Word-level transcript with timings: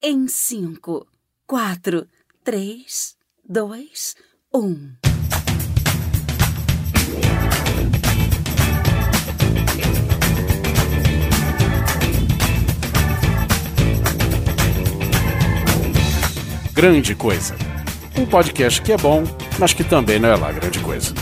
Em 0.00 0.28
cinco, 0.28 1.08
quatro, 1.44 2.06
três, 2.44 3.16
dois, 3.44 4.14
um. 4.54 4.92
Grande 16.72 17.16
Coisa. 17.16 17.56
Um 18.16 18.24
podcast 18.24 18.80
que 18.80 18.92
é 18.92 18.96
bom, 18.96 19.24
mas 19.58 19.72
que 19.72 19.82
também 19.82 20.20
não 20.20 20.28
é 20.28 20.36
lá 20.36 20.52
grande 20.52 20.78
coisa. 20.78 21.12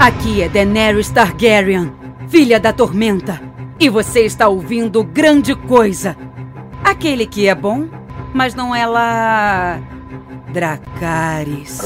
Aqui 0.00 0.42
é 0.42 0.48
Daenerys 0.48 1.10
Targaryen, 1.10 1.92
filha 2.28 2.60
da 2.60 2.72
Tormenta. 2.72 3.40
E 3.80 3.88
você 3.88 4.24
está 4.24 4.46
ouvindo 4.46 5.02
Grande 5.02 5.56
Coisa. 5.56 6.16
Aquele 6.84 7.26
que 7.26 7.48
é 7.48 7.54
bom, 7.54 7.88
mas 8.32 8.54
não 8.54 8.72
é 8.72 8.86
lá. 8.86 9.80
Dracarys. 10.52 11.80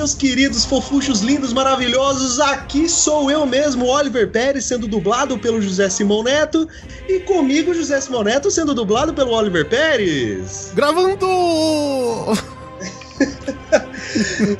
Meus 0.00 0.14
queridos 0.14 0.64
fofuchos 0.64 1.20
lindos, 1.20 1.52
maravilhosos. 1.52 2.40
Aqui 2.40 2.88
sou 2.88 3.30
eu 3.30 3.44
mesmo, 3.44 3.84
Oliver 3.84 4.30
Pérez, 4.30 4.64
sendo 4.64 4.88
dublado 4.88 5.38
pelo 5.38 5.60
José 5.60 5.90
Simão 5.90 6.22
Neto, 6.22 6.66
e 7.06 7.20
comigo 7.20 7.74
José 7.74 8.00
Simão 8.00 8.24
Neto 8.24 8.50
sendo 8.50 8.72
dublado 8.72 9.12
pelo 9.12 9.32
Oliver 9.32 9.68
Pérez. 9.68 10.72
Gravando! 10.74 11.26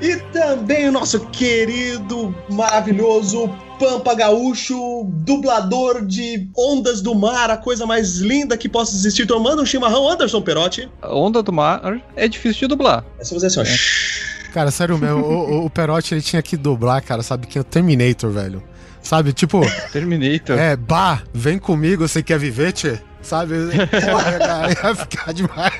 E 0.00 0.16
também 0.32 0.88
o 0.88 0.92
nosso 0.92 1.18
querido, 1.30 2.34
maravilhoso 2.50 3.48
Pampa 3.78 4.14
Gaúcho, 4.14 5.04
dublador 5.24 6.04
de 6.04 6.48
Ondas 6.56 7.00
do 7.00 7.14
Mar, 7.14 7.50
a 7.50 7.56
coisa 7.56 7.84
mais 7.86 8.18
linda 8.18 8.56
que 8.56 8.68
possa 8.68 8.94
existir, 8.94 9.26
tomando 9.26 9.62
um 9.62 9.66
chimarrão, 9.66 10.08
Anderson 10.08 10.42
Perotti. 10.42 10.88
A 11.02 11.12
onda 11.12 11.42
do 11.42 11.52
mar 11.52 12.00
é 12.14 12.28
difícil 12.28 12.60
de 12.60 12.66
dublar. 12.68 13.04
É 13.18 13.24
só 13.24 13.34
fazer 13.34 13.46
assim, 13.46 13.60
ó. 13.60 13.64
shhh. 13.64 14.29
Cara, 14.52 14.70
sério 14.70 14.98
mesmo, 14.98 15.20
o, 15.20 15.66
o, 15.66 15.70
Perotti 15.70 16.14
ele 16.14 16.22
tinha 16.22 16.42
que 16.42 16.56
dublar, 16.56 17.02
cara, 17.02 17.22
sabe? 17.22 17.46
Que 17.46 17.58
é 17.58 17.60
o 17.60 17.64
Terminator, 17.64 18.30
velho. 18.30 18.62
Sabe, 19.02 19.32
tipo, 19.32 19.60
Terminator. 19.92 20.58
é, 20.58 20.76
bah, 20.76 21.22
vem 21.32 21.58
comigo, 21.58 22.06
você 22.06 22.22
quer 22.22 22.38
viver, 22.38 22.72
tchê? 22.72 22.98
Sabe? 23.22 23.54
Porra, 24.10 24.38
cara, 24.38 24.68
ia 24.70 24.94
ficar 24.94 25.32
demais. 25.32 25.74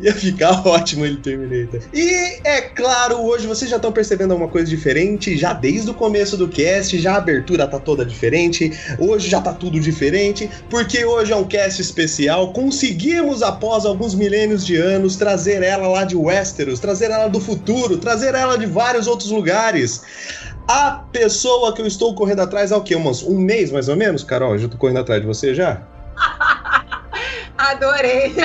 Ia 0.00 0.14
ficar 0.14 0.66
ótimo 0.66 1.04
ele 1.04 1.16
Terminator. 1.16 1.80
E 1.92 2.40
é 2.44 2.62
claro, 2.62 3.20
hoje 3.22 3.46
vocês 3.46 3.70
já 3.70 3.76
estão 3.76 3.92
percebendo 3.92 4.32
alguma 4.32 4.50
coisa 4.50 4.68
diferente, 4.68 5.36
já 5.36 5.52
desde 5.52 5.90
o 5.90 5.94
começo 5.94 6.36
do 6.36 6.48
cast, 6.48 6.98
já 6.98 7.14
a 7.14 7.18
abertura 7.18 7.66
tá 7.66 7.78
toda 7.78 8.04
diferente, 8.04 8.72
hoje 8.98 9.28
já 9.28 9.40
tá 9.40 9.52
tudo 9.52 9.78
diferente, 9.78 10.48
porque 10.70 11.04
hoje 11.04 11.32
é 11.32 11.36
um 11.36 11.44
cast 11.44 11.80
especial. 11.80 12.52
Conseguimos, 12.52 13.42
após 13.42 13.84
alguns 13.84 14.14
milênios 14.14 14.64
de 14.64 14.76
anos, 14.76 15.16
trazer 15.16 15.62
ela 15.62 15.88
lá 15.88 16.04
de 16.04 16.16
Westeros, 16.16 16.80
trazer 16.80 17.10
ela 17.10 17.28
do 17.28 17.40
futuro, 17.40 17.98
trazer 17.98 18.34
ela 18.34 18.56
de 18.56 18.66
vários 18.66 19.06
outros 19.06 19.30
lugares. 19.30 20.02
A 20.70 20.90
pessoa 21.10 21.72
que 21.72 21.80
eu 21.80 21.86
estou 21.86 22.14
correndo 22.14 22.40
atrás 22.40 22.70
há 22.72 22.76
o 22.76 22.82
quê? 22.82 22.94
Um 22.94 23.38
mês 23.38 23.72
mais 23.72 23.88
ou 23.88 23.96
menos, 23.96 24.22
Carol? 24.22 24.52
Eu 24.52 24.58
já 24.58 24.68
tô 24.68 24.76
correndo 24.76 24.98
atrás 24.98 25.18
de 25.22 25.26
você 25.26 25.54
já? 25.54 25.82
Adorei. 27.58 28.36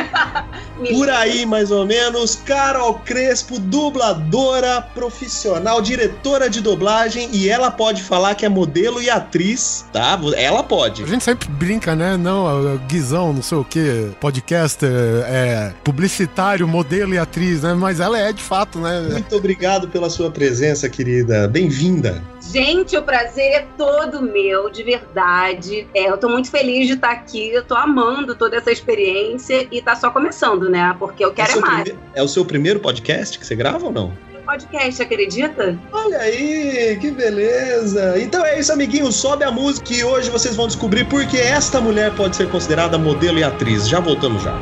Por 0.92 1.08
aí, 1.08 1.46
mais 1.46 1.70
ou 1.70 1.86
menos, 1.86 2.36
Carol 2.36 2.96
Crespo, 3.06 3.60
dubladora 3.60 4.82
profissional, 4.82 5.82
diretora 5.82 6.50
de 6.50 6.62
dublagem, 6.62 7.30
e 7.32 7.48
ela 7.48 7.70
pode 7.70 8.02
falar 8.02 8.34
que 8.34 8.44
é 8.44 8.50
modelo 8.50 9.00
e 9.00 9.10
atriz, 9.10 9.86
tá? 9.94 10.20
Ela 10.36 10.64
pode. 10.64 11.04
A 11.04 11.06
gente 11.06 11.24
sempre 11.24 11.48
brinca, 11.48 11.96
né? 11.96 12.18
Não, 12.18 12.78
Guizão, 12.88 13.32
não 13.32 13.44
sei 13.44 13.58
o 13.60 13.64
que, 13.64 14.10
podcaster, 14.20 14.90
é, 14.90 15.74
publicitário, 15.84 16.68
modelo 16.68 17.14
e 17.14 17.20
atriz, 17.20 17.62
né? 17.62 17.76
Mas 17.76 18.00
ela 18.00 18.18
é 18.18 18.34
de 18.34 18.42
fato, 18.42 18.80
né? 18.80 19.00
Muito 19.12 19.36
obrigado 19.36 19.88
pela 19.88 20.10
sua 20.10 20.32
presença, 20.32 20.90
querida. 20.90 21.48
Bem-vinda. 21.48 22.33
Gente, 22.52 22.96
o 22.98 23.02
prazer 23.02 23.52
é 23.54 23.66
todo 23.78 24.22
meu, 24.22 24.70
de 24.70 24.84
verdade. 24.84 25.88
É, 25.96 26.10
eu 26.10 26.18
tô 26.18 26.28
muito 26.30 26.50
feliz 26.52 26.88
de 26.88 26.94
estar 26.94 27.12
aqui, 27.12 27.50
eu 27.50 27.64
tô 27.64 27.74
amando 27.76 28.36
toda 28.36 28.58
essa 28.58 28.72
experiência 28.72 29.68
e 29.72 29.82
tá 29.82 29.96
só 29.96 30.10
começando, 30.10 30.70
né? 30.70 30.96
Porque 31.00 31.24
eu 31.24 31.30
É, 31.30 31.34
quero 31.34 31.50
é 31.50 31.54
seu 31.54 31.62
mais. 31.62 31.84
prime- 31.84 32.00
é 32.14 32.22
o 32.24 32.28
seu 32.28 32.44
primeiro 32.46 32.80
podcast 32.80 33.40
que 33.40 33.46
você 33.46 33.56
grava 33.56 33.86
ou 33.86 33.92
não? 33.92 34.12
Podcast, 34.46 35.02
acredita? 35.02 35.78
Olha 35.92 36.18
aí, 36.20 36.98
que 37.00 37.10
beleza! 37.12 38.20
Então 38.20 38.46
é 38.46 38.60
isso, 38.60 38.74
amiguinhos. 38.74 39.16
Sobe 39.16 39.46
a 39.46 39.50
música 39.52 39.94
e 39.94 40.04
hoje 40.04 40.30
vocês 40.30 40.54
vão 40.56 40.68
descobrir 40.68 41.06
por 41.06 41.26
que 41.26 41.38
esta 41.40 41.80
mulher 41.80 42.12
pode 42.14 42.36
ser 42.36 42.50
considerada 42.50 42.98
modelo 42.98 43.40
e 43.40 43.44
atriz. 43.44 43.88
Já 43.88 44.02
voltamos 44.02 44.44
já. 44.44 44.54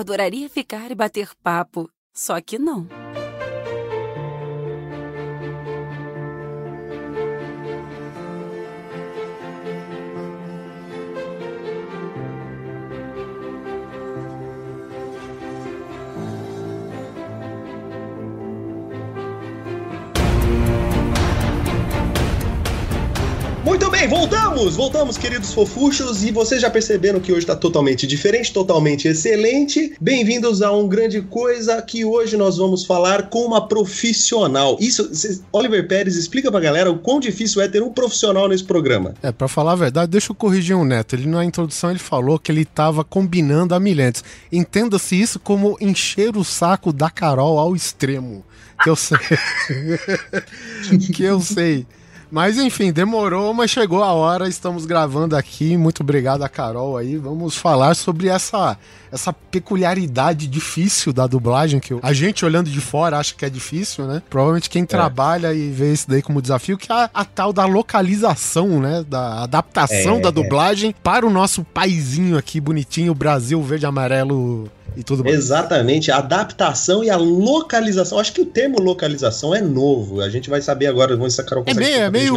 Adoraria 0.00 0.48
ficar 0.48 0.90
e 0.90 0.94
bater 0.94 1.30
papo, 1.42 1.90
só 2.12 2.40
que 2.40 2.58
não. 2.58 2.88
Bem, 24.00 24.08
voltamos! 24.08 24.76
Voltamos, 24.76 25.18
queridos 25.18 25.52
fofuchos, 25.52 26.24
e 26.24 26.30
vocês 26.30 26.62
já 26.62 26.70
perceberam 26.70 27.20
que 27.20 27.32
hoje 27.32 27.44
tá 27.44 27.54
totalmente 27.54 28.06
diferente, 28.06 28.50
totalmente 28.50 29.06
excelente. 29.06 29.92
Bem-vindos 30.00 30.62
a 30.62 30.72
um 30.72 30.88
grande 30.88 31.20
coisa 31.20 31.82
que 31.82 32.02
hoje 32.02 32.34
nós 32.34 32.56
vamos 32.56 32.86
falar 32.86 33.28
com 33.28 33.44
uma 33.44 33.68
profissional. 33.68 34.78
Isso, 34.80 35.14
cês- 35.14 35.42
Oliver 35.52 35.86
Pérez, 35.86 36.16
explica 36.16 36.50
pra 36.50 36.60
galera 36.60 36.90
o 36.90 36.98
quão 36.98 37.20
difícil 37.20 37.60
é 37.60 37.68
ter 37.68 37.82
um 37.82 37.92
profissional 37.92 38.48
nesse 38.48 38.64
programa. 38.64 39.14
É, 39.22 39.30
pra 39.30 39.48
falar 39.48 39.72
a 39.72 39.76
verdade, 39.76 40.10
deixa 40.10 40.32
eu 40.32 40.36
corrigir 40.36 40.74
o 40.76 40.84
Neto. 40.84 41.14
Ele 41.14 41.26
na 41.26 41.44
introdução 41.44 41.90
ele 41.90 41.98
falou 41.98 42.38
que 42.38 42.50
ele 42.50 42.64
tava 42.64 43.04
combinando 43.04 43.74
a 43.74 43.80
milhentes. 43.80 44.24
Entenda-se 44.50 45.20
isso 45.20 45.38
como 45.38 45.76
encher 45.78 46.38
o 46.38 46.44
saco 46.44 46.90
da 46.90 47.10
Carol 47.10 47.58
ao 47.58 47.76
extremo. 47.76 48.42
Que 48.82 48.88
eu 48.88 48.96
sei. 48.96 49.18
que 51.12 51.22
eu 51.22 51.38
sei. 51.38 51.86
Mas 52.30 52.58
enfim, 52.58 52.92
demorou, 52.92 53.52
mas 53.52 53.70
chegou 53.70 54.02
a 54.02 54.12
hora, 54.12 54.48
estamos 54.48 54.86
gravando 54.86 55.36
aqui. 55.36 55.76
Muito 55.76 56.02
obrigado 56.02 56.42
a 56.42 56.48
Carol 56.48 56.96
aí. 56.96 57.16
Vamos 57.16 57.56
falar 57.56 57.94
sobre 57.94 58.28
essa 58.28 58.78
essa 59.12 59.32
peculiaridade 59.32 60.46
difícil 60.46 61.12
da 61.12 61.26
dublagem 61.26 61.80
que 61.80 61.98
a 62.00 62.12
gente 62.12 62.44
olhando 62.44 62.70
de 62.70 62.80
fora 62.80 63.18
acha 63.18 63.34
que 63.34 63.44
é 63.44 63.50
difícil, 63.50 64.06
né? 64.06 64.22
Provavelmente 64.30 64.70
quem 64.70 64.84
é. 64.84 64.86
trabalha 64.86 65.52
e 65.52 65.68
vê 65.70 65.92
isso 65.92 66.08
daí 66.08 66.22
como 66.22 66.40
desafio 66.40 66.78
que 66.78 66.92
é 66.92 66.94
a, 66.94 67.10
a 67.12 67.24
tal 67.24 67.52
da 67.52 67.64
localização, 67.66 68.80
né, 68.80 69.04
da 69.08 69.42
adaptação 69.42 70.18
é, 70.18 70.20
da 70.20 70.30
dublagem 70.30 70.94
para 71.02 71.26
o 71.26 71.30
nosso 71.30 71.64
paizinho 71.64 72.38
aqui 72.38 72.60
bonitinho, 72.60 73.14
Brasil 73.14 73.60
verde 73.62 73.86
amarelo 73.86 74.70
e 74.96 75.02
tudo 75.02 75.24
mais. 75.24 75.36
Exatamente, 75.36 76.10
a 76.10 76.18
adaptação 76.18 77.02
e 77.02 77.10
a 77.10 77.16
localização. 77.16 78.18
Acho 78.18 78.32
que 78.32 78.40
o 78.40 78.46
termo 78.46 78.80
localização 78.80 79.54
é 79.54 79.60
novo. 79.60 80.20
A 80.20 80.28
gente 80.28 80.50
vai 80.50 80.60
saber 80.60 80.86
agora, 80.86 81.16
vamos 81.16 81.34
sacar 81.34 81.58
o 81.58 81.64
É 81.66 81.74
meio, 81.74 81.96
é 81.96 82.10
meio, 82.10 82.34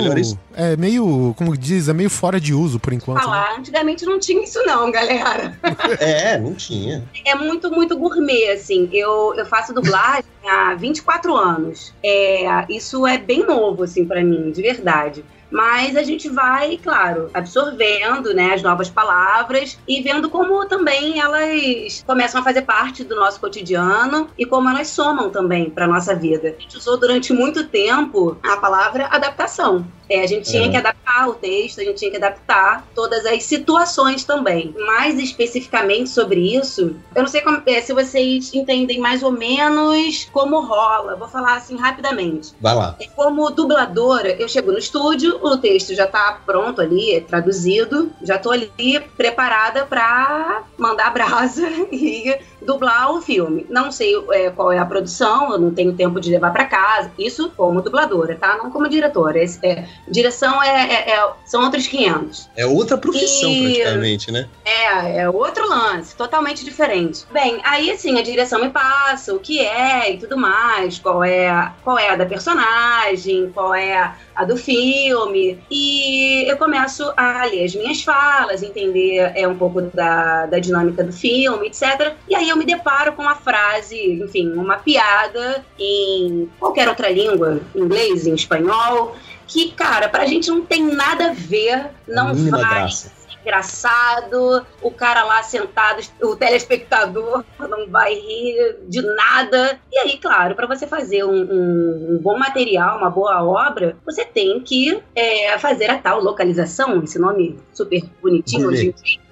é 0.55 0.75
meio, 0.75 1.33
como 1.37 1.57
diz, 1.57 1.87
é 1.89 1.93
meio 1.93 2.09
fora 2.09 2.39
de 2.39 2.53
uso 2.53 2.79
por 2.79 2.93
enquanto. 2.93 3.23
Ah 3.23 3.27
lá, 3.27 3.51
né? 3.51 3.55
antigamente 3.59 4.05
não 4.05 4.19
tinha 4.19 4.43
isso 4.43 4.61
não, 4.65 4.91
galera. 4.91 5.57
é, 5.99 6.37
não 6.37 6.53
tinha. 6.53 7.03
É 7.25 7.35
muito, 7.35 7.71
muito 7.71 7.97
gourmet, 7.97 8.51
assim. 8.51 8.89
Eu, 8.91 9.33
eu 9.35 9.45
faço 9.45 9.73
dublagem 9.73 10.23
há 10.45 10.75
24 10.75 11.35
anos. 11.35 11.93
É, 12.03 12.65
isso 12.69 13.05
é 13.07 13.17
bem 13.17 13.45
novo, 13.45 13.83
assim, 13.83 14.05
para 14.05 14.23
mim, 14.23 14.51
de 14.51 14.61
verdade 14.61 15.23
mas 15.53 15.95
a 15.95 16.01
gente 16.01 16.27
vai, 16.29 16.77
claro, 16.77 17.29
absorvendo 17.31 18.33
né, 18.33 18.55
as 18.55 18.63
novas 18.63 18.89
palavras 18.89 19.77
e 19.87 20.01
vendo 20.01 20.27
como 20.27 20.65
também 20.65 21.19
elas 21.19 22.03
começam 22.07 22.41
a 22.41 22.43
fazer 22.43 22.63
parte 22.63 23.03
do 23.03 23.15
nosso 23.15 23.39
cotidiano 23.39 24.27
e 24.35 24.47
como 24.47 24.67
elas 24.67 24.87
somam 24.87 25.29
também 25.29 25.69
para 25.69 25.87
nossa 25.87 26.15
vida. 26.15 26.55
A 26.57 26.61
gente 26.61 26.77
usou 26.77 26.97
durante 26.97 27.31
muito 27.31 27.67
tempo 27.67 28.35
a 28.41 28.57
palavra 28.57 29.05
adaptação. 29.11 29.85
É, 30.09 30.21
a 30.21 30.27
gente 30.27 30.49
tinha 30.49 30.67
é. 30.67 30.69
que 30.69 30.77
adaptar 30.77 31.29
o 31.29 31.33
texto, 31.33 31.81
a 31.81 31.83
gente 31.83 31.97
tinha 31.97 32.11
que 32.11 32.17
adaptar 32.17 32.85
todas 32.93 33.25
as 33.25 33.43
situações 33.43 34.23
também. 34.23 34.75
Mais 34.85 35.17
especificamente 35.19 36.09
sobre 36.09 36.55
isso, 36.55 36.95
eu 37.15 37.21
não 37.21 37.27
sei 37.27 37.41
como, 37.41 37.61
é, 37.65 37.81
se 37.81 37.93
vocês 37.93 38.53
entendem 38.53 38.99
mais 38.99 39.23
ou 39.23 39.31
menos 39.31 40.27
como 40.31 40.61
rola. 40.61 41.15
Vou 41.15 41.27
falar 41.27 41.55
assim 41.55 41.77
rapidamente. 41.77 42.53
Vai 42.59 42.75
lá. 42.75 42.95
É, 42.99 43.07
como 43.07 43.49
dubladora, 43.51 44.29
eu 44.39 44.47
chego 44.47 44.71
no 44.71 44.77
estúdio, 44.77 45.39
o 45.47 45.57
texto 45.57 45.93
já 45.93 46.07
tá 46.07 46.39
pronto 46.45 46.81
ali, 46.81 47.13
é 47.13 47.19
traduzido, 47.19 48.11
já 48.21 48.37
tô 48.37 48.51
ali 48.51 48.99
preparada 49.17 49.85
para 49.85 50.63
mandar 50.77 51.11
brasa 51.11 51.67
e 51.91 52.35
dublar 52.65 53.11
o 53.11 53.21
filme. 53.21 53.65
Não 53.69 53.91
sei 53.91 54.13
é, 54.31 54.49
qual 54.49 54.71
é 54.71 54.79
a 54.79 54.85
produção, 54.85 55.51
eu 55.51 55.59
não 55.59 55.73
tenho 55.73 55.93
tempo 55.93 56.19
de 56.19 56.29
levar 56.29 56.51
para 56.51 56.65
casa. 56.65 57.11
Isso 57.17 57.51
como 57.55 57.81
dubladora, 57.81 58.35
tá? 58.35 58.57
Não 58.57 58.71
como 58.71 58.89
diretora. 58.89 59.39
É, 59.63 59.85
direção 60.07 60.61
é, 60.61 60.93
é, 60.93 61.11
é, 61.11 61.31
são 61.45 61.63
outros 61.63 61.87
500. 61.87 62.49
É 62.55 62.65
outra 62.65 62.97
profissão, 62.97 63.49
e, 63.49 63.75
praticamente, 63.75 64.31
né? 64.31 64.47
É, 64.63 65.19
é 65.19 65.29
outro 65.29 65.67
lance, 65.67 66.15
totalmente 66.15 66.63
diferente. 66.63 67.25
Bem, 67.31 67.59
aí 67.63 67.91
assim, 67.91 68.17
a 68.19 68.21
direção 68.21 68.61
me 68.61 68.69
passa 68.69 69.33
o 69.33 69.39
que 69.39 69.59
é 69.59 70.11
e 70.13 70.17
tudo 70.17 70.37
mais, 70.37 70.99
qual 70.99 71.23
é, 71.23 71.71
qual 71.83 71.97
é 71.97 72.09
a 72.09 72.15
da 72.15 72.25
personagem, 72.25 73.51
qual 73.53 73.73
é 73.73 74.13
a 74.35 74.45
do 74.45 74.57
filme. 74.57 75.59
E 75.69 76.49
eu 76.49 76.57
começo 76.57 77.11
a 77.15 77.45
ler 77.45 77.65
as 77.65 77.75
minhas 77.75 78.01
falas, 78.01 78.63
entender 78.63 79.31
é, 79.35 79.47
um 79.47 79.57
pouco 79.57 79.81
da, 79.81 80.45
da 80.45 80.59
dinâmica 80.59 81.03
do 81.03 81.11
filme, 81.11 81.67
etc. 81.67 82.15
E 82.27 82.35
aí 82.35 82.49
eu 82.53 82.57
me 82.57 82.65
deparo 82.65 83.13
com 83.13 83.21
uma 83.21 83.35
frase, 83.35 84.21
enfim, 84.23 84.51
uma 84.53 84.77
piada 84.77 85.65
em 85.77 86.49
qualquer 86.59 86.87
outra 86.87 87.09
língua, 87.09 87.61
inglês, 87.75 88.25
em 88.25 88.33
espanhol, 88.33 89.15
que, 89.47 89.71
cara, 89.71 90.07
pra 90.07 90.25
gente 90.25 90.49
não 90.49 90.65
tem 90.65 90.83
nada 90.83 91.31
a 91.31 91.33
ver, 91.33 91.89
não 92.07 92.33
vai. 92.33 92.81
Graça 92.83 93.23
engraçado, 93.43 94.65
o 94.81 94.89
cara 94.89 95.23
lá 95.25 95.43
sentado, 95.43 96.01
o 96.21 96.35
telespectador 96.35 97.43
não 97.59 97.89
vai 97.89 98.13
rir 98.13 98.77
de 98.87 99.01
nada. 99.01 99.79
E 99.91 99.99
aí, 99.99 100.17
claro, 100.17 100.55
para 100.55 100.65
você 100.65 100.87
fazer 100.87 101.25
um, 101.25 101.43
um, 101.43 102.07
um, 102.11 102.19
bom 102.21 102.37
material, 102.37 102.97
uma 102.97 103.09
boa 103.09 103.43
obra, 103.43 103.97
você 104.05 104.25
tem 104.25 104.61
que 104.61 104.97
é, 105.13 105.57
fazer 105.59 105.89
a 105.89 105.97
tal 105.97 106.21
localização, 106.21 107.03
esse 107.03 107.19
nome 107.19 107.59
super 107.73 108.01
bonitinho 108.21 108.69
hoje 108.69 108.87
em 108.87 109.03
dia. 109.03 109.23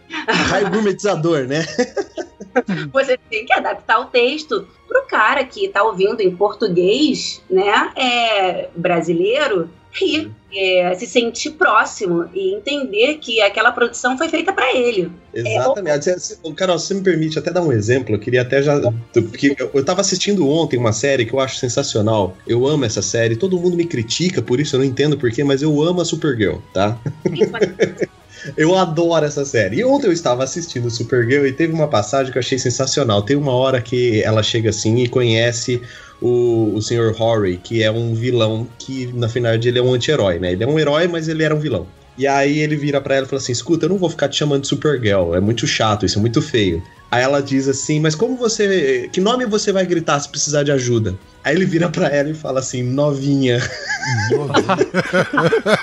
Vai 0.50 0.70
gourmetizador, 0.70 1.48
né? 1.48 1.66
você 2.92 3.18
tem 3.30 3.46
que 3.46 3.54
adaptar 3.54 4.00
o 4.00 4.06
texto 4.06 4.68
pro 4.88 5.06
cara 5.08 5.44
que 5.46 5.68
tá 5.70 5.84
ouvindo 5.84 6.22
em 6.22 6.36
português, 6.36 7.42
né, 7.50 7.92
é, 7.96 8.70
brasileiro, 8.76 9.70
rir, 9.92 10.32
é, 10.54 10.94
se 10.96 11.06
sentir 11.06 11.52
próximo 11.52 12.30
e 12.34 12.54
entender 12.54 13.18
que 13.18 13.42
aquela 13.42 13.72
produção 13.72 14.18
foi 14.18 14.30
feita 14.30 14.52
para 14.54 14.74
ele. 14.76 15.12
Exatamente. 15.34 16.10
É, 16.10 16.16
o... 16.44 16.54
Carol, 16.54 16.80
se 16.80 16.94
me 16.94 17.02
permite 17.02 17.38
até 17.40 17.52
dar 17.52 17.62
um 17.62 17.72
exemplo, 17.72 18.16
eu 18.16 18.20
queria 18.20 18.42
até 18.42 18.62
já. 18.62 18.80
Porque 19.14 19.56
eu, 19.58 19.70
eu 19.74 19.86
tava 19.86 20.02
assistindo 20.02 20.48
ontem 20.48 20.78
uma 20.78 20.94
série 20.94 21.26
que 21.26 21.34
eu 21.34 21.40
acho 21.40 21.58
sensacional. 21.58 22.36
Eu 22.48 22.66
amo 22.66 22.86
essa 22.86 23.02
série, 23.02 23.36
todo 23.36 23.60
mundo 23.60 23.76
me 23.76 23.86
critica 23.86 24.42
por 24.42 24.60
isso, 24.60 24.76
eu 24.76 24.80
não 24.80 24.86
entendo 24.86 25.18
porquê, 25.18 25.44
mas 25.44 25.62
eu 25.62 25.82
amo 25.82 26.02
a 26.02 26.06
Supergirl, 26.06 26.58
tá? 26.74 26.98
Eu 28.58 28.76
adoro 28.76 29.26
essa 29.26 29.46
série. 29.46 29.78
E 29.78 29.86
ontem 29.86 30.08
eu 30.08 30.14
estava 30.14 30.44
assistindo 30.44 30.90
Supergirl 30.90 31.46
e 31.46 31.52
teve 31.52 31.74
uma 31.74 31.88
passagem 31.88 32.32
que 32.32 32.38
eu 32.38 32.42
achei 32.42 32.58
sensacional. 32.58 33.22
Tem 33.22 33.36
uma 33.36 33.54
hora 33.54 33.82
que 33.82 34.22
ela 34.24 34.42
chega 34.42 34.70
assim 34.70 35.04
e 35.04 35.08
conhece 35.08 35.82
o, 36.22 36.74
o 36.76 36.82
Sr. 36.82 37.16
Horry, 37.20 37.58
que 37.58 37.84
é 37.84 37.92
um 37.92 38.14
vilão 38.14 38.68
que, 38.78 39.12
na 39.14 39.28
final, 39.28 39.54
ele 39.54 39.80
é 39.80 39.82
um 39.82 39.94
anti-herói, 39.94 40.40
né? 40.40 40.52
Ele 40.52 40.64
é 40.64 40.68
um 40.68 40.80
herói, 40.80 41.08
mas 41.08 41.28
ele 41.28 41.44
era 41.44 41.56
um 41.56 41.60
vilão. 41.60 41.88
E 42.18 42.28
aí 42.28 42.60
ele 42.60 42.76
vira 42.76 43.00
para 43.00 43.16
ela 43.16 43.26
e 43.26 43.30
fala 43.30 43.42
assim: 43.42 43.52
escuta, 43.52 43.86
eu 43.86 43.90
não 43.90 43.98
vou 43.98 44.10
ficar 44.10 44.28
te 44.28 44.38
chamando 44.38 44.62
de 44.62 44.68
Supergirl, 44.68 45.34
é 45.34 45.40
muito 45.40 45.66
chato, 45.66 46.06
isso 46.06 46.20
é 46.20 46.22
muito 46.22 46.42
feio. 46.42 46.84
Aí 47.10 47.24
ela 47.24 47.42
diz 47.42 47.68
assim: 47.68 48.00
mas 48.00 48.16
como 48.16 48.38
você. 48.38 49.10
Que 49.12 49.20
nome 49.20 49.46
você 49.46 49.72
vai 49.72 49.86
gritar 49.86 50.20
se 50.20 50.30
precisar 50.30 50.64
de 50.64 50.72
ajuda? 50.72 51.16
Aí 51.44 51.56
ele 51.56 51.66
vira 51.66 51.90
para 51.90 52.08
ela 52.08 52.30
e 52.30 52.34
fala 52.34 52.60
assim: 52.60 52.84
novinha. 52.84 53.60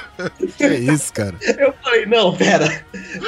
que 0.57 0.65
é 0.65 0.79
isso, 0.79 1.13
cara? 1.13 1.35
Eu 1.59 1.75
falei: 1.83 2.07
não, 2.07 2.37
pera, 2.37 2.85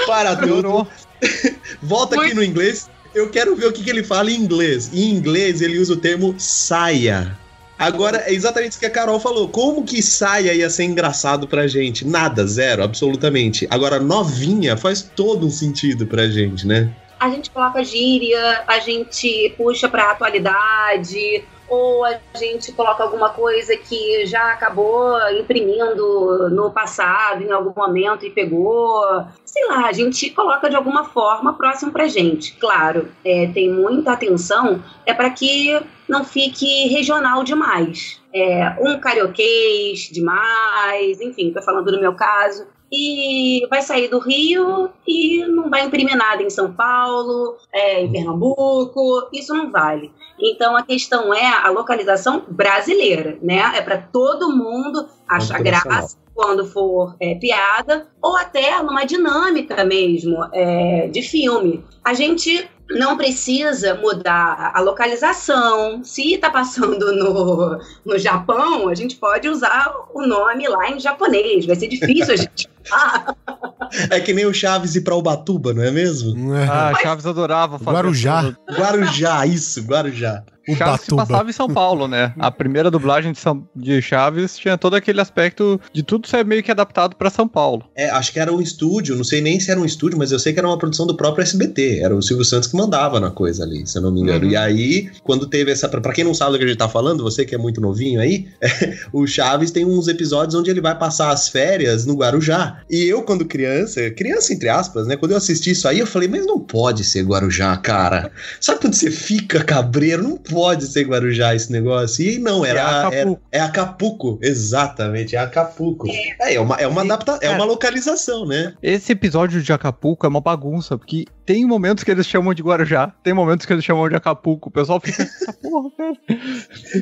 para 0.07 0.37
tudo. 0.37 0.87
Volta 1.83 2.21
aqui 2.21 2.35
no 2.35 2.43
inglês 2.43 2.89
eu 3.15 3.29
quero 3.31 3.57
ver 3.57 3.67
o 3.67 3.73
que, 3.73 3.83
que 3.83 3.91
ele 3.91 4.05
fala 4.05 4.31
em 4.31 4.37
inglês. 4.37 4.91
Em 4.93 5.11
inglês, 5.11 5.61
ele 5.61 5.79
usa 5.79 5.95
o 5.95 5.97
termo 5.97 6.35
saia. 6.39 7.37
Agora, 7.79 8.25
é 8.27 8.33
exatamente 8.33 8.73
isso 8.73 8.81
que 8.81 8.87
a 8.87 8.91
Carol 8.91 9.19
falou. 9.19 9.49
Como 9.49 9.85
que 9.85 10.03
saia 10.03 10.53
ia 10.53 10.69
ser 10.69 10.85
engraçado 10.85 11.49
pra 11.49 11.67
gente? 11.67 12.07
Nada, 12.07 12.47
zero, 12.47 12.83
absolutamente. 12.83 13.67
Agora, 13.71 13.99
novinha 13.99 14.77
faz 14.77 15.03
todo 15.03 15.47
um 15.47 15.51
sentido 15.51 16.07
pra 16.07 16.29
gente, 16.29 16.67
né? 16.67 16.91
A 17.19 17.31
gente 17.31 17.51
coloca 17.51 17.83
gíria, 17.83 18.65
a 18.67 18.79
gente 18.79 19.55
puxa 19.57 19.89
pra 19.89 20.11
atualidade, 20.11 21.45
ou 21.71 22.05
a 22.05 22.19
gente 22.35 22.73
coloca 22.73 23.03
alguma 23.03 23.31
coisa 23.31 23.77
que 23.77 24.27
já 24.27 24.53
acabou 24.53 25.17
imprimindo 25.31 26.51
no 26.51 26.71
passado, 26.73 27.45
em 27.45 27.53
algum 27.53 27.73
momento, 27.75 28.27
e 28.27 28.31
pegou. 28.31 29.25
Sei 29.45 29.67
lá, 29.69 29.87
a 29.87 29.93
gente 29.93 30.31
coloca 30.31 30.69
de 30.69 30.75
alguma 30.77 31.05
forma 31.05 31.55
próximo 31.55 31.93
pra 31.93 32.09
gente. 32.09 32.57
Claro, 32.57 33.09
é, 33.25 33.47
tem 33.55 33.71
muita 33.71 34.13
atenção, 34.13 34.83
é 35.07 35.15
para 35.15 35.31
que 35.31 35.81
não 36.09 36.25
fique 36.25 36.89
regional 36.89 37.45
demais. 37.45 38.21
É, 38.35 38.77
um 38.81 38.99
carioquês 38.99 40.11
demais, 40.13 41.21
enfim, 41.21 41.53
tô 41.53 41.63
falando 41.63 41.91
do 41.91 42.01
meu 42.01 42.15
caso 42.15 42.67
e 42.93 43.67
vai 43.71 43.83
sair 43.83 44.09
do 44.09 44.19
Rio 44.19 44.91
e 45.07 45.45
não 45.47 45.71
vai 45.71 45.85
imprimir 45.85 46.17
nada 46.17 46.43
em 46.43 46.51
São 46.51 46.73
Paulo, 46.73 47.57
é, 47.73 48.03
em 48.03 48.11
Pernambuco, 48.11 49.29
isso 49.33 49.55
não 49.55 49.71
vale. 49.71 50.13
Então 50.41 50.77
a 50.77 50.83
questão 50.83 51.33
é 51.35 51.47
a 51.47 51.71
localização 51.71 52.45
brasileira, 52.49 53.39
né? 53.43 53.61
É 53.77 53.83
para 53.83 53.99
todo 53.99 54.55
mundo 54.55 55.09
achar 55.29 55.63
graça 55.63 56.19
quando 56.35 56.67
for 56.67 57.17
é, 57.21 57.35
piada, 57.35 58.09
ou 58.23 58.37
até 58.37 58.83
numa 58.83 59.05
dinâmica 59.05 59.85
mesmo 59.85 60.43
é, 60.53 61.09
de 61.09 61.21
filme. 61.21 61.85
A 62.03 62.15
gente 62.15 62.67
não 62.89 63.17
precisa 63.17 63.95
mudar 63.95 64.73
a 64.75 64.81
localização. 64.81 66.03
Se 66.03 66.35
está 66.35 66.51
passando 66.51 67.13
no, 67.13 67.79
no 68.05 68.19
Japão, 68.19 68.89
a 68.89 68.95
gente 68.95 69.17
pode 69.17 69.49
usar 69.49 69.93
o 70.15 70.27
nome 70.27 70.67
lá 70.67 70.91
em 70.91 70.99
japonês. 70.99 71.67
Vai 71.67 71.77
ser 71.77 71.89
difícil 71.89 72.35
a 72.35 72.37
gente. 72.37 72.69
é 74.11 74.21
que 74.21 74.33
nem 74.33 74.47
o 74.47 74.53
Chaves 74.55 74.95
ir 74.95 75.03
para 75.03 75.15
Ubatuba, 75.15 75.73
não 75.73 75.83
é 75.83 75.91
mesmo? 75.91 76.35
Ah, 76.55 76.93
Chaves 77.03 77.27
adorava 77.27 77.79
fazer. 77.79 77.97
Guarujá. 77.97 78.55
Guarujá, 78.77 79.47
isso, 79.47 79.83
Guarujá. 79.83 80.43
Chaves 80.67 81.01
se 81.03 81.13
Ubatuba. 81.13 81.27
passava 81.27 81.51
em 81.51 81.53
São 81.53 81.69
Paulo, 81.69 82.07
né? 82.09 82.33
A 82.39 82.51
primeira 82.51 82.91
dublagem 82.91 83.33
de, 83.33 83.39
São- 83.39 83.67
de 83.75 84.01
Chaves 84.03 84.57
tinha 84.59 84.77
todo 84.79 84.95
aquele 84.97 85.21
aspecto 85.21 85.81
de 85.93 86.03
tudo 86.03 86.27
ser 86.29 86.45
meio 86.45 86.63
que 86.63 86.71
adaptado 86.71 87.17
pra 87.17 87.31
São 87.31 87.47
Paulo. 87.49 87.85
É, 87.97 88.11
acho 88.11 88.33
que 88.33 88.39
era 88.41 88.53
um 88.53 88.61
estúdio, 88.61 89.17
não 89.17 89.25
sei 89.25 89.41
nem 89.41 89.59
se 89.61 89.71
era 89.71 89.81
um 89.81 89.85
estúdio, 89.85 90.19
mas 90.19 90.33
eu 90.33 90.39
sei 90.39 90.53
que 90.53 90.59
era 90.59 90.69
uma 90.69 90.79
produção 90.79 91.07
do 91.07 91.17
próprio 91.17 91.43
SBT. 91.43 92.01
Era 92.03 92.15
o 92.15 92.23
Silvio 92.23 92.45
Santos 92.45 92.69
que 92.69 92.77
mandava 92.77 93.19
na 93.21 93.31
coisa 93.31 93.65
ali, 93.65 93.87
se 93.87 93.99
eu 93.99 94.03
não 94.03 94.13
me 94.13 94.21
engano. 94.21 94.45
Uhum. 94.45 94.51
E 94.53 94.57
aí, 94.57 95.11
quando 95.23 95.47
teve 95.47 95.71
essa. 95.73 95.89
Pra 95.89 96.13
quem 96.13 96.25
não 96.25 96.35
sabe 96.35 96.53
do 96.53 96.59
que 96.59 96.65
a 96.65 96.69
gente 96.69 96.79
tá 96.79 96.89
falando, 96.89 97.23
você 97.23 97.45
que 97.45 97.55
é 97.55 97.59
muito 97.59 97.81
novinho 97.81 98.21
aí, 98.21 98.47
o 99.13 99.27
Chaves 99.27 99.71
tem 99.71 99.85
uns 99.85 100.09
episódios 100.09 100.55
onde 100.55 100.71
ele 100.71 100.81
vai 100.81 100.97
passar 100.97 101.31
as 101.31 101.49
férias 101.49 102.05
no 102.07 102.15
Guarujá. 102.15 102.81
E 102.89 103.05
eu, 103.05 103.23
quando 103.23 103.45
criança, 103.45 104.11
criança 104.11 104.53
entre 104.53 104.69
aspas, 104.69 105.07
né? 105.07 105.17
Quando 105.17 105.33
eu 105.33 105.37
assisti 105.39 105.71
isso 105.71 105.87
aí, 105.89 105.99
eu 105.99 106.07
falei, 106.07 106.29
mas 106.29 106.47
não 106.47 106.59
pode 106.61 107.05
ser 107.05 107.23
Guarujá, 107.25 107.77
cara. 107.77 108.31
Sabe 108.61 108.81
quando 108.81 108.95
você 108.95 109.11
fica 109.11 109.63
cabreiro? 109.65 110.23
Não 110.23 110.37
pode 110.51 110.87
ser 110.87 111.05
Guarujá 111.05 111.55
esse 111.55 111.71
negócio. 111.73 112.25
E 112.25 112.39
não, 112.39 112.65
era. 112.65 112.81
É 112.81 112.83
Acapulco. 112.83 113.43
É, 113.51 113.59
é 113.59 113.61
Acapulco, 113.61 114.39
exatamente, 114.43 115.37
é 115.37 115.39
Acapulco. 115.39 116.09
É, 116.41 116.55
é 116.55 116.61
uma, 116.61 116.77
é 116.77 116.87
uma, 116.87 117.03
adapta 117.03 117.33
é 117.37 117.47
cara, 117.47 117.55
uma 117.55 117.65
localização, 117.65 118.47
né? 118.47 118.75
Esse 118.83 119.13
episódio 119.13 119.63
de 119.63 119.73
Acapulco 119.73 120.27
é 120.27 120.29
uma 120.29 120.41
bagunça, 120.41 120.99
porque 120.99 121.25
tem 121.47 121.65
momentos 121.65 122.05
que 122.05 122.11
eles 122.11 122.27
chamam 122.27 122.55
de 122.55 122.63
Guarujá, 122.63 123.13
tem 123.23 123.33
momentos 123.33 123.67
que 123.67 123.73
eles 123.73 123.85
chamam 123.85 124.09
de 124.09 124.17
Acapulco. 124.17 124.69
O 124.69 124.73
pessoal 124.73 125.01
fica, 125.01 125.23
essa 125.23 125.53
porra, 125.53 125.91
velho. 125.97 126.19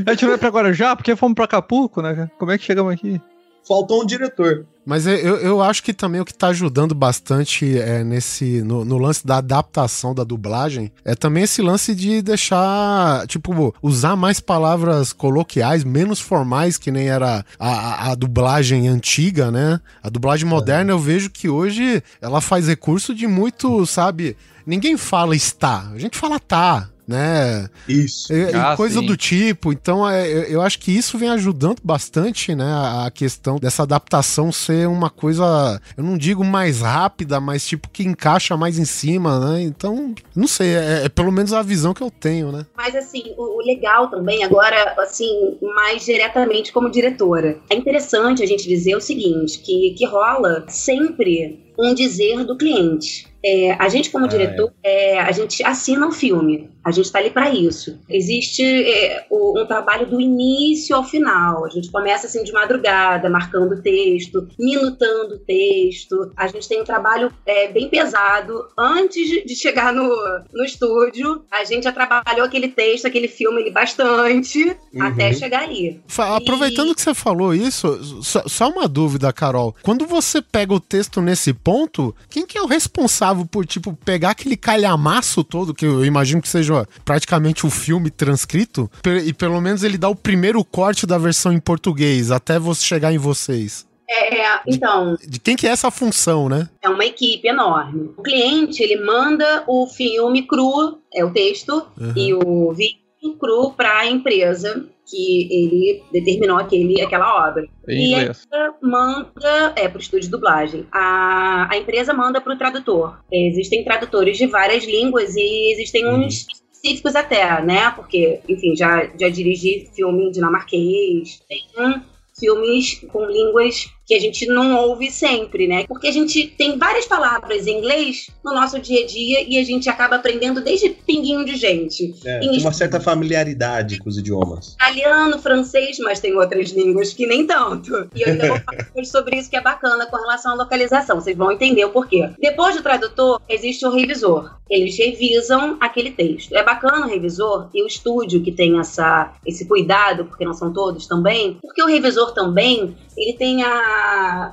A 0.07 0.11
gente 0.11 0.27
vai 0.27 0.39
pra 0.39 0.49
Guarujá 0.49 0.97
porque 0.97 1.17
fomos 1.17 1.35
pra 1.35 1.45
Acapulco, 1.45 2.03
né? 2.03 2.31
Como 2.39 2.53
é 2.53 2.59
que 2.59 2.65
chegamos 2.65 2.93
aqui? 2.93 3.21
Faltou 3.69 4.03
um 4.03 4.07
diretor. 4.07 4.65
Mas 4.87 5.07
é- 5.07 5.21
eu, 5.21 5.37
eu 5.37 5.63
acho 5.63 5.83
que 5.83 5.93
também 5.93 6.19
o 6.19 6.25
que 6.25 6.33
tá 6.33 6.47
ajudando 6.49 6.95
bastante 6.95 7.79
é, 7.79 8.03
nesse 8.03 8.63
no, 8.63 8.83
no 8.87 8.97
lance 8.97 9.27
da 9.27 9.37
adaptação 9.37 10.15
da 10.15 10.25
dublagem 10.25 10.91
é 11.05 11.15
também 11.15 11.43
esse 11.43 11.61
lance 11.61 11.95
de 11.95 12.23
deixar, 12.23 13.27
tipo, 13.27 13.75
usar 13.83 14.17
mais 14.17 14.41
palavras 14.41 15.13
coloquiais, 15.13 15.85
menos 15.85 16.19
formais, 16.21 16.79
que 16.79 16.91
nem 16.91 17.09
era 17.09 17.45
a, 17.59 17.69
a- 17.69 18.11
a 18.13 18.15
dublagem 18.15 18.89
antiga, 18.89 19.51
né? 19.51 19.79
A 20.03 20.09
dublagem 20.09 20.49
moderna 20.49 20.91
eu 20.93 20.99
vejo 20.99 21.29
que 21.29 21.51
hoje 21.51 22.03
ela 22.23 22.41
faz 22.41 22.67
recurso 22.69 23.15
de 23.15 23.27
muito, 23.27 23.85
sabe? 23.85 24.35
Ninguém 24.67 24.97
fala 24.97 25.37
está, 25.37 25.91
a 25.95 25.99
gente 25.99 26.17
fala 26.17 26.39
tá. 26.41 26.89
Né? 27.09 27.71
Isso. 27.89 28.31
E- 28.33 28.51
e 28.53 28.55
Ah, 28.55 28.77
coisa 28.77 29.01
sim. 29.01 29.07
do 29.07 29.17
tipo. 29.17 29.73
Então, 29.73 30.07
é, 30.09 30.29
eu- 30.31 30.43
eu 30.43 30.61
acho 30.63 30.79
que 30.79 30.93
isso 30.93 31.17
vem 31.17 31.31
ajudando 31.31 31.79
bastante, 31.83 32.55
né? 32.55 32.65
A 32.71 32.99
a 32.99 33.11
questão 33.11 33.57
dessa 33.57 33.85
adaptação 33.85 34.51
ser 34.53 34.87
uma 34.89 35.09
coisa, 35.09 35.81
eu 35.97 36.05
não 36.05 36.19
digo 36.19 36.45
mais 36.45 36.81
rápida, 36.83 37.41
mas 37.41 37.67
tipo 37.67 37.89
que 37.89 38.03
encaixa 38.03 38.57
mais 38.57 38.79
em 38.79 38.85
cima, 38.85 39.39
né? 39.41 39.63
Então, 39.63 40.15
não 40.37 40.47
sei, 40.47 40.75
é, 40.75 41.05
é 41.05 41.09
pelo 41.09 41.33
menos 41.33 41.53
a 41.55 41.63
visão 41.63 41.95
que 41.95 42.03
eu 42.03 42.11
tenho, 42.11 42.53
né? 42.53 42.67
Mas 42.77 42.95
assim, 42.95 43.23
o, 43.39 43.59
o 43.59 43.65
legal 43.67 44.11
também, 44.11 44.45
agora, 44.45 44.95
assim, 44.99 45.57
mais 45.75 46.05
diretamente 46.05 46.73
como 46.73 46.91
diretora. 46.91 47.59
É 47.71 47.75
interessante 47.77 48.43
a 48.43 48.47
gente 48.47 48.69
dizer 48.69 48.97
o 48.97 49.01
seguinte: 49.01 49.61
que, 49.61 49.95
que 49.97 50.05
rola 50.07 50.65
sempre 50.69 51.65
um 51.79 51.95
dizer 51.95 52.45
do 52.45 52.57
cliente. 52.59 53.27
É, 53.51 53.73
a 53.79 53.89
gente, 53.89 54.11
como 54.11 54.25
Ah, 54.27 54.29
diretor, 54.29 54.73
é, 54.83 55.19
a 55.21 55.33
gente 55.33 55.65
assina 55.65 56.07
o 56.07 56.13
filme. 56.13 56.69
A 56.85 56.91
gente 56.91 57.05
está 57.07 57.19
ali 57.19 57.31
para 57.31 57.51
isso. 57.51 57.99
Existe 58.09 58.63
é, 58.65 59.27
o- 59.31 59.61
um 59.61 59.67
trabalho 59.67 60.07
do 60.07 60.21
início 60.21 60.95
ao 60.97 61.05
final. 61.05 61.65
A 61.65 61.69
gente 61.69 61.91
começa 61.91 62.27
assim 62.27 62.43
de 62.43 62.53
madrugada, 62.53 63.29
marcando 63.29 63.73
o 63.73 63.83
texto, 63.83 64.49
minutando 64.59 65.35
o 65.35 65.39
texto. 65.39 66.33
A 66.37 66.47
gente 66.47 66.69
tem 66.69 66.81
um 66.81 66.85
trabalho 66.85 67.31
é, 67.47 67.69
bem 67.69 67.89
pesado. 67.89 68.67
Antes 68.79 69.29
de, 69.29 69.55
chegar 69.55 69.93
no, 69.93 70.09
no 70.53 70.65
estúdio, 70.65 71.43
a 71.51 71.65
gente 71.65 71.85
já 71.85 71.93
trabalhou 71.93 72.45
aquele 72.47 72.69
texto, 72.69 73.07
aquele 73.07 73.29
filme 73.29 73.61
ali 73.61 73.71
bastante, 73.71 74.77
Uhum. 74.95 75.03
até 75.03 75.33
chegar 75.33 75.65
ali. 75.65 76.01
Fa- 76.07 76.37
Aproveitando 76.37 76.95
que 76.95 77.03
você 77.03 77.13
falou 77.15 77.53
isso, 77.55 78.23
só, 78.23 78.43
só 78.47 78.69
uma 78.71 78.89
dúvida, 78.89 79.33
Carol. 79.33 79.75
Quando 79.83 80.07
você 80.07 80.41
pega 80.41 80.73
o 80.73 80.81
texto 80.81 81.21
nesse 81.21 81.53
ponto, 81.53 82.15
quem 82.31 82.47
que 82.47 82.57
é 82.57 82.63
o 82.63 82.67
responsável 82.67 83.38
por, 83.47 83.67
tipo, 83.67 83.93
pegar 84.05 84.31
aquele 84.31 84.57
calhamaço 84.57 85.43
todo, 85.45 85.75
que 85.75 85.85
eu 85.87 86.05
imagino 86.05 86.41
que 86.43 86.49
seja 86.49 86.87
praticamente 87.05 87.67
o 87.67 87.71
filme 87.71 88.11
transcrito, 88.11 88.91
e 89.25 89.33
pelo 89.33 89.61
menos 89.61 89.83
ele 89.83 89.99
dá 89.99 90.09
o 90.09 90.15
primeiro 90.17 90.65
corte 90.65 91.07
da 91.07 91.19
versão 91.19 91.53
em 91.53 91.61
português, 91.61 92.31
até 92.31 92.59
você 92.59 92.85
chegar 92.85 93.13
em 93.13 93.19
vocês? 93.19 93.87
É, 94.11 94.39
é, 94.41 94.61
então, 94.67 95.17
De 95.29 95.39
quem 95.39 95.55
que 95.55 95.67
é 95.67 95.71
essa 95.71 95.91
função, 95.91 96.49
né? 96.49 96.67
é 96.83 96.89
uma 96.89 97.05
equipe 97.05 97.47
enorme. 97.47 98.11
O 98.17 98.23
cliente, 98.23 98.83
ele 98.83 99.05
manda 99.05 99.65
o 99.67 99.87
filme 99.87 100.47
cru, 100.47 100.99
é 101.13 101.23
o 101.25 101.31
texto, 101.31 101.87
Uhum. 102.01 102.13
e 102.17 102.33
o 102.35 102.73
vídeo 102.73 103.01
cru 103.39 103.73
para 103.73 103.99
a 104.01 104.07
empresa 104.07 104.87
que 105.07 105.49
ele 105.51 106.03
determinou 106.13 106.59
aquele, 106.59 107.01
aquela 107.01 107.49
obra. 107.49 107.67
Em 107.89 108.11
E 108.11 108.15
a 108.15 108.23
empresa 108.23 108.75
manda, 108.83 109.73
é, 109.77 109.89
para 109.89 109.99
o 109.99 110.01
estúdio 110.01 110.27
de 110.27 110.31
dublagem. 110.31 110.87
A, 110.93 111.69
a 111.73 111.79
empresa 111.79 112.13
manda 112.13 112.41
para 112.41 112.55
o 112.55 112.59
tradutor. 112.59 113.19
Existem 113.33 113.85
tradutores 113.85 114.37
de 114.37 114.47
várias 114.47 114.85
línguas 114.85 115.35
e 115.35 115.73
existem 115.73 116.05
Uhum. 116.05 116.27
uns 116.27 116.47
específicos 116.47 117.17
até, 117.17 117.63
né? 117.63 117.91
Porque, 117.97 118.41
enfim, 118.49 118.77
já, 118.77 119.11
já 119.19 119.29
dirigi 119.29 119.91
filme 119.95 120.31
dinamarquês, 120.31 121.41
tem 121.49 122.03
filmes 122.39 123.01
com 123.13 123.25
línguas 123.25 123.87
que 124.09 124.15
a 124.15 124.21
gente 124.21 124.47
não 124.47 124.75
ouve 124.75 125.11
sempre, 125.11 125.69
né? 125.69 125.85
Porque 125.87 126.09
a 126.09 126.13
gente 126.13 126.47
tem 126.57 126.79
várias 126.79 127.07
palavras 127.07 127.67
em 127.67 127.77
inglês 127.77 128.31
no 128.43 128.55
nosso 128.55 128.79
dia 128.79 129.05
a 129.05 129.07
dia 129.07 129.45
e 129.47 129.59
a 129.59 129.65
gente 129.65 129.91
acaba 129.91 130.17
aprendendo 130.17 130.63
desde 130.63 130.89
pinguinho 130.89 131.45
de 131.45 131.57
gente. 131.57 132.15
É, 132.25 132.39
Em 132.39 132.53
tem 132.53 132.61
uma 132.61 132.73
certa 132.73 132.99
familiaridade 132.99 133.99
com 133.99 134.09
os 134.09 134.17
idiomas. 134.17 134.73
italiano, 134.75 135.39
francês, 135.39 135.99
mas 135.99 136.21
tem 136.21 136.35
outras 136.35 136.71
línguas 136.71 137.13
que 137.13 137.27
nem 137.27 137.47
tanto. 137.47 138.09
E 138.15 138.23
eu 138.23 138.29
ainda 138.29 138.49
vou 138.49 138.61
falar 138.65 139.05
sobre 139.05 139.37
isso 139.37 139.51
que 139.51 139.57
é 139.57 139.61
bacana 139.61 140.07
com 140.07 140.17
relação 140.17 140.53
à 140.53 140.55
localização. 140.55 141.21
Vocês 141.21 141.37
vão 141.37 141.53
entender 141.53 141.85
o 141.85 141.91
porquê. 141.91 142.31
Depois 142.41 142.75
do 142.77 142.83
tradutor, 142.83 143.43
existe 143.47 143.85
o 143.85 143.91
revisor. 143.91 144.57
Eles 144.71 144.97
revisam 144.97 145.77
aquele 145.81 146.11
texto. 146.13 146.55
É 146.57 146.63
bacana 146.63 147.07
o 147.07 147.09
revisor 147.09 147.69
e 147.75 147.83
o 147.83 147.87
estúdio 147.87 148.43
que 148.43 148.53
tem 148.53 148.79
essa, 148.79 149.35
esse 149.45 149.67
cuidado, 149.67 150.25
porque 150.25 150.45
não 150.47 150.55
são 150.55 150.73
todos 150.73 151.07
também, 151.07 151.59
porque 151.61 151.83
o 151.83 151.87
revisor 151.87 152.33
também 152.33 152.97
ele 153.17 153.33
tem 153.33 153.63
a, 153.65 153.98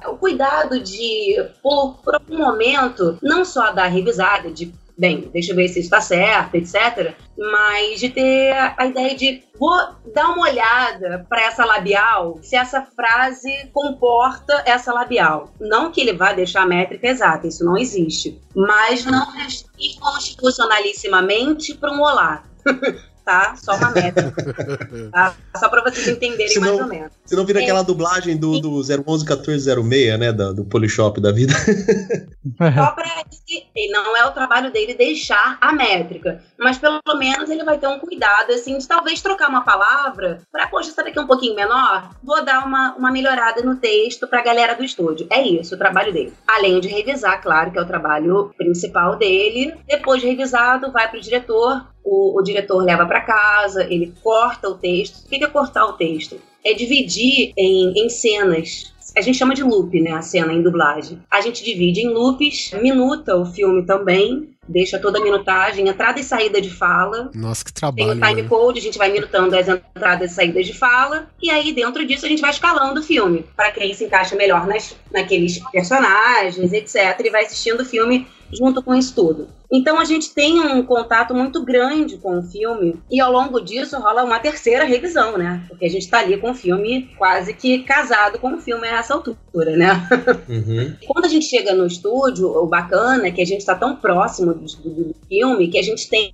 o 0.08 0.18
cuidado 0.18 0.80
de, 0.80 1.36
por, 1.62 1.96
por 2.04 2.16
algum 2.16 2.38
momento, 2.38 3.18
não 3.22 3.44
só 3.44 3.72
dar 3.72 3.88
revisada, 3.88 4.52
de 4.52 4.74
bem, 4.98 5.30
deixa 5.34 5.52
eu 5.52 5.56
ver 5.56 5.68
se 5.68 5.80
está 5.80 6.00
certo, 6.00 6.56
etc. 6.56 7.14
Mas 7.38 8.00
de 8.00 8.10
ter 8.10 8.54
a 8.78 8.86
ideia 8.86 9.16
de 9.16 9.44
vou 9.60 9.76
dar 10.14 10.30
uma 10.30 10.44
olhada 10.44 11.26
para 11.30 11.44
essa 11.44 11.66
labial, 11.66 12.40
se 12.42 12.56
essa 12.56 12.82
frase 12.96 13.70
comporta 13.74 14.64
essa 14.66 14.94
labial. 14.94 15.54
Não 15.60 15.92
que 15.92 16.02
ele 16.02 16.14
vá 16.14 16.34
deixar 16.34 16.64
a 16.64 16.68
métrica 16.68 17.08
exata, 17.08 17.48
isso 17.48 17.64
não 17.64 17.78
existe. 17.78 18.40
Mas 18.56 19.06
não 19.06 19.32
restringir 19.32 20.00
constitucionalissimamente 20.00 21.74
para 21.76 21.92
um 21.92 22.02
olá. 22.02 22.44
tá? 23.26 23.56
Só 23.58 23.76
uma 23.76 23.92
métrica. 23.92 24.32
tá? 25.12 25.36
Só 25.58 25.68
para 25.68 25.82
vocês 25.82 26.08
entenderem 26.08 26.48
Senão- 26.48 26.78
mais 26.78 26.82
ou 26.82 26.88
menos. 26.88 27.12
Se 27.26 27.36
não 27.36 27.46
vira 27.46 27.60
É. 27.60 27.64
aquela 27.64 27.82
dublagem 27.82 28.38
do, 28.38 28.60
do 28.60 28.78
011 28.80 29.26
1406, 29.26 30.20
né? 30.20 30.32
Da, 30.32 30.52
do 30.52 30.64
Polishop 30.64 31.20
da 31.20 31.32
vida. 31.32 31.54
Só 32.58 32.92
para 32.92 33.26
e 33.48 33.92
não 33.92 34.18
é 34.18 34.26
o 34.26 34.32
trabalho 34.32 34.72
dele 34.72 34.96
deixar 34.96 35.58
a 35.62 35.72
métrica, 35.72 36.42
mas 36.58 36.78
pelo 36.78 37.00
menos 37.16 37.50
ele 37.50 37.64
vai 37.64 37.78
ter 37.78 37.88
um 37.88 38.00
cuidado 38.00 38.52
assim 38.52 38.78
de 38.78 38.88
talvez 38.88 39.22
trocar 39.22 39.50
uma 39.50 39.62
palavra 39.62 40.42
para 40.52 40.68
poxa, 40.68 40.90
essa 40.90 41.04
daqui 41.04 41.20
é 41.20 41.22
um 41.22 41.28
pouquinho 41.28 41.56
menor, 41.56 42.10
vou 42.24 42.44
dar 42.44 42.66
uma, 42.66 42.96
uma 42.96 43.12
melhorada 43.12 43.62
no 43.62 43.76
texto 43.76 44.28
para 44.28 44.40
a 44.40 44.44
galera 44.44 44.74
do 44.76 44.84
estúdio. 44.84 45.28
É 45.30 45.42
isso 45.42 45.76
o 45.76 45.78
trabalho 45.78 46.12
dele. 46.12 46.34
Além 46.48 46.80
de 46.80 46.88
revisar, 46.88 47.42
claro, 47.42 47.72
que 47.72 47.78
é 47.78 47.82
o 47.82 47.86
trabalho 47.88 48.52
principal 48.58 49.16
dele. 49.16 49.76
Depois 49.88 50.22
de 50.22 50.28
revisado, 50.28 50.92
vai 50.92 51.08
para 51.08 51.18
o 51.20 51.22
diretor. 51.22 51.86
O, 52.06 52.40
o 52.40 52.44
diretor 52.44 52.84
leva 52.84 53.06
para 53.06 53.22
casa, 53.22 53.84
ele 53.84 54.14
corta 54.24 54.70
o 54.70 54.76
texto. 54.76 55.26
O 55.26 55.28
que 55.28 55.44
é 55.44 55.48
cortar 55.48 55.86
o 55.86 55.94
texto? 55.94 56.40
É 56.64 56.74
dividir 56.74 57.52
em, 57.58 57.94
em 57.98 58.10
cenas 58.10 58.96
a 59.16 59.22
gente 59.22 59.38
chama 59.38 59.56
de 59.56 59.64
loop, 59.64 60.00
né? 60.02 60.12
A 60.12 60.22
cena 60.22 60.52
em 60.52 60.62
dublagem. 60.62 61.22
A 61.32 61.40
gente 61.40 61.64
divide 61.64 62.02
em 62.02 62.10
loops, 62.10 62.72
minuta 62.82 63.36
o 63.36 63.46
filme 63.46 63.86
também, 63.86 64.50
deixa 64.68 65.00
toda 65.00 65.20
a 65.20 65.24
minutagem, 65.24 65.88
entrada 65.88 66.20
e 66.20 66.24
saída 66.24 66.60
de 66.60 66.70
fala. 66.70 67.32
Nossa, 67.34 67.64
que 67.64 67.72
Tem 67.72 67.80
trabalho. 67.80 68.12
o 68.12 68.28
time 68.28 68.42
né? 68.42 68.48
code, 68.48 68.80
a 68.80 68.82
gente 68.82 68.98
vai 68.98 69.12
minutando 69.12 69.56
as 69.56 69.70
entradas 69.70 70.32
e 70.32 70.36
saídas 70.36 70.66
de 70.66 70.74
fala. 70.74 71.30
E 71.42 71.50
aí, 71.50 71.72
dentro 71.72 72.06
disso, 72.06 72.26
a 72.26 72.30
gente 72.30 72.42
vai 72.42 72.52
escalando 72.52 73.00
o 73.00 73.04
filme. 73.04 73.46
Para 73.56 73.72
quem 73.72 73.94
se 73.94 74.04
encaixa 74.04 74.36
melhor 74.36 74.68
nas, 74.68 74.96
naqueles 75.12 75.60
personagens, 75.72 76.74
etc. 76.74 77.20
E 77.24 77.30
vai 77.30 77.46
assistindo 77.46 77.82
o 77.82 77.86
filme 77.86 78.28
junto 78.52 78.82
com 78.84 78.94
isso 78.94 79.16
tudo. 79.16 79.48
Então 79.76 80.00
a 80.00 80.06
gente 80.06 80.34
tem 80.34 80.60
um 80.62 80.84
contato 80.84 81.34
muito 81.34 81.64
grande 81.64 82.18
com 82.18 82.40
o 82.40 82.44
filme 82.44 82.96
e 83.12 83.20
ao 83.20 83.32
longo 83.32 83.60
disso 83.60 84.00
rola 84.00 84.24
uma 84.24 84.40
terceira 84.40 84.86
revisão, 84.86 85.38
né? 85.38 85.64
Porque 85.68 85.86
a 85.86 85.90
gente 85.90 86.10
tá 86.10 86.20
ali 86.20 86.38
com 86.38 86.52
o 86.52 86.56
filme 86.56 87.10
quase 87.18 87.54
que 87.54 87.80
casado 87.84 88.40
com 88.40 88.54
o 88.54 88.58
filme 88.58 88.88
a 88.88 89.00
essa 89.00 89.14
altura, 89.14 89.76
né? 89.76 90.08
Uhum. 90.48 90.96
Quando 91.08 91.26
a 91.26 91.28
gente 91.28 91.46
chega 91.46 91.74
no 91.74 91.86
estúdio, 91.86 92.48
o 92.48 92.68
bacana 92.68 93.28
é 93.28 93.32
que 93.32 93.42
a 93.42 93.46
gente 93.46 93.62
está 93.62 93.76
tão 93.76 93.96
próximo 93.96 94.54
do, 94.54 94.66
do, 94.66 95.16
filme 95.28 95.68
que 95.70 95.78
a 95.78 95.82
gente 95.82 96.08
tem 96.08 96.34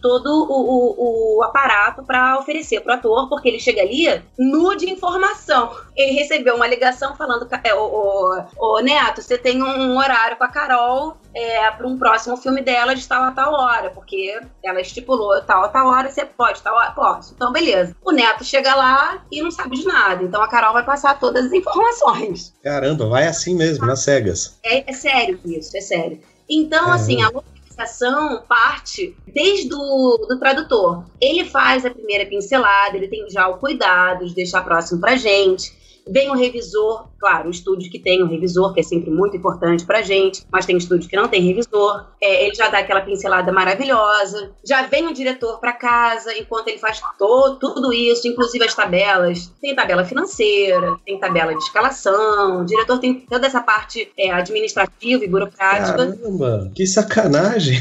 todo 0.00 0.26
o, 0.26 1.36
o, 1.36 1.38
o 1.38 1.42
aparato 1.42 2.02
para 2.02 2.38
oferecer 2.38 2.80
pro 2.80 2.92
ator, 2.92 3.28
porque 3.28 3.48
ele 3.48 3.60
chega 3.60 3.82
ali 3.82 4.22
nu 4.38 4.76
de 4.76 4.90
informação. 4.90 5.70
Ele 5.96 6.12
recebeu 6.12 6.56
uma 6.56 6.66
ligação 6.66 7.16
falando: 7.16 7.48
é, 7.64 7.74
o, 7.74 7.84
o, 7.84 8.44
o 8.58 8.80
Neto, 8.80 9.22
você 9.22 9.38
tem 9.38 9.62
um 9.62 9.96
horário 9.96 10.36
com 10.36 10.44
a 10.44 10.48
Carol 10.48 11.16
é, 11.34 11.70
para 11.70 11.86
um 11.86 11.98
próximo 11.98 12.36
filme 12.36 12.61
dela 12.62 12.94
de 12.94 13.06
tal 13.06 13.24
a 13.24 13.32
tal 13.32 13.52
hora, 13.52 13.90
porque 13.90 14.40
ela 14.64 14.80
estipulou 14.80 15.40
tal 15.42 15.64
a 15.64 15.68
tal 15.68 15.88
hora, 15.88 16.10
você 16.10 16.24
pode, 16.24 16.62
tal 16.62 16.74
hora, 16.74 16.92
posso. 16.92 17.34
Então, 17.34 17.52
beleza. 17.52 17.94
O 18.04 18.12
Neto 18.12 18.44
chega 18.44 18.74
lá 18.74 19.22
e 19.30 19.42
não 19.42 19.50
sabe 19.50 19.76
de 19.76 19.86
nada. 19.86 20.22
Então 20.22 20.42
a 20.42 20.48
Carol 20.48 20.72
vai 20.72 20.84
passar 20.84 21.18
todas 21.18 21.46
as 21.46 21.52
informações. 21.52 22.54
Caramba, 22.62 23.08
vai 23.08 23.26
assim 23.26 23.54
mesmo, 23.54 23.86
nas 23.86 24.00
cegas. 24.00 24.58
É, 24.64 24.90
é 24.90 24.92
sério 24.94 25.38
isso, 25.44 25.76
é 25.76 25.80
sério. 25.80 26.20
Então, 26.48 26.80
Caramba. 26.80 26.94
assim, 26.96 27.22
a 27.22 27.28
localização 27.28 28.42
parte 28.48 29.16
desde 29.26 29.72
o 29.72 30.26
do 30.28 30.38
tradutor. 30.38 31.04
Ele 31.20 31.44
faz 31.44 31.84
a 31.84 31.90
primeira 31.90 32.26
pincelada, 32.26 32.96
ele 32.96 33.08
tem 33.08 33.28
já 33.30 33.48
o 33.48 33.58
cuidado 33.58 34.26
de 34.26 34.34
deixar 34.34 34.62
próximo 34.62 35.00
pra 35.00 35.16
gente. 35.16 35.81
Vem 36.08 36.30
o 36.30 36.34
revisor, 36.34 37.08
claro, 37.18 37.48
estúdio 37.50 37.90
que 37.90 37.98
tem 37.98 38.22
o 38.22 38.26
revisor, 38.26 38.74
que 38.74 38.80
é 38.80 38.82
sempre 38.82 39.10
muito 39.10 39.36
importante 39.36 39.84
pra 39.84 40.02
gente, 40.02 40.44
mas 40.50 40.66
tem 40.66 40.76
estúdio 40.76 41.08
que 41.08 41.16
não 41.16 41.28
tem 41.28 41.40
revisor. 41.40 42.06
É, 42.20 42.44
ele 42.44 42.54
já 42.54 42.68
dá 42.68 42.78
aquela 42.78 43.00
pincelada 43.00 43.52
maravilhosa. 43.52 44.52
Já 44.64 44.82
vem 44.86 45.06
o 45.06 45.14
diretor 45.14 45.60
para 45.60 45.72
casa, 45.72 46.36
enquanto 46.36 46.68
ele 46.68 46.78
faz 46.78 47.00
todo, 47.18 47.58
tudo 47.58 47.92
isso, 47.92 48.26
inclusive 48.26 48.64
as 48.64 48.74
tabelas. 48.74 49.52
Tem 49.60 49.74
tabela 49.74 50.04
financeira, 50.04 50.96
tem 51.06 51.18
tabela 51.18 51.54
de 51.54 51.62
escalação, 51.62 52.62
o 52.62 52.64
diretor 52.64 52.98
tem 52.98 53.20
toda 53.20 53.46
essa 53.46 53.60
parte 53.60 54.10
é, 54.18 54.30
administrativa 54.30 55.24
e 55.24 55.28
burocrática. 55.28 56.16
Caramba, 56.16 56.72
que 56.74 56.86
sacanagem! 56.86 57.78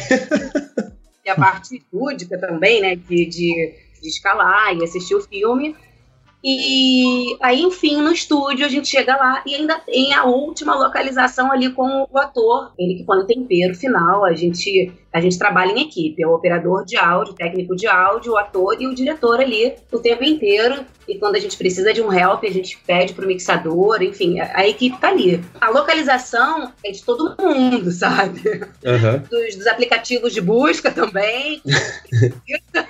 e 1.25 1.29
a 1.29 1.35
parte 1.35 1.83
lúdica 1.91 2.37
também, 2.39 2.81
né, 2.81 2.95
de, 2.95 3.25
de, 3.25 3.73
de 4.01 4.07
escalar 4.07 4.75
e 4.75 4.83
assistir 4.83 5.15
o 5.15 5.21
filme. 5.21 5.75
E 6.43 7.37
aí, 7.39 7.61
enfim, 7.61 8.01
no 8.01 8.11
estúdio 8.11 8.65
a 8.65 8.69
gente 8.69 8.87
chega 8.87 9.15
lá 9.15 9.43
e 9.45 9.53
ainda 9.53 9.79
tem 9.79 10.13
a 10.13 10.23
última 10.25 10.75
localização 10.75 11.51
ali 11.51 11.71
com 11.71 12.07
o 12.09 12.17
ator, 12.17 12.73
ele 12.79 12.95
que 12.95 13.03
põe 13.03 13.19
o 13.19 13.27
tempero 13.27 13.75
final. 13.75 14.25
A 14.25 14.33
gente 14.33 14.91
a 15.13 15.19
gente 15.19 15.37
trabalha 15.37 15.71
em 15.71 15.81
equipe, 15.81 16.23
é 16.23 16.27
o 16.27 16.33
operador 16.33 16.85
de 16.85 16.95
áudio, 16.95 17.33
técnico 17.33 17.75
de 17.75 17.85
áudio, 17.85 18.33
o 18.33 18.37
ator 18.37 18.77
e 18.79 18.87
o 18.87 18.95
diretor 18.95 19.41
ali 19.41 19.73
o 19.91 19.99
tempo 19.99 20.23
inteiro. 20.23 20.85
E 21.07 21.17
quando 21.17 21.35
a 21.35 21.39
gente 21.39 21.57
precisa 21.57 21.93
de 21.93 22.01
um 22.01 22.13
help, 22.13 22.43
a 22.45 22.51
gente 22.51 22.79
pede 22.87 23.13
pro 23.13 23.27
mixador, 23.27 24.01
enfim, 24.01 24.39
a, 24.39 24.59
a 24.59 24.67
equipe 24.67 24.97
tá 24.99 25.09
ali. 25.09 25.43
A 25.59 25.69
localização 25.69 26.71
é 26.85 26.91
de 26.91 27.03
todo 27.03 27.35
mundo, 27.37 27.91
sabe? 27.91 28.41
Uhum. 28.85 29.21
Dos, 29.29 29.55
dos, 29.57 29.67
aplicativos 29.67 30.31
de 30.31 30.39
busca 30.39 30.91
também. 30.91 31.61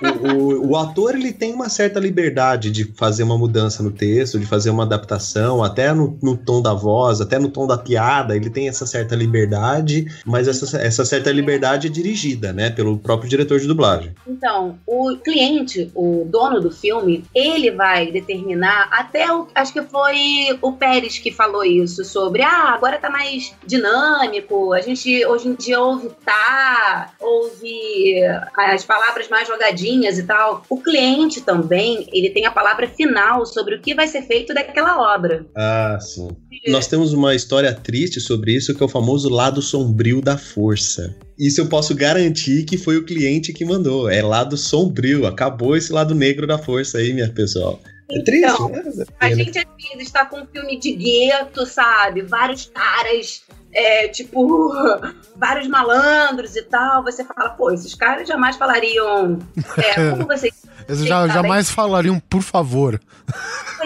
o, 0.01 0.33
o, 0.33 0.71
o, 0.71 0.77
ator 0.77 1.15
ele 1.15 1.33
tem 1.33 1.53
uma 1.53 1.69
certa 1.69 1.99
liberdade 1.99 2.69
de 2.69 2.83
fazer 2.95 3.23
uma 3.23 3.37
mudança 3.37 3.81
no 3.81 3.91
texto, 3.91 4.39
de 4.39 4.45
fazer 4.45 4.69
uma 4.69 4.83
adaptação, 4.83 5.63
até 5.63 5.91
no, 5.93 6.19
no 6.21 6.37
tom 6.37 6.61
da 6.61 6.73
voz, 6.73 7.21
até 7.21 7.39
no 7.39 7.49
tom 7.49 7.65
da 7.65 7.77
piada, 7.77 8.35
ele 8.35 8.49
tem 8.49 8.67
essa 8.67 8.85
certa 8.85 9.15
liberdade, 9.15 10.05
mas 10.25 10.47
essa, 10.47 10.77
essa 10.79 11.05
certa 11.05 11.31
liberdade 11.31 11.87
é 11.87 11.89
dirigida 11.89 12.10
dirigida, 12.11 12.51
né, 12.51 12.69
pelo 12.69 12.97
próprio 12.97 13.29
diretor 13.29 13.59
de 13.59 13.67
dublagem. 13.67 14.13
Então, 14.27 14.77
o 14.85 15.15
cliente, 15.17 15.89
o 15.95 16.25
dono 16.29 16.59
do 16.59 16.69
filme, 16.69 17.23
ele 17.33 17.71
vai 17.71 18.11
determinar, 18.11 18.89
até 18.91 19.31
o, 19.33 19.47
acho 19.55 19.73
que 19.73 19.81
foi 19.83 20.57
o 20.61 20.73
Pérez 20.73 21.17
que 21.17 21.31
falou 21.31 21.63
isso, 21.63 22.03
sobre, 22.03 22.41
ah, 22.41 22.73
agora 22.73 22.97
tá 22.97 23.09
mais 23.09 23.53
dinâmico, 23.65 24.73
a 24.73 24.81
gente 24.81 25.25
hoje 25.25 25.47
em 25.47 25.55
dia 25.55 25.79
ouve 25.79 26.11
tá, 26.25 27.13
ouve 27.19 28.21
as 28.57 28.83
palavras 28.83 29.29
mais 29.29 29.47
jogadinhas 29.47 30.17
e 30.17 30.23
tal. 30.23 30.63
O 30.69 30.77
cliente 30.77 31.41
também, 31.41 32.07
ele 32.11 32.29
tem 32.29 32.45
a 32.45 32.51
palavra 32.51 32.87
final 32.87 33.45
sobre 33.45 33.75
o 33.75 33.81
que 33.81 33.93
vai 33.93 34.07
ser 34.07 34.23
feito 34.23 34.53
daquela 34.53 35.15
obra. 35.15 35.45
Ah, 35.55 35.97
sim. 35.99 36.29
Nós 36.67 36.87
temos 36.87 37.13
uma 37.13 37.33
história 37.33 37.73
triste 37.73 38.19
sobre 38.19 38.53
isso, 38.53 38.75
que 38.75 38.83
é 38.83 38.85
o 38.85 38.89
famoso 38.89 39.29
lado 39.29 39.61
sombrio 39.61 40.21
da 40.21 40.37
força. 40.37 41.15
Isso 41.41 41.59
eu 41.59 41.65
posso 41.65 41.95
garantir 41.95 42.65
que 42.65 42.77
foi 42.77 42.97
o 42.97 43.03
cliente 43.03 43.51
que 43.51 43.65
mandou. 43.65 44.07
É 44.07 44.21
lado 44.21 44.55
sombrio. 44.55 45.25
Acabou 45.25 45.75
esse 45.75 45.91
lado 45.91 46.13
negro 46.13 46.45
da 46.45 46.59
força 46.59 46.99
aí, 46.99 47.11
minha 47.13 47.27
pessoal. 47.33 47.79
É 48.11 48.21
triste, 48.21 48.45
então, 48.45 48.69
né? 48.69 48.83
A 49.19 49.33
gente 49.33 49.57
às 49.57 49.65
vezes 49.65 50.05
está 50.05 50.23
com 50.23 50.41
um 50.41 50.45
filme 50.45 50.77
de 50.79 50.91
gueto, 50.91 51.65
sabe? 51.65 52.21
Vários 52.21 52.67
caras, 52.71 53.41
é, 53.73 54.07
tipo, 54.09 54.71
vários 55.35 55.67
malandros 55.67 56.55
e 56.55 56.61
tal. 56.61 57.03
Você 57.05 57.25
fala, 57.25 57.49
pô, 57.49 57.71
esses 57.71 57.95
caras 57.95 58.27
jamais 58.27 58.55
falariam. 58.55 59.39
É, 59.77 60.11
como 60.13 60.27
vocês. 60.27 60.53
Eles 60.87 61.05
já, 61.07 61.27
jamais 61.27 61.71
falariam, 61.71 62.19
por 62.19 62.43
favor. 62.43 63.01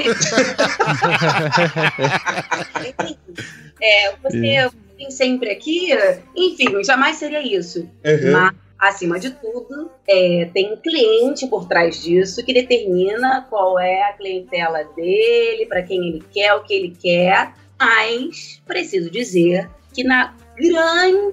é, 3.82 4.14
você 4.22 4.70
tem 4.98 5.12
sempre 5.12 5.52
aqui, 5.52 5.90
enfim, 6.36 6.84
jamais 6.84 7.18
seria 7.18 7.42
isso. 7.42 7.90
Uhum. 8.04 8.32
Mas, 8.32 8.56
acima 8.80 9.20
de 9.20 9.32
tudo, 9.32 9.90
é, 10.08 10.50
tem 10.54 10.74
um 10.74 10.78
cliente 10.78 11.48
por 11.48 11.68
trás 11.68 12.02
disso 12.04 12.44
que 12.46 12.54
determina 12.54 13.46
qual 13.50 13.80
é 13.80 14.04
a 14.04 14.14
clientela 14.14 14.84
dele, 14.96 15.66
para 15.66 15.82
quem 15.82 16.08
ele 16.08 16.24
quer, 16.32 16.54
o 16.54 16.64
que 16.64 16.74
ele 16.74 16.96
quer. 17.00 17.54
Mas 17.80 18.62
preciso 18.66 19.10
dizer 19.10 19.70
que 19.94 20.04
na 20.04 20.36
grandíssima, 20.58 21.32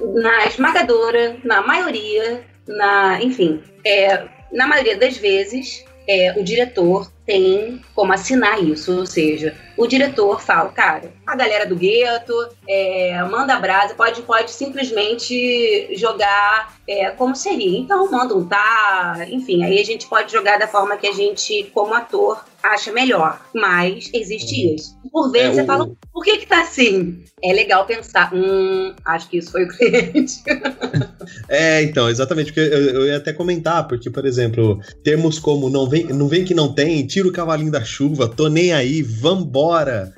na 0.00 0.46
esmagadora, 0.46 1.36
na 1.44 1.62
maioria, 1.62 2.44
na, 2.66 3.22
enfim, 3.22 3.62
é, 3.84 4.28
na 4.52 4.66
maioria 4.66 4.96
das 4.96 5.16
vezes, 5.16 5.84
é, 6.08 6.32
o 6.38 6.42
diretor 6.42 7.10
tem 7.24 7.80
como 7.94 8.12
assinar 8.12 8.62
isso, 8.62 8.96
ou 8.98 9.06
seja, 9.06 9.54
o 9.82 9.88
diretor 9.88 10.40
fala, 10.40 10.70
cara, 10.70 11.12
a 11.26 11.34
galera 11.34 11.66
do 11.66 11.76
gueto 11.76 12.32
é, 12.68 13.22
manda 13.24 13.58
brasa, 13.58 13.94
pode, 13.94 14.22
pode 14.22 14.50
simplesmente 14.50 15.88
jogar 15.96 16.76
é, 16.88 17.10
como 17.10 17.34
seria. 17.34 17.78
Então 17.78 18.10
manda 18.10 18.34
um 18.34 18.46
tá, 18.46 19.26
enfim, 19.28 19.62
aí 19.64 19.80
a 19.80 19.84
gente 19.84 20.06
pode 20.06 20.32
jogar 20.32 20.58
da 20.58 20.66
forma 20.66 20.96
que 20.96 21.06
a 21.06 21.12
gente, 21.12 21.70
como 21.74 21.94
ator, 21.94 22.44
acha 22.62 22.92
melhor. 22.92 23.40
Mas 23.54 24.10
existe 24.14 24.66
uhum. 24.66 24.74
isso. 24.74 24.96
Por 25.10 25.30
vezes 25.30 25.50
é, 25.50 25.54
você 25.54 25.62
o... 25.62 25.66
fala, 25.66 25.90
por 26.12 26.24
que 26.24 26.38
que 26.38 26.46
tá 26.46 26.62
assim? 26.62 27.24
É 27.42 27.52
legal 27.52 27.84
pensar, 27.86 28.32
hum, 28.32 28.94
acho 29.04 29.28
que 29.28 29.38
isso 29.38 29.50
foi 29.50 29.64
o 29.64 29.68
cliente. 29.68 30.42
é, 31.48 31.82
então, 31.82 32.08
exatamente, 32.08 32.52
porque 32.52 32.60
eu, 32.60 32.94
eu, 32.94 33.06
ia 33.06 33.16
até 33.16 33.32
comentar, 33.32 33.88
porque, 33.88 34.08
por 34.08 34.24
exemplo, 34.24 34.80
termos 35.02 35.38
como 35.38 35.68
não 35.68 35.88
vem, 35.88 36.04
não 36.04 36.28
vem 36.28 36.44
que 36.44 36.54
não 36.54 36.72
tem, 36.72 37.04
tira 37.06 37.26
o 37.26 37.32
cavalinho 37.32 37.72
da 37.72 37.84
chuva, 37.84 38.28
tô 38.28 38.48
nem 38.48 38.72
aí, 38.72 39.02
vambora, 39.02 39.71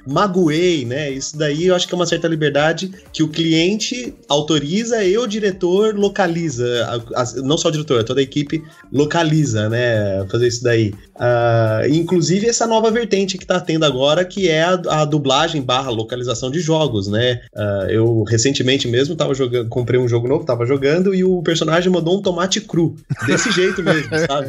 magoei, 0.07 0.85
né? 0.85 1.11
Isso 1.11 1.37
daí 1.37 1.67
eu 1.67 1.75
acho 1.75 1.87
que 1.87 1.95
é 1.95 1.97
uma 1.97 2.07
certa 2.07 2.29
liberdade 2.29 2.91
que 3.13 3.23
o 3.23 3.29
cliente 3.29 4.15
autoriza 4.29 5.03
e 5.05 5.17
o 5.17 5.27
diretor 5.27 5.95
localiza, 5.95 6.65
não 7.43 7.57
só 7.57 7.69
o 7.69 7.73
diretor, 7.73 8.03
toda 8.05 8.21
a 8.21 8.23
equipe 8.23 8.63
localiza, 8.93 9.69
né? 9.69 10.27
Fazer 10.31 10.49
isso 10.49 10.63
daí. 10.63 10.93
Uh, 11.15 11.89
inclusive 11.91 12.49
essa 12.49 12.67
nova 12.67 12.91
vertente 12.91 13.39
que 13.39 13.47
tá 13.47 13.61
tendo 13.61 13.85
agora, 13.85 14.25
que 14.25 14.49
é 14.49 14.63
a, 14.63 14.81
a 14.89 15.05
dublagem 15.05 15.63
barra 15.63 15.91
localização 15.91 16.51
de 16.51 16.61
jogos, 16.61 17.09
né? 17.09 17.41
Uh, 17.55 17.91
eu 17.91 18.23
recentemente 18.25 18.89
mesmo 18.89 19.15
tava 19.15 19.35
jogando, 19.35 19.69
comprei 19.69 19.99
um 20.01 20.09
jogo 20.09 20.27
novo, 20.27 20.45
tava 20.45 20.67
jogando 20.67 21.15
e 21.15 21.25
o 21.25 21.43
personagem 21.43 21.93
mandou 21.93 22.19
um 22.19 22.23
tomate 22.23 22.61
cru. 22.61 22.97
Desse 23.27 23.51
jeito 23.53 23.83
mesmo, 23.83 24.11
sabe? 24.27 24.49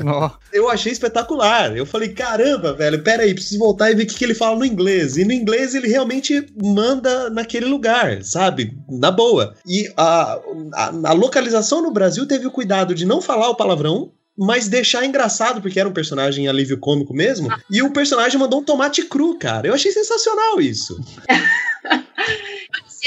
eu 0.52 0.70
achei 0.70 0.92
espetacular. 0.92 1.76
Eu 1.76 1.86
falei, 1.86 2.10
caramba, 2.10 2.74
velho, 2.74 3.02
pera 3.04 3.24
aí, 3.24 3.34
preciso 3.34 3.60
voltar 3.60 3.92
e 3.92 3.96
ver 3.96 4.04
o 4.04 4.08
que, 4.08 4.16
que 4.16 4.24
ele 4.24 4.34
fala 4.34 4.58
no 4.58 4.66
inglês. 4.66 4.85
E 5.18 5.26
no 5.26 5.32
inglês 5.32 5.74
ele 5.76 5.88
realmente 5.88 6.46
manda 6.62 7.30
naquele 7.30 7.66
lugar, 7.66 8.24
sabe? 8.24 8.78
Na 8.90 9.12
boa. 9.12 9.56
E 9.68 9.92
a, 9.98 10.40
a, 10.74 10.88
a 11.06 11.14
localização 11.14 11.82
no 11.82 11.92
Brasil 11.92 12.28
teve 12.28 12.48
o 12.48 12.52
cuidado 12.52 12.94
de 12.94 13.06
não 13.06 13.22
falar 13.22 13.50
o 13.50 13.56
palavrão, 13.56 14.12
mas 14.38 14.68
deixar 14.68 15.06
engraçado, 15.06 15.62
porque 15.62 15.80
era 15.80 15.88
um 15.88 15.94
personagem 15.94 16.48
alívio 16.48 16.78
cômico 16.78 17.14
mesmo, 17.14 17.50
e 17.72 17.82
o 17.82 17.92
personagem 17.92 18.40
mandou 18.40 18.60
um 18.60 18.64
tomate 18.64 19.04
cru, 19.04 19.38
cara. 19.40 19.68
Eu 19.68 19.74
achei 19.74 19.92
sensacional 19.92 20.60
isso. 20.60 21.00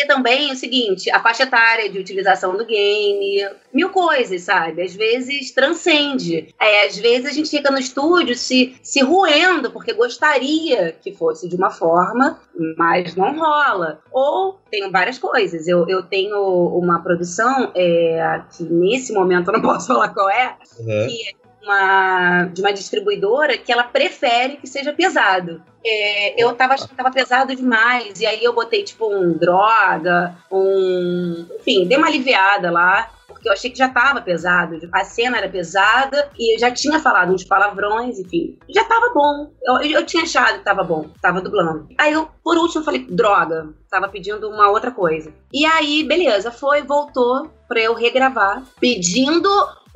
Também 0.07 0.53
o 0.53 0.57
seguinte, 0.57 1.11
a 1.11 1.21
faixa 1.21 1.43
etária 1.43 1.89
de 1.91 1.99
utilização 1.99 2.57
do 2.57 2.65
game, 2.65 3.47
mil 3.73 3.91
coisas, 3.91 4.43
sabe? 4.43 4.83
Às 4.83 4.95
vezes 4.95 5.51
transcende. 5.51 6.55
É, 6.61 6.87
às 6.87 6.97
vezes 6.97 7.27
a 7.27 7.33
gente 7.33 7.51
fica 7.51 7.71
no 7.71 7.79
estúdio 7.79 8.35
se, 8.37 8.77
se 8.83 9.01
roendo, 9.03 9.71
porque 9.71 9.93
gostaria 9.93 10.93
que 10.93 11.13
fosse 11.13 11.49
de 11.49 11.57
uma 11.57 11.71
forma, 11.71 12.41
mas 12.77 13.15
não 13.15 13.39
rola. 13.39 14.01
Ou 14.13 14.59
tenho 14.71 14.91
várias 14.91 15.19
coisas. 15.19 15.67
Eu, 15.67 15.89
eu 15.89 16.03
tenho 16.03 16.39
uma 16.79 17.03
produção 17.03 17.71
é, 17.75 18.43
que 18.57 18.63
nesse 18.65 19.13
momento 19.13 19.49
eu 19.49 19.55
não 19.55 19.63
posso 19.63 19.87
falar 19.93 20.09
qual 20.11 20.29
é, 20.31 20.57
Uhum. 20.79 20.87
que 21.09 21.29
é 21.29 21.33
uma, 21.63 22.45
de 22.45 22.61
uma 22.61 22.73
distribuidora 22.73 23.59
que 23.59 23.73
ela 23.73 23.85
prefere 23.85 24.57
que 24.57 24.67
seja 24.67 24.93
pesado. 24.93 25.63
É, 25.85 26.43
eu 26.43 26.53
tava 26.55 26.75
achando 26.75 26.89
que 26.89 26.97
tava 26.97 27.11
pesado 27.11 27.55
demais, 27.55 28.21
e 28.21 28.27
aí 28.27 28.43
eu 28.43 28.53
botei 28.53 28.83
tipo 28.83 29.13
um 29.13 29.37
droga, 29.37 30.37
um. 30.51 31.47
Enfim, 31.61 31.87
dei 31.87 31.97
uma 31.97 32.09
aliviada 32.09 32.71
lá. 32.71 33.11
Porque 33.39 33.49
eu 33.49 33.53
achei 33.53 33.71
que 33.71 33.79
já 33.79 33.89
tava 33.89 34.21
pesado, 34.21 34.77
a 34.91 35.05
cena 35.05 35.39
era 35.39 35.49
pesada 35.49 36.29
e 36.37 36.57
eu 36.57 36.59
já 36.59 36.73
tinha 36.73 36.99
falado 36.99 37.33
uns 37.33 37.45
palavrões, 37.45 38.19
enfim, 38.19 38.59
já 38.69 38.83
tava 38.85 39.13
bom. 39.15 39.53
Eu, 39.63 39.77
eu 39.83 40.05
tinha 40.05 40.25
achado 40.25 40.59
que 40.59 40.65
tava 40.65 40.83
bom, 40.83 41.09
tava 41.23 41.41
dublando. 41.41 41.87
Aí 41.97 42.13
eu, 42.13 42.29
por 42.43 42.59
último, 42.59 42.83
falei, 42.83 43.07
droga, 43.09 43.69
tava 43.89 44.09
pedindo 44.09 44.51
uma 44.51 44.69
outra 44.71 44.91
coisa. 44.91 45.33
E 45.53 45.65
aí, 45.65 46.03
beleza, 46.03 46.51
foi, 46.51 46.83
voltou 46.83 47.49
pra 47.69 47.81
eu 47.81 47.95
regravar, 47.95 48.65
pedindo 48.81 49.49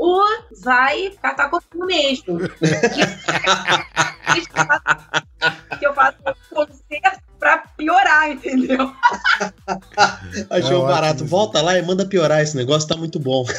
o 0.02 0.20
vai 0.64 1.10
catar 1.22 1.48
comigo 1.48 1.86
mesmo. 1.86 2.38
que 5.78 5.86
eu 5.86 5.94
faço 5.94 6.18
um 6.26 6.54
concerto 6.54 7.22
pra 7.38 7.58
piorar, 7.82 8.30
entendeu? 8.30 8.92
Achou 10.50 10.84
É 10.88 10.92
barato. 10.92 11.12
ótimo. 11.14 11.28
Volta 11.28 11.60
lá 11.62 11.78
e 11.78 11.82
manda 11.82 12.06
piorar. 12.06 12.40
Esse 12.40 12.56
negócio 12.56 12.88
tá 12.88 12.96
muito 12.96 13.18
bom. 13.18 13.44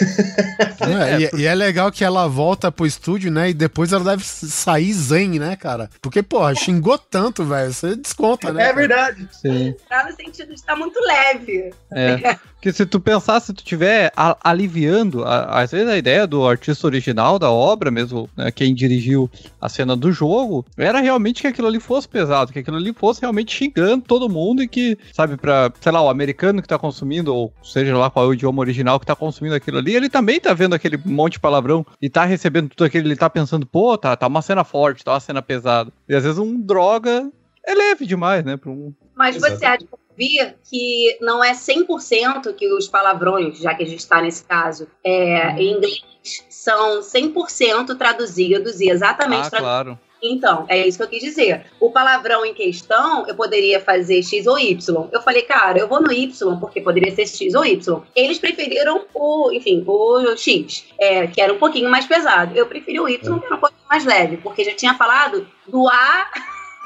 É, 0.84 1.38
e, 1.38 1.42
e 1.42 1.46
é 1.46 1.56
legal 1.56 1.92
que 1.92 2.04
ela 2.04 2.28
volta 2.28 2.70
pro 2.72 2.86
estúdio, 2.86 3.32
né? 3.32 3.50
E 3.50 3.54
depois 3.54 3.94
ela 3.94 4.04
deve 4.04 4.24
sair 4.26 4.92
zen, 4.92 5.40
né, 5.40 5.56
cara? 5.56 5.90
Porque, 6.02 6.22
porra, 6.22 6.54
xingou 6.54 6.98
tanto, 6.98 7.44
velho. 7.46 7.72
Você 7.72 7.96
desconta, 7.96 8.52
né? 8.52 8.64
cara? 8.64 8.76
verdade. 8.76 9.28
Sim. 9.32 9.74
Tá 9.88 10.06
no 10.10 10.16
sentido 10.16 10.50
de 10.50 10.56
estar 10.56 10.76
muito 10.76 11.00
leve. 11.00 11.74
É. 11.92 12.36
Porque 12.54 12.72
se 12.74 12.86
tu 12.86 13.00
pensar, 13.00 13.40
se 13.40 13.54
tu 13.54 13.64
tiver 13.64 14.12
a- 14.16 14.38
aliviando, 14.44 15.24
a- 15.24 15.62
às 15.62 15.72
vezes 15.72 15.88
a 15.88 15.98
ideia 15.98 16.28
do 16.28 16.46
artista 16.48 16.86
original 16.88 17.40
da 17.40 17.50
obra, 17.50 17.90
mesmo 17.92 18.30
né, 18.36 18.52
quem 18.52 18.74
dirigiu 18.76 19.30
a 19.62 19.70
cena 19.70 19.96
do 19.96 20.12
jogo, 20.12 20.66
era 20.78 21.00
realmente 21.00 21.42
que 21.42 21.48
aquilo 21.48 21.68
ali 21.68 21.80
fosse 21.80 22.08
pesado, 22.08 22.52
que 22.52 22.60
aquilo 22.60 22.78
ali 22.78 22.94
fosse 22.94 23.22
realmente 23.22 23.56
xingando 23.56 24.02
todo 24.14 24.30
mundo 24.30 24.62
e 24.62 24.68
que, 24.68 24.98
sabe, 25.12 25.38
pra, 25.38 25.72
sei 25.82 25.92
lá, 25.92 26.02
o 26.02 26.10
americano 26.10 26.62
que 26.62 26.68
tá 26.68 26.78
consumindo, 26.78 27.34
ou 27.34 27.52
seja 27.64 27.98
lá 27.98 28.10
qual 28.12 28.26
é 28.26 28.28
o 28.30 28.34
idioma 28.34 28.60
original 28.62 29.00
que 29.00 29.06
tá 29.06 29.16
consumindo 29.16 29.56
aquilo 29.56 29.80
ali, 29.80 29.96
ele 29.96 30.10
também 30.10 30.40
tá 30.40 30.54
vendo 30.54 30.76
aquele 30.76 31.00
monte 31.04 31.34
de 31.34 31.40
palavrão 31.40 31.86
e 32.02 32.10
tá 32.10 32.24
recebendo 32.26 32.70
tudo 32.70 32.86
aquilo, 32.86 33.08
ele 33.08 33.16
tá 33.16 33.30
pensando, 33.30 33.66
pô, 33.66 33.98
tá, 33.98 34.16
tá 34.16 34.28
uma 34.28 34.42
cena 34.44 34.64
forte, 34.64 35.04
tá 35.04 35.14
uma 35.14 35.20
cena 35.20 35.42
pesada. 35.42 35.92
E 36.08 36.14
às 36.16 36.24
vezes 36.24 36.38
um 36.38 36.62
droga 36.62 37.32
é 37.66 37.74
leve 37.74 38.06
demais, 38.06 38.44
né, 38.46 38.56
pra 38.56 38.70
um... 38.70 38.94
Mas 39.16 39.36
Exato. 39.36 39.58
você 39.58 39.66
há 39.66 39.78
de 39.78 39.88
ouvir 39.92 40.56
que 40.70 41.18
não 41.22 41.44
é 41.44 41.54
100% 41.54 42.54
que 42.56 42.72
os 42.74 42.88
palavrões, 42.88 43.58
já 43.58 43.74
que 43.74 43.84
a 43.84 43.88
gente 43.88 44.00
está 44.00 44.22
nesse 44.22 44.44
caso, 44.44 44.88
é, 45.04 45.54
em 45.60 45.74
inglês, 45.78 46.02
são 46.50 47.02
100% 47.02 47.98
traduzidos 47.98 48.80
e 48.80 48.90
exatamente 48.90 49.48
Ah, 49.48 49.50
traduzidos. 49.50 49.60
claro. 49.60 50.00
Então, 50.24 50.66
é 50.70 50.88
isso 50.88 50.98
que 50.98 51.04
eu 51.04 51.10
quis 51.10 51.22
dizer. 51.22 51.66
O 51.82 51.92
palavrão 51.92 52.46
em 52.46 52.54
questão, 52.54 53.28
eu 53.28 53.36
poderia 53.36 53.82
fazer 53.82 54.24
X 54.24 54.48
ou 54.48 54.58
Y. 54.58 55.10
Eu 55.12 55.22
falei, 55.22 55.42
cara, 55.42 55.78
eu 55.78 55.88
vou 55.88 56.02
no 56.02 56.14
Y, 56.14 56.60
porque 56.60 56.80
poderia 56.80 57.14
ser 57.14 57.28
X 57.28 57.54
ou 57.54 57.66
Y. 57.66 58.02
Eles 58.16 58.40
preferiram 58.40 59.06
o, 59.14 59.52
enfim, 59.52 59.84
o 59.86 60.38
X, 60.38 60.86
é, 60.98 61.28
que 61.28 61.42
era 61.42 61.52
um 61.52 61.60
pouquinho 61.60 61.90
mais 61.90 62.06
pesado. 62.06 62.56
Eu 62.56 62.66
preferi 62.68 63.02
o 63.02 63.10
Y, 63.10 63.20
que 63.20 63.46
era 63.46 63.56
um 63.56 63.60
pouquinho 63.60 63.82
mais 63.90 64.06
leve, 64.06 64.38
porque 64.38 64.64
já 64.64 64.74
tinha 64.74 64.94
falado 64.94 65.46
do 65.68 65.90
A. 65.90 66.32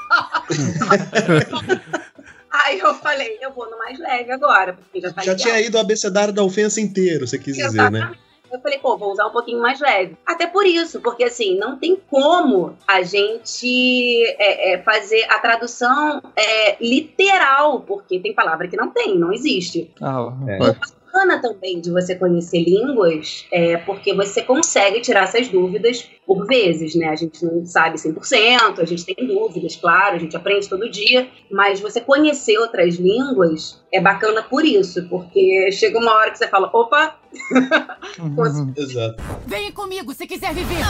Aí 2.49 2.79
eu 2.79 2.95
falei, 2.95 3.37
eu 3.39 3.53
vou 3.53 3.69
no 3.69 3.77
mais 3.77 3.99
leve 3.99 4.31
agora, 4.31 4.73
porque 4.73 4.99
já 4.99 5.13
tá 5.13 5.21
Já 5.21 5.35
tinha 5.35 5.61
ido 5.61 5.77
o 5.77 5.79
abecedário 5.79 6.33
da 6.33 6.43
ofensa 6.43 6.81
inteiro, 6.81 7.27
você 7.27 7.37
quis 7.37 7.55
dizer, 7.55 7.91
né? 7.91 8.11
Eu 8.57 8.61
falei, 8.61 8.79
pô, 8.79 8.97
vou 8.97 9.11
usar 9.11 9.27
um 9.27 9.31
pouquinho 9.31 9.61
mais 9.61 9.79
leve. 9.79 10.17
Até 10.25 10.47
por 10.47 10.65
isso, 10.65 10.99
porque 11.01 11.23
assim, 11.23 11.57
não 11.57 11.77
tem 11.77 11.95
como 12.09 12.75
a 12.87 13.03
gente 13.03 14.25
é, 14.39 14.73
é, 14.73 14.81
fazer 14.81 15.23
a 15.29 15.39
tradução 15.39 16.21
é, 16.35 16.75
literal, 16.81 17.81
porque 17.81 18.19
tem 18.19 18.33
palavra 18.33 18.67
que 18.67 18.75
não 18.75 18.89
tem, 18.89 19.17
não 19.17 19.31
existe. 19.31 19.91
Ah, 20.01 20.33
É. 20.47 20.96
Bacana 21.17 21.41
também 21.41 21.81
de 21.81 21.89
você 21.89 22.13
conhecer 22.13 22.63
línguas, 22.63 23.47
é, 23.51 23.77
porque 23.77 24.13
você 24.13 24.43
consegue 24.43 25.01
tirar 25.01 25.23
essas 25.23 25.47
dúvidas 25.47 26.07
por 26.27 26.45
vezes, 26.45 26.93
né? 26.93 27.07
A 27.07 27.15
gente 27.15 27.43
não 27.43 27.65
sabe 27.65 27.97
100%, 27.97 28.79
a 28.79 28.85
gente 28.85 29.03
tem 29.03 29.25
dúvidas, 29.25 29.75
claro, 29.75 30.17
a 30.17 30.19
gente 30.19 30.37
aprende 30.37 30.69
todo 30.69 30.87
dia, 30.89 31.27
mas 31.51 31.79
você 31.79 31.99
conhecer 31.99 32.59
outras 32.59 32.95
línguas 32.95 33.81
é 33.91 33.99
bacana 33.99 34.43
por 34.43 34.63
isso, 34.63 35.09
porque 35.09 35.71
chega 35.71 35.97
uma 35.97 36.13
hora 36.13 36.29
que 36.29 36.37
você 36.37 36.47
fala, 36.47 36.69
opa, 36.71 37.15
Uhum. 38.19 38.73
Exato. 38.75 39.23
Vem 39.45 39.71
comigo 39.71 40.13
se 40.13 40.27
quiser 40.27 40.53
viver. 40.53 40.83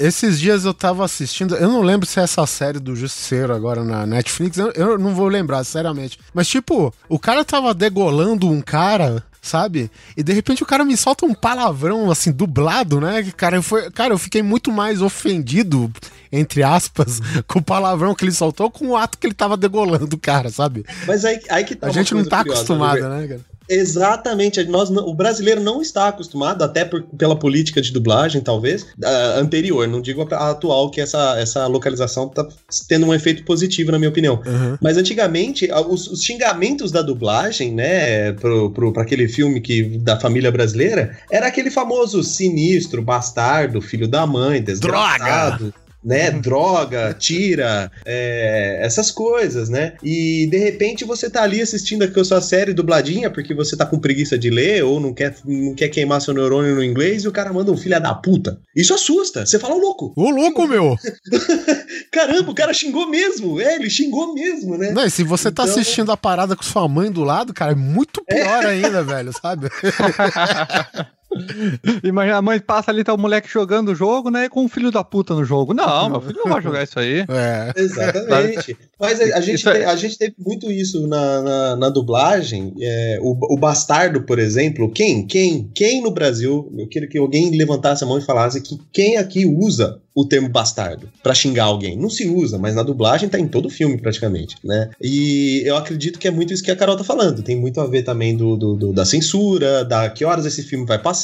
Esses 0.00 0.40
dias 0.40 0.64
eu 0.64 0.72
tava 0.72 1.04
assistindo, 1.04 1.54
eu 1.54 1.68
não 1.68 1.82
lembro 1.82 2.06
se 2.06 2.18
é 2.18 2.22
essa 2.22 2.46
série 2.46 2.78
do 2.78 2.96
Justiceiro 2.96 3.54
agora 3.54 3.84
na 3.84 4.06
Netflix, 4.06 4.56
eu, 4.56 4.72
eu 4.72 4.98
não 4.98 5.14
vou 5.14 5.28
lembrar, 5.28 5.62
seriamente. 5.62 6.18
Mas, 6.32 6.48
tipo, 6.48 6.92
o 7.06 7.18
cara 7.18 7.44
tava 7.44 7.74
degolando 7.74 8.48
um 8.48 8.62
cara, 8.62 9.22
sabe? 9.42 9.90
E 10.16 10.22
de 10.22 10.32
repente 10.32 10.62
o 10.62 10.66
cara 10.66 10.86
me 10.86 10.96
solta 10.96 11.26
um 11.26 11.34
palavrão, 11.34 12.10
assim, 12.10 12.32
dublado, 12.32 12.98
né? 12.98 13.22
Que, 13.22 13.32
Cara, 13.32 13.56
eu, 13.56 13.62
foi, 13.62 13.90
cara, 13.90 14.14
eu 14.14 14.18
fiquei 14.18 14.42
muito 14.42 14.72
mais 14.72 15.02
ofendido, 15.02 15.92
entre 16.32 16.62
aspas, 16.62 17.20
com 17.46 17.58
o 17.58 17.62
palavrão 17.62 18.14
que 18.14 18.24
ele 18.24 18.32
soltou 18.32 18.70
com 18.70 18.88
o 18.88 18.96
ato 18.96 19.18
que 19.18 19.26
ele 19.26 19.34
tava 19.34 19.54
degolando 19.54 20.16
o 20.16 20.18
cara, 20.18 20.48
sabe? 20.50 20.84
Mas 21.06 21.26
aí, 21.26 21.40
aí 21.50 21.64
que 21.64 21.74
tá 21.74 21.88
A 21.88 21.90
gente 21.90 22.14
não 22.14 22.24
tá 22.24 22.38
curiosa, 22.38 22.60
acostumado, 22.60 23.06
né, 23.06 23.28
cara? 23.28 23.49
Exatamente, 23.70 24.64
nós, 24.64 24.90
não- 24.90 25.06
o 25.06 25.14
brasileiro 25.14 25.60
não 25.60 25.80
está 25.80 26.08
acostumado, 26.08 26.62
até 26.62 26.84
por- 26.84 27.02
pela 27.16 27.36
política 27.36 27.80
de 27.80 27.92
dublagem, 27.92 28.40
talvez, 28.40 28.84
ah, 29.04 29.34
anterior, 29.38 29.86
não 29.86 30.00
digo 30.00 30.26
a, 30.32 30.50
atual, 30.50 30.90
que 30.90 31.00
essa, 31.00 31.38
essa 31.38 31.66
localização 31.68 32.28
tá 32.28 32.46
tendo 32.88 33.06
um 33.06 33.14
efeito 33.14 33.44
positivo, 33.44 33.92
na 33.92 33.98
minha 33.98 34.10
opinião. 34.10 34.42
Uhum. 34.44 34.76
Mas 34.82 34.96
antigamente, 34.96 35.68
os, 35.88 36.08
os 36.08 36.22
xingamentos 36.22 36.90
da 36.90 37.00
dublagem, 37.00 37.72
né, 37.72 38.32
pra 38.32 39.02
aquele 39.02 39.28
filme 39.28 39.60
que, 39.60 39.84
da 39.98 40.18
família 40.18 40.50
brasileira, 40.50 41.16
era 41.30 41.46
aquele 41.46 41.70
famoso 41.70 42.22
sinistro, 42.24 43.00
bastardo, 43.02 43.80
filho 43.80 44.08
da 44.08 44.26
mãe, 44.26 44.60
desgraçado. 44.60 45.72
Né, 46.02 46.30
droga, 46.30 47.14
tira, 47.18 47.92
é, 48.06 48.78
essas 48.80 49.10
coisas, 49.10 49.68
né? 49.68 49.92
E 50.02 50.46
de 50.50 50.56
repente 50.56 51.04
você 51.04 51.28
tá 51.28 51.42
ali 51.42 51.60
assistindo 51.60 52.02
a 52.04 52.24
sua 52.24 52.40
série 52.40 52.72
dubladinha 52.72 53.28
porque 53.30 53.52
você 53.52 53.76
tá 53.76 53.84
com 53.84 53.98
preguiça 53.98 54.38
de 54.38 54.48
ler 54.48 54.82
ou 54.82 54.98
não 54.98 55.12
quer, 55.12 55.34
não 55.44 55.74
quer 55.74 55.88
queimar 55.90 56.22
seu 56.22 56.32
neurônio 56.32 56.74
no 56.74 56.82
inglês 56.82 57.24
e 57.24 57.28
o 57.28 57.32
cara 57.32 57.52
manda 57.52 57.70
um 57.70 57.76
filho 57.76 58.00
da 58.00 58.14
puta. 58.14 58.58
Isso 58.74 58.94
assusta. 58.94 59.44
Você 59.44 59.58
fala, 59.58 59.74
"Ô, 59.74 59.78
louco, 59.78 60.12
Ô, 60.16 60.30
louco, 60.30 60.66
meu! 60.66 60.96
caramba, 62.10 62.50
o 62.50 62.54
cara 62.54 62.72
xingou 62.72 63.06
mesmo. 63.08 63.60
É, 63.60 63.74
ele 63.76 63.90
xingou 63.90 64.32
mesmo, 64.32 64.78
né? 64.78 64.92
Não, 64.92 65.04
e 65.04 65.10
se 65.10 65.22
você 65.22 65.50
tá 65.52 65.64
Então- 65.64 65.74
assistindo 65.74 66.10
a 66.10 66.16
parada 66.16 66.56
com 66.56 66.62
sua 66.62 66.88
mãe 66.88 67.10
do 67.10 67.22
lado, 67.24 67.52
cara, 67.52 67.72
é 67.72 67.76
muito 67.76 68.24
pior 68.24 68.64
ainda, 68.64 69.02
velho, 69.02 69.32
sabe? 69.38 69.68
Imagina, 72.04 72.36
a 72.38 72.42
mãe 72.42 72.58
passa 72.60 72.90
ali, 72.90 73.04
tá 73.04 73.14
o 73.14 73.18
moleque 73.18 73.48
jogando 73.48 73.90
o 73.90 73.94
jogo, 73.94 74.30
né? 74.30 74.48
Com 74.48 74.64
o 74.64 74.68
filho 74.68 74.90
da 74.90 75.02
puta 75.04 75.34
no 75.34 75.44
jogo. 75.44 75.72
Não, 75.74 76.10
meu 76.10 76.20
filho 76.20 76.40
não 76.44 76.52
vai 76.52 76.62
jogar 76.62 76.82
isso 76.84 76.98
aí. 76.98 77.24
É. 77.30 77.72
Exatamente. 77.76 78.76
Mas 78.98 79.20
a, 79.20 79.36
a 79.38 79.40
gente, 79.40 79.66
é- 79.68 79.84
a 79.84 79.96
gente 79.96 80.18
teve 80.18 80.34
muito 80.38 80.70
isso 80.70 81.06
na, 81.06 81.42
na, 81.42 81.76
na 81.76 81.88
dublagem. 81.88 82.74
É, 82.80 83.18
o, 83.22 83.54
o 83.54 83.56
Bastardo, 83.56 84.22
por 84.22 84.38
exemplo, 84.38 84.90
quem? 84.90 85.26
Quem? 85.26 85.70
Quem 85.74 86.02
no 86.02 86.10
Brasil? 86.10 86.70
Eu 86.76 86.86
queria 86.88 87.08
que 87.08 87.18
alguém 87.18 87.50
levantasse 87.56 88.04
a 88.04 88.06
mão 88.06 88.18
e 88.18 88.22
falasse 88.22 88.60
que 88.60 88.78
quem 88.92 89.16
aqui 89.16 89.46
usa 89.46 90.00
o 90.14 90.24
termo 90.26 90.48
bastardo 90.48 91.08
pra 91.22 91.32
xingar 91.32 91.64
alguém. 91.64 91.96
Não 91.96 92.10
se 92.10 92.28
usa, 92.28 92.58
mas 92.58 92.74
na 92.74 92.82
dublagem 92.82 93.28
tá 93.28 93.38
em 93.38 93.46
todo 93.46 93.66
o 93.66 93.70
filme 93.70 93.96
praticamente, 93.96 94.56
né? 94.62 94.90
E 95.00 95.62
eu 95.64 95.76
acredito 95.76 96.18
que 96.18 96.26
é 96.26 96.30
muito 96.30 96.52
isso 96.52 96.62
que 96.64 96.70
a 96.70 96.76
Carol 96.76 96.96
tá 96.96 97.04
falando. 97.04 97.42
Tem 97.42 97.56
muito 97.56 97.80
a 97.80 97.86
ver 97.86 98.02
também 98.02 98.36
do, 98.36 98.56
do- 98.56 98.74
do- 98.76 98.92
da 98.92 99.04
censura, 99.06 99.84
da 99.84 100.10
que 100.10 100.24
horas 100.24 100.44
esse 100.44 100.62
filme 100.64 100.84
vai 100.84 100.98
passar, 100.98 101.19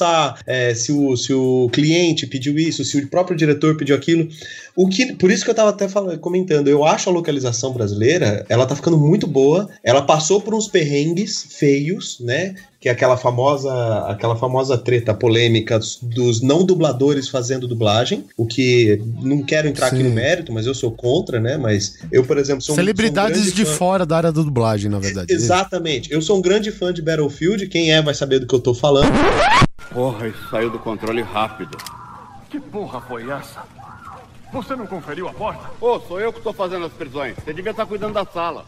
é, 0.47 0.75
se, 0.75 0.93
o, 0.93 1.17
se 1.17 1.33
o 1.33 1.69
cliente 1.73 2.27
pediu 2.27 2.59
isso, 2.59 2.85
se 2.85 2.99
o 2.99 3.09
próprio 3.09 3.37
diretor 3.37 3.77
pediu 3.77 3.95
aquilo. 3.95 4.29
O 4.75 4.89
que, 4.89 5.15
por 5.15 5.31
isso 5.31 5.45
que 5.45 5.51
eu 5.51 5.55
tava 5.55 5.71
até 5.71 5.89
falando, 5.89 6.19
comentando, 6.19 6.69
eu 6.69 6.85
acho 6.85 7.09
a 7.09 7.13
localização 7.13 7.73
brasileira, 7.73 8.45
ela 8.49 8.67
tá 8.67 8.77
ficando 8.77 8.99
muito 8.99 9.27
boa. 9.27 9.69
Ela 9.83 10.03
passou 10.03 10.41
por 10.41 10.55
uns 10.55 10.69
perrengues 10.69 11.47
feios, 11.51 12.19
né? 12.21 12.55
que 12.87 12.89
é 12.89 12.93
aquela 12.93 13.17
famosa, 13.17 13.73
aquela 14.07 14.37
famosa 14.37 14.79
treta 14.79 15.13
polêmica 15.13 15.81
dos 16.03 16.41
não 16.41 16.65
dubladores 16.65 17.29
fazendo 17.29 17.67
dublagem, 17.67 18.25
o 18.37 18.47
que 18.47 19.03
não 19.21 19.43
quero 19.43 19.67
entrar 19.67 19.91
Sim. 19.91 19.97
aqui 19.97 20.05
no 20.05 20.11
mérito, 20.11 20.53
mas 20.53 20.67
eu 20.67 20.75
sou 20.75 20.93
contra, 20.93 21.41
né? 21.41 21.57
Mas 21.57 21.99
eu, 22.13 22.23
por 22.23 22.39
exemplo, 22.39 22.63
sou 22.63 22.77
Celebridades 22.77 23.41
sou 23.41 23.53
um 23.53 23.55
de 23.57 23.65
fã... 23.65 23.73
fora 23.73 24.07
da 24.07 24.17
área 24.19 24.33
da 24.33 24.41
dublagem, 24.41 24.89
na 24.89 25.01
verdade. 25.01 25.33
Exatamente. 25.33 26.13
Eu 26.13 26.23
sou 26.23 26.39
um 26.39 26.41
grande 26.41 26.71
fã 26.71 26.93
de 26.93 27.03
Battlefield, 27.03 27.67
quem 27.67 27.93
é 27.93 28.01
vai 28.01 28.15
saber 28.15 28.39
do 28.39 28.47
que 28.47 28.55
eu 28.55 28.61
tô 28.61 28.73
falando. 28.73 29.11
Porra, 29.93 30.29
isso 30.29 30.49
saiu 30.51 30.71
do 30.71 30.79
controle 30.79 31.23
rápido. 31.23 31.77
Que 32.51 32.61
porra 32.61 33.01
foi 33.01 33.31
essa? 33.31 33.65
Você 34.53 34.77
não 34.77 34.87
conferiu 34.87 35.29
a 35.29 35.33
porta? 35.33 35.71
Ô, 35.81 35.95
oh, 35.95 36.01
sou 36.01 36.21
eu 36.21 36.33
que 36.33 36.39
estou 36.39 36.53
fazendo 36.53 36.87
as 36.87 36.93
prisões. 36.93 37.37
Você 37.37 37.53
devia 37.53 37.73
estar 37.73 37.87
cuidando 37.87 38.15
da 38.15 38.25
sala. 38.25 38.65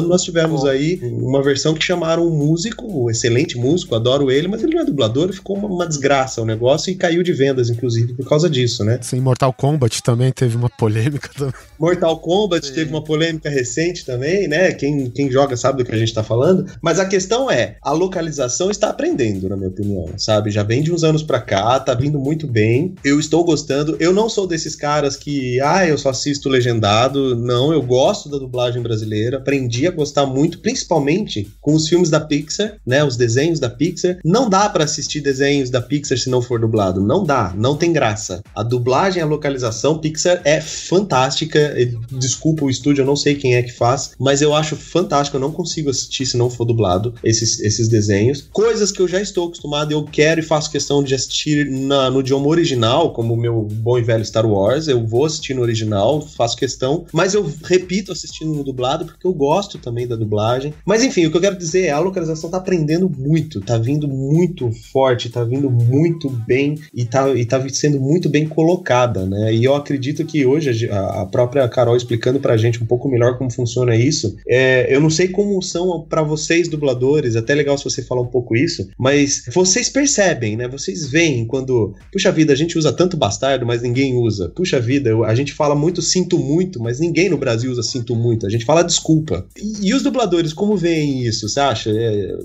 Nós 0.00 0.22
tivemos 0.22 0.64
aí 0.64 1.00
uma 1.02 1.42
versão 1.42 1.74
que 1.74 1.84
chamaram 1.84 2.24
um 2.24 2.30
músico, 2.30 2.86
um 2.86 3.10
excelente 3.10 3.58
músico, 3.58 3.96
adoro 3.96 4.30
ele, 4.30 4.46
mas 4.46 4.62
ele 4.62 4.76
não 4.76 4.82
é 4.82 4.84
dublador, 4.84 5.32
ficou 5.32 5.56
uma, 5.56 5.66
uma, 5.66 5.88
desgraça 5.88 6.40
o 6.40 6.44
negócio 6.44 6.92
e 6.92 6.94
caiu 6.94 7.20
de 7.20 7.32
vendas, 7.32 7.68
inclusive, 7.68 8.14
por 8.14 8.28
causa 8.28 8.48
disso, 8.48 8.84
né? 8.84 9.00
Sim, 9.02 9.18
Mortal 9.18 9.52
Kombat 9.52 10.00
também 10.04 10.30
teve 10.30 10.56
uma 10.56 10.70
polêmica 10.70 11.28
também. 11.36 11.52
Mortal 11.76 12.16
Kombat 12.20 12.68
Sim. 12.68 12.74
teve 12.74 12.90
uma 12.90 13.02
polêmica 13.02 13.50
recente 13.50 14.06
também, 14.06 14.46
né? 14.46 14.70
Quem, 14.70 15.10
quem 15.10 15.28
joga 15.32 15.56
sabe 15.56 15.82
do 15.82 15.84
que 15.84 15.92
a 15.92 15.98
gente 15.98 16.14
tá 16.14 16.22
falando. 16.22 16.66
Mas 16.80 17.00
a 17.00 17.04
questão 17.04 17.50
é, 17.50 17.76
a 17.82 17.90
localização 17.90 18.70
está 18.70 18.90
aprendendo, 18.90 19.48
na 19.48 19.56
minha 19.56 19.68
opinião, 19.68 20.10
sabe? 20.16 20.52
Já 20.52 20.62
vem 20.62 20.80
de 20.80 20.92
uns 20.92 21.02
anos 21.02 21.24
pra 21.24 21.40
cá, 21.40 21.80
tá 21.80 21.92
vindo 21.92 22.20
muito 22.20 22.46
bem. 22.46 22.94
Eu 23.02 23.18
estou 23.18 23.42
gostando. 23.42 23.96
Eu 23.98 24.12
não 24.12 24.28
sou 24.28 24.46
desses 24.46 24.76
caras 24.76 25.16
que, 25.16 25.60
ah, 25.60 25.84
eu 25.84 25.98
só 25.98 26.10
assisto 26.10 26.48
legendado. 26.48 27.34
Não, 27.34 27.72
eu 27.72 27.82
gosto 27.82 28.28
da 28.28 28.38
dublagem 28.38 28.80
brasileira, 28.80 29.38
aprendi 29.38 29.87
gostar 29.90 30.26
muito, 30.26 30.58
principalmente 30.60 31.50
com 31.60 31.74
os 31.74 31.88
filmes 31.88 32.10
da 32.10 32.20
Pixar, 32.20 32.76
né? 32.86 33.04
Os 33.04 33.16
desenhos 33.16 33.60
da 33.60 33.70
Pixar. 33.70 34.18
Não 34.24 34.48
dá 34.48 34.68
para 34.68 34.84
assistir 34.84 35.20
desenhos 35.20 35.70
da 35.70 35.80
Pixar 35.80 36.18
se 36.18 36.30
não 36.30 36.42
for 36.42 36.60
dublado. 36.60 37.00
Não 37.00 37.24
dá, 37.24 37.52
não 37.56 37.76
tem 37.76 37.92
graça. 37.92 38.42
A 38.54 38.62
dublagem, 38.62 39.22
a 39.22 39.26
localização 39.26 39.98
Pixar 39.98 40.40
é 40.44 40.60
fantástica. 40.60 41.74
Desculpa 42.10 42.64
o 42.64 42.70
estúdio, 42.70 43.02
eu 43.02 43.06
não 43.06 43.16
sei 43.16 43.34
quem 43.34 43.56
é 43.56 43.62
que 43.62 43.72
faz, 43.72 44.12
mas 44.18 44.42
eu 44.42 44.54
acho 44.54 44.76
fantástico. 44.76 45.36
Eu 45.36 45.40
não 45.40 45.52
consigo 45.52 45.90
assistir 45.90 46.26
se 46.26 46.36
não 46.36 46.50
for 46.50 46.64
dublado 46.64 47.14
esses, 47.22 47.60
esses 47.60 47.88
desenhos. 47.88 48.46
Coisas 48.52 48.92
que 48.92 49.00
eu 49.00 49.08
já 49.08 49.20
estou 49.20 49.46
acostumado, 49.46 49.92
eu 49.92 50.04
quero 50.04 50.40
e 50.40 50.42
faço 50.42 50.70
questão 50.70 51.02
de 51.02 51.14
assistir 51.14 51.70
na, 51.70 52.10
no 52.10 52.20
idioma 52.20 52.48
original, 52.48 53.12
como 53.12 53.34
o 53.34 53.36
meu 53.36 53.62
bom 53.62 53.98
e 53.98 54.02
velho 54.02 54.24
Star 54.24 54.46
Wars. 54.46 54.88
Eu 54.88 55.06
vou 55.06 55.24
assistir 55.24 55.54
no 55.54 55.62
original, 55.62 56.20
faço 56.20 56.56
questão, 56.56 57.06
mas 57.12 57.34
eu 57.34 57.50
repito 57.64 58.12
assistindo 58.12 58.54
no 58.54 58.64
dublado 58.64 59.06
porque 59.06 59.26
eu 59.26 59.32
gosto 59.32 59.77
também 59.80 60.06
da 60.06 60.16
dublagem. 60.16 60.74
Mas 60.84 61.02
enfim, 61.02 61.26
o 61.26 61.30
que 61.30 61.36
eu 61.36 61.40
quero 61.40 61.56
dizer 61.56 61.86
é 61.86 61.90
a 61.90 61.98
localização 61.98 62.50
tá 62.50 62.58
aprendendo 62.58 63.08
muito, 63.08 63.60
tá 63.60 63.78
vindo 63.78 64.08
muito 64.08 64.70
forte, 64.92 65.30
tá 65.30 65.44
vindo 65.44 65.70
muito 65.70 66.28
bem 66.28 66.76
e 66.94 67.04
tá, 67.04 67.28
e 67.30 67.44
tá 67.44 67.66
sendo 67.70 68.00
muito 68.00 68.28
bem 68.28 68.46
colocada, 68.46 69.26
né? 69.26 69.54
E 69.54 69.64
eu 69.64 69.74
acredito 69.74 70.24
que 70.24 70.44
hoje 70.44 70.88
a, 70.90 71.22
a 71.22 71.26
própria 71.26 71.68
Carol 71.68 71.96
explicando 71.96 72.40
pra 72.40 72.56
gente 72.56 72.82
um 72.82 72.86
pouco 72.86 73.08
melhor 73.08 73.38
como 73.38 73.50
funciona 73.50 73.96
isso, 73.96 74.36
é, 74.48 74.94
eu 74.94 75.00
não 75.00 75.10
sei 75.10 75.28
como 75.28 75.60
são 75.62 76.06
para 76.08 76.22
vocês 76.22 76.68
dubladores, 76.68 77.36
até 77.36 77.54
legal 77.54 77.76
se 77.78 77.84
você 77.84 78.02
falar 78.02 78.22
um 78.22 78.26
pouco 78.26 78.56
isso, 78.56 78.88
mas 78.98 79.44
vocês 79.52 79.88
percebem, 79.88 80.56
né? 80.56 80.68
Vocês 80.68 81.08
veem 81.08 81.46
quando, 81.46 81.94
puxa 82.12 82.32
vida, 82.32 82.52
a 82.52 82.56
gente 82.56 82.78
usa 82.78 82.92
tanto 82.92 83.16
bastardo, 83.16 83.66
mas 83.66 83.82
ninguém 83.82 84.16
usa. 84.16 84.48
Puxa 84.48 84.80
vida, 84.80 85.10
a 85.24 85.34
gente 85.34 85.52
fala 85.52 85.74
muito 85.74 86.02
sinto 86.02 86.38
muito, 86.38 86.80
mas 86.82 87.00
ninguém 87.00 87.28
no 87.28 87.36
Brasil 87.36 87.70
usa 87.70 87.82
sinto 87.82 88.14
muito. 88.14 88.46
A 88.46 88.50
gente 88.50 88.64
fala 88.64 88.82
desculpa. 88.82 89.46
E, 89.56 89.67
os 89.94 90.02
dubladores, 90.02 90.52
como 90.52 90.76
veem 90.76 91.26
isso, 91.26 91.48
você 91.48 91.60
acha? 91.60 91.90
É, 91.90 92.38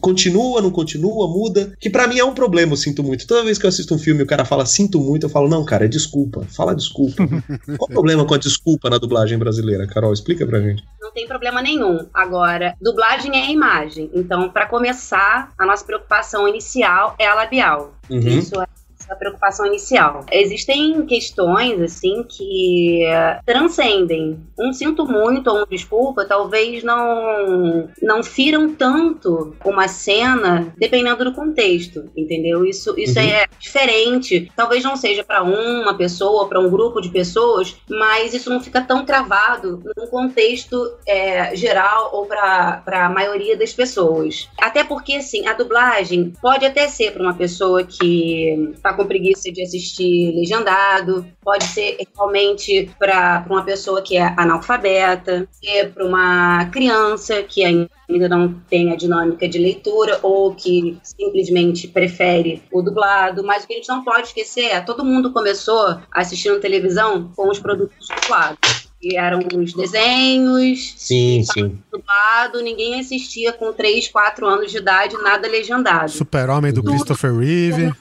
continua, 0.00 0.60
não 0.60 0.70
continua, 0.70 1.28
muda? 1.28 1.72
Que 1.80 1.90
para 1.90 2.06
mim 2.06 2.18
é 2.18 2.24
um 2.24 2.34
problema, 2.34 2.72
eu 2.72 2.76
sinto 2.76 3.02
muito. 3.02 3.26
Toda 3.26 3.44
vez 3.44 3.58
que 3.58 3.66
eu 3.66 3.68
assisto 3.68 3.94
um 3.94 3.98
filme 3.98 4.20
e 4.20 4.24
o 4.24 4.26
cara 4.26 4.44
fala 4.44 4.66
sinto 4.66 5.00
muito, 5.00 5.26
eu 5.26 5.30
falo, 5.30 5.48
não, 5.48 5.64
cara, 5.64 5.84
é 5.84 5.88
desculpa. 5.88 6.42
Fala 6.48 6.74
desculpa. 6.74 7.26
Qual 7.76 7.88
o 7.88 7.92
problema 7.92 8.24
com 8.24 8.34
a 8.34 8.38
desculpa 8.38 8.90
na 8.90 8.98
dublagem 8.98 9.38
brasileira, 9.38 9.86
Carol? 9.86 10.12
Explica 10.12 10.46
pra 10.46 10.60
gente. 10.60 10.82
Não 11.00 11.12
tem 11.12 11.26
problema 11.26 11.62
nenhum. 11.62 12.06
Agora, 12.12 12.74
dublagem 12.80 13.36
é 13.36 13.50
imagem. 13.50 14.10
Então, 14.14 14.50
para 14.50 14.66
começar, 14.66 15.52
a 15.58 15.66
nossa 15.66 15.84
preocupação 15.84 16.48
inicial 16.48 17.14
é 17.18 17.26
a 17.26 17.34
labial. 17.34 17.94
Uhum. 18.10 18.20
Isso 18.20 18.60
é 18.60 18.66
essa 19.08 19.16
preocupação 19.16 19.66
inicial. 19.66 20.24
Existem 20.30 21.04
questões, 21.06 21.80
assim, 21.80 22.22
que 22.22 23.04
transcendem. 23.46 24.38
Um 24.58 24.72
sinto 24.72 25.06
muito 25.06 25.48
ou 25.48 25.62
um 25.62 25.66
desculpa, 25.66 26.26
talvez 26.26 26.84
não, 26.84 27.88
não 28.02 28.22
firam 28.22 28.74
tanto 28.74 29.56
uma 29.64 29.88
cena, 29.88 30.72
dependendo 30.76 31.24
do 31.24 31.32
contexto, 31.32 32.10
entendeu? 32.16 32.64
Isso, 32.64 32.94
isso 32.98 33.18
uhum. 33.18 33.24
é 33.24 33.46
diferente. 33.58 34.52
Talvez 34.54 34.84
não 34.84 34.96
seja 34.96 35.24
para 35.24 35.42
uma 35.42 35.94
pessoa, 35.94 36.48
para 36.48 36.60
um 36.60 36.68
grupo 36.68 37.00
de 37.00 37.08
pessoas, 37.08 37.76
mas 37.88 38.34
isso 38.34 38.50
não 38.50 38.60
fica 38.60 38.80
tão 38.80 39.04
travado 39.04 39.82
num 39.96 40.06
contexto 40.06 40.76
é, 41.06 41.56
geral 41.56 42.10
ou 42.12 42.26
para 42.26 42.82
a 42.86 43.08
maioria 43.08 43.56
das 43.56 43.72
pessoas. 43.72 44.48
Até 44.60 44.84
porque, 44.84 45.14
assim, 45.14 45.46
a 45.46 45.54
dublagem 45.54 46.32
pode 46.42 46.66
até 46.66 46.88
ser 46.88 47.12
para 47.12 47.22
uma 47.22 47.34
pessoa 47.34 47.84
que 47.84 48.72
está 48.74 48.92
com 48.98 49.06
preguiça 49.06 49.50
de 49.52 49.62
assistir 49.62 50.34
legendado, 50.34 51.24
pode 51.42 51.64
ser 51.64 51.96
realmente 52.16 52.90
para 52.98 53.46
uma 53.48 53.62
pessoa 53.64 54.02
que 54.02 54.16
é 54.16 54.34
analfabeta, 54.36 55.48
ser 55.52 55.92
para 55.92 56.04
uma 56.04 56.66
criança 56.66 57.42
que 57.44 57.64
ainda 57.64 58.28
não 58.28 58.52
tem 58.68 58.92
a 58.92 58.96
dinâmica 58.96 59.48
de 59.48 59.58
leitura 59.58 60.18
ou 60.22 60.52
que 60.54 60.98
simplesmente 61.02 61.86
prefere 61.86 62.60
o 62.72 62.82
dublado. 62.82 63.44
Mas 63.44 63.62
o 63.62 63.68
que 63.68 63.74
a 63.74 63.76
gente 63.76 63.88
não 63.88 64.02
pode 64.02 64.26
esquecer 64.28 64.64
é 64.64 64.80
todo 64.80 65.04
mundo 65.04 65.32
começou 65.32 65.98
assistindo 66.10 66.60
televisão 66.60 67.30
com 67.36 67.48
os 67.48 67.60
produtos 67.60 68.08
dublados 68.08 68.88
que 69.00 69.16
eram 69.16 69.38
os 69.54 69.72
desenhos. 69.74 70.94
Sim, 70.96 71.44
sim. 71.44 71.78
Dublado, 71.92 72.60
ninguém 72.60 72.98
assistia 72.98 73.52
com 73.52 73.72
3, 73.72 74.08
4 74.08 74.44
anos 74.44 74.72
de 74.72 74.78
idade, 74.78 75.16
nada 75.22 75.46
legendado. 75.46 76.10
Super-Homem 76.10 76.72
do 76.72 76.82
Tudo. 76.82 76.90
Christopher 76.90 77.32
Reeve. 77.32 77.92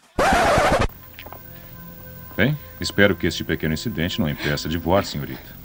Bem, 2.38 2.56
espero 2.80 3.15
que 3.15 3.26
este 3.26 3.43
pequeno 3.43 3.73
incidente 3.73 4.21
não 4.21 4.30
impeça 4.30 4.69
de 4.69 4.78
voar, 4.78 5.04
senhorita. 5.04 5.58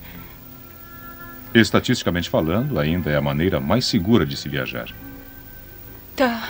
Estatisticamente 1.55 2.31
falando, 2.31 2.79
ainda 2.79 3.11
é 3.11 3.17
a 3.17 3.21
maneira 3.21 3.61
mais 3.61 3.85
segura 3.85 4.25
de 4.25 4.39
se 4.39 4.49
viajar. 4.49 4.89
Tá. 6.17 6.49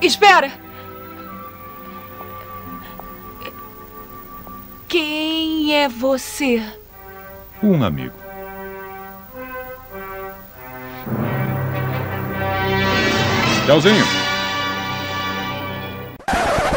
Espera! 0.00 0.52
Quem 4.88 5.74
é 5.74 5.88
você? 5.88 6.62
Um 7.60 7.82
amigo. 7.82 8.14
Tchauzinho! 13.66 14.21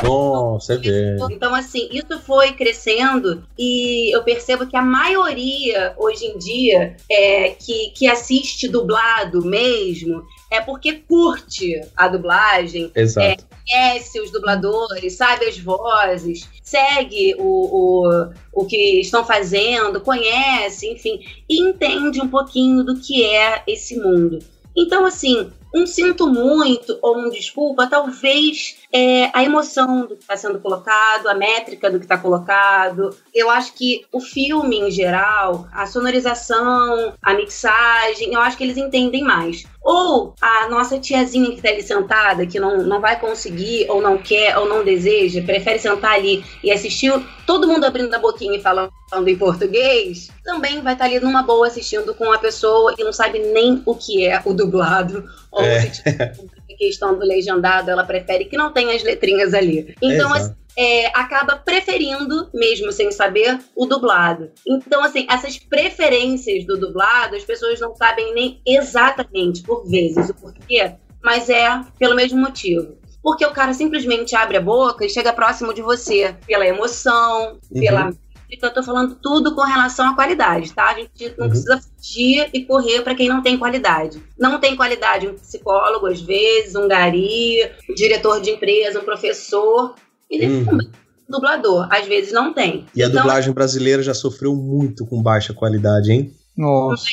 Nossa, 0.07 0.73
é 0.73 0.77
verdade. 0.77 1.33
Então, 1.33 1.53
assim, 1.53 1.89
isso 1.91 2.19
foi 2.19 2.53
crescendo 2.53 3.43
e 3.57 4.15
eu 4.15 4.23
percebo 4.23 4.67
que 4.67 4.77
a 4.77 4.81
maioria, 4.81 5.93
hoje 5.97 6.25
em 6.25 6.37
dia, 6.37 6.95
é, 7.09 7.49
que, 7.49 7.91
que 7.91 8.07
assiste 8.07 8.67
dublado 8.67 9.45
mesmo, 9.45 10.23
é 10.51 10.61
porque 10.61 10.93
curte 10.93 11.81
a 11.95 12.07
dublagem. 12.07 12.91
É, 12.95 13.35
conhece 13.65 14.21
os 14.21 14.31
dubladores, 14.31 15.13
sabe 15.13 15.45
as 15.45 15.57
vozes, 15.57 16.47
segue 16.63 17.35
o, 17.39 17.43
o, 17.43 18.33
o 18.53 18.65
que 18.65 18.99
estão 18.99 19.25
fazendo, 19.25 20.01
conhece, 20.01 20.87
enfim, 20.87 21.19
e 21.49 21.67
entende 21.67 22.21
um 22.21 22.27
pouquinho 22.27 22.83
do 22.83 22.99
que 22.99 23.23
é 23.23 23.63
esse 23.67 23.99
mundo. 23.99 24.39
Então, 24.77 25.05
assim, 25.05 25.49
um 25.75 25.85
sinto 25.85 26.27
muito 26.27 26.97
ou 27.01 27.17
um 27.17 27.29
desculpa, 27.29 27.85
talvez 27.85 28.77
é, 28.93 29.29
a 29.33 29.43
emoção 29.43 30.05
do 30.07 30.15
que 30.15 30.21
está 30.21 30.37
sendo 30.37 30.57
colocado, 30.59 31.27
a 31.27 31.33
métrica 31.33 31.91
do 31.91 31.99
que 31.99 32.05
está 32.05 32.17
colocado. 32.17 33.09
Eu 33.33 33.49
acho 33.49 33.73
que 33.73 34.05
o 34.11 34.21
filme 34.21 34.79
em 34.79 34.89
geral, 34.89 35.67
a 35.73 35.85
sonorização, 35.85 37.13
a 37.21 37.33
mixagem, 37.33 38.33
eu 38.33 38.39
acho 38.39 38.55
que 38.55 38.63
eles 38.63 38.77
entendem 38.77 39.23
mais. 39.23 39.65
Ou 39.83 40.33
a 40.41 40.67
nossa 40.69 40.97
tiazinha 40.97 41.49
que 41.49 41.57
está 41.57 41.69
ali 41.69 41.83
sentada, 41.83 42.47
que 42.47 42.59
não, 42.59 42.77
não 42.77 43.01
vai 43.01 43.19
conseguir, 43.19 43.85
ou 43.89 44.01
não 44.01 44.17
quer, 44.17 44.57
ou 44.57 44.67
não 44.67 44.83
deseja, 44.83 45.43
prefere 45.43 45.77
sentar 45.77 46.13
ali 46.13 46.43
e 46.63 46.71
assistir 46.71 47.11
todo 47.45 47.67
mundo 47.67 47.83
abrindo 47.83 48.13
a 48.13 48.19
boquinha 48.19 48.57
e 48.57 48.61
falando 48.61 48.91
em 49.27 49.37
português, 49.37 50.31
também 50.43 50.81
vai 50.81 50.93
estar 50.93 51.05
tá 51.05 51.11
ali 51.11 51.19
numa 51.19 51.43
boa 51.43 51.67
assistindo 51.67 52.13
com 52.15 52.25
uma 52.25 52.39
pessoa 52.39 52.95
que 52.95 53.03
não 53.03 53.13
sabe 53.13 53.39
nem 53.39 53.81
o 53.85 53.93
que 53.95 54.25
é 54.25 54.41
o 54.43 54.53
dublado, 54.53 55.23
ou 55.51 55.63
é. 55.65 56.33
a 56.73 56.77
questão 56.77 57.17
do 57.17 57.25
legendado, 57.25 57.89
ela 57.89 58.03
prefere 58.03 58.45
que 58.45 58.57
não 58.57 58.71
tenha 58.71 58.95
as 58.95 59.03
letrinhas 59.03 59.53
ali. 59.53 59.95
Então, 60.01 60.33
assim, 60.33 60.53
é, 60.77 61.07
acaba 61.07 61.55
preferindo, 61.55 62.49
mesmo 62.53 62.91
sem 62.91 63.11
saber, 63.11 63.59
o 63.75 63.85
dublado. 63.85 64.51
Então, 64.67 65.03
assim, 65.03 65.25
essas 65.29 65.57
preferências 65.57 66.65
do 66.65 66.77
dublado, 66.77 67.35
as 67.35 67.43
pessoas 67.43 67.79
não 67.79 67.95
sabem 67.95 68.33
nem 68.33 68.61
exatamente, 68.65 69.61
por 69.63 69.87
vezes, 69.87 70.29
o 70.29 70.33
porquê, 70.33 70.93
mas 71.23 71.49
é 71.49 71.81
pelo 71.97 72.15
mesmo 72.15 72.39
motivo. 72.39 72.97
Porque 73.23 73.45
o 73.45 73.51
cara 73.51 73.73
simplesmente 73.73 74.35
abre 74.35 74.57
a 74.57 74.61
boca 74.61 75.03
e 75.03 75.09
chega 75.09 75.33
próximo 75.33 75.73
de 75.73 75.81
você 75.81 76.35
pela 76.45 76.67
emoção, 76.67 77.57
Uhum. 77.71 77.79
pela 77.81 78.13
eu 78.49 78.73
tô 78.73 78.83
falando 78.83 79.15
tudo 79.21 79.53
com 79.55 79.61
relação 79.61 80.09
à 80.09 80.15
qualidade, 80.15 80.73
tá? 80.73 80.89
A 80.91 80.93
gente 80.95 81.33
não 81.37 81.45
Uhum. 81.45 81.49
precisa 81.49 81.79
fugir 81.81 82.49
e 82.53 82.65
correr 82.65 83.01
para 83.01 83.15
quem 83.15 83.27
não 83.29 83.41
tem 83.41 83.57
qualidade. 83.57 84.21
Não 84.39 84.59
tem 84.59 84.75
qualidade 84.75 85.27
um 85.27 85.33
psicólogo, 85.35 86.07
às 86.07 86.21
vezes, 86.21 86.75
um 86.75 86.87
gari, 86.87 87.57
um 87.89 87.93
diretor 87.95 88.39
de 88.41 88.51
empresa, 88.51 88.99
um 88.99 89.03
professor. 89.03 89.95
E 90.29 90.45
Uhum. 90.45 90.65
também 90.65 90.87
um 90.87 91.31
dublador. 91.31 91.87
Às 91.91 92.05
vezes 92.07 92.31
não 92.31 92.53
tem. 92.53 92.85
E 92.95 93.01
a 93.03 93.07
Então, 93.07 93.21
dublagem 93.21 93.53
brasileira 93.53 94.01
já 94.03 94.13
sofreu 94.13 94.55
muito 94.55 95.05
com 95.05 95.21
baixa 95.21 95.53
qualidade, 95.53 96.11
hein? 96.11 96.33
Nossa. 96.57 97.05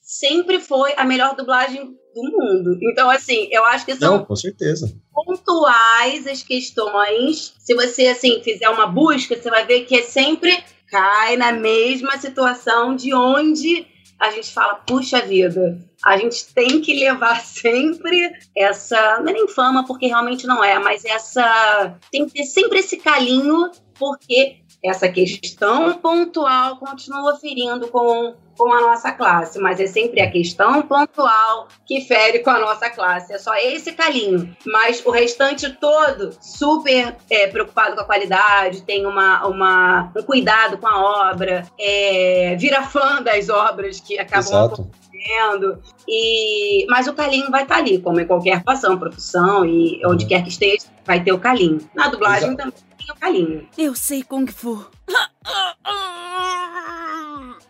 sempre 0.00 0.60
foi 0.60 0.92
a 0.96 1.04
melhor 1.04 1.34
dublagem 1.34 1.84
do 2.14 2.22
mundo. 2.22 2.78
Então, 2.82 3.10
assim, 3.10 3.48
eu 3.50 3.64
acho 3.64 3.84
que 3.84 3.96
são 3.96 4.18
Não, 4.18 4.24
com 4.24 4.36
certeza. 4.36 4.94
pontuais 5.12 6.26
as 6.26 6.42
questões. 6.42 7.54
Se 7.58 7.74
você, 7.74 8.06
assim, 8.08 8.40
fizer 8.42 8.68
uma 8.68 8.86
busca, 8.86 9.34
você 9.36 9.50
vai 9.50 9.66
ver 9.66 9.80
que 9.80 9.96
é 9.96 10.02
sempre 10.02 10.62
cai 10.94 11.36
na 11.36 11.50
mesma 11.50 12.16
situação 12.18 12.94
de 12.94 13.12
onde 13.12 13.84
a 14.20 14.30
gente 14.30 14.52
fala, 14.52 14.76
puxa 14.76 15.20
vida, 15.20 15.76
a 16.04 16.16
gente 16.16 16.54
tem 16.54 16.80
que 16.80 16.94
levar 16.94 17.40
sempre 17.42 18.30
essa, 18.56 19.18
não 19.18 19.28
é 19.28 19.32
nem 19.32 19.48
fama, 19.48 19.84
porque 19.84 20.06
realmente 20.06 20.46
não 20.46 20.62
é, 20.62 20.78
mas 20.78 21.04
essa, 21.04 21.98
tem 22.12 22.26
que 22.26 22.34
ter 22.34 22.44
sempre 22.44 22.78
esse 22.78 22.96
calinho, 22.98 23.72
porque 23.98 24.58
essa 24.84 25.08
questão 25.08 25.94
pontual 25.94 26.76
continua 26.76 27.34
ferindo 27.38 27.88
com, 27.88 28.36
com 28.56 28.72
a 28.72 28.80
nossa 28.80 29.12
classe, 29.12 29.58
mas 29.58 29.80
é 29.80 29.86
sempre 29.86 30.20
a 30.20 30.30
questão 30.30 30.82
pontual 30.82 31.68
que 31.86 32.00
fere 32.00 32.40
com 32.40 32.50
a 32.50 32.58
nossa 32.58 32.90
classe. 32.90 33.32
É 33.32 33.38
só 33.38 33.54
esse 33.56 33.92
calinho. 33.92 34.54
Mas 34.66 35.04
o 35.04 35.10
restante 35.10 35.70
todo, 35.70 36.36
super 36.40 37.16
é, 37.30 37.46
preocupado 37.46 37.94
com 37.94 38.02
a 38.02 38.04
qualidade, 38.04 38.82
tem 38.82 39.06
uma, 39.06 39.46
uma, 39.46 40.12
um 40.16 40.22
cuidado 40.22 40.78
com 40.78 40.86
a 40.86 41.30
obra, 41.30 41.66
é, 41.78 42.56
vira 42.58 42.82
fã 42.82 43.22
das 43.22 43.48
obras 43.48 44.00
que 44.00 44.18
acabam 44.18 44.40
Exato. 44.40 44.74
acontecendo. 44.74 45.82
E, 46.08 46.86
mas 46.88 47.06
o 47.06 47.14
calinho 47.14 47.50
vai 47.50 47.62
estar 47.62 47.76
ali, 47.76 47.98
como 47.98 48.20
em 48.20 48.26
qualquer 48.26 48.56
atuação, 48.58 48.98
profissão, 48.98 49.64
e 49.64 50.00
onde 50.06 50.26
quer 50.26 50.42
que 50.42 50.48
esteja, 50.50 50.86
vai 51.04 51.22
ter 51.22 51.32
o 51.32 51.38
calinho. 51.38 51.78
Na 51.94 52.08
dublagem 52.08 52.50
Exato. 52.50 52.56
também 52.56 52.74
tem 52.98 53.10
o 53.10 53.18
calinho. 53.18 53.68
Eu 53.76 53.94
sei 53.94 54.22
Kung 54.22 54.46
Fu. 54.46 54.86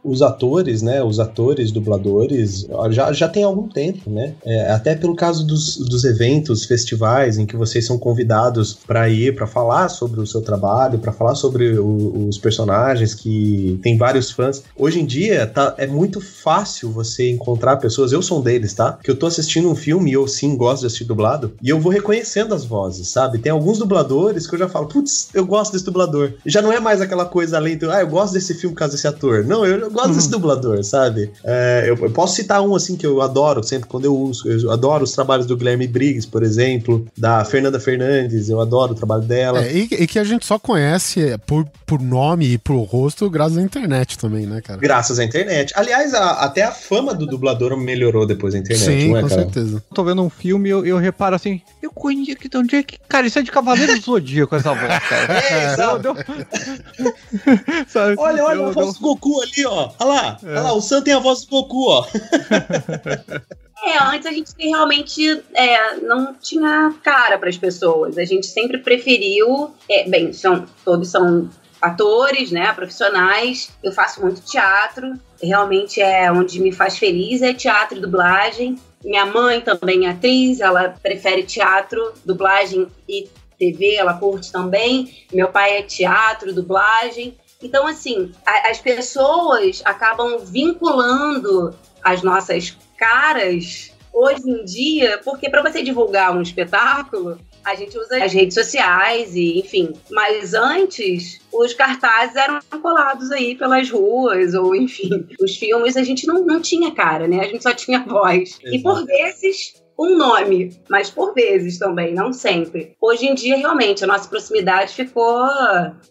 Os 0.04 0.20
atores, 0.22 0.82
né? 0.82 1.02
Os 1.02 1.18
atores, 1.18 1.70
dubladores, 1.72 2.66
já, 2.90 3.12
já 3.12 3.28
tem 3.28 3.42
algum 3.44 3.68
tempo, 3.68 4.10
né? 4.10 4.34
É, 4.44 4.70
até 4.72 4.94
pelo 4.94 5.16
caso 5.16 5.46
dos, 5.46 5.76
dos 5.78 6.04
eventos, 6.04 6.64
festivais, 6.64 7.38
em 7.38 7.46
que 7.46 7.56
vocês 7.56 7.86
são 7.86 7.98
convidados 7.98 8.74
para 8.86 9.08
ir, 9.08 9.34
para 9.34 9.46
falar 9.46 9.88
sobre 9.88 10.20
o 10.20 10.26
seu 10.26 10.42
trabalho, 10.42 10.98
para 10.98 11.12
falar 11.12 11.34
sobre 11.34 11.78
o- 11.78 12.26
os 12.28 12.36
personagens 12.38 13.14
que 13.14 13.78
tem 13.82 13.96
vários 13.96 14.30
fãs. 14.30 14.62
Hoje 14.76 15.00
em 15.00 15.06
dia, 15.06 15.46
tá, 15.46 15.74
é 15.78 15.86
muito 15.86 16.20
fácil 16.20 16.90
você 16.90 17.30
encontrar 17.30 17.76
pessoas, 17.78 18.12
eu 18.12 18.20
sou 18.22 18.38
um 18.38 18.42
deles, 18.42 18.74
tá? 18.74 18.98
Que 19.02 19.10
eu 19.10 19.16
tô 19.16 19.26
assistindo 19.26 19.70
um 19.70 19.74
filme 19.74 20.10
e 20.10 20.14
eu 20.14 20.26
sim 20.28 20.56
gosto 20.56 20.80
de 20.82 20.86
assistir 20.86 21.04
dublado, 21.04 21.52
e 21.62 21.68
eu 21.70 21.80
vou 21.80 21.90
reconhecendo 21.90 22.54
as 22.54 22.64
vozes, 22.64 23.08
sabe? 23.08 23.38
Tem 23.38 23.50
alguns 23.52 23.78
dubladores 23.78 24.46
que 24.46 24.54
eu 24.54 24.58
já 24.58 24.68
falo, 24.68 24.86
putz, 24.86 25.28
eu 25.32 25.46
gosto 25.46 25.72
desse 25.72 25.84
dublador. 25.84 26.34
Já 26.44 26.60
não 26.60 26.72
é 26.72 26.78
mais 26.80 27.00
aquela 27.00 27.24
coisa 27.24 27.56
além 27.56 27.76
do, 27.78 27.90
ah, 27.90 28.00
eu 28.00 28.08
gosto 28.08 28.34
desse 28.34 28.54
filme 28.54 28.74
por 28.74 28.80
causa 28.80 28.94
desse 28.94 29.06
ator. 29.06 29.44
Não, 29.44 29.64
eu, 29.64 29.90
gosto 29.94 30.12
desse 30.14 30.30
dublador, 30.30 30.82
sabe? 30.84 31.30
É, 31.44 31.84
eu, 31.86 31.96
eu 31.96 32.10
posso 32.10 32.36
citar 32.36 32.60
um 32.60 32.74
assim 32.74 32.96
que 32.96 33.06
eu 33.06 33.22
adoro 33.22 33.62
sempre 33.62 33.88
quando 33.88 34.04
eu 34.04 34.14
uso. 34.16 34.46
Eu 34.48 34.70
adoro 34.70 35.04
os 35.04 35.12
trabalhos 35.12 35.46
do 35.46 35.56
Guilherme 35.56 35.86
Briggs, 35.86 36.26
por 36.26 36.42
exemplo, 36.42 37.06
da 37.16 37.44
Fernanda 37.44 37.80
Fernandes, 37.80 38.48
eu 38.48 38.60
adoro 38.60 38.92
o 38.92 38.94
trabalho 38.94 39.22
dela. 39.22 39.64
É, 39.64 39.72
e, 39.72 39.82
e 39.90 40.06
que 40.06 40.18
a 40.18 40.24
gente 40.24 40.44
só 40.44 40.58
conhece 40.58 41.38
por, 41.46 41.64
por 41.86 42.00
nome 42.00 42.46
e 42.52 42.58
por 42.58 42.76
rosto 42.82 43.30
graças 43.30 43.56
à 43.56 43.62
internet 43.62 44.18
também, 44.18 44.46
né, 44.46 44.60
cara? 44.60 44.80
Graças 44.80 45.18
à 45.18 45.24
internet. 45.24 45.72
Aliás, 45.76 46.12
a- 46.14 46.32
até 46.44 46.62
a 46.62 46.72
fama 46.72 47.14
do 47.14 47.26
dublador 47.26 47.76
melhorou 47.76 48.26
depois 48.26 48.54
da 48.54 48.60
internet, 48.60 48.84
Sim, 49.02 49.08
não 49.10 49.16
é, 49.18 49.22
com 49.22 49.28
cara? 49.28 49.42
certeza. 49.42 49.82
Tô 49.94 50.02
vendo 50.04 50.22
um 50.22 50.30
filme 50.30 50.68
e 50.68 50.72
eu, 50.72 50.84
eu 50.84 50.98
reparo 50.98 51.36
assim, 51.36 51.60
eu 51.82 51.90
conheço 51.90 52.36
que 52.36 52.50
onde 52.56 52.76
é 52.76 52.82
que. 52.82 52.98
Cara, 53.08 53.26
isso 53.26 53.38
é 53.38 53.42
de 53.42 53.50
Cavaleiro 53.52 53.94
do 53.94 54.00
Zodíaco 54.00 54.54
essa 54.56 54.74
voz, 54.74 54.98
cara. 55.08 55.34
É, 55.44 55.72
exato. 55.72 55.98
Deu- 56.02 56.14
Sabe? 57.88 58.14
Olha, 58.18 58.44
olha 58.44 58.70
do 58.72 58.92
Goku 59.00 59.40
ali, 59.42 59.64
ó. 59.66 59.83
Olha 59.98 60.08
lá, 60.08 60.38
olha 60.42 60.60
lá, 60.60 60.72
o 60.72 60.80
Sam 60.80 61.02
tem 61.02 61.14
a 61.14 61.18
voz 61.18 61.44
do 61.44 61.50
Goku, 61.50 61.88
ó. 61.88 62.06
É, 63.86 63.98
antes 64.02 64.26
a 64.26 64.32
gente 64.32 64.50
realmente 64.58 65.42
é, 65.52 65.96
não 65.96 66.34
tinha 66.34 66.94
cara 67.02 67.36
para 67.36 67.50
as 67.50 67.58
pessoas. 67.58 68.16
A 68.16 68.24
gente 68.24 68.46
sempre 68.46 68.78
preferiu. 68.78 69.74
é, 69.90 70.08
bem, 70.08 70.32
são, 70.32 70.64
todos 70.82 71.10
são 71.10 71.50
atores, 71.82 72.50
né? 72.50 72.72
Profissionais. 72.72 73.70
Eu 73.82 73.92
faço 73.92 74.22
muito 74.22 74.40
teatro. 74.40 75.12
Realmente 75.42 76.00
é 76.00 76.32
onde 76.32 76.60
me 76.60 76.72
faz 76.72 76.96
feliz 76.96 77.42
é 77.42 77.52
teatro 77.52 77.98
e 77.98 78.00
dublagem. 78.00 78.78
Minha 79.04 79.26
mãe 79.26 79.60
também 79.60 80.06
é 80.06 80.10
atriz, 80.10 80.60
ela 80.60 80.94
prefere 81.02 81.42
teatro, 81.42 82.14
dublagem 82.24 82.88
e 83.06 83.28
TV, 83.58 83.96
ela 83.96 84.14
curte 84.14 84.50
também. 84.50 85.14
Meu 85.30 85.48
pai 85.48 85.76
é 85.76 85.82
teatro, 85.82 86.54
dublagem. 86.54 87.36
Então, 87.64 87.86
assim, 87.86 88.30
a- 88.46 88.70
as 88.70 88.78
pessoas 88.78 89.80
acabam 89.84 90.38
vinculando 90.38 91.74
as 92.02 92.22
nossas 92.22 92.76
caras 92.98 93.90
hoje 94.12 94.48
em 94.48 94.64
dia, 94.64 95.18
porque 95.24 95.50
para 95.50 95.62
você 95.62 95.82
divulgar 95.82 96.36
um 96.36 96.42
espetáculo, 96.42 97.38
a 97.64 97.74
gente 97.74 97.98
usa 97.98 98.22
as 98.22 98.32
redes 98.32 98.54
sociais 98.54 99.34
e, 99.34 99.58
enfim. 99.58 99.92
Mas 100.10 100.54
antes, 100.54 101.40
os 101.52 101.72
cartazes 101.74 102.36
eram 102.36 102.60
colados 102.82 103.32
aí 103.32 103.56
pelas 103.56 103.90
ruas, 103.90 104.54
ou 104.54 104.76
enfim, 104.76 105.26
os 105.40 105.56
filmes 105.56 105.96
a 105.96 106.02
gente 106.04 106.26
não, 106.26 106.44
não 106.44 106.60
tinha 106.60 106.92
cara, 106.92 107.26
né? 107.26 107.40
A 107.40 107.44
gente 107.48 107.62
só 107.62 107.72
tinha 107.72 108.00
voz. 108.04 108.58
E 108.64 108.80
por 108.82 109.04
vezes 109.06 109.82
um 109.98 110.16
nome, 110.16 110.76
mas 110.88 111.10
por 111.10 111.34
vezes 111.34 111.78
também, 111.78 112.14
não 112.14 112.32
sempre. 112.32 112.96
Hoje 113.00 113.26
em 113.26 113.34
dia, 113.34 113.56
realmente, 113.56 114.02
a 114.02 114.06
nossa 114.06 114.28
proximidade 114.28 114.92
ficou 114.92 115.46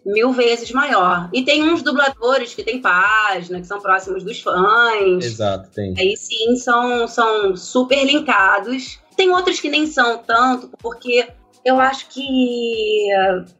mil 0.05 0.31
vezes 0.31 0.71
maior. 0.71 1.29
E 1.33 1.43
tem 1.43 1.63
uns 1.63 1.81
dubladores 1.81 2.53
que 2.53 2.63
têm 2.63 2.81
página, 2.81 3.59
que 3.59 3.67
são 3.67 3.81
próximos 3.81 4.23
dos 4.23 4.39
fãs. 4.39 5.25
Exato, 5.25 5.69
tem. 5.71 5.93
Aí 5.97 6.15
sim 6.15 6.55
são, 6.55 7.07
são 7.07 7.55
super 7.55 8.05
linkados. 8.05 8.99
Tem 9.17 9.29
outros 9.29 9.59
que 9.59 9.69
nem 9.69 9.85
são 9.85 10.17
tanto, 10.19 10.69
porque 10.79 11.27
eu 11.65 11.79
acho 11.79 12.07
que 12.09 13.07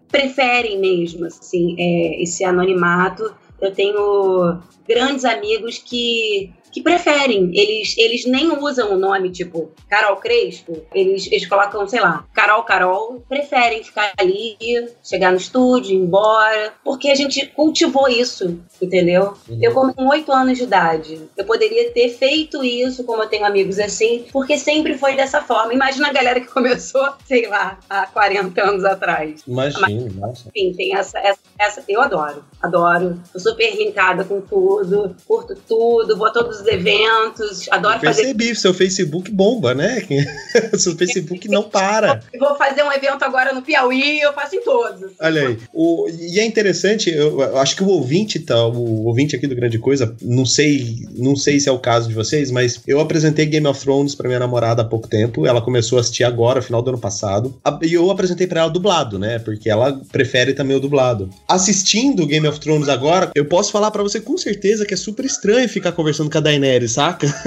preferem 0.10 0.80
mesmo 0.80 1.26
assim, 1.26 1.76
é, 1.78 2.22
esse 2.22 2.44
anonimato. 2.44 3.34
Eu 3.60 3.74
tenho 3.74 4.60
grandes 4.88 5.26
amigos 5.26 5.78
que, 5.78 6.54
que 6.74 6.82
preferem. 6.82 7.52
Eles, 7.54 7.96
eles 7.98 8.26
nem 8.26 8.52
usam 8.58 8.94
o 8.94 8.98
nome 8.98 9.30
tipo 9.30 9.72
Carol 9.90 10.18
Crespo. 10.18 10.82
Eles, 10.94 11.28
eles 11.28 11.46
colocam, 11.48 11.88
sei 11.88 12.02
lá, 12.02 12.26
Carol 12.34 12.64
Carol. 12.64 13.24
Preferem 13.30 13.84
ficar 13.84 14.12
ali, 14.18 14.58
chegar 15.04 15.32
no 15.32 15.38
estúdio, 15.38 15.92
ir 15.94 15.98
embora. 16.00 16.74
Porque 16.84 17.10
a 17.10 17.16
gente 17.16 17.46
cultivou 17.48 18.08
isso, 18.10 18.60
entendeu? 18.82 19.34
Eu, 19.62 19.74
como 19.74 19.94
com 19.94 20.08
oito 20.10 20.32
anos 20.32 20.58
de 20.58 20.64
idade, 20.64 21.22
eu 21.38 21.46
poderia 21.46 21.92
ter 21.92 22.10
feito 22.10 22.64
isso, 22.64 23.04
como 23.04 23.22
eu 23.24 23.28
tenho 23.30 23.46
amigos 23.46 23.78
assim, 23.80 24.26
porque 24.34 24.58
sempre 24.58 24.98
foi 24.98 25.16
dessa 25.16 25.42
forma. 25.42 25.74
Imagina 25.74 26.08
a 26.10 26.14
galera 26.14 26.40
que 26.42 26.48
começou, 26.52 27.08
sei 27.26 27.48
lá, 27.48 27.78
há 27.90 28.08
40 28.08 28.62
anos 28.62 28.84
atrás. 28.84 29.44
Imagina, 29.48 30.10
nossa. 30.16 30.50
Enfim, 30.56 30.74
tem 30.76 30.96
essa, 30.96 31.20
essa, 31.20 31.40
essa- 31.60 31.84
Eu 31.88 32.02
adoro, 32.02 32.44
adoro. 32.62 33.20
Tô 33.32 33.40
super 33.40 33.76
linkada 33.76 34.24
com 34.24 34.42
tudo, 34.42 35.16
curto 35.28 35.56
tudo, 35.68 36.18
vou 36.18 36.28
a 36.28 36.32
todos 36.32 36.62
os 36.63 36.67
eventos, 36.67 37.67
adoro 37.69 37.99
fazer. 37.99 38.21
Percebi, 38.21 38.56
seu 38.56 38.73
Facebook 38.73 39.30
bomba, 39.32 39.73
né? 39.73 40.04
seu 40.78 40.95
Facebook 40.95 41.47
não 41.47 41.63
para. 41.63 42.21
Vou 42.39 42.56
fazer 42.56 42.84
um 42.84 42.91
evento 42.91 43.23
agora 43.23 43.54
no 43.54 43.62
Piauí, 43.62 44.21
eu 44.21 44.34
faço 44.34 44.56
em 44.56 44.63
todos. 44.63 45.04
assim. 45.04 45.15
Olha 45.19 45.47
aí. 45.47 45.58
O, 45.73 46.08
e 46.10 46.39
é 46.39 46.45
interessante, 46.45 47.10
eu, 47.10 47.41
eu 47.41 47.58
acho 47.58 47.76
que 47.76 47.84
o 47.84 47.88
ouvinte, 47.88 48.39
tá, 48.39 48.65
o 48.65 49.06
ouvinte 49.06 49.36
aqui 49.36 49.47
do 49.47 49.56
Grande 49.56 49.78
Coisa, 49.78 50.15
não 50.21 50.45
sei, 50.45 50.97
não 51.15 51.36
sei 51.36 51.60
se 51.60 51.69
é 51.69 51.71
o 51.71 51.80
caso 51.80 52.08
de 52.08 52.15
vocês, 52.15 52.49
mas 52.49 52.82
eu 52.88 52.99
apresentei 52.99 53.45
Game 53.45 53.67
of 53.67 53.80
Thrones 53.80 54.15
pra 54.15 54.28
minha 54.28 54.39
namorada 54.39 54.82
há 54.82 54.86
pouco 54.86 55.08
tempo. 55.08 55.45
Ela 55.45 55.62
começou 55.62 55.97
a 55.97 56.02
assistir 56.02 56.23
agora, 56.23 56.62
final 56.62 56.82
do 56.82 56.89
ano 56.89 56.99
passado. 56.99 57.54
E 57.82 57.93
eu 57.93 58.10
apresentei 58.10 58.47
pra 58.47 58.62
ela 58.62 58.69
dublado, 58.69 59.19
né? 59.19 59.39
Porque 59.39 59.69
ela 59.69 59.99
prefere 60.12 60.54
também 60.54 60.78
o 60.78 60.80
dublado. 60.80 61.30
Assistindo 61.47 62.26
Game 62.26 62.47
of 62.47 62.60
Thrones 62.60 62.89
agora, 62.89 63.32
eu 63.36 63.45
posso 63.45 63.71
falar 63.71 63.91
pra 63.91 64.04
você 64.04 64.19
com 64.19 64.38
certeza 64.38 64.86
que 64.86 64.93
é 64.93 64.97
super 64.97 65.26
estranho 65.26 65.67
ficar 65.67 65.91
conversando 65.91 66.30
com 66.30 66.38
a 66.38 66.41
Daenerys, 66.60 66.92
saca? 66.92 67.28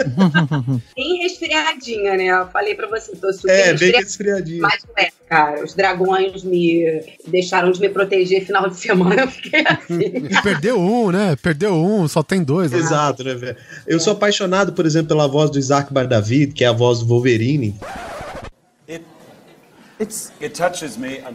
Respi- 0.00 1.18
resfriadinha, 1.22 2.16
né? 2.16 2.24
Eu 2.26 2.46
falei 2.48 2.74
pra 2.74 2.88
você, 2.88 3.14
tô 3.16 3.32
super 3.32 3.50
É, 3.50 3.74
bem 3.74 3.92
resfriadinha. 3.92 4.62
Mas 4.62 4.82
não 4.86 4.94
é, 5.04 5.10
cara. 5.28 5.62
Os 5.64 5.74
dragões 5.74 6.42
me 6.42 7.02
deixaram 7.26 7.70
de 7.70 7.80
me 7.80 7.88
proteger 7.88 8.44
final 8.44 8.68
de 8.68 8.76
semana. 8.76 9.22
Eu 9.22 9.28
fiquei 9.28 9.64
assim. 9.66 10.00
E 10.30 10.42
perdeu 10.42 10.78
um, 10.80 11.10
né? 11.10 11.36
Perdeu 11.42 11.74
um, 11.74 12.08
só 12.08 12.22
tem 12.22 12.42
dois. 12.42 12.72
Né? 12.72 12.78
Exato, 12.78 13.22
né, 13.24 13.34
velho? 13.34 13.56
Eu 13.86 14.00
sou 14.00 14.12
apaixonado, 14.14 14.72
por 14.72 14.86
exemplo, 14.86 15.08
pela 15.08 15.26
voz 15.28 15.50
do 15.50 15.58
Isaac 15.58 15.92
Bardavid, 15.92 16.52
que 16.52 16.64
é 16.64 16.68
a 16.68 16.72
voz 16.72 17.00
do 17.00 17.06
Wolverine. 17.06 17.78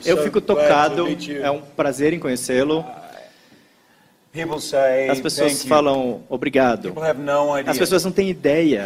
Eu 0.04 0.24
fico 0.24 0.42
tocado, 0.42 1.08
é 1.42 1.52
um 1.52 1.62
prazer 1.62 2.14
em 2.14 2.20
conhecê-lo. 2.20 2.84
As 5.10 5.20
pessoas 5.20 5.64
falam 5.64 6.24
obrigado. 6.30 6.94
As 7.66 7.78
pessoas 7.78 8.04
não 8.04 8.12
têm 8.12 8.30
ideia 8.30 8.86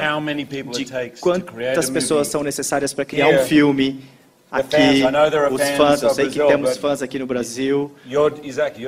de 0.71 0.85
quantas 1.19 1.89
pessoas 1.89 2.27
são 2.27 2.43
necessárias 2.43 2.93
para 2.93 3.05
criar 3.05 3.27
um 3.29 3.39
filme. 3.45 4.01
Aqui, 4.51 5.03
os 5.51 5.69
fãs, 5.77 6.01
eu 6.01 6.09
sei 6.09 6.27
que 6.27 6.39
temos 6.39 6.75
fãs 6.77 7.03
aqui 7.03 7.19
no 7.19 7.27
Brasil. 7.27 7.95
E, 8.07 8.13
Isaac, 8.43 8.83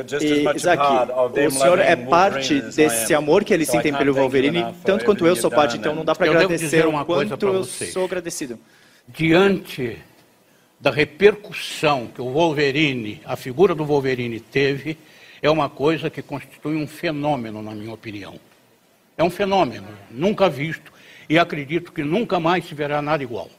o 1.47 1.51
senhor 1.51 1.77
é 1.77 1.95
parte 1.95 2.59
desse 2.61 3.13
amor 3.13 3.43
que 3.43 3.53
eles 3.53 3.67
sentem 3.67 3.93
pelo 3.93 4.13
Wolverine, 4.13 4.65
tanto 4.83 5.05
quanto 5.05 5.25
eu 5.27 5.35
sou 5.35 5.51
parte, 5.51 5.77
então 5.77 5.93
não 5.93 6.03
dá 6.03 6.15
para 6.15 6.31
agradecer 6.31 6.85
o 6.85 6.89
uma 6.89 7.05
coisa 7.05 7.29
quanto 7.29 7.45
eu 7.45 7.63
sou 7.63 8.05
agradecido. 8.05 8.57
diante 9.07 9.97
da 10.79 10.89
repercussão 10.89 12.07
que 12.07 12.19
o 12.21 12.31
Wolverine, 12.31 13.21
a 13.23 13.35
figura 13.35 13.75
do 13.75 13.85
Wolverine 13.85 14.39
teve, 14.39 14.97
é 15.41 15.49
uma 15.49 15.69
coisa 15.69 16.09
que 16.09 16.21
constitui 16.21 16.75
um 16.75 16.87
fenômeno, 16.87 17.61
na 17.63 17.71
minha 17.71 17.93
opinião. 17.93 18.35
É 19.17 19.23
um 19.23 19.29
fenômeno, 19.29 19.87
nunca 20.09 20.47
visto, 20.49 20.91
e 21.27 21.39
acredito 21.39 21.91
que 21.91 22.03
nunca 22.03 22.39
mais 22.39 22.65
se 22.65 22.75
verá 22.75 23.01
nada 23.01 23.23
igual. 23.23 23.49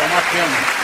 É 0.00 0.06
uma 0.06 0.22
pena. 0.32 0.76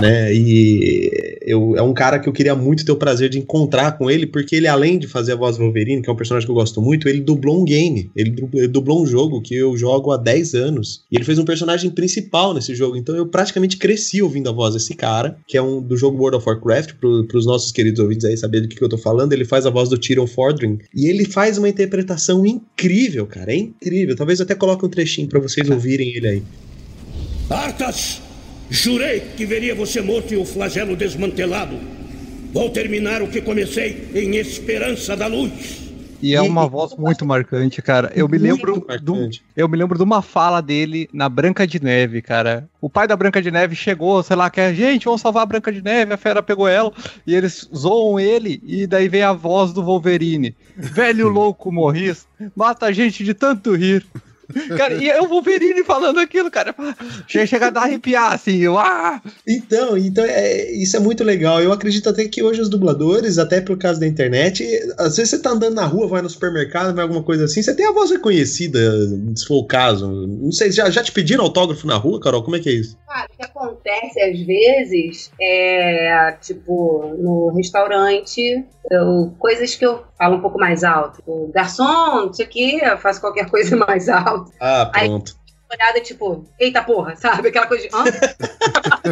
né? 0.00 0.32
E 0.32 1.21
eu, 1.46 1.76
é 1.76 1.82
um 1.82 1.92
cara 1.94 2.18
que 2.18 2.28
eu 2.28 2.32
queria 2.32 2.54
muito 2.54 2.84
ter 2.84 2.92
o 2.92 2.96
prazer 2.96 3.28
de 3.28 3.38
encontrar 3.38 3.92
com 3.98 4.10
ele, 4.10 4.26
porque 4.26 4.56
ele, 4.56 4.66
além 4.66 4.98
de 4.98 5.06
fazer 5.06 5.32
a 5.32 5.36
voz 5.36 5.56
do 5.56 5.62
Wolverine, 5.64 6.02
que 6.02 6.08
é 6.08 6.12
um 6.12 6.16
personagem 6.16 6.46
que 6.46 6.50
eu 6.50 6.54
gosto 6.54 6.80
muito, 6.80 7.08
ele 7.08 7.20
dublou 7.20 7.60
um 7.60 7.64
game. 7.64 8.10
Ele 8.16 8.30
du- 8.30 8.50
ele 8.54 8.68
dublou 8.68 9.02
um 9.02 9.06
jogo 9.06 9.40
que 9.42 9.54
eu 9.54 9.76
jogo 9.76 10.10
há 10.12 10.16
10 10.16 10.54
anos. 10.54 11.04
E 11.10 11.16
ele 11.16 11.24
fez 11.24 11.38
um 11.38 11.44
personagem 11.44 11.90
principal 11.90 12.54
nesse 12.54 12.74
jogo. 12.74 12.96
Então 12.96 13.14
eu 13.16 13.26
praticamente 13.26 13.76
cresci 13.76 14.22
ouvindo 14.22 14.48
a 14.48 14.52
voz 14.52 14.74
desse 14.74 14.94
cara, 14.94 15.36
que 15.46 15.56
é 15.56 15.62
um 15.62 15.80
do 15.82 15.96
jogo 15.96 16.18
World 16.18 16.36
of 16.38 16.48
Warcraft, 16.48 16.94
pro, 17.00 17.24
pros 17.26 17.46
nossos 17.46 17.72
queridos 17.72 18.00
ouvintes 18.00 18.24
aí 18.24 18.36
saberem 18.36 18.66
do 18.66 18.70
que, 18.70 18.76
que 18.76 18.84
eu 18.84 18.88
tô 18.88 18.98
falando. 18.98 19.32
Ele 19.32 19.44
faz 19.44 19.66
a 19.66 19.70
voz 19.70 19.88
do 19.88 19.98
Tyrion 19.98 20.26
Fordring. 20.26 20.78
E 20.94 21.08
ele 21.08 21.24
faz 21.24 21.58
uma 21.58 21.68
interpretação 21.68 22.44
incrível, 22.46 23.26
cara. 23.26 23.52
É 23.52 23.56
incrível. 23.56 24.14
Talvez 24.16 24.38
eu 24.40 24.44
até 24.44 24.54
coloque 24.54 24.84
um 24.84 24.88
trechinho 24.88 25.28
pra 25.28 25.40
vocês 25.40 25.68
ouvirem 25.70 26.14
ele 26.16 26.28
aí. 26.28 26.42
Artas, 27.50 28.20
jurei 28.72 29.20
que 29.36 29.44
veria 29.44 29.74
você 29.74 30.00
morto 30.00 30.32
e 30.32 30.36
o 30.36 30.46
flagelo 30.46 30.96
desmantelado. 30.96 31.78
Vou 32.54 32.70
terminar 32.70 33.20
o 33.20 33.28
que 33.28 33.42
comecei 33.42 34.08
em 34.14 34.36
Esperança 34.36 35.14
da 35.14 35.26
Luz. 35.26 35.82
E 36.22 36.34
é 36.34 36.40
uma 36.40 36.66
voz 36.68 36.96
muito 36.96 37.26
marcante, 37.26 37.82
cara. 37.82 38.10
Eu 38.14 38.28
me 38.28 38.38
lembro 38.38 38.86
do, 39.02 39.28
eu 39.56 39.68
me 39.68 39.76
lembro 39.76 39.98
de 39.98 40.04
uma 40.04 40.22
fala 40.22 40.62
dele 40.62 41.08
na 41.12 41.28
Branca 41.28 41.66
de 41.66 41.82
Neve, 41.82 42.22
cara. 42.22 42.68
O 42.80 42.88
pai 42.88 43.08
da 43.08 43.16
Branca 43.16 43.42
de 43.42 43.50
Neve 43.50 43.74
chegou, 43.74 44.22
sei 44.22 44.36
lá, 44.36 44.48
que 44.48 44.60
é, 44.60 44.72
gente, 44.72 45.04
vamos 45.04 45.20
salvar 45.20 45.42
a 45.42 45.46
Branca 45.46 45.72
de 45.72 45.82
Neve, 45.82 46.14
a 46.14 46.16
fera 46.16 46.42
pegou 46.42 46.68
ela, 46.68 46.92
e 47.26 47.34
eles 47.34 47.68
zoam 47.74 48.20
ele, 48.20 48.62
e 48.64 48.86
daí 48.86 49.08
vem 49.08 49.22
a 49.22 49.32
voz 49.32 49.72
do 49.72 49.82
Wolverine. 49.82 50.54
Velho 50.76 51.28
louco 51.28 51.72
morris, 51.72 52.26
mata 52.54 52.86
a 52.86 52.92
gente 52.92 53.24
de 53.24 53.34
tanto 53.34 53.74
rir. 53.74 54.06
Cara, 54.76 54.94
e 54.94 55.08
é 55.08 55.20
o 55.20 55.28
Wolverine 55.28 55.84
falando 55.84 56.18
aquilo, 56.20 56.50
cara. 56.50 56.74
Chega, 57.26 57.46
chega 57.46 57.66
a 57.66 57.70
dar 57.70 57.82
arrepiar, 57.82 58.32
assim, 58.32 58.58
eu, 58.58 58.78
ah! 58.78 59.20
Então, 59.48 59.96
então 59.96 60.24
é, 60.24 60.70
isso 60.72 60.96
é 60.96 61.00
muito 61.00 61.24
legal. 61.24 61.60
Eu 61.60 61.72
acredito 61.72 62.08
até 62.08 62.26
que 62.26 62.42
hoje 62.42 62.60
os 62.60 62.68
dubladores, 62.68 63.38
até 63.38 63.60
por 63.60 63.76
causa 63.78 64.00
da 64.00 64.06
internet, 64.06 64.64
às 64.98 65.16
vezes 65.16 65.30
você 65.30 65.38
tá 65.40 65.50
andando 65.50 65.74
na 65.74 65.84
rua, 65.86 66.06
vai 66.08 66.22
no 66.22 66.30
supermercado, 66.30 66.94
vai 66.94 67.02
alguma 67.02 67.22
coisa 67.22 67.44
assim, 67.44 67.62
você 67.62 67.74
tem 67.74 67.86
a 67.86 67.92
voz 67.92 68.10
reconhecida, 68.10 68.78
se 69.36 69.46
for 69.46 69.56
o 69.58 69.66
caso. 69.66 70.08
Não 70.26 70.52
sei, 70.52 70.70
já, 70.72 70.88
já 70.90 71.02
te 71.02 71.12
pediram 71.12 71.44
autógrafo 71.44 71.86
na 71.86 71.96
rua, 71.96 72.20
Carol? 72.20 72.42
Como 72.42 72.56
é 72.56 72.60
que 72.60 72.68
é 72.68 72.72
isso? 72.72 72.96
Cara, 73.06 73.26
o 73.32 73.36
que 73.36 73.44
acontece 73.44 74.20
às 74.20 74.40
vezes 74.40 75.30
é, 75.40 76.32
tipo, 76.40 77.14
no 77.18 77.52
restaurante, 77.54 78.64
eu- 78.90 79.32
coisas 79.38 79.74
que 79.74 79.84
eu 79.84 80.02
falo 80.18 80.36
um 80.36 80.40
pouco 80.40 80.58
mais 80.58 80.82
alto. 80.84 81.16
Tipo, 81.16 81.50
garçom, 81.54 82.26
não 82.26 82.32
sei 82.32 82.46
o 82.46 82.48
que, 82.48 82.78
eu 82.84 82.98
faço 82.98 83.20
qualquer 83.20 83.48
coisa 83.50 83.76
mais 83.76 84.08
alto. 84.08 84.41
Ah, 84.60 84.90
Aí- 84.94 85.08
pronto. 85.08 85.40
Olhada 85.72 86.00
tipo, 86.02 86.44
eita 86.60 86.82
porra, 86.82 87.16
sabe? 87.16 87.48
Aquela 87.48 87.66
coisa 87.66 87.88
de. 87.88 87.90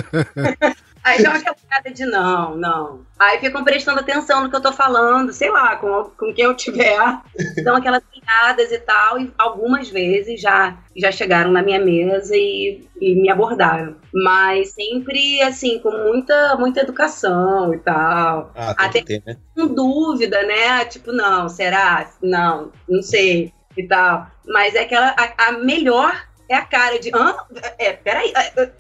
Aí 1.02 1.22
dá 1.22 1.32
aquela 1.32 1.56
olhada 1.66 1.90
de 1.90 2.04
não, 2.04 2.56
não. 2.56 3.00
Aí 3.18 3.38
ficam 3.40 3.64
prestando 3.64 4.00
atenção 4.00 4.42
no 4.42 4.50
que 4.50 4.56
eu 4.56 4.60
tô 4.60 4.70
falando, 4.72 5.32
sei 5.32 5.50
lá, 5.50 5.76
com, 5.76 6.04
com 6.16 6.32
quem 6.34 6.44
eu 6.44 6.54
tiver. 6.54 6.98
Dão 7.64 7.76
aquelas 7.76 8.02
piadas 8.04 8.70
e 8.70 8.78
tal, 8.78 9.18
e 9.18 9.32
algumas 9.38 9.88
vezes 9.88 10.40
já, 10.40 10.76
já 10.94 11.10
chegaram 11.10 11.50
na 11.50 11.62
minha 11.62 11.82
mesa 11.82 12.36
e, 12.36 12.86
e 13.00 13.14
me 13.14 13.30
abordaram. 13.30 13.96
Mas 14.12 14.72
sempre, 14.72 15.40
assim, 15.40 15.78
com 15.78 15.90
muita, 15.90 16.56
muita 16.56 16.80
educação 16.80 17.72
e 17.72 17.78
tal. 17.78 18.52
Ah, 18.54 18.74
Até 18.76 19.02
ter, 19.02 19.22
né? 19.26 19.36
com 19.54 19.68
dúvida, 19.68 20.42
né? 20.42 20.84
Tipo, 20.84 21.12
não, 21.12 21.48
será? 21.48 22.10
Não, 22.22 22.70
não 22.86 23.00
sei 23.00 23.54
e 23.76 23.86
tal. 23.86 24.26
Mas 24.46 24.74
é 24.74 24.80
aquela. 24.80 25.14
A, 25.18 25.48
a 25.48 25.52
melhor 25.52 26.26
é 26.48 26.54
a 26.56 26.64
cara 26.64 26.98
de. 26.98 27.10
Hã? 27.14 27.36
É, 27.78 27.92
peraí. 27.92 28.32
é, 28.34 28.50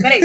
peraí. 0.00 0.20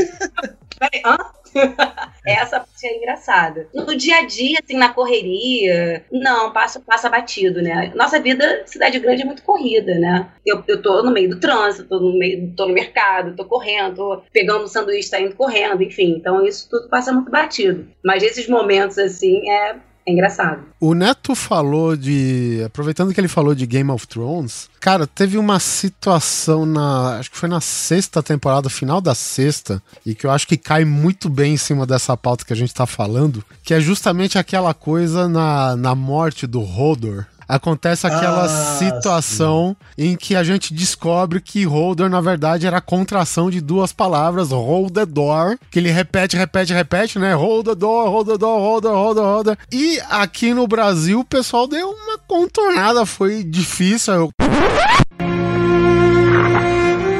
Peraí, 0.79 1.01
hã? 1.05 1.17
Essa 2.25 2.59
parte 2.59 2.85
é 2.85 2.97
engraçada. 2.97 3.67
No 3.73 3.95
dia 3.95 4.17
a 4.17 4.25
dia, 4.25 4.59
assim, 4.63 4.77
na 4.77 4.93
correria, 4.93 6.05
não, 6.11 6.51
passa, 6.51 6.79
passa 6.79 7.09
batido, 7.09 7.61
né? 7.61 7.93
Nossa 7.95 8.19
vida, 8.19 8.63
cidade 8.65 8.99
grande, 8.99 9.21
é 9.21 9.25
muito 9.25 9.43
corrida, 9.43 9.95
né? 9.95 10.29
Eu, 10.45 10.63
eu 10.67 10.81
tô 10.81 11.01
no 11.03 11.11
meio 11.11 11.29
do 11.29 11.39
trânsito, 11.39 11.87
tô 11.87 11.99
no 11.99 12.17
meio, 12.17 12.53
tô 12.55 12.67
no 12.67 12.73
mercado, 12.73 13.35
tô 13.35 13.45
correndo, 13.45 13.95
tô 13.95 14.23
pegando 14.33 14.65
um 14.65 14.67
sanduíche, 14.67 15.09
tá 15.09 15.19
indo 15.19 15.35
correndo, 15.35 15.81
enfim. 15.81 16.15
Então 16.17 16.45
isso 16.45 16.69
tudo 16.69 16.89
passa 16.89 17.13
muito 17.13 17.31
batido. 17.31 17.87
Mas 18.03 18.23
esses 18.23 18.47
momentos, 18.47 18.97
assim, 18.97 19.49
é, 19.49 19.75
é 20.07 20.11
engraçado. 20.11 20.63
O 20.79 20.93
Neto 20.93 21.33
falou 21.33 21.97
de. 21.97 22.61
Aproveitando 22.63 23.11
que 23.11 23.19
ele 23.19 23.27
falou 23.27 23.55
de 23.55 23.65
Game 23.65 23.89
of 23.89 24.07
Thrones, 24.07 24.69
cara, 24.79 25.07
teve 25.07 25.35
uma 25.35 25.59
situação 25.59 26.63
na. 26.63 27.17
Acho 27.17 27.31
que 27.31 27.37
foi 27.37 27.49
na 27.49 27.59
sexta 27.59 28.21
temporada, 28.21 28.69
final 28.69 29.01
da 29.01 29.15
sexta, 29.15 29.81
e 30.05 30.13
que 30.13 30.27
eu 30.27 30.31
acho 30.31 30.47
que 30.47 30.57
cai 30.57 30.85
muito 30.85 31.27
bem 31.27 31.55
em 31.55 31.57
cima 31.57 31.87
dessa 31.87 32.15
pauta 32.15 32.45
que 32.45 32.53
a 32.53 32.55
gente 32.55 32.73
tá 32.73 32.85
falando, 32.85 33.43
que 33.63 33.73
é 33.73 33.79
justamente 33.79 34.37
aquela 34.37 34.75
coisa 34.75 35.27
na, 35.27 35.75
na 35.75 35.95
morte 35.95 36.45
do 36.45 36.61
Hodor. 36.61 37.25
Acontece 37.47 38.07
aquela 38.07 38.45
Ah, 38.45 38.77
situação 38.77 39.75
em 39.97 40.15
que 40.15 40.35
a 40.35 40.43
gente 40.43 40.73
descobre 40.73 41.39
que 41.39 41.63
Holder, 41.63 42.09
na 42.09 42.21
verdade, 42.21 42.65
era 42.65 42.77
a 42.77 42.81
contração 42.81 43.49
de 43.49 43.61
duas 43.61 43.91
palavras, 43.93 44.51
hold 44.51 44.93
the 44.93 45.05
door, 45.05 45.57
que 45.69 45.79
ele 45.79 45.91
repete, 45.91 46.35
repete, 46.35 46.73
repete, 46.73 47.19
né? 47.19 47.33
Hold 47.33 47.65
the 47.67 47.75
door, 47.75 48.09
hold 48.09 48.27
the 48.27 48.37
door, 48.37 48.59
hold 48.59 48.83
the, 48.83 48.89
hold 48.89 49.17
the, 49.17 49.21
hold 49.23 49.45
the. 49.47 49.57
E 49.71 49.99
aqui 50.09 50.53
no 50.53 50.67
Brasil 50.67 51.19
o 51.19 51.25
pessoal 51.25 51.67
deu 51.67 51.89
uma 51.89 52.17
contornada, 52.27 53.05
foi 53.05 53.43
difícil. 53.43 54.13
Eu... 54.13 54.29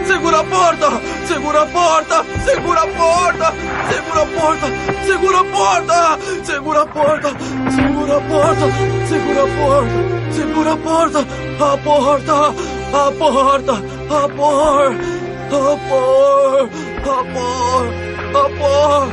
Segura 0.08 0.40
a 0.40 0.44
porta! 0.44 1.15
Segura 1.46 1.62
a 1.62 1.68
porta! 1.68 2.26
Segura 2.44 2.82
a 2.82 2.88
porta! 2.88 3.54
Segura 3.92 4.22
a 4.22 4.26
porta! 4.26 4.68
Segura 5.06 5.38
a 5.38 5.44
porta! 5.44 6.18
Segura 6.44 6.82
a 6.82 6.90
porta! 6.90 7.30
Segura 7.70 8.16
a 8.16 8.22
porta! 8.22 8.66
Segura 9.06 9.44
a 9.44 9.54
porta! 9.56 9.94
Segura 10.34 10.72
a 10.72 10.78
porta! 10.78 11.20
A 11.60 11.78
porta! 11.78 12.54
A 12.94 13.12
porta! 13.12 13.76
A 14.10 14.28
porta! 14.28 14.96
A 14.96 15.78
porta! 15.86 16.72
A 16.96 17.24
porta! 17.26 18.00
A 18.26 18.50
porta! 18.50 18.50
A 18.50 18.50
porta! 18.50 19.06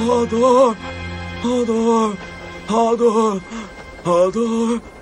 Ador! 0.00 0.76
Ador! 1.42 2.16
Ador! 2.68 3.40
Ador! 4.04 4.99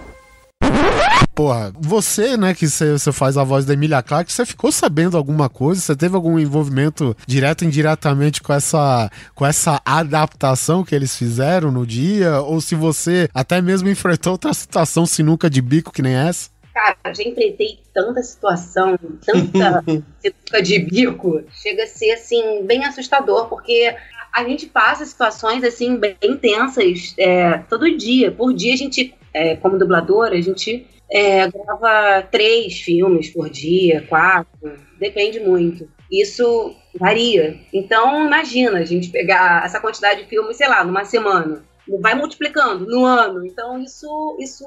Porra, 1.39 1.73
você, 1.79 2.37
né, 2.37 2.53
que 2.53 2.67
você 2.67 3.13
faz 3.13 3.39
a 3.39 3.45
voz 3.45 3.65
da 3.65 3.73
Emilia 3.73 4.03
Clarke, 4.03 4.33
você 4.33 4.45
ficou 4.45 4.73
sabendo 4.73 5.17
alguma 5.17 5.49
coisa? 5.49 5.81
Você 5.81 5.95
teve 5.95 6.17
algum 6.17 6.37
envolvimento 6.37 7.17
direto 7.29 7.63
ou 7.63 7.69
indiretamente 7.69 8.43
com 8.43 8.53
essa, 8.53 9.09
com 9.37 9.47
essa 9.47 9.81
adaptação 9.85 10.85
que 10.85 10.93
eles 10.93 11.17
fizeram 11.17 11.71
no 11.71 11.87
dia? 11.87 12.41
Ou 12.41 12.61
se 12.61 12.75
você 12.75 13.29
até 13.33 13.63
mesmo 13.63 13.89
enfrentou 13.89 14.33
outra 14.33 14.53
situação 14.53 15.07
sinuca 15.07 15.49
de 15.49 15.63
bico 15.63 15.93
que 15.93 16.03
nem 16.03 16.17
essa? 16.17 16.51
Cara, 16.75 17.15
já 17.15 17.23
enfrentei 17.23 17.79
tanta 17.95 18.21
situação, 18.21 18.99
tanta 19.25 19.85
sinuca 20.21 20.61
de 20.61 20.79
bico, 20.81 21.45
chega 21.53 21.85
a 21.85 21.87
ser 21.87 22.11
assim, 22.15 22.67
bem 22.67 22.85
assustador, 22.85 23.47
porque 23.47 23.95
a 24.35 24.43
gente 24.43 24.67
passa 24.67 25.07
situações 25.07 25.63
assim 25.63 25.99
bem 25.99 26.17
intensas 26.21 27.15
é, 27.17 27.59
todo 27.71 27.97
dia. 27.97 28.33
Por 28.33 28.53
dia 28.53 28.75
a 28.75 28.77
gente, 28.77 29.15
é, 29.33 29.55
como 29.55 29.79
dubladora, 29.79 30.35
a 30.35 30.41
gente 30.41 30.85
é, 31.11 31.49
grava 31.51 32.23
três 32.31 32.81
filmes 32.81 33.31
por 33.31 33.49
dia, 33.49 34.05
quatro, 34.09 34.79
depende 34.99 35.41
muito. 35.41 35.89
Isso 36.11 36.75
varia. 36.95 37.59
Então, 37.73 38.27
imagina 38.27 38.79
a 38.79 38.85
gente 38.85 39.11
pegar 39.11 39.65
essa 39.65 39.81
quantidade 39.81 40.23
de 40.23 40.29
filmes, 40.29 40.57
sei 40.57 40.69
lá, 40.69 40.85
numa 40.85 41.05
semana. 41.05 41.65
Vai 42.01 42.15
multiplicando 42.15 42.87
no 42.87 43.05
ano. 43.05 43.47
Então, 43.47 43.81
isso, 43.83 44.37
isso, 44.39 44.65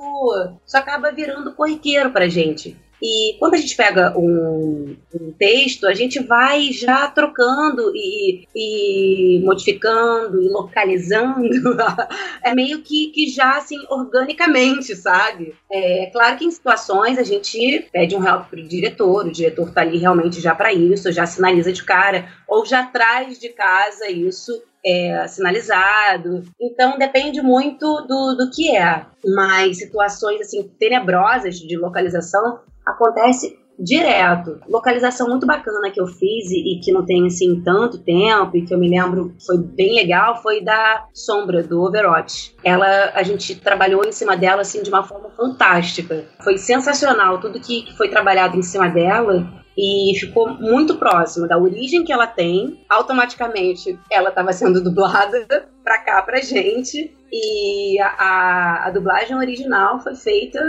isso 0.66 0.78
acaba 0.78 1.12
virando 1.12 1.54
corriqueiro 1.54 2.12
pra 2.12 2.28
gente. 2.28 2.78
E 3.02 3.36
quando 3.40 3.56
a 3.56 3.58
gente 3.58 3.76
pega 3.76 4.18
um, 4.18 4.96
um 5.20 5.32
texto, 5.32 5.88
a 5.88 5.94
gente 5.94 6.20
vai 6.20 6.72
já 6.72 7.08
trocando 7.08 7.92
e, 7.96 8.48
e 8.56 9.42
modificando 9.44 10.42
e 10.42 10.48
localizando. 10.50 11.50
é 12.44 12.54
meio 12.54 12.82
que, 12.84 13.08
que 13.08 13.28
já 13.28 13.58
assim, 13.58 13.80
organicamente, 13.90 14.96
sabe? 14.96 15.56
É 15.72 16.10
claro 16.14 16.38
que 16.38 16.46
em 16.46 16.52
situações 16.52 17.18
a 17.18 17.24
gente 17.24 17.88
pede 17.92 18.16
um 18.16 18.26
help 18.26 18.50
pro 18.50 18.68
diretor, 18.68 19.26
o 19.26 19.32
diretor 19.32 19.72
tá 19.74 19.82
ali 19.82 19.98
realmente 19.98 20.40
já 20.40 20.54
para 20.54 20.72
isso, 20.72 21.12
já 21.12 21.26
sinaliza 21.26 21.74
de 21.74 21.84
cara, 21.84 22.30
ou 22.48 22.66
já 22.66 22.86
traz 22.86 23.40
de 23.40 23.50
casa 23.50 24.10
isso 24.10 24.62
é, 24.86 25.28
sinalizado. 25.28 26.44
Então 26.60 26.98
depende 26.98 27.42
muito 27.42 28.02
do, 28.02 28.36
do 28.36 28.52
que 28.52 28.76
é. 28.76 29.06
Mas 29.26 29.78
situações 29.78 30.42
assim 30.42 30.64
tenebrosas 30.80 31.60
de 31.60 31.78
localização 31.78 32.60
acontece 32.86 33.60
direto. 33.80 34.60
Localização 34.68 35.28
muito 35.28 35.46
bacana 35.48 35.90
que 35.90 36.00
eu 36.00 36.06
fiz 36.06 36.52
e, 36.52 36.76
e, 36.76 36.80
que 36.82 36.92
não 36.92 37.06
tem 37.06 37.26
assim 37.26 37.62
tanto 37.62 37.98
tempo 37.98 38.56
e 38.56 38.64
que 38.64 38.74
eu 38.74 38.78
me 38.78 38.90
lembro 38.90 39.34
foi 39.46 39.58
bem 39.58 39.96
legal 39.96 40.42
foi 40.42 40.64
da 40.64 41.08
Sombra 41.14 41.64
do 41.64 41.82
Overwatch. 41.82 42.56
Ela 42.64 43.12
a 43.14 43.24
gente 43.24 43.56
trabalhou 43.56 44.06
em 44.06 44.12
cima 44.12 44.38
dela 44.38 44.62
assim 44.62 44.84
de 44.84 44.90
uma 44.90 45.04
forma 45.04 45.30
fantástica. 45.32 46.26
Foi 46.44 46.58
sensacional 46.58 47.40
tudo 47.40 47.60
que, 47.60 47.84
que 47.84 47.98
foi 47.98 48.10
trabalhado 48.10 48.58
em 48.58 48.62
cima 48.62 48.88
dela 48.88 49.62
e 49.82 50.14
ficou 50.20 50.48
muito 50.48 50.96
próximo 50.98 51.48
da 51.48 51.58
origem 51.58 52.04
que 52.04 52.14
ela 52.14 52.28
tem. 52.28 52.80
Automaticamente 52.88 53.98
ela 54.12 54.30
estava 54.30 54.54
sendo 54.54 54.80
dublada 54.84 55.68
para 55.84 55.98
cá 55.98 56.22
pra 56.22 56.40
gente 56.40 57.12
e 57.34 58.00
a, 58.00 58.08
a, 58.08 58.88
a, 58.88 58.90
dublagem 58.92 59.36
original 59.36 60.00
foi 60.00 60.14
feita 60.16 60.60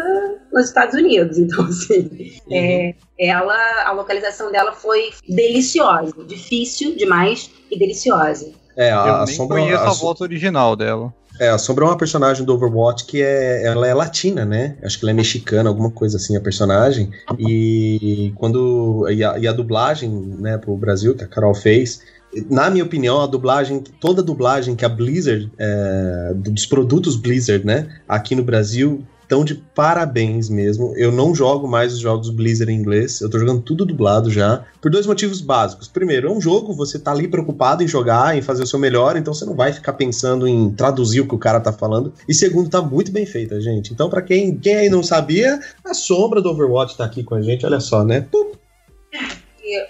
nos 0.50 0.68
Estados 0.68 0.94
Unidos, 0.94 1.36
então 1.38 1.64
assim, 1.66 2.08
uhum. 2.46 2.56
é, 2.56 2.94
ela, 3.18 3.84
a 3.84 3.92
localização 3.92 4.50
dela 4.50 4.72
foi 4.72 5.10
deliciosa, 5.28 6.12
difícil 6.24 6.96
demais 6.96 7.50
e 7.70 7.78
deliciosa. 7.78 8.52
É, 8.76 8.90
a, 8.90 9.06
Eu 9.06 9.14
a 9.14 9.24
nem 9.26 9.34
sombra, 9.34 9.58
conheço 9.58 9.82
a, 9.82 9.90
a 9.90 9.92
volta 9.92 10.24
original 10.24 10.74
dela. 10.74 11.12
É, 11.42 11.48
a 11.48 11.58
Sombra 11.58 11.84
é 11.84 11.88
uma 11.88 11.98
personagem 11.98 12.46
do 12.46 12.54
Overwatch 12.54 13.04
que 13.04 13.20
é, 13.20 13.64
ela 13.64 13.84
é 13.84 13.92
latina, 13.92 14.44
né? 14.44 14.76
Acho 14.80 14.96
que 14.96 15.04
ela 15.04 15.10
é 15.10 15.14
mexicana, 15.14 15.68
alguma 15.68 15.90
coisa 15.90 16.16
assim, 16.16 16.36
a 16.36 16.40
personagem. 16.40 17.10
E 17.36 18.32
quando 18.36 19.10
e 19.10 19.24
a, 19.24 19.36
e 19.36 19.48
a 19.48 19.52
dublagem, 19.52 20.08
né, 20.38 20.56
pro 20.56 20.76
Brasil 20.76 21.16
que 21.16 21.24
a 21.24 21.26
Carol 21.26 21.52
fez, 21.52 22.00
na 22.48 22.70
minha 22.70 22.84
opinião, 22.84 23.20
a 23.20 23.26
dublagem, 23.26 23.82
toda 24.00 24.22
a 24.22 24.24
dublagem 24.24 24.76
que 24.76 24.84
a 24.84 24.88
Blizzard, 24.88 25.50
é, 25.58 26.32
dos 26.36 26.64
produtos 26.64 27.16
Blizzard, 27.16 27.66
né, 27.66 27.88
aqui 28.08 28.36
no 28.36 28.44
Brasil, 28.44 29.04
estão 29.22 29.44
de 29.44 29.54
parabéns 29.54 30.48
mesmo. 30.48 30.94
Eu 30.96 31.10
não 31.10 31.34
jogo 31.34 31.66
mais 31.66 31.92
os 31.92 31.98
jogos 31.98 32.30
Blizzard 32.30 32.72
em 32.72 32.76
inglês, 32.76 33.20
eu 33.20 33.30
tô 33.30 33.38
jogando 33.38 33.62
tudo 33.62 33.84
dublado 33.84 34.30
já, 34.30 34.64
por 34.80 34.90
dois 34.90 35.06
motivos 35.06 35.40
básicos. 35.40 35.88
Primeiro, 35.88 36.28
é 36.28 36.30
um 36.30 36.40
jogo, 36.40 36.74
você 36.74 36.98
tá 36.98 37.12
ali 37.12 37.28
preocupado 37.28 37.82
em 37.82 37.88
jogar, 37.88 38.36
em 38.36 38.42
fazer 38.42 38.62
o 38.62 38.66
seu 38.66 38.78
melhor, 38.78 39.16
então 39.16 39.32
você 39.32 39.44
não 39.44 39.54
vai 39.54 39.72
ficar 39.72 39.94
pensando 39.94 40.46
em 40.46 40.70
traduzir 40.70 41.20
o 41.20 41.28
que 41.28 41.34
o 41.34 41.38
cara 41.38 41.60
tá 41.60 41.72
falando. 41.72 42.12
E 42.28 42.34
segundo, 42.34 42.68
tá 42.68 42.82
muito 42.82 43.10
bem 43.10 43.26
feita, 43.26 43.60
gente. 43.60 43.92
Então, 43.92 44.10
para 44.10 44.22
quem, 44.22 44.56
quem 44.58 44.74
aí 44.74 44.88
não 44.88 45.02
sabia, 45.02 45.58
a 45.84 45.94
sombra 45.94 46.40
do 46.40 46.50
Overwatch 46.50 46.96
tá 46.96 47.04
aqui 47.04 47.22
com 47.22 47.34
a 47.34 47.42
gente, 47.42 47.64
olha 47.64 47.80
só, 47.80 48.04
né? 48.04 48.26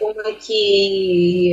Uma 0.01 0.33
que 0.35 1.53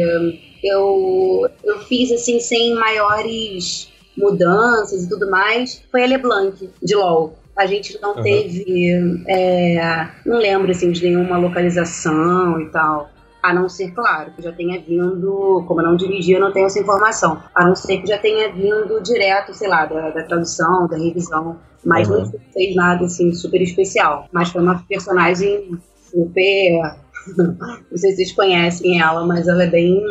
eu, 0.63 1.49
eu 1.63 1.79
fiz 1.81 2.11
assim 2.11 2.39
sem 2.39 2.73
maiores 2.75 3.89
mudanças 4.17 5.05
e 5.05 5.09
tudo 5.09 5.29
mais 5.29 5.81
foi 5.89 6.03
a 6.03 6.07
LeBlanc 6.07 6.69
de 6.81 6.95
LoL. 6.95 7.38
A 7.59 7.65
gente 7.65 8.01
não 8.01 8.15
uhum. 8.15 8.23
teve. 8.23 9.21
É, 9.27 10.07
não 10.25 10.37
lembro 10.37 10.71
assim, 10.71 10.91
de 10.91 11.03
nenhuma 11.03 11.37
localização 11.37 12.57
e 12.61 12.69
tal. 12.69 13.09
A 13.43 13.53
não 13.53 13.67
ser, 13.67 13.91
claro, 13.91 14.31
que 14.31 14.41
já 14.41 14.53
tenha 14.53 14.79
vindo, 14.79 15.63
como 15.67 15.81
eu 15.81 15.85
não 15.87 15.97
dirigi, 15.97 16.31
eu 16.31 16.39
não 16.39 16.53
tenho 16.53 16.67
essa 16.67 16.79
informação. 16.79 17.41
A 17.53 17.65
não 17.65 17.75
ser 17.75 17.97
que 17.97 18.07
já 18.07 18.17
tenha 18.17 18.49
vindo 18.49 19.01
direto, 19.03 19.53
sei 19.53 19.67
lá, 19.67 19.85
da, 19.85 20.09
da 20.09 20.23
tradução, 20.23 20.87
da 20.87 20.97
revisão. 20.97 21.57
Mas 21.83 22.09
uhum. 22.09 22.19
não 22.19 22.31
fez 22.53 22.73
nada 22.75 23.03
assim 23.03 23.33
super 23.33 23.61
especial. 23.61 24.29
Mas 24.31 24.49
foi 24.51 24.61
uma 24.61 24.81
personagem 24.87 25.77
super. 26.09 26.95
não 27.35 27.97
sei 27.97 28.11
se 28.11 28.15
vocês 28.15 28.31
conhecem 28.31 29.01
ela, 29.01 29.25
mas 29.25 29.49
ela 29.49 29.63
é 29.63 29.67
bem 29.67 30.01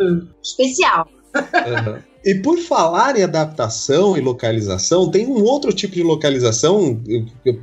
especial. 0.42 1.09
Uhum. 1.34 1.99
E 2.25 2.35
por 2.35 2.59
falar 2.59 3.16
em 3.16 3.23
adaptação 3.23 4.16
e 4.16 4.21
localização, 4.21 5.11
tem 5.11 5.27
um 5.27 5.43
outro 5.45 5.73
tipo 5.73 5.95
de 5.95 6.03
localização, 6.03 7.01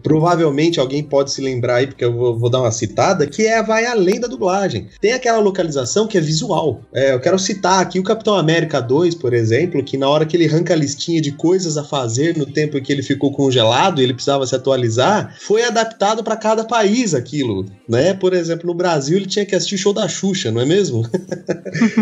provavelmente 0.02 0.80
alguém 0.80 1.04
pode 1.04 1.32
se 1.32 1.42
lembrar 1.42 1.76
aí, 1.76 1.88
porque 1.88 2.06
eu 2.06 2.14
vou, 2.14 2.38
vou, 2.38 2.50
dar 2.50 2.62
uma 2.62 2.72
citada, 2.72 3.28
que 3.28 3.46
é 3.46 3.62
vai 3.62 3.86
além 3.86 4.20
da 4.20 4.28
dublagem. 4.28 4.88
Tem 5.02 5.12
aquela 5.12 5.40
localização 5.40 6.08
que 6.08 6.18
é 6.18 6.22
visual. 6.22 6.82
É, 6.94 7.14
eu 7.14 7.20
quero 7.20 7.38
citar 7.38 7.82
aqui 7.82 8.00
o 8.00 8.04
Capitão 8.04 8.36
América 8.36 8.82
2, 8.82 9.16
por 9.16 9.34
exemplo, 9.34 9.84
que 9.84 9.98
na 9.98 10.10
hora 10.10 10.26
que 10.26 10.38
ele 10.38 10.48
arranca 10.48 10.74
a 10.74 10.78
listinha 10.78 11.22
de 11.22 11.32
coisas 11.32 11.78
a 11.78 11.84
fazer 11.84 12.38
no 12.38 12.46
tempo 12.46 12.78
em 12.78 12.84
que 12.84 12.92
ele 12.92 13.04
ficou 13.04 13.32
congelado 13.32 14.00
e 14.00 14.04
ele 14.04 14.14
precisava 14.14 14.48
se 14.48 14.56
atualizar, 14.56 15.36
foi 15.42 15.64
adaptado 15.64 16.24
para 16.24 16.38
cada 16.38 16.64
país 16.64 17.14
aquilo, 17.14 17.66
né? 17.88 18.14
Por 18.14 18.34
exemplo, 18.34 18.68
no 18.68 18.74
Brasil 18.74 19.18
ele 19.18 19.26
tinha 19.26 19.46
que 19.46 19.56
assistir 19.56 19.76
o 19.76 19.80
show 19.80 19.94
da 19.94 20.08
Xuxa, 20.08 20.52
não 20.52 20.62
é 20.62 20.66
mesmo? 20.66 21.06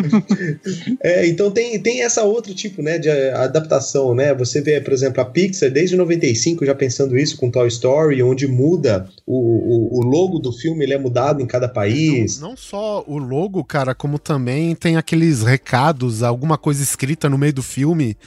é, 1.02 1.28
então 1.28 1.50
tem, 1.50 1.80
tem 1.82 2.04
essa 2.04 2.24
outra 2.24 2.43
outro 2.44 2.54
tipo 2.54 2.82
né, 2.82 3.00
de 3.00 3.10
adaptação, 3.10 4.14
né? 4.14 4.34
Você 4.34 4.62
vê, 4.62 4.82
por 4.82 4.92
exemplo, 4.92 5.22
a 5.22 5.26
Pixar 5.26 5.72
desde 5.72 5.96
95 5.96 6.66
já 6.66 6.76
pensando 6.76 7.18
isso 7.18 7.38
com 7.38 7.50
Toy 7.50 7.68
Story, 7.70 8.22
onde 8.22 8.46
muda 8.46 9.08
o, 9.26 9.38
o, 9.38 10.00
o 10.00 10.04
logo 10.04 10.38
do 10.40 10.52
filme, 10.52 10.84
ele 10.84 10.94
é 10.94 10.98
mudado 10.98 11.42
em 11.42 11.48
cada 11.48 11.70
país. 11.70 12.40
Não, 12.40 12.50
não, 12.50 12.58
só 12.58 13.04
o 13.08 13.18
logo, 13.18 13.64
cara, 13.64 13.96
como 13.96 14.20
também 14.20 14.76
tem 14.76 14.98
aqueles 14.98 15.42
recados, 15.42 16.22
alguma 16.22 16.58
coisa 16.58 16.84
escrita 16.84 17.30
no 17.30 17.38
meio 17.38 17.54
do 17.54 17.64
filme. 17.64 18.18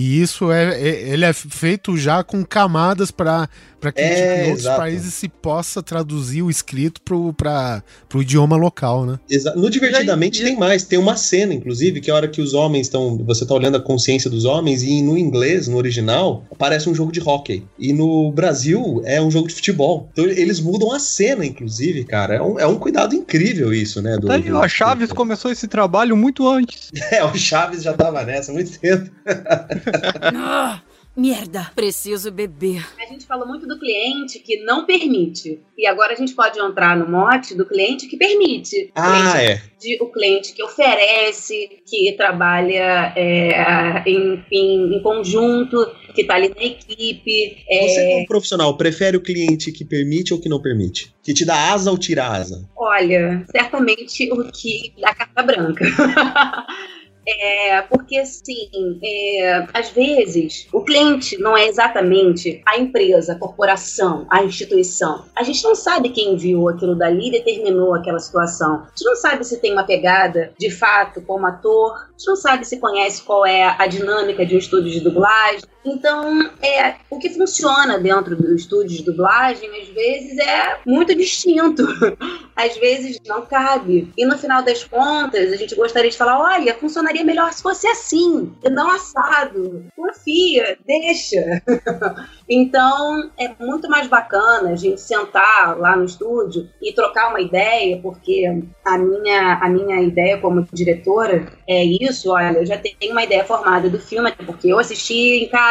E 0.00 0.22
isso 0.22 0.50
é, 0.50 0.80
é 0.80 1.10
ele 1.10 1.26
é 1.26 1.32
feito 1.34 1.94
já 1.94 2.24
com 2.24 2.42
camadas 2.42 3.10
para 3.10 3.50
para 3.80 3.92
que 3.92 4.00
é, 4.00 4.36
em 4.36 4.48
outros 4.48 4.60
exato. 4.60 4.78
países 4.78 5.14
se 5.14 5.28
possa 5.28 5.82
traduzir 5.82 6.42
o 6.42 6.50
escrito 6.50 7.00
para 7.00 7.82
o 8.14 8.20
idioma 8.20 8.56
local, 8.56 9.06
né? 9.06 9.18
Exa 9.28 9.54
no 9.54 9.70
Divertidamente 9.70 10.42
tem 10.42 10.56
mais, 10.56 10.84
tem 10.84 10.98
uma 10.98 11.16
cena, 11.16 11.54
inclusive, 11.54 12.00
que 12.00 12.10
é 12.10 12.12
a 12.12 12.16
hora 12.16 12.28
que 12.28 12.42
os 12.42 12.52
homens 12.52 12.88
estão. 12.88 13.16
Você 13.24 13.46
tá 13.46 13.54
olhando 13.54 13.78
a 13.78 13.80
consciência 13.80 14.28
dos 14.28 14.44
homens, 14.44 14.82
e 14.82 15.00
no 15.00 15.16
inglês, 15.16 15.66
no 15.66 15.78
original, 15.78 16.44
parece 16.58 16.90
um 16.90 16.94
jogo 16.94 17.10
de 17.10 17.20
hockey. 17.20 17.64
E 17.78 17.92
no 17.92 18.30
Brasil 18.32 19.00
é 19.06 19.22
um 19.22 19.30
jogo 19.30 19.48
de 19.48 19.54
futebol. 19.54 20.10
Então 20.12 20.26
eles 20.26 20.60
mudam 20.60 20.92
a 20.92 20.98
cena, 20.98 21.46
inclusive, 21.46 22.04
cara. 22.04 22.34
É 22.34 22.42
um, 22.42 22.58
é 22.58 22.66
um 22.66 22.76
cuidado 22.76 23.14
incrível 23.14 23.72
isso, 23.72 24.02
né? 24.02 24.18
Do, 24.18 24.26
tá 24.26 24.36
do, 24.36 24.58
a 24.58 24.68
Chaves 24.68 25.08
do... 25.08 25.14
começou 25.14 25.50
esse 25.50 25.66
trabalho 25.66 26.16
muito 26.16 26.46
antes. 26.46 26.90
É, 27.10 27.24
o 27.24 27.34
Chaves 27.34 27.82
já 27.82 27.92
tava 27.92 28.22
nessa 28.24 28.52
há 28.52 28.54
muito 28.54 28.78
tempo. 28.78 29.10
Ah, 30.22 30.80
Merda, 31.16 31.70
preciso 31.74 32.30
beber. 32.30 32.86
A 32.98 33.04
gente 33.04 33.26
falou 33.26 33.46
muito 33.46 33.66
do 33.66 33.78
cliente 33.78 34.38
que 34.38 34.62
não 34.64 34.86
permite. 34.86 35.60
E 35.76 35.86
agora 35.86 36.12
a 36.12 36.16
gente 36.16 36.34
pode 36.34 36.58
entrar 36.58 36.96
no 36.96 37.08
mote 37.10 37.54
do 37.54 37.66
cliente 37.66 38.06
que 38.06 38.16
permite. 38.16 38.90
Ah, 38.94 39.42
é. 39.42 39.60
De, 39.80 39.98
o 40.00 40.06
cliente 40.06 40.52
que 40.52 40.62
oferece, 40.62 41.82
que 41.84 42.12
trabalha 42.16 43.12
é, 43.16 44.02
em, 44.06 44.44
em, 44.52 44.96
em, 44.96 45.02
conjunto, 45.02 45.92
que 46.14 46.22
está 46.22 46.36
ali 46.36 46.48
na 46.48 46.62
equipe. 46.62 47.56
É... 47.68 47.88
Você, 47.88 48.06
como 48.14 48.26
profissional, 48.26 48.76
prefere 48.76 49.16
o 49.16 49.22
cliente 49.22 49.72
que 49.72 49.84
permite 49.84 50.32
ou 50.32 50.40
que 50.40 50.48
não 50.48 50.62
permite? 50.62 51.12
Que 51.22 51.34
te 51.34 51.44
dá 51.44 51.72
asa 51.72 51.90
ou 51.90 51.98
tira 51.98 52.28
asa? 52.28 52.68
Olha, 52.76 53.44
certamente 53.50 54.30
o 54.32 54.50
que 54.52 54.94
dá 55.00 55.12
carta 55.12 55.42
branca. 55.42 55.84
É, 57.38 57.82
porque, 57.82 58.18
assim, 58.18 58.98
é, 59.02 59.66
às 59.72 59.90
vezes, 59.90 60.66
o 60.72 60.82
cliente 60.82 61.38
não 61.38 61.56
é 61.56 61.66
exatamente 61.66 62.62
a 62.66 62.78
empresa, 62.78 63.32
a 63.32 63.38
corporação, 63.38 64.26
a 64.30 64.42
instituição. 64.42 65.24
A 65.36 65.42
gente 65.42 65.62
não 65.62 65.74
sabe 65.74 66.10
quem 66.10 66.36
viu 66.36 66.68
aquilo 66.68 66.94
dali 66.94 67.28
e 67.28 67.32
determinou 67.32 67.94
aquela 67.94 68.18
situação. 68.18 68.82
A 68.82 68.88
gente 68.88 69.04
não 69.04 69.16
sabe 69.16 69.44
se 69.44 69.60
tem 69.60 69.72
uma 69.72 69.84
pegada, 69.84 70.52
de 70.58 70.70
fato, 70.70 71.22
como 71.22 71.46
ator. 71.46 71.92
A 71.92 72.18
gente 72.18 72.26
não 72.26 72.36
sabe 72.36 72.66
se 72.66 72.78
conhece 72.78 73.22
qual 73.22 73.46
é 73.46 73.76
a 73.78 73.86
dinâmica 73.86 74.44
de 74.44 74.54
um 74.54 74.58
estúdio 74.58 74.90
de 74.90 75.00
dublagem. 75.00 75.62
Então, 75.84 76.50
é, 76.62 76.96
o 77.08 77.18
que 77.18 77.30
funciona 77.30 77.98
dentro 77.98 78.36
do 78.36 78.54
estúdio 78.54 78.98
de 78.98 79.04
dublagem, 79.04 79.68
às 79.80 79.88
vezes, 79.88 80.38
é 80.38 80.78
muito 80.86 81.14
distinto. 81.14 81.84
Às 82.54 82.76
vezes, 82.76 83.18
não 83.26 83.46
cabe. 83.46 84.12
E 84.18 84.26
no 84.26 84.36
final 84.36 84.62
das 84.62 84.84
contas, 84.84 85.50
a 85.50 85.56
gente 85.56 85.74
gostaria 85.74 86.10
de 86.10 86.16
falar: 86.16 86.38
olha, 86.38 86.74
funcionaria 86.74 87.24
melhor 87.24 87.50
se 87.54 87.62
fosse 87.62 87.86
assim, 87.86 88.52
não 88.70 88.90
assado. 88.90 89.86
Confia, 89.96 90.76
deixa. 90.86 91.62
então, 92.46 93.30
é 93.38 93.48
muito 93.58 93.88
mais 93.88 94.08
bacana 94.08 94.72
a 94.72 94.76
gente 94.76 95.00
sentar 95.00 95.78
lá 95.78 95.96
no 95.96 96.04
estúdio 96.04 96.68
e 96.82 96.92
trocar 96.92 97.30
uma 97.30 97.40
ideia, 97.40 97.98
porque 98.02 98.44
a 98.84 98.98
minha, 98.98 99.54
a 99.54 99.68
minha 99.70 100.02
ideia 100.02 100.36
como 100.36 100.66
diretora 100.70 101.46
é 101.66 101.82
isso, 101.82 102.30
olha, 102.30 102.58
eu 102.58 102.66
já 102.66 102.76
tenho 102.76 103.12
uma 103.12 103.24
ideia 103.24 103.44
formada 103.44 103.88
do 103.88 103.98
filme, 103.98 104.32
porque 104.44 104.68
eu 104.68 104.78
assisti 104.78 105.44
em 105.44 105.48
casa, 105.48 105.69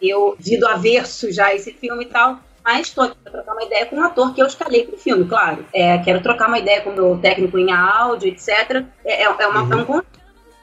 eu 0.00 0.36
vi 0.38 0.58
do 0.58 0.66
averso 0.66 1.30
já 1.32 1.54
esse 1.54 1.72
filme 1.72 2.04
e 2.04 2.08
tal, 2.08 2.38
mas 2.64 2.88
estou 2.88 3.04
aqui 3.04 3.16
para 3.22 3.32
trocar 3.32 3.52
uma 3.52 3.64
ideia 3.64 3.86
com 3.86 3.96
um 3.96 4.04
ator 4.04 4.34
que 4.34 4.40
eu 4.40 4.46
escalei 4.46 4.84
para 4.84 4.94
o 4.94 4.98
filme, 4.98 5.26
claro. 5.26 5.64
É, 5.72 5.98
quero 5.98 6.22
trocar 6.22 6.48
uma 6.48 6.58
ideia 6.58 6.80
com 6.80 6.90
o 6.90 6.94
meu 6.94 7.18
técnico 7.18 7.58
em 7.58 7.72
áudio, 7.72 8.28
etc. 8.28 8.84
É, 9.04 9.24
é, 9.24 9.28
uma, 9.28 9.62
uhum. 9.62 9.72
é 9.72 9.76
um 9.76 10.02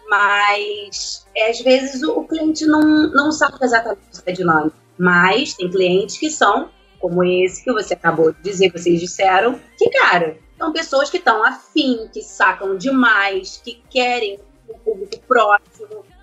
mas 0.09 1.25
é, 1.35 1.51
às 1.51 1.61
vezes 1.61 2.01
o, 2.01 2.19
o, 2.19 2.27
cliente 2.27 2.65
não, 2.65 2.81
não 3.11 3.31
sabe 3.31 3.57
exatamente 3.61 4.01
essa 4.11 4.33
dinâmica. 4.33 4.75
Mas 4.97 5.53
tem 5.53 5.69
clientes 5.69 6.17
que 6.17 6.29
são, 6.29 6.69
como 6.99 7.23
esse 7.23 7.63
que 7.63 7.71
você 7.71 7.93
acabou 7.93 8.33
de 8.33 8.41
dizer, 8.41 8.71
vocês 8.71 8.99
disseram, 8.99 9.59
que, 9.77 9.89
cara, 9.91 10.37
são 10.57 10.73
pessoas 10.73 11.09
que 11.09 11.17
estão 11.17 11.45
afim, 11.45 12.09
que 12.11 12.21
sacam 12.21 12.75
demais, 12.75 13.61
que 13.63 13.81
querem 13.89 14.39
um 14.67 14.77
público 14.79 15.19
próximo, 15.27 15.68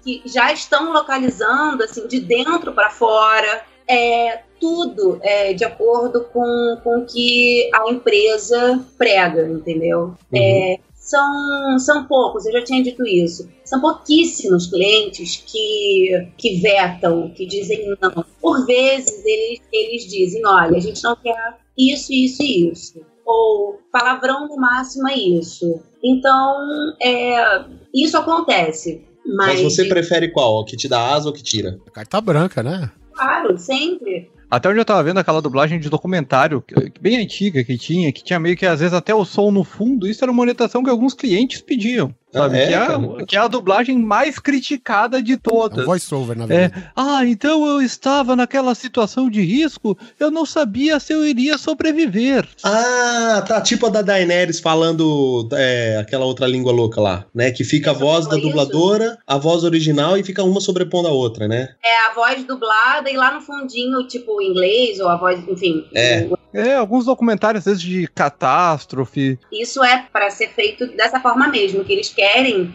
que 0.06 0.22
já 0.24 0.52
estão 0.52 0.92
localizando 0.92 1.82
assim 1.82 2.06
de 2.06 2.20
dentro 2.20 2.72
para 2.72 2.90
fora. 2.90 3.64
É, 3.88 4.42
tudo 4.60 5.18
é, 5.22 5.52
de 5.52 5.64
acordo 5.64 6.24
com 6.32 6.80
o 6.84 7.04
que 7.04 7.68
a 7.74 7.90
empresa 7.90 8.84
prega, 8.96 9.48
entendeu? 9.48 10.14
Uhum. 10.32 10.38
É, 10.40 10.78
são, 10.94 11.78
são 11.78 12.04
poucos, 12.04 12.46
eu 12.46 12.52
já 12.52 12.64
tinha 12.64 12.82
dito 12.82 13.06
isso. 13.06 13.48
São 13.64 13.80
pouquíssimos 13.80 14.66
clientes 14.66 15.36
que, 15.46 16.32
que 16.36 16.60
vetam, 16.60 17.30
que 17.30 17.46
dizem 17.46 17.96
não. 18.00 18.24
Por 18.40 18.66
vezes 18.66 19.24
eles, 19.24 19.60
eles 19.72 20.06
dizem: 20.06 20.42
olha, 20.44 20.76
a 20.76 20.80
gente 20.80 21.02
não 21.04 21.14
quer 21.16 21.58
isso, 21.78 22.12
isso 22.12 22.42
e 22.42 22.70
isso. 22.70 23.06
Ou 23.24 23.78
palavrão 23.92 24.48
no 24.48 24.56
máximo 24.56 25.08
é 25.08 25.16
isso. 25.16 25.80
Então, 26.02 26.56
é, 27.02 27.64
isso 27.94 28.16
acontece. 28.16 29.05
Mas, 29.34 29.60
mas 29.60 29.62
você 29.62 29.84
prefere 29.86 30.30
qual? 30.30 30.60
O 30.60 30.64
que 30.64 30.76
te 30.76 30.88
dá 30.88 31.14
asa 31.14 31.28
ou 31.28 31.32
que 31.32 31.42
tira? 31.42 31.78
Carta 31.92 32.20
branca, 32.20 32.62
né? 32.62 32.90
Claro, 33.12 33.58
sempre. 33.58 34.30
Até 34.48 34.68
onde 34.68 34.78
eu 34.78 34.84
tava 34.84 35.02
vendo 35.02 35.18
aquela 35.18 35.42
dublagem 35.42 35.80
de 35.80 35.90
documentário, 35.90 36.62
bem 37.00 37.16
antiga 37.16 37.64
que 37.64 37.76
tinha, 37.76 38.12
que 38.12 38.22
tinha 38.22 38.38
meio 38.38 38.56
que 38.56 38.64
às 38.64 38.78
vezes 38.78 38.94
até 38.94 39.12
o 39.12 39.24
som 39.24 39.50
no 39.50 39.64
fundo, 39.64 40.06
isso 40.06 40.24
era 40.24 40.30
uma 40.30 40.42
orientação 40.42 40.84
que 40.84 40.90
alguns 40.90 41.14
clientes 41.14 41.60
pediam. 41.60 42.14
Sabe? 42.36 42.58
É, 42.58 42.66
que, 42.66 42.74
é 42.74 42.76
a, 42.76 43.26
que, 43.26 43.36
é 43.36 43.40
a, 43.40 43.48
dublagem 43.48 43.98
mais 43.98 44.38
criticada 44.38 45.22
de 45.22 45.36
todas. 45.36 45.82
É 45.82 45.84
voice-over, 45.84 46.36
na 46.36 46.46
verdade. 46.46 46.84
É, 46.84 46.90
ah, 46.94 47.24
então 47.24 47.66
eu 47.66 47.80
estava 47.80 48.36
naquela 48.36 48.74
situação 48.74 49.30
de 49.30 49.40
risco, 49.42 49.96
eu 50.18 50.30
não 50.30 50.44
sabia 50.44 51.00
se 51.00 51.12
eu 51.12 51.24
iria 51.24 51.58
sobreviver. 51.58 52.46
Ah, 52.62 53.44
tá. 53.46 53.60
Tipo 53.60 53.86
a 53.86 53.90
da 53.90 54.02
Daenerys 54.02 54.60
falando 54.60 55.48
é, 55.52 55.98
aquela 56.00 56.24
outra 56.24 56.46
língua 56.46 56.72
louca 56.72 57.00
lá, 57.00 57.24
né? 57.34 57.50
Que 57.50 57.64
fica 57.64 57.90
a 57.90 57.94
voz 57.94 58.26
da 58.26 58.36
dubladora, 58.36 59.18
a 59.26 59.38
voz 59.38 59.64
original 59.64 60.16
e 60.16 60.22
fica 60.22 60.42
uma 60.42 60.60
sobrepondo 60.60 61.08
a 61.08 61.12
outra, 61.12 61.48
né? 61.48 61.70
É, 61.84 62.10
a 62.10 62.14
voz 62.14 62.44
dublada 62.44 63.10
e 63.10 63.16
lá 63.16 63.32
no 63.32 63.40
fundinho, 63.40 64.06
tipo, 64.06 64.40
inglês, 64.42 65.00
ou 65.00 65.08
a 65.08 65.16
voz, 65.16 65.46
enfim. 65.48 65.84
É. 65.94 66.28
É, 66.56 66.74
alguns 66.74 67.04
documentários, 67.04 67.60
às 67.60 67.64
vezes, 67.66 67.82
de 67.82 68.06
catástrofe. 68.08 69.38
Isso 69.52 69.84
é 69.84 70.06
para 70.10 70.30
ser 70.30 70.48
feito 70.48 70.86
dessa 70.86 71.20
forma 71.20 71.48
mesmo, 71.48 71.84
que 71.84 71.92
eles 71.92 72.08
querem 72.08 72.25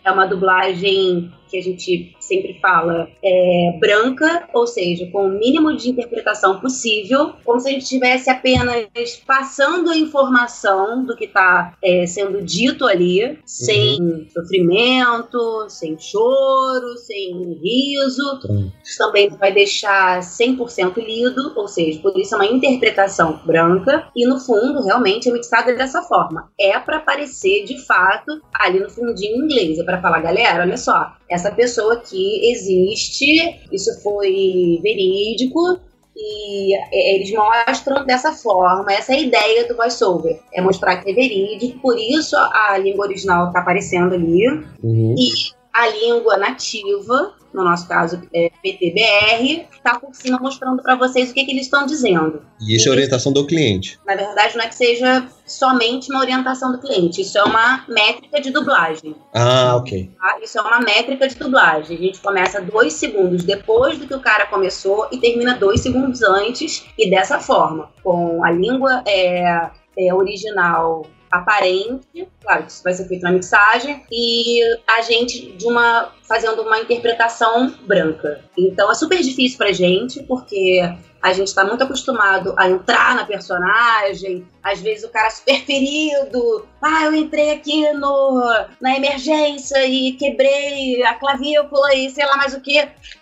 é 0.03 0.11
uma 0.11 0.25
dublagem 0.25 1.31
que 1.51 1.57
a 1.57 1.61
gente 1.61 2.15
sempre 2.19 2.57
fala 2.61 3.09
é, 3.23 3.77
branca, 3.79 4.47
ou 4.53 4.65
seja, 4.65 5.05
com 5.11 5.27
o 5.27 5.29
mínimo 5.29 5.75
de 5.75 5.89
interpretação 5.89 6.59
possível, 6.59 7.33
como 7.43 7.59
se 7.59 7.67
a 7.67 7.71
gente 7.73 7.83
estivesse 7.83 8.29
apenas 8.29 8.87
passando 9.27 9.89
a 9.89 9.97
informação 9.97 11.05
do 11.05 11.15
que 11.15 11.25
está 11.25 11.75
é, 11.83 12.07
sendo 12.07 12.41
dito 12.41 12.85
ali, 12.85 13.37
sem 13.45 14.01
uhum. 14.01 14.25
sofrimento, 14.33 15.65
sem 15.67 15.99
choro, 15.99 16.97
sem 16.97 17.59
riso. 17.61 18.39
Uhum. 18.49 18.71
Isso 18.83 18.97
também 18.97 19.29
vai 19.29 19.51
deixar 19.51 20.19
100% 20.19 20.97
lido, 20.97 21.53
ou 21.55 21.67
seja, 21.67 21.99
por 21.99 22.17
isso 22.17 22.33
é 22.35 22.37
uma 22.37 22.45
interpretação 22.45 23.39
branca, 23.45 24.07
e 24.15 24.25
no 24.25 24.39
fundo, 24.39 24.83
realmente, 24.83 25.29
é 25.29 25.33
mixada 25.33 25.73
dessa 25.73 26.01
forma. 26.03 26.49
É 26.59 26.79
para 26.79 26.97
aparecer, 26.97 27.65
de 27.65 27.77
fato, 27.85 28.41
ali 28.53 28.79
no 28.79 28.89
fundinho 28.89 29.35
em 29.35 29.45
inglês, 29.45 29.79
é 29.79 29.83
para 29.83 30.01
falar, 30.01 30.21
galera, 30.21 30.63
olha 30.63 30.77
só, 30.77 31.13
essa 31.31 31.40
pessoa 31.49 31.93
aqui 31.93 32.51
existe, 32.51 33.61
isso 33.71 33.99
foi 34.03 34.79
verídico, 34.83 35.79
e 36.15 36.75
eles 37.15 37.31
mostram 37.31 38.05
dessa 38.05 38.33
forma, 38.33 38.91
essa 38.91 39.13
é 39.13 39.15
a 39.15 39.21
ideia 39.21 39.67
do 39.67 39.75
voiceover, 39.75 40.39
é 40.53 40.61
mostrar 40.61 40.97
que 40.97 41.09
é 41.09 41.13
verídico, 41.13 41.79
por 41.79 41.97
isso 41.97 42.35
a 42.35 42.77
língua 42.77 43.05
original 43.05 43.47
está 43.47 43.61
aparecendo 43.61 44.13
ali, 44.13 44.45
uhum. 44.83 45.15
e 45.17 45.60
a 45.73 45.87
língua 45.87 46.37
nativa 46.37 47.35
no 47.53 47.63
nosso 47.63 47.87
caso 47.87 48.21
é 48.33 48.49
PTBR, 48.61 49.67
está 49.71 49.99
por 49.99 50.13
cima 50.15 50.37
mostrando 50.39 50.81
para 50.81 50.95
vocês 50.95 51.29
o 51.29 51.33
que, 51.33 51.43
que 51.45 51.51
eles 51.51 51.63
estão 51.63 51.85
dizendo. 51.85 52.41
E 52.59 52.75
isso 52.75 52.87
é 52.87 52.91
orientação 52.91 53.33
do 53.33 53.45
cliente? 53.45 53.99
Na 54.05 54.15
verdade, 54.15 54.55
não 54.55 54.63
é 54.63 54.67
que 54.67 54.75
seja 54.75 55.27
somente 55.45 56.09
uma 56.09 56.21
orientação 56.21 56.71
do 56.71 56.79
cliente, 56.79 57.21
isso 57.21 57.37
é 57.37 57.43
uma 57.43 57.85
métrica 57.87 58.39
de 58.39 58.51
dublagem. 58.51 59.15
Ah, 59.33 59.75
ok. 59.75 60.09
Tá? 60.17 60.39
Isso 60.41 60.57
é 60.57 60.61
uma 60.61 60.79
métrica 60.79 61.27
de 61.27 61.35
dublagem. 61.35 61.97
A 61.97 62.01
gente 62.01 62.19
começa 62.19 62.61
dois 62.61 62.93
segundos 62.93 63.43
depois 63.43 63.97
do 63.97 64.07
que 64.07 64.13
o 64.13 64.21
cara 64.21 64.45
começou 64.45 65.07
e 65.11 65.17
termina 65.17 65.55
dois 65.55 65.81
segundos 65.81 66.21
antes, 66.21 66.85
e 66.97 67.09
dessa 67.09 67.39
forma, 67.39 67.89
com 68.03 68.43
a 68.45 68.51
língua 68.51 69.03
é, 69.05 69.69
é 69.97 70.13
original 70.13 71.05
aparente, 71.31 72.27
claro 72.41 72.63
que 72.65 72.71
isso 72.71 72.83
vai 72.83 72.93
ser 72.93 73.07
feito 73.07 73.23
na 73.23 73.31
mixagem, 73.31 74.03
e 74.11 74.61
a 74.87 75.01
gente 75.01 75.53
de 75.53 75.65
uma 75.65 76.11
fazendo 76.27 76.61
uma 76.61 76.79
interpretação 76.79 77.73
branca. 77.85 78.43
Então 78.57 78.91
é 78.91 78.93
super 78.93 79.21
difícil 79.21 79.57
pra 79.57 79.71
gente, 79.71 80.23
porque 80.23 80.81
a 81.21 81.33
gente 81.33 81.47
está 81.47 81.63
muito 81.63 81.83
acostumado 81.83 82.53
a 82.57 82.69
entrar 82.69 83.15
na 83.15 83.25
personagem, 83.25 84.45
às 84.63 84.81
vezes 84.81 85.03
o 85.03 85.09
cara 85.09 85.27
é 85.27 85.31
super 85.31 85.61
ferido, 85.65 86.67
ah, 86.81 87.03
eu 87.05 87.15
entrei 87.15 87.51
aqui 87.51 87.91
no, 87.93 88.41
na 88.81 88.95
emergência 88.97 89.85
e 89.85 90.13
quebrei 90.13 91.03
a 91.03 91.13
clavícula 91.13 91.93
e 91.93 92.09
sei 92.09 92.25
lá 92.25 92.37
mais 92.37 92.53
o 92.53 92.61
que. 92.61 92.79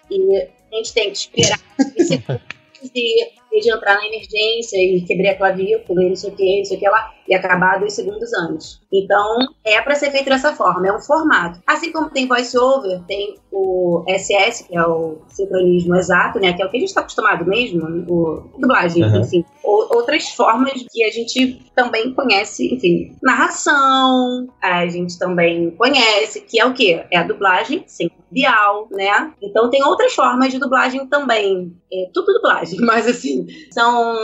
E 0.09 0.47
a 0.71 0.75
gente 0.75 0.93
tem 0.93 1.11
que 1.11 1.17
esperar 1.17 1.59
esse 2.81 3.38
de, 3.51 3.59
de 3.59 3.71
entrar 3.71 3.95
na 3.95 4.05
emergência 4.05 4.77
e 4.77 5.01
quebrei 5.01 5.31
a 5.31 5.37
clavícula 5.37 6.03
e 6.03 6.09
não 6.09 6.15
sei 6.15 6.29
o 6.29 6.35
que, 6.35 6.57
não 6.59 6.65
sei 6.65 6.77
o 6.77 6.79
que 6.79 6.89
lá, 6.89 7.13
e 7.27 7.33
acabar 7.35 7.79
dois 7.79 7.93
segundos 7.93 8.33
antes. 8.33 8.79
Então, 8.91 9.47
é 9.63 9.81
para 9.81 9.95
ser 9.95 10.11
feito 10.11 10.29
dessa 10.29 10.53
forma, 10.53 10.87
é 10.87 10.95
um 10.95 10.99
formato. 10.99 11.61
Assim 11.65 11.91
como 11.91 12.09
tem 12.09 12.27
voice-over, 12.27 13.01
tem 13.07 13.35
o 13.51 14.03
SS, 14.07 14.67
que 14.67 14.75
é 14.75 14.85
o 14.85 15.19
sincronismo 15.27 15.95
exato, 15.95 16.39
né, 16.39 16.53
que 16.53 16.61
é 16.61 16.65
o 16.65 16.69
que 16.69 16.77
a 16.77 16.79
gente 16.79 16.89
está 16.89 17.01
acostumado 17.01 17.45
mesmo, 17.45 17.85
o 18.07 18.49
dublagem, 18.57 19.03
uhum. 19.03 19.21
enfim. 19.21 19.45
Ou, 19.63 19.87
outras 19.95 20.29
formas 20.29 20.85
que 20.91 21.03
a 21.03 21.11
gente 21.11 21.71
também 21.75 22.13
conhece, 22.13 22.73
enfim, 22.73 23.15
narração, 23.21 24.47
a 24.61 24.87
gente 24.87 25.17
também 25.19 25.71
conhece, 25.71 26.41
que 26.41 26.59
é 26.59 26.65
o 26.65 26.73
quê? 26.73 27.03
É 27.11 27.17
a 27.17 27.23
dublagem 27.23 27.83
sem 27.85 28.09
bial, 28.31 28.87
né? 28.91 29.33
Então 29.41 29.69
tem 29.69 29.83
outras 29.83 30.13
formas 30.13 30.51
de 30.51 30.59
dublagem 30.59 31.05
também. 31.07 31.75
É, 31.91 32.09
tudo 32.13 32.33
dublagem, 32.33 32.79
mas 32.85 33.07
assim, 33.07 33.47
são 33.71 34.15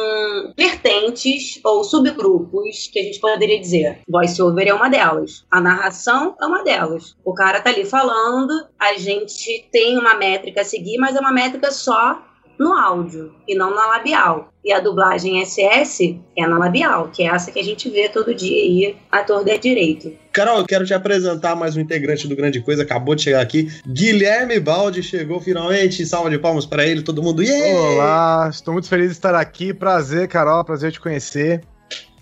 vertentes 0.58 1.60
ou 1.64 1.84
subgrupos 1.84 2.90
que 2.92 3.00
a 3.00 3.04
gente 3.04 3.20
poderia 3.20 3.60
dizer. 3.60 4.02
Voice-over 4.08 4.68
é 4.68 4.74
uma 4.74 4.90
delas. 4.90 5.46
A 5.50 5.60
narração 5.60 6.36
é 6.40 6.46
uma 6.46 6.64
delas. 6.64 7.16
O 7.24 7.34
cara 7.34 7.62
tá 7.62 7.70
ali 7.70 7.86
falando, 7.86 8.52
a 8.80 8.94
gente 8.94 9.68
tem 9.72 9.98
uma 9.98 10.14
métrica 10.14 10.62
a 10.62 10.66
seguir, 10.66 10.98
mas 10.98 11.16
é 11.16 11.20
uma 11.20 11.32
métrica 11.32 11.72
só 11.72 12.22
no 12.60 12.74
áudio 12.74 13.34
e 13.48 13.56
não 13.56 13.74
na 13.74 13.88
labial. 13.88 14.50
E 14.64 14.72
a 14.72 14.80
dublagem 14.80 15.46
SS 15.46 16.20
é 16.36 16.48
na 16.48 16.58
labial, 16.58 17.10
que 17.10 17.24
é 17.24 17.28
essa 17.28 17.52
que 17.52 17.60
a 17.60 17.64
gente 17.64 17.90
vê 17.90 18.10
todo 18.10 18.34
dia 18.34 18.64
aí, 18.64 18.98
ator 19.12 19.44
de 19.44 19.58
direito. 19.60 20.12
Carol, 20.32 20.60
eu 20.60 20.66
quero 20.66 20.86
te 20.86 20.94
apresentar 20.94 21.56
mais 21.56 21.78
um 21.78 21.80
integrante 21.80 22.28
do 22.28 22.36
Grande 22.36 22.62
Coisa, 22.62 22.82
acabou 22.82 23.14
de 23.14 23.22
chegar 23.22 23.42
aqui. 23.42 23.72
Guilherme 23.88 24.60
Baldi 24.60 25.04
chegou 25.04 25.40
finalmente, 25.40 26.06
salva 26.06 26.30
de 26.30 26.40
palmas 26.40 26.66
para 26.66 26.86
ele, 26.86 27.04
todo 27.04 27.22
mundo. 27.22 27.44
Yeah! 27.44 27.80
Olá, 27.80 28.50
estou 28.52 28.74
muito 28.74 28.90
feliz 28.90 29.08
de 29.08 29.14
estar 29.14 29.36
aqui. 29.36 29.74
Prazer, 29.74 30.28
Carol, 30.28 30.66
prazer 30.66 30.92
te 30.92 31.00
conhecer. 31.00 31.62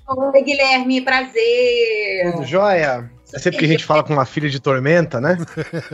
Oi, 0.05 0.43
Guilherme, 0.43 1.01
prazer. 1.01 2.33
Tudo 2.33 2.45
jóia? 2.45 3.09
É 3.33 3.39
sempre 3.39 3.59
que 3.59 3.65
a 3.65 3.67
gente 3.67 3.83
fala 3.83 4.03
com 4.03 4.13
uma 4.13 4.25
filha 4.25 4.49
de 4.49 4.59
tormenta, 4.59 5.19
né? 5.19 5.37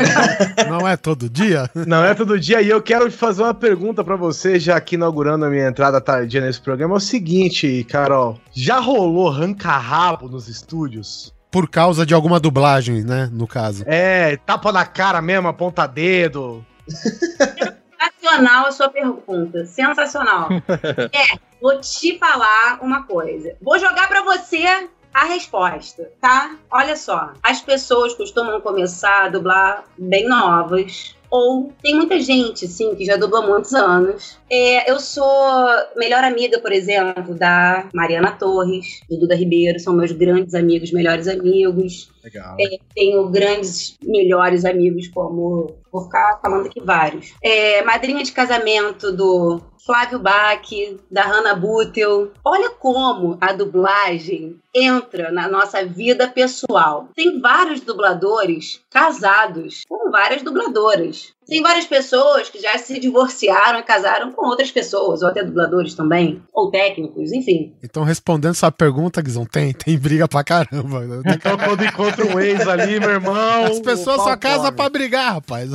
Não 0.69 0.87
é 0.87 0.97
todo 0.97 1.29
dia? 1.29 1.69
Não 1.73 2.03
é 2.03 2.13
todo 2.13 2.39
dia. 2.39 2.61
E 2.61 2.69
eu 2.69 2.81
quero 2.81 3.09
fazer 3.11 3.43
uma 3.43 3.53
pergunta 3.53 4.03
para 4.03 4.15
você, 4.15 4.59
já 4.59 4.75
aqui 4.75 4.95
inaugurando 4.95 5.45
a 5.45 5.49
minha 5.49 5.67
entrada 5.67 6.01
tardia 6.01 6.41
nesse 6.41 6.59
programa. 6.59 6.95
É 6.95 6.97
o 6.97 6.99
seguinte, 6.99 7.85
Carol. 7.89 8.39
Já 8.53 8.79
rolou 8.79 9.29
ranca-rabo 9.29 10.27
nos 10.27 10.47
estúdios? 10.47 11.33
por 11.51 11.67
causa 11.67 12.05
de 12.05 12.13
alguma 12.13 12.39
dublagem, 12.39 13.03
né? 13.03 13.29
No 13.31 13.47
caso. 13.47 13.83
É, 13.87 14.37
tapa 14.37 14.71
na 14.71 14.85
cara 14.85 15.21
mesmo, 15.21 15.47
aponta 15.47 15.87
dedo. 15.87 16.63
Sensacional 16.87 18.67
a 18.67 18.71
sua 18.71 18.89
pergunta. 18.89 19.65
Sensacional. 19.65 20.49
é, 21.11 21.39
vou 21.61 21.79
te 21.79 22.17
falar 22.17 22.79
uma 22.81 23.03
coisa. 23.03 23.55
Vou 23.61 23.79
jogar 23.79 24.07
para 24.07 24.21
você 24.21 24.87
a 25.19 25.25
resposta, 25.25 26.11
tá? 26.21 26.57
Olha 26.71 26.95
só. 26.95 27.33
As 27.43 27.61
pessoas 27.61 28.13
costumam 28.13 28.61
começar 28.61 29.25
a 29.25 29.29
dublar 29.29 29.83
bem 29.97 30.27
novas. 30.27 31.15
Ou 31.31 31.71
tem 31.83 31.95
muita 31.95 32.19
gente, 32.19 32.67
sim, 32.67 32.95
que 32.95 33.05
já 33.05 33.15
dubla 33.15 33.39
há 33.39 33.47
muitos 33.47 33.73
anos. 33.73 34.39
É, 34.49 34.89
eu 34.89 34.99
sou 34.99 35.67
melhor 35.95 36.23
amiga, 36.23 36.59
por 36.59 36.71
exemplo, 36.71 37.35
da 37.35 37.87
Mariana 37.93 38.31
Torres, 38.31 39.01
do 39.07 39.19
Duda 39.19 39.35
Ribeiro, 39.35 39.79
são 39.79 39.93
meus 39.93 40.11
grandes 40.11 40.55
amigos, 40.55 40.91
melhores 40.91 41.27
amigos. 41.27 42.09
Legal. 42.23 42.55
É, 42.59 42.79
tenho 42.95 43.29
grandes, 43.29 43.95
melhores 44.03 44.65
amigos, 44.65 45.07
como. 45.09 45.77
Vou 45.91 46.03
ficar 46.03 46.39
falando 46.41 46.65
aqui 46.65 46.79
vários. 46.83 47.33
É, 47.43 47.83
madrinha 47.83 48.23
de 48.23 48.31
casamento 48.31 49.11
do 49.11 49.61
Flávio 49.89 50.19
Bach, 50.19 50.69
da 51.09 51.23
Hannah 51.23 51.55
Butel. 51.55 52.31
Olha 52.45 52.69
como 52.69 53.39
a 53.41 53.51
dublagem 53.51 54.61
entra 54.71 55.31
na 55.31 55.47
nossa 55.47 55.83
vida 55.83 56.27
pessoal. 56.27 57.09
Tem 57.15 57.41
vários 57.41 57.81
dubladores 57.81 58.83
casados 58.87 59.81
com 59.89 60.11
várias 60.11 60.43
dubladoras. 60.43 61.33
Tem 61.49 61.61
várias 61.61 61.85
pessoas 61.85 62.49
que 62.49 62.59
já 62.59 62.77
se 62.77 62.99
divorciaram 62.99 63.79
e 63.79 63.83
casaram 63.83 64.31
com 64.31 64.45
outras 64.45 64.71
pessoas, 64.71 65.21
ou 65.21 65.29
até 65.29 65.43
dubladores 65.43 65.95
também, 65.95 66.41
ou 66.53 66.69
técnicos, 66.69 67.31
enfim. 67.31 67.75
Então, 67.83 68.03
respondendo 68.03 68.53
sua 68.53 68.71
pergunta, 68.71 69.21
Guizão, 69.21 69.45
tem, 69.45 69.73
tem 69.73 69.97
briga 69.97 70.27
pra 70.27 70.43
caramba. 70.43 71.03
Então, 71.25 71.57
quando 71.57 71.83
encontra 71.83 72.25
um 72.25 72.39
ex 72.39 72.67
ali, 72.67 72.99
meu 72.99 73.09
irmão. 73.09 73.65
As 73.65 73.79
pessoas 73.79 74.21
só 74.21 74.37
casam 74.37 74.71
pra 74.71 74.89
brigar, 74.89 75.33
rapaz. 75.33 75.71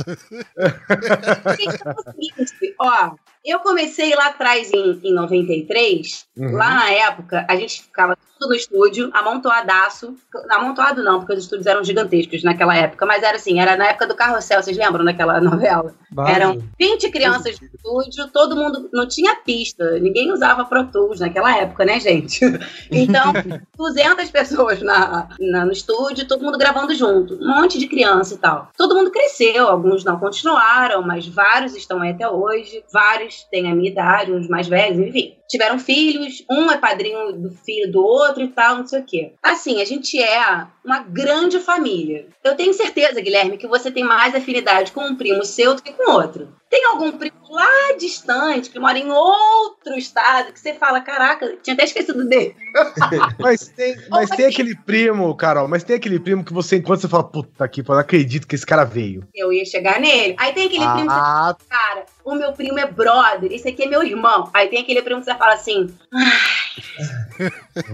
Ó, 2.79 3.15
eu 3.45 3.59
comecei 3.59 4.15
lá 4.15 4.27
atrás 4.27 4.71
em, 4.73 4.99
em 5.03 5.13
93. 5.13 6.25
Uhum. 6.35 6.51
Lá 6.53 6.73
na 6.73 6.89
época, 6.89 7.45
a 7.47 7.55
gente 7.55 7.83
ficava 7.83 8.17
tudo 8.39 8.49
no 8.49 8.55
estúdio, 8.55 9.09
amontoadaço. 9.13 10.15
Amontoado 10.49 11.03
não, 11.03 11.19
porque 11.19 11.33
os 11.33 11.43
estúdios 11.43 11.67
eram 11.67 11.83
gigantescos 11.83 12.43
naquela 12.43 12.75
época, 12.75 13.05
mas 13.05 13.21
era 13.21 13.37
assim, 13.37 13.59
era 13.59 13.77
na 13.77 13.87
época 13.87 14.07
do 14.07 14.15
carrossel, 14.15 14.63
vocês 14.63 14.75
lembram 14.75 15.05
daquela 15.05 15.39
novela? 15.39 15.64
Bah, 16.11 16.29
Eram 16.29 16.63
20 16.79 17.09
crianças 17.09 17.59
no 17.59 17.67
estúdio, 17.67 18.27
todo 18.31 18.55
mundo 18.55 18.89
não 18.93 19.07
tinha 19.07 19.35
pista, 19.35 19.99
ninguém 19.99 20.31
usava 20.31 20.65
Pro 20.65 20.85
Tools 20.87 21.19
naquela 21.19 21.57
época, 21.57 21.83
né, 21.85 21.99
gente? 21.99 22.39
Então, 22.91 23.33
200 23.75 24.29
pessoas 24.31 24.81
na, 24.81 25.29
na, 25.39 25.65
no 25.65 25.71
estúdio, 25.71 26.27
todo 26.27 26.43
mundo 26.43 26.57
gravando 26.57 26.93
junto, 26.93 27.35
um 27.35 27.61
monte 27.61 27.77
de 27.77 27.87
criança 27.87 28.35
e 28.35 28.37
tal. 28.37 28.69
Todo 28.77 28.95
mundo 28.95 29.11
cresceu, 29.11 29.67
alguns 29.67 30.03
não 30.03 30.19
continuaram, 30.19 31.01
mas 31.01 31.27
vários 31.27 31.75
estão 31.75 32.01
aí 32.01 32.11
até 32.11 32.27
hoje, 32.29 32.83
vários 32.91 33.43
têm 33.51 33.71
a 33.71 33.75
minha 33.75 33.89
idade, 33.89 34.31
uns 34.31 34.47
mais 34.47 34.67
velhos, 34.67 34.99
enfim 34.99 35.35
tiveram 35.47 35.79
filhos, 35.79 36.43
um 36.49 36.69
é 36.71 36.77
padrinho 36.77 37.33
do 37.33 37.51
filho 37.51 37.91
do 37.91 38.03
outro 38.03 38.43
e 38.43 38.47
tal, 38.47 38.77
não 38.77 38.87
sei 38.87 38.99
o 38.99 39.05
quê. 39.05 39.33
Assim, 39.41 39.81
a 39.81 39.85
gente 39.85 40.21
é 40.21 40.67
uma 40.83 40.99
grande 40.99 41.59
família. 41.59 42.27
Eu 42.43 42.55
tenho 42.55 42.73
certeza, 42.73 43.21
Guilherme, 43.21 43.57
que 43.57 43.67
você 43.67 43.91
tem 43.91 44.03
mais 44.03 44.35
afinidade 44.35 44.91
com 44.91 45.01
um 45.01 45.15
primo 45.15 45.43
seu 45.43 45.75
do 45.75 45.81
que 45.81 45.93
com 45.93 46.11
outro. 46.11 46.53
Tem 46.69 46.85
algum 46.85 47.11
primo 47.11 47.34
lá 47.55 47.95
distante 47.97 48.69
que 48.69 48.79
mora 48.79 48.97
em 48.97 49.09
outro 49.09 49.97
estado 49.97 50.51
que 50.51 50.59
você 50.59 50.73
fala, 50.73 50.99
caraca, 51.01 51.57
tinha 51.63 51.73
até 51.73 51.85
esquecido 51.85 52.27
dele. 52.27 52.55
mas 53.39 53.69
tem, 53.69 53.95
mas 54.09 54.29
tem 54.29 54.45
aquele 54.45 54.75
primo, 54.75 55.33
Carol, 55.35 55.67
mas 55.67 55.83
tem 55.83 55.95
aquele 55.95 56.19
primo 56.19 56.43
que 56.43 56.53
você, 56.53 56.77
enquanto 56.77 57.01
você 57.01 57.07
fala, 57.07 57.23
puta 57.23 57.63
aqui, 57.63 57.81
eu 57.81 57.85
não 57.87 57.99
acredito 57.99 58.47
que 58.47 58.55
esse 58.55 58.65
cara 58.65 58.83
veio. 58.83 59.25
Eu 59.33 59.53
ia 59.53 59.65
chegar 59.65 59.99
nele. 59.99 60.35
Aí 60.37 60.53
tem 60.53 60.67
aquele 60.67 60.83
ah. 60.83 60.93
primo 60.93 61.07
que 61.07 61.13
você 61.13 61.21
fala, 61.21 61.57
cara, 61.69 62.05
o 62.25 62.35
meu 62.35 62.53
primo 62.53 62.77
é 62.77 62.85
brother, 62.85 63.51
esse 63.51 63.69
aqui 63.69 63.83
é 63.83 63.87
meu 63.87 64.03
irmão. 64.03 64.49
Aí 64.53 64.67
tem 64.67 64.81
aquele 64.81 65.01
primo 65.01 65.21
que 65.21 65.25
você 65.25 65.35
fala 65.35 65.53
assim, 65.53 65.87
ai. 66.13 67.51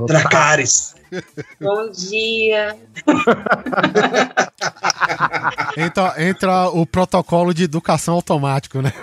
Dracarys. 0.07 1.00
Bom 1.59 1.89
dia. 1.91 2.77
entra, 5.77 6.13
entra 6.17 6.69
o 6.69 6.85
protocolo 6.85 7.53
de 7.53 7.63
educação 7.63 8.15
automático, 8.15 8.81
né? 8.81 8.93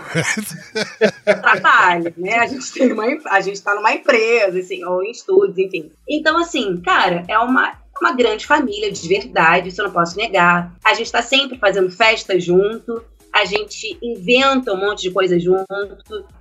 Trabalho, 1.24 2.12
né? 2.16 2.38
A 2.38 2.46
gente 2.46 2.72
tem 2.72 2.92
uma, 2.92 3.04
a 3.30 3.40
gente 3.40 3.60
tá 3.60 3.74
numa 3.74 3.92
empresa, 3.92 4.58
assim, 4.58 4.84
ou 4.84 5.02
em 5.02 5.10
estudos, 5.10 5.58
enfim. 5.58 5.90
Então, 6.08 6.38
assim, 6.38 6.80
cara, 6.80 7.24
é 7.28 7.38
uma, 7.38 7.74
uma 8.00 8.12
grande 8.12 8.46
família 8.46 8.90
de 8.90 9.06
verdade, 9.08 9.68
isso 9.68 9.80
eu 9.80 9.86
não 9.86 9.92
posso 9.92 10.16
negar. 10.16 10.74
A 10.84 10.94
gente 10.94 11.12
tá 11.12 11.22
sempre 11.22 11.58
fazendo 11.58 11.90
festa 11.90 12.38
junto 12.40 13.02
a 13.40 13.44
gente 13.44 13.98
inventa 14.02 14.72
um 14.72 14.76
monte 14.76 15.02
de 15.02 15.10
coisa 15.10 15.38
junto. 15.38 15.64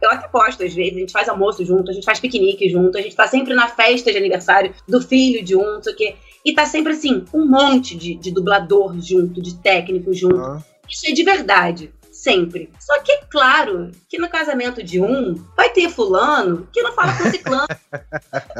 Eu 0.01 0.09
até 0.09 0.27
posto 0.27 0.63
às 0.63 0.73
vezes, 0.73 0.95
a 0.95 0.99
gente 0.99 1.11
faz 1.11 1.29
almoço 1.29 1.63
junto, 1.63 1.91
a 1.91 1.93
gente 1.93 2.05
faz 2.05 2.19
piquenique 2.19 2.69
junto, 2.69 2.97
a 2.97 3.01
gente 3.01 3.15
tá 3.15 3.27
sempre 3.27 3.53
na 3.53 3.67
festa 3.67 4.11
de 4.11 4.17
aniversário 4.17 4.73
do 4.87 5.01
filho 5.01 5.43
de 5.43 5.55
um, 5.55 5.75
não 5.75 5.83
sei 5.83 5.93
o 5.93 5.95
quê. 5.95 6.15
E 6.43 6.53
tá 6.53 6.65
sempre 6.65 6.93
assim, 6.93 7.23
um 7.33 7.47
monte 7.47 7.95
de, 7.95 8.15
de 8.15 8.31
dublador 8.31 8.99
junto, 8.99 9.41
de 9.41 9.55
técnico 9.55 10.13
junto. 10.13 10.39
Ah. 10.39 10.63
Isso 10.89 11.09
é 11.09 11.11
de 11.11 11.23
verdade 11.23 11.91
sempre. 12.11 12.71
Só 12.79 12.99
que 13.01 13.11
é 13.11 13.21
claro 13.29 13.91
que 14.09 14.17
no 14.17 14.29
casamento 14.29 14.81
de 14.81 14.99
um 14.99 15.35
vai 15.55 15.69
ter 15.69 15.89
fulano 15.89 16.67
que 16.73 16.81
não 16.81 16.93
fala 16.93 17.13
com 17.15 17.29
ciclano. 17.29 17.67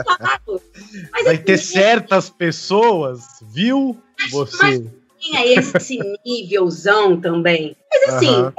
claro. 0.06 0.62
Mas 1.12 1.24
vai 1.24 1.36
assim, 1.36 1.44
ter 1.44 1.58
certas 1.58 2.30
pessoas, 2.30 3.24
viu? 3.52 3.98
Mas, 4.20 4.32
você. 4.32 4.80
Mas 4.80 5.07
tinha 5.20 5.46
esse 5.46 6.00
nívelzão 6.26 7.20
também. 7.20 7.76
Mas 7.92 8.14
assim, 8.14 8.36
uhum. 8.36 8.52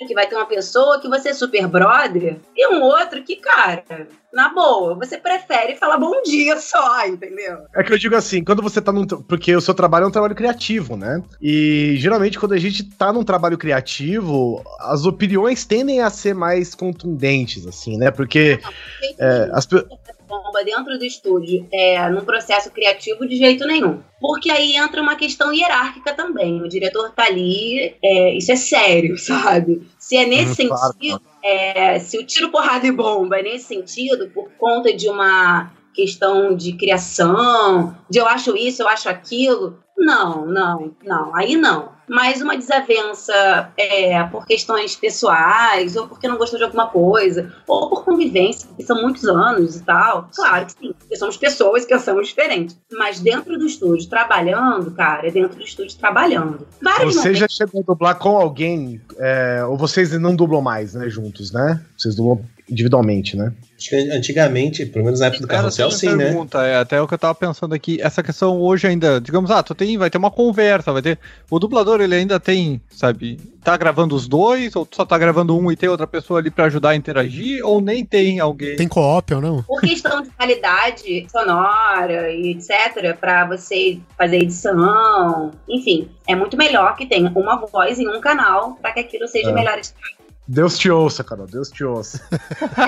é 0.00 0.06
que 0.06 0.14
vai 0.14 0.26
ter 0.26 0.36
uma 0.36 0.46
pessoa 0.46 1.00
que 1.00 1.08
você 1.08 1.30
é 1.30 1.34
super 1.34 1.66
brother 1.66 2.36
e 2.56 2.68
um 2.68 2.82
outro 2.82 3.22
que, 3.22 3.36
cara, 3.36 3.84
na 4.32 4.50
boa, 4.50 4.94
você 4.94 5.16
prefere 5.16 5.74
falar 5.74 5.98
bom 5.98 6.22
dia 6.22 6.58
só, 6.60 7.06
entendeu? 7.06 7.58
É 7.74 7.82
que 7.82 7.92
eu 7.92 7.98
digo 7.98 8.14
assim, 8.14 8.44
quando 8.44 8.62
você 8.62 8.80
tá 8.80 8.92
num. 8.92 9.06
Porque 9.06 9.54
o 9.56 9.60
seu 9.60 9.74
trabalho 9.74 10.04
é 10.04 10.06
um 10.08 10.12
trabalho 10.12 10.34
criativo, 10.34 10.96
né? 10.96 11.22
E 11.40 11.96
geralmente 11.98 12.38
quando 12.38 12.52
a 12.52 12.58
gente 12.58 12.84
tá 12.84 13.12
num 13.12 13.24
trabalho 13.24 13.58
criativo, 13.58 14.62
as 14.80 15.04
opiniões 15.06 15.64
tendem 15.64 16.00
a 16.00 16.10
ser 16.10 16.34
mais 16.34 16.74
contundentes, 16.74 17.66
assim, 17.66 17.96
né? 17.96 18.10
Porque. 18.10 18.60
Não, 18.62 18.70
é, 19.18 19.50
as 19.52 19.66
pessoas 19.66 19.88
bomba 20.28 20.62
dentro 20.62 20.98
do 20.98 21.04
estúdio 21.04 21.66
é, 21.72 22.08
num 22.10 22.24
processo 22.24 22.70
criativo 22.70 23.26
de 23.26 23.36
jeito 23.36 23.66
nenhum. 23.66 24.02
Porque 24.20 24.50
aí 24.50 24.76
entra 24.76 25.00
uma 25.00 25.16
questão 25.16 25.52
hierárquica 25.52 26.12
também. 26.14 26.60
O 26.62 26.68
diretor 26.68 27.12
tá 27.12 27.24
ali, 27.24 27.96
é, 28.04 28.36
isso 28.36 28.52
é 28.52 28.56
sério, 28.56 29.16
sabe? 29.18 29.88
Se 29.98 30.16
é 30.16 30.26
nesse 30.26 30.70
hum, 30.70 30.76
sentido, 30.76 31.22
é, 31.42 31.98
se 31.98 32.18
o 32.18 32.24
tiro, 32.24 32.50
porrada 32.50 32.86
e 32.86 32.92
bomba 32.92 33.38
é 33.38 33.42
nesse 33.42 33.66
sentido, 33.66 34.28
por 34.30 34.50
conta 34.58 34.92
de 34.92 35.08
uma 35.08 35.72
questão 35.94 36.54
de 36.54 36.74
criação, 36.74 37.96
de 38.08 38.18
eu 38.18 38.26
acho 38.26 38.56
isso, 38.56 38.82
eu 38.82 38.88
acho 38.88 39.08
aquilo, 39.08 39.78
não, 39.98 40.46
não, 40.46 40.92
não, 41.04 41.36
aí 41.36 41.56
não 41.56 41.98
mas 42.08 42.40
uma 42.40 42.56
desavença 42.56 43.70
é, 43.76 44.24
por 44.24 44.46
questões 44.46 44.96
pessoais, 44.96 45.94
ou 45.94 46.08
porque 46.08 46.26
não 46.26 46.38
gostou 46.38 46.58
de 46.58 46.64
alguma 46.64 46.88
coisa, 46.88 47.52
ou 47.66 47.88
por 47.88 48.04
convivência, 48.04 48.68
que 48.76 48.82
são 48.82 49.00
muitos 49.02 49.24
anos 49.24 49.76
e 49.76 49.84
tal. 49.84 50.28
Claro 50.34 50.66
que 50.66 50.72
sim, 50.72 50.94
porque 50.98 51.16
somos 51.16 51.36
pessoas 51.36 51.84
que 51.84 51.98
somos 51.98 52.28
diferentes. 52.28 52.78
Mas 52.92 53.20
dentro 53.20 53.58
do 53.58 53.66
estúdio, 53.66 54.08
trabalhando, 54.08 54.90
cara, 54.92 55.28
é 55.28 55.30
dentro 55.30 55.58
do 55.58 55.62
estúdio 55.62 55.96
trabalhando. 55.98 56.66
Vários 56.80 57.14
Você 57.14 57.18
momentos... 57.18 57.38
já 57.40 57.48
chegou 57.48 57.82
a 57.82 57.84
dublar 57.84 58.18
com 58.18 58.36
alguém, 58.38 59.00
é, 59.18 59.64
ou 59.64 59.76
vocês 59.76 60.10
não 60.18 60.34
dublam 60.34 60.62
mais, 60.62 60.94
né, 60.94 61.08
juntos, 61.08 61.52
né? 61.52 61.82
Vocês 61.96 62.14
dublam 62.14 62.40
individualmente, 62.70 63.36
né? 63.36 63.52
Acho 63.78 63.90
que 63.90 63.96
antigamente, 63.96 64.84
pelo 64.86 65.04
menos 65.04 65.20
na 65.20 65.26
época 65.26 65.42
do 65.42 65.48
carrossel, 65.48 65.90
sim, 65.92 66.14
né? 66.16 66.24
pergunta, 66.26 66.60
né? 66.60 66.72
É 66.72 66.76
até 66.78 67.00
o 67.00 67.06
que 67.06 67.14
eu 67.14 67.18
tava 67.18 67.34
pensando 67.34 67.74
aqui. 67.74 68.00
Essa 68.02 68.24
questão 68.24 68.60
hoje 68.60 68.88
ainda, 68.88 69.20
digamos, 69.20 69.52
ah, 69.52 69.62
tu 69.62 69.72
tem, 69.72 69.96
vai 69.96 70.10
ter 70.10 70.18
uma 70.18 70.32
conversa, 70.32 70.92
vai 70.92 71.00
ter. 71.00 71.18
O 71.48 71.60
dublador, 71.60 72.00
ele 72.00 72.16
ainda 72.16 72.40
tem, 72.40 72.80
sabe, 72.90 73.38
tá 73.62 73.76
gravando 73.76 74.16
os 74.16 74.26
dois, 74.26 74.74
ou 74.74 74.86
só 74.90 75.04
tá 75.04 75.16
gravando 75.16 75.56
um 75.56 75.70
e 75.70 75.76
tem 75.76 75.88
outra 75.88 76.08
pessoa 76.08 76.40
ali 76.40 76.50
para 76.50 76.64
ajudar 76.64 76.90
a 76.90 76.96
interagir, 76.96 77.64
ou 77.64 77.80
nem 77.80 78.04
tem 78.04 78.40
alguém. 78.40 78.74
Tem 78.74 78.88
co-op 78.88 79.32
ou 79.34 79.40
não? 79.40 79.62
Por 79.62 79.80
questão 79.80 80.22
de 80.22 80.30
qualidade 80.30 81.26
sonora 81.30 82.32
e 82.32 82.50
etc., 82.50 83.16
para 83.18 83.46
você 83.46 84.00
fazer 84.16 84.38
edição, 84.38 85.52
enfim, 85.68 86.08
é 86.26 86.34
muito 86.34 86.56
melhor 86.56 86.96
que 86.96 87.06
tenha 87.06 87.30
uma 87.34 87.64
voz 87.64 87.98
em 88.00 88.08
um 88.08 88.20
canal 88.20 88.76
para 88.82 88.92
que 88.92 89.00
aquilo 89.00 89.28
seja 89.28 89.50
é. 89.50 89.52
melhor 89.52 89.78
editado. 89.78 90.17
Deus 90.48 90.78
te 90.78 90.90
ouça, 90.90 91.22
Carol, 91.22 91.46
Deus 91.46 91.70
te 91.70 91.84
ouça. 91.84 92.26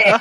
É. 0.00 0.12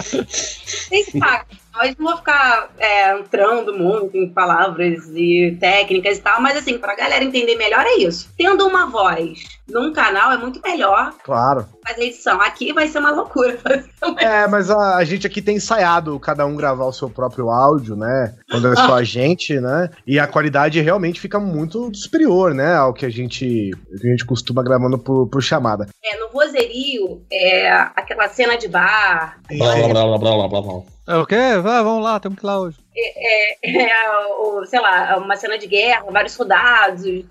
Tem 0.88 1.04
saco. 1.04 1.56
Mas 1.78 1.96
não 1.96 2.06
vou 2.06 2.16
ficar 2.16 2.70
é, 2.76 3.16
entrando 3.16 3.72
muito 3.72 4.16
em 4.16 4.28
palavras 4.28 5.08
e 5.14 5.56
técnicas 5.60 6.18
e 6.18 6.20
tal, 6.20 6.42
mas 6.42 6.56
assim, 6.56 6.76
pra 6.76 6.96
galera 6.96 7.22
entender 7.22 7.54
melhor 7.54 7.84
é 7.86 7.98
isso. 7.98 8.28
Tendo 8.36 8.66
uma 8.66 8.86
voz 8.86 9.58
num 9.68 9.92
canal 9.92 10.32
é 10.32 10.36
muito 10.38 10.60
melhor. 10.60 11.14
Claro. 11.22 11.66
Fazer 11.86 12.04
edição. 12.04 12.40
Aqui 12.40 12.72
vai 12.72 12.88
ser 12.88 12.98
uma 12.98 13.12
loucura. 13.12 13.58
Uma 14.02 14.18
é, 14.20 14.48
mas 14.48 14.70
a, 14.70 14.96
a, 14.96 15.04
gente 15.04 15.26
aqui 15.26 15.40
tem 15.40 15.56
ensaiado 15.56 16.18
cada 16.18 16.44
um 16.46 16.56
gravar 16.56 16.86
o 16.86 16.92
seu 16.92 17.08
próprio 17.08 17.48
áudio, 17.50 17.94
né? 17.94 18.34
Quando 18.50 18.72
é 18.72 18.74
só 18.74 18.94
a 18.94 19.04
gente, 19.04 19.60
né? 19.60 19.90
E 20.06 20.18
a 20.18 20.26
qualidade 20.26 20.80
realmente 20.80 21.20
fica 21.20 21.38
muito 21.38 21.94
superior, 21.94 22.54
né? 22.54 22.74
Ao 22.74 22.92
que 22.92 23.06
a 23.06 23.10
gente, 23.10 23.70
que 23.70 24.06
a 24.06 24.10
gente 24.10 24.24
costuma 24.24 24.64
gravando 24.64 24.98
por, 24.98 25.28
por 25.28 25.42
chamada. 25.42 25.86
É, 26.02 26.18
no 26.18 26.30
vozerio, 26.30 27.22
é 27.30 27.70
aquela 27.70 28.28
cena 28.28 28.56
de 28.56 28.66
bar. 28.66 29.38
Blá, 29.48 29.74
blá, 29.76 29.88
blá, 29.88 30.18
blá, 30.18 30.48
blá, 30.48 30.62
blá. 30.62 30.97
É 31.08 31.16
o 31.16 31.24
quê? 31.24 31.56
Vá, 31.62 31.82
vamos 31.82 32.04
lá, 32.04 32.20
temos 32.20 32.38
que 32.38 32.44
ir 32.44 32.46
lá 32.46 32.60
hoje. 32.60 32.76
É, 32.94 33.66
é, 33.66 33.82
é 33.82 34.26
o, 34.40 34.66
sei 34.66 34.78
lá, 34.78 35.16
uma 35.16 35.36
cena 35.36 35.56
de 35.56 35.66
guerra, 35.66 36.04
vários 36.10 36.34
soldados. 36.34 37.02
Uhum. 37.06 37.24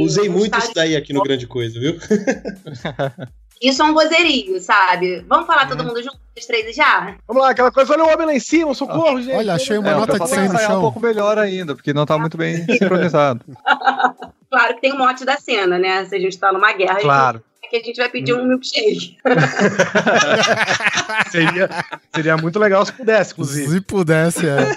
Usei 0.00 0.28
muito 0.28 0.58
isso 0.58 0.74
daí 0.74 0.94
aqui 0.94 1.14
no 1.14 1.22
Grande 1.22 1.46
Coisa, 1.46 1.80
viu? 1.80 1.96
Isso 3.62 3.82
é 3.82 3.84
um 3.86 3.94
vozerio, 3.94 4.60
sabe? 4.60 5.24
Vamos 5.26 5.46
falar 5.46 5.66
todo 5.66 5.82
mundo 5.82 6.02
junto, 6.02 6.18
os 6.36 6.46
três 6.46 6.76
já? 6.76 7.16
Vamos 7.26 7.42
lá, 7.42 7.50
aquela 7.50 7.72
coisa, 7.72 7.92
olha 7.94 8.04
o 8.04 8.12
homem 8.12 8.26
lá 8.26 8.34
em 8.34 8.40
cima, 8.40 8.74
socorro, 8.74 9.20
gente. 9.20 9.34
Olha, 9.34 9.54
achei 9.54 9.78
uma 9.78 9.90
é, 9.90 9.94
nota 9.94 10.18
de 10.18 10.28
100 10.28 10.48
no 10.48 10.58
chão. 10.58 10.78
um 10.78 10.80
pouco 10.82 11.00
melhor 11.00 11.38
ainda, 11.38 11.74
porque 11.74 11.94
não 11.94 12.04
tá 12.04 12.18
muito 12.18 12.36
bem 12.36 12.64
sincronizado. 12.78 13.42
claro 14.50 14.74
que 14.74 14.80
tem 14.82 14.92
o 14.92 14.98
mote 14.98 15.24
da 15.24 15.38
cena, 15.38 15.78
né? 15.78 16.04
Se 16.04 16.16
a 16.16 16.18
gente 16.18 16.38
tá 16.38 16.52
numa 16.52 16.72
guerra, 16.72 17.00
claro 17.00 17.44
que 17.70 17.76
a 17.76 17.80
gente 17.80 17.96
vai 17.96 18.10
pedir 18.10 18.34
um 18.34 18.44
milkshake. 18.44 19.16
seria, 21.30 21.70
seria 22.12 22.36
muito 22.36 22.58
legal 22.58 22.84
se 22.84 22.92
pudesse, 22.92 23.32
inclusive. 23.32 23.68
Se 23.68 23.80
pudesse, 23.80 24.48
é. 24.48 24.76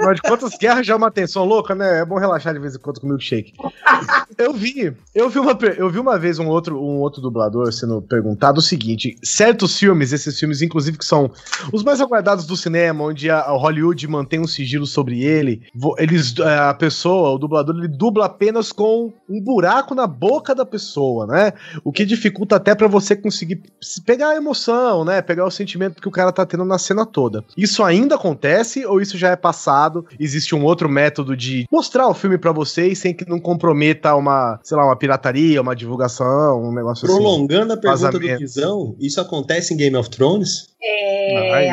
Afinal 0.00 0.14
de 0.14 0.22
contas, 0.22 0.56
guerra 0.58 0.82
já 0.82 0.94
é 0.94 0.96
uma 0.96 1.10
tensão 1.10 1.44
louca, 1.44 1.74
né? 1.74 2.00
É 2.00 2.04
bom 2.04 2.18
relaxar 2.18 2.54
de 2.54 2.58
vez 2.58 2.74
em 2.74 2.78
quando 2.78 3.00
com 3.00 3.06
milkshake. 3.06 3.52
Eu 4.38 4.54
vi, 4.54 4.94
eu 5.14 5.28
vi 5.28 5.38
uma, 5.38 5.58
eu 5.76 5.90
vi 5.90 5.98
uma 5.98 6.18
vez 6.18 6.38
um 6.38 6.46
outro, 6.46 6.80
um 6.80 7.00
outro 7.00 7.20
dublador 7.20 7.70
sendo 7.72 8.00
perguntado 8.00 8.58
o 8.58 8.62
seguinte: 8.62 9.18
certos 9.22 9.78
filmes, 9.78 10.12
esses 10.12 10.38
filmes, 10.38 10.62
inclusive, 10.62 10.96
que 10.96 11.04
são 11.04 11.30
os 11.70 11.82
mais 11.82 12.00
aguardados 12.00 12.46
do 12.46 12.56
cinema, 12.56 13.04
onde 13.04 13.28
a, 13.28 13.40
a 13.40 13.50
Hollywood 13.50 14.06
mantém 14.08 14.40
um 14.40 14.46
sigilo 14.46 14.86
sobre 14.86 15.22
ele, 15.22 15.62
eles, 15.98 16.34
é, 16.38 16.58
a 16.58 16.72
pessoa, 16.72 17.30
o 17.30 17.38
dublador, 17.38 17.76
ele 17.76 17.88
dubla 17.88 18.26
apenas 18.26 18.72
com 18.72 19.12
um 19.28 19.42
buraco 19.42 19.94
na 19.94 20.06
boca 20.06 20.54
da 20.54 20.64
pessoa, 20.64 21.26
né? 21.26 21.52
O 21.84 21.92
que 21.92 22.06
dificulta 22.06 22.56
até 22.56 22.74
para 22.74 22.88
você 22.88 23.14
conseguir 23.14 23.60
pegar 24.06 24.30
a 24.30 24.36
emoção, 24.36 25.04
né? 25.04 25.20
Pegar 25.20 25.44
o 25.44 25.50
sentimento 25.50 26.00
que 26.00 26.08
o 26.08 26.12
cara 26.12 26.32
tá 26.32 26.46
tendo 26.46 26.64
na 26.64 26.78
cena 26.78 27.04
toda. 27.04 27.44
Isso 27.56 27.82
ainda 27.82 28.14
acontece 28.14 28.86
ou 28.86 29.00
isso 29.00 29.18
já 29.18 29.30
é 29.30 29.36
passado? 29.36 29.89
Existe 30.18 30.54
um 30.54 30.64
outro 30.64 30.88
método 30.88 31.36
de 31.36 31.66
mostrar 31.70 32.08
o 32.08 32.14
filme 32.14 32.38
para 32.38 32.52
vocês 32.52 32.98
sem 32.98 33.14
que 33.14 33.28
não 33.28 33.38
comprometa 33.38 34.14
uma, 34.14 34.58
sei 34.62 34.76
lá, 34.76 34.86
uma 34.86 34.96
pirataria, 34.96 35.60
uma 35.60 35.74
divulgação, 35.74 36.62
um 36.62 36.72
negócio 36.72 37.06
Prolongando 37.06 37.30
assim. 37.32 37.46
Prolongando 37.46 37.72
a 37.72 37.76
pergunta 37.76 38.12
do 38.12 38.38
Guizão, 38.38 38.96
isso 38.98 39.20
acontece 39.20 39.74
em 39.74 39.76
Game 39.76 39.96
of 39.96 40.10
Thrones? 40.10 40.68
É, 40.82 41.70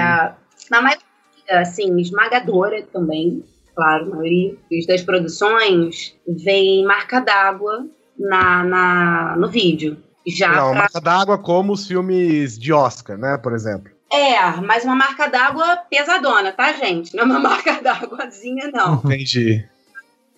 na 0.69 0.81
maioria, 0.81 1.03
assim, 1.49 1.97
esmagadora 1.99 2.83
também, 2.91 3.43
claro, 3.75 4.11
a 4.11 4.15
maioria 4.15 4.55
das 4.87 5.01
produções 5.01 6.15
vem 6.27 6.83
marca 6.85 7.19
d'água 7.19 7.87
na, 8.17 8.63
na, 8.63 9.35
no 9.37 9.49
vídeo. 9.49 9.97
Já 10.27 10.49
não, 10.49 10.71
pra... 10.71 10.79
marca 10.79 10.99
d'água 10.99 11.37
como 11.37 11.73
os 11.73 11.87
filmes 11.87 12.57
de 12.57 12.73
Oscar, 12.73 13.17
né, 13.17 13.37
por 13.41 13.53
exemplo. 13.53 13.96
É, 14.11 14.39
mas 14.61 14.83
uma 14.85 14.95
marca 14.95 15.27
d'água 15.27 15.77
pesadona, 15.89 16.51
tá, 16.51 16.71
gente? 16.73 17.15
Não 17.15 17.23
é 17.23 17.25
uma 17.25 17.39
marca 17.41 17.81
d'águazinha, 17.81 18.71
não. 18.73 18.95
Entendi. 18.95 19.67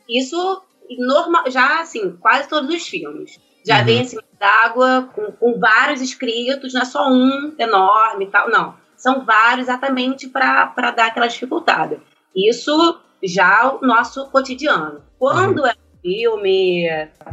Isso 0.09 0.63
normal, 0.97 1.43
já 1.49 1.81
assim, 1.81 2.17
quase 2.19 2.49
todos 2.49 2.73
os 2.73 2.87
filmes. 2.87 3.39
Já 3.65 3.79
uhum. 3.79 3.85
vem 3.85 4.01
assim, 4.01 4.17
d'água 4.39 5.09
com, 5.13 5.31
com, 5.33 5.59
vários 5.59 6.01
escritos, 6.01 6.73
não 6.73 6.81
é 6.81 6.85
só 6.85 7.07
um 7.07 7.53
enorme 7.59 8.25
e 8.25 8.29
tal. 8.29 8.49
Não. 8.49 8.75
São 8.97 9.23
vários 9.23 9.67
exatamente 9.67 10.27
para 10.27 10.91
dar 10.91 11.07
aquela 11.07 11.27
dificultada. 11.27 11.99
Isso 12.35 12.99
já 13.23 13.71
o 13.75 13.85
nosso 13.85 14.27
cotidiano. 14.29 15.03
Quando 15.17 15.59
uhum. 15.59 15.67
é 15.67 15.75
filme 16.01 16.87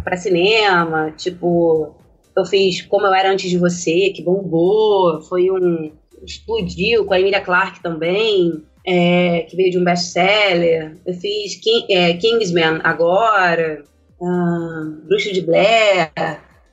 para 0.05 0.16
cinema, 0.16 1.12
tipo, 1.12 1.95
eu 2.37 2.45
fiz 2.45 2.82
Como 2.82 3.07
Eu 3.07 3.14
Era 3.14 3.32
Antes 3.32 3.49
de 3.49 3.59
Você, 3.59 4.11
que 4.14 4.22
bombou, 4.22 5.22
foi 5.22 5.51
um, 5.51 5.93
explodiu 6.25 7.05
com 7.05 7.14
a 7.14 7.21
Emilia 7.21 7.41
Clarke 7.41 7.83
também, 7.83 8.62
é, 8.87 9.41
que 9.43 9.57
veio 9.57 9.71
de 9.71 9.79
um 9.79 9.85
best-seller. 9.85 10.97
Eu 11.05 11.14
fiz 11.14 11.57
King, 11.57 11.93
é, 11.93 12.14
Kingsman 12.14 12.81
agora, 12.85 13.85
uh, 14.21 15.07
Bruxo 15.07 15.33
de 15.33 15.41
Blair. 15.41 16.12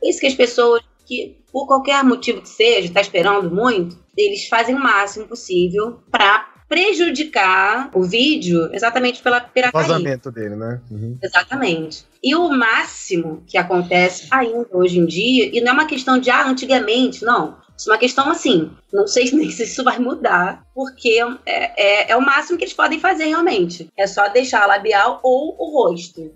Isso 0.04 0.20
que 0.20 0.28
as 0.28 0.36
pessoas 0.36 0.82
que, 1.06 1.38
por 1.52 1.68
qualquer 1.68 2.04
motivo 2.04 2.42
que 2.42 2.50
seja, 2.50 2.88
está 2.88 3.02
esperando 3.02 3.54
muito, 3.54 3.98
eles 4.18 4.48
fazem 4.48 4.76
o 4.76 4.80
máximo 4.80 5.28
possível 5.28 6.00
para 6.12 6.54
prejudicar 6.68 7.92
o 7.94 8.04
vídeo 8.04 8.70
exatamente 8.74 9.22
pela 9.22 9.40
pirataria. 9.40 9.88
Vazamento 9.88 10.32
dele, 10.32 10.56
né? 10.56 10.82
Uhum. 10.90 11.18
Exatamente. 11.22 12.06
E 12.24 12.36
o 12.36 12.50
máximo 12.50 13.44
que 13.46 13.58
acontece 13.58 14.28
ainda 14.32 14.68
hoje 14.72 14.98
em 14.98 15.06
dia, 15.06 15.50
e 15.54 15.62
não 15.62 15.72
é 15.72 15.74
uma 15.74 15.86
questão 15.86 16.18
de, 16.18 16.32
ah, 16.32 16.48
antigamente, 16.48 17.24
não. 17.24 17.58
Isso 17.78 17.90
é 17.90 17.94
uma 17.94 18.00
questão 18.00 18.30
assim, 18.30 18.72
não 18.92 19.08
sei 19.08 19.30
nem 19.34 19.50
se 19.50 19.64
isso 19.64 19.84
vai 19.84 20.00
mudar, 20.00 20.66
porque 20.74 21.20
é, 21.46 22.08
é, 22.08 22.12
é 22.12 22.16
o 22.16 22.22
máximo 22.22 22.58
que 22.58 22.64
eles 22.64 22.74
podem 22.74 23.00
fazer 23.00 23.26
realmente. 23.26 23.90
É 23.98 24.08
só 24.08 24.28
deixar 24.30 24.64
a 24.64 24.68
labial 24.68 25.20
ou 25.24 25.56
o 25.58 25.84
rosto, 25.84 26.32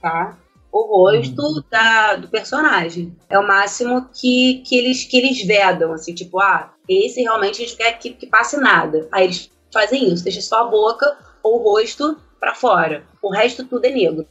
tá? 0.00 0.38
o 0.72 0.86
rosto 0.86 1.42
uhum. 1.42 1.62
da, 1.70 2.16
do 2.16 2.28
personagem. 2.28 3.14
É 3.28 3.38
o 3.38 3.46
máximo 3.46 4.08
que, 4.12 4.62
que, 4.66 4.76
eles, 4.76 5.04
que 5.04 5.18
eles 5.18 5.44
vedam, 5.46 5.92
assim, 5.92 6.14
tipo, 6.14 6.40
ah, 6.40 6.72
esse 6.88 7.20
realmente 7.20 7.62
a 7.62 7.66
gente 7.66 7.76
quer 7.76 7.92
que, 7.98 8.10
que 8.14 8.26
passe 8.26 8.56
nada. 8.56 9.06
Aí 9.12 9.24
eles 9.24 9.50
fazem 9.70 10.10
isso, 10.12 10.24
deixa 10.24 10.40
só 10.40 10.62
a 10.62 10.70
boca 10.70 11.18
ou 11.42 11.60
o 11.60 11.62
rosto 11.62 12.16
para 12.40 12.54
fora. 12.54 13.04
O 13.20 13.30
resto 13.30 13.64
tudo 13.64 13.84
é 13.84 13.90
negro. 13.90 14.26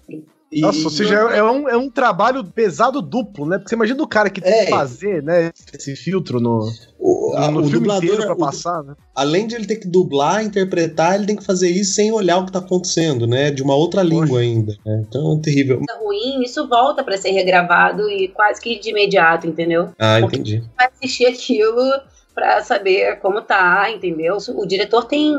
Nossa, 0.59 0.83
ou 0.83 0.89
seja, 0.89 1.15
é, 1.15 1.37
é, 1.37 1.43
um, 1.43 1.69
é 1.69 1.77
um 1.77 1.89
trabalho 1.89 2.43
pesado 2.43 3.01
duplo, 3.01 3.45
né? 3.45 3.57
Porque 3.57 3.69
você 3.69 3.75
imagina 3.75 4.03
o 4.03 4.07
cara 4.07 4.29
que 4.29 4.41
tem 4.41 4.51
é. 4.51 4.65
que 4.65 4.69
fazer, 4.69 5.23
né, 5.23 5.51
esse 5.73 5.95
filtro 5.95 6.41
no, 6.41 6.69
o, 6.99 7.33
a, 7.37 7.49
no 7.49 7.61
o 7.61 7.63
filme 7.63 7.87
dublador, 7.87 8.03
inteiro 8.03 8.25
pra 8.25 8.35
passar, 8.35 8.83
né? 8.83 8.93
Além 9.15 9.47
de 9.47 9.55
ele 9.55 9.65
ter 9.65 9.77
que 9.77 9.87
dublar, 9.87 10.43
interpretar, 10.43 11.15
ele 11.15 11.25
tem 11.25 11.37
que 11.37 11.45
fazer 11.45 11.69
isso 11.69 11.93
sem 11.93 12.11
olhar 12.11 12.37
o 12.37 12.45
que 12.45 12.51
tá 12.51 12.59
acontecendo, 12.59 13.25
né? 13.25 13.49
De 13.49 13.63
uma 13.63 13.75
outra 13.75 14.01
Poxa. 14.01 14.13
língua 14.13 14.39
ainda. 14.41 14.75
Né? 14.85 15.05
Então 15.07 15.37
é 15.37 15.41
terrível. 15.41 15.81
É 15.89 16.03
ruim, 16.03 16.43
isso 16.43 16.67
volta 16.67 17.01
para 17.01 17.17
ser 17.17 17.31
regravado 17.31 18.09
e 18.09 18.27
quase 18.27 18.59
que 18.59 18.77
de 18.77 18.89
imediato, 18.89 19.47
entendeu? 19.47 19.89
Ah, 19.97 20.17
Porque 20.19 20.35
entendi. 20.35 20.63
Vai 20.77 20.89
assistir 20.93 21.27
aquilo 21.27 21.81
para 22.33 22.63
saber 22.63 23.17
como 23.19 23.41
tá, 23.41 23.89
entendeu? 23.91 24.37
O 24.55 24.65
diretor 24.65 25.05
tem, 25.05 25.35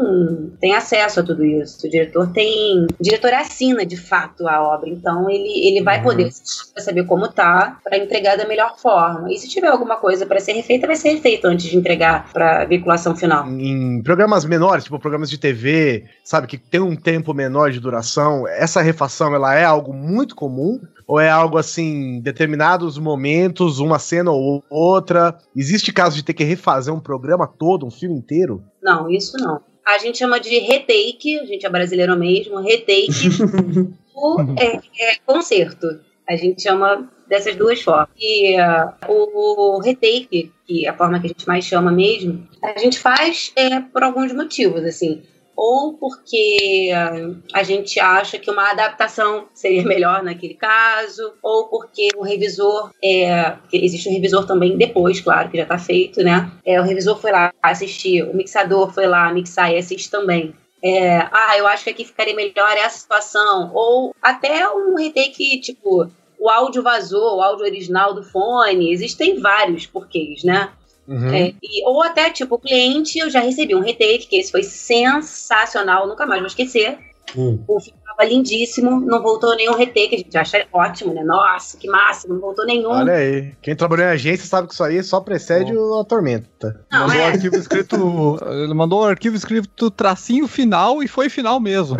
tem 0.60 0.74
acesso 0.74 1.20
a 1.20 1.22
tudo 1.22 1.44
isso. 1.44 1.86
O 1.86 1.90
diretor 1.90 2.30
tem. 2.32 2.86
O 2.98 3.02
diretor 3.02 3.32
assina 3.32 3.84
de 3.84 3.96
fato 3.96 4.46
a 4.46 4.62
obra, 4.62 4.88
então 4.88 5.28
ele, 5.30 5.66
ele 5.66 5.82
vai 5.82 5.98
uhum. 5.98 6.04
poder 6.04 6.30
saber 6.32 7.04
como 7.04 7.28
tá 7.28 7.78
para 7.82 7.96
entregar 7.96 8.36
da 8.36 8.46
melhor 8.46 8.76
forma. 8.78 9.32
E 9.32 9.38
se 9.38 9.48
tiver 9.48 9.68
alguma 9.68 9.96
coisa 9.96 10.26
para 10.26 10.40
ser 10.40 10.52
refeita, 10.52 10.86
vai 10.86 10.96
ser 10.96 11.10
refeita 11.10 11.48
antes 11.48 11.66
de 11.66 11.76
entregar 11.76 12.30
para 12.32 12.64
veiculação 12.64 13.16
final. 13.16 13.48
Em 13.48 14.02
programas 14.02 14.44
menores, 14.44 14.84
tipo 14.84 14.98
programas 14.98 15.30
de 15.30 15.38
TV, 15.38 16.04
sabe, 16.24 16.46
que 16.46 16.58
tem 16.58 16.80
um 16.80 16.96
tempo 16.96 17.32
menor 17.32 17.70
de 17.70 17.80
duração, 17.80 18.46
essa 18.46 18.82
refação 18.82 19.34
ela 19.34 19.54
é 19.54 19.64
algo 19.64 19.92
muito 19.92 20.34
comum 20.34 20.80
ou 21.06 21.20
é 21.20 21.28
algo 21.28 21.58
assim, 21.58 22.20
determinados 22.20 22.96
momentos, 22.96 23.78
uma 23.78 23.98
cena 23.98 24.30
ou 24.30 24.64
outra? 24.70 25.36
Existe 25.54 25.92
caso 25.92 26.16
de 26.16 26.22
ter 26.22 26.32
que 26.32 26.44
refazer 26.44 26.81
um 26.90 27.00
programa 27.00 27.46
todo, 27.46 27.86
um 27.86 27.90
filme 27.90 28.16
inteiro? 28.16 28.64
Não, 28.82 29.10
isso 29.10 29.36
não. 29.36 29.60
A 29.86 29.98
gente 29.98 30.18
chama 30.18 30.40
de 30.40 30.58
retake, 30.58 31.38
a 31.40 31.44
gente 31.44 31.66
é 31.66 31.68
brasileiro 31.68 32.16
mesmo, 32.16 32.60
retake 32.60 33.28
o 34.14 34.40
é, 34.58 34.76
é, 34.76 35.16
concerto. 35.26 35.86
A 36.28 36.36
gente 36.36 36.62
chama 36.62 37.10
dessas 37.28 37.56
duas 37.56 37.82
formas. 37.82 38.08
E 38.18 38.56
uh, 38.60 38.92
o, 39.08 39.76
o, 39.76 39.80
retake, 39.80 40.52
que 40.64 40.86
é 40.86 40.88
a 40.88 40.96
forma 40.96 41.18
que 41.18 41.26
a 41.26 41.28
gente 41.28 41.46
mais 41.46 41.64
chama 41.64 41.90
mesmo, 41.90 42.46
a 42.62 42.78
gente 42.78 42.98
faz 42.98 43.52
é, 43.56 43.80
por 43.80 44.02
alguns 44.02 44.32
motivos, 44.32 44.84
assim 44.84 45.22
ou 45.56 45.94
porque 45.94 46.90
ah, 46.94 47.34
a 47.52 47.62
gente 47.62 47.98
acha 48.00 48.38
que 48.38 48.50
uma 48.50 48.70
adaptação 48.70 49.46
seria 49.54 49.82
melhor 49.84 50.22
naquele 50.22 50.54
caso, 50.54 51.34
ou 51.42 51.68
porque 51.68 52.08
o 52.16 52.22
revisor, 52.22 52.90
é, 53.02 53.56
existe 53.72 54.08
um 54.08 54.12
revisor 54.12 54.46
também 54.46 54.76
depois, 54.76 55.20
claro, 55.20 55.50
que 55.50 55.56
já 55.56 55.64
está 55.64 55.78
feito, 55.78 56.22
né? 56.22 56.50
É, 56.64 56.80
o 56.80 56.84
revisor 56.84 57.18
foi 57.20 57.32
lá 57.32 57.52
assistir, 57.62 58.22
o 58.22 58.34
mixador 58.34 58.92
foi 58.92 59.06
lá 59.06 59.32
mixar 59.32 59.72
e 59.72 59.78
assiste 59.78 60.10
também. 60.10 60.54
É, 60.84 61.18
ah, 61.30 61.56
eu 61.56 61.66
acho 61.66 61.84
que 61.84 61.90
aqui 61.90 62.04
ficaria 62.04 62.34
melhor 62.34 62.72
essa 62.76 62.98
situação, 62.98 63.70
ou 63.72 64.14
até 64.20 64.68
um 64.68 64.96
retake, 64.96 65.60
tipo, 65.60 66.10
o 66.42 66.50
áudio 66.50 66.82
vazou, 66.82 67.36
o 67.36 67.40
áudio 67.40 67.64
original 67.64 68.12
do 68.12 68.24
fone. 68.24 68.92
Existem 68.92 69.38
vários 69.38 69.86
porquês, 69.86 70.42
né? 70.42 70.72
Uhum. 71.06 71.34
É, 71.34 71.54
e, 71.62 71.86
ou 71.86 72.02
até, 72.02 72.30
tipo, 72.30 72.54
o 72.54 72.58
cliente, 72.58 73.18
eu 73.18 73.30
já 73.30 73.40
recebi 73.40 73.74
um 73.74 73.80
retake, 73.80 74.26
que 74.26 74.36
esse 74.36 74.50
foi 74.50 74.62
sensacional, 74.62 76.06
nunca 76.06 76.26
mais 76.26 76.40
vou 76.40 76.46
esquecer. 76.46 76.98
Hum. 77.36 77.62
O 77.66 77.80
filme 77.80 77.98
tava 78.04 78.28
lindíssimo, 78.28 79.00
não 79.00 79.22
voltou 79.22 79.56
nenhum 79.56 79.74
retake, 79.74 80.14
a 80.14 80.18
gente 80.18 80.36
acha 80.36 80.66
ótimo, 80.72 81.14
né? 81.14 81.22
Nossa, 81.24 81.78
que 81.78 81.88
massa, 81.88 82.28
não 82.28 82.38
voltou 82.38 82.66
nenhum. 82.66 82.90
Olha 82.90 83.14
aí, 83.14 83.54
quem 83.62 83.74
trabalhou 83.74 84.06
em 84.06 84.10
agência 84.10 84.46
sabe 84.46 84.68
que 84.68 84.74
isso 84.74 84.84
aí 84.84 85.02
só 85.02 85.20
precede 85.20 85.74
oh. 85.76 86.00
a 86.00 86.04
tormenta. 86.04 86.84
Não, 86.90 87.06
mandou 87.06 87.22
é. 87.22 87.24
um 87.24 87.28
arquivo 87.28 87.56
escrito. 87.56 88.38
Ele 88.46 88.74
mandou 88.74 89.02
um 89.02 89.06
arquivo 89.06 89.36
escrito 89.36 89.90
tracinho 89.90 90.46
final 90.46 91.02
e 91.02 91.08
foi 91.08 91.30
final 91.30 91.58
mesmo. 91.58 91.96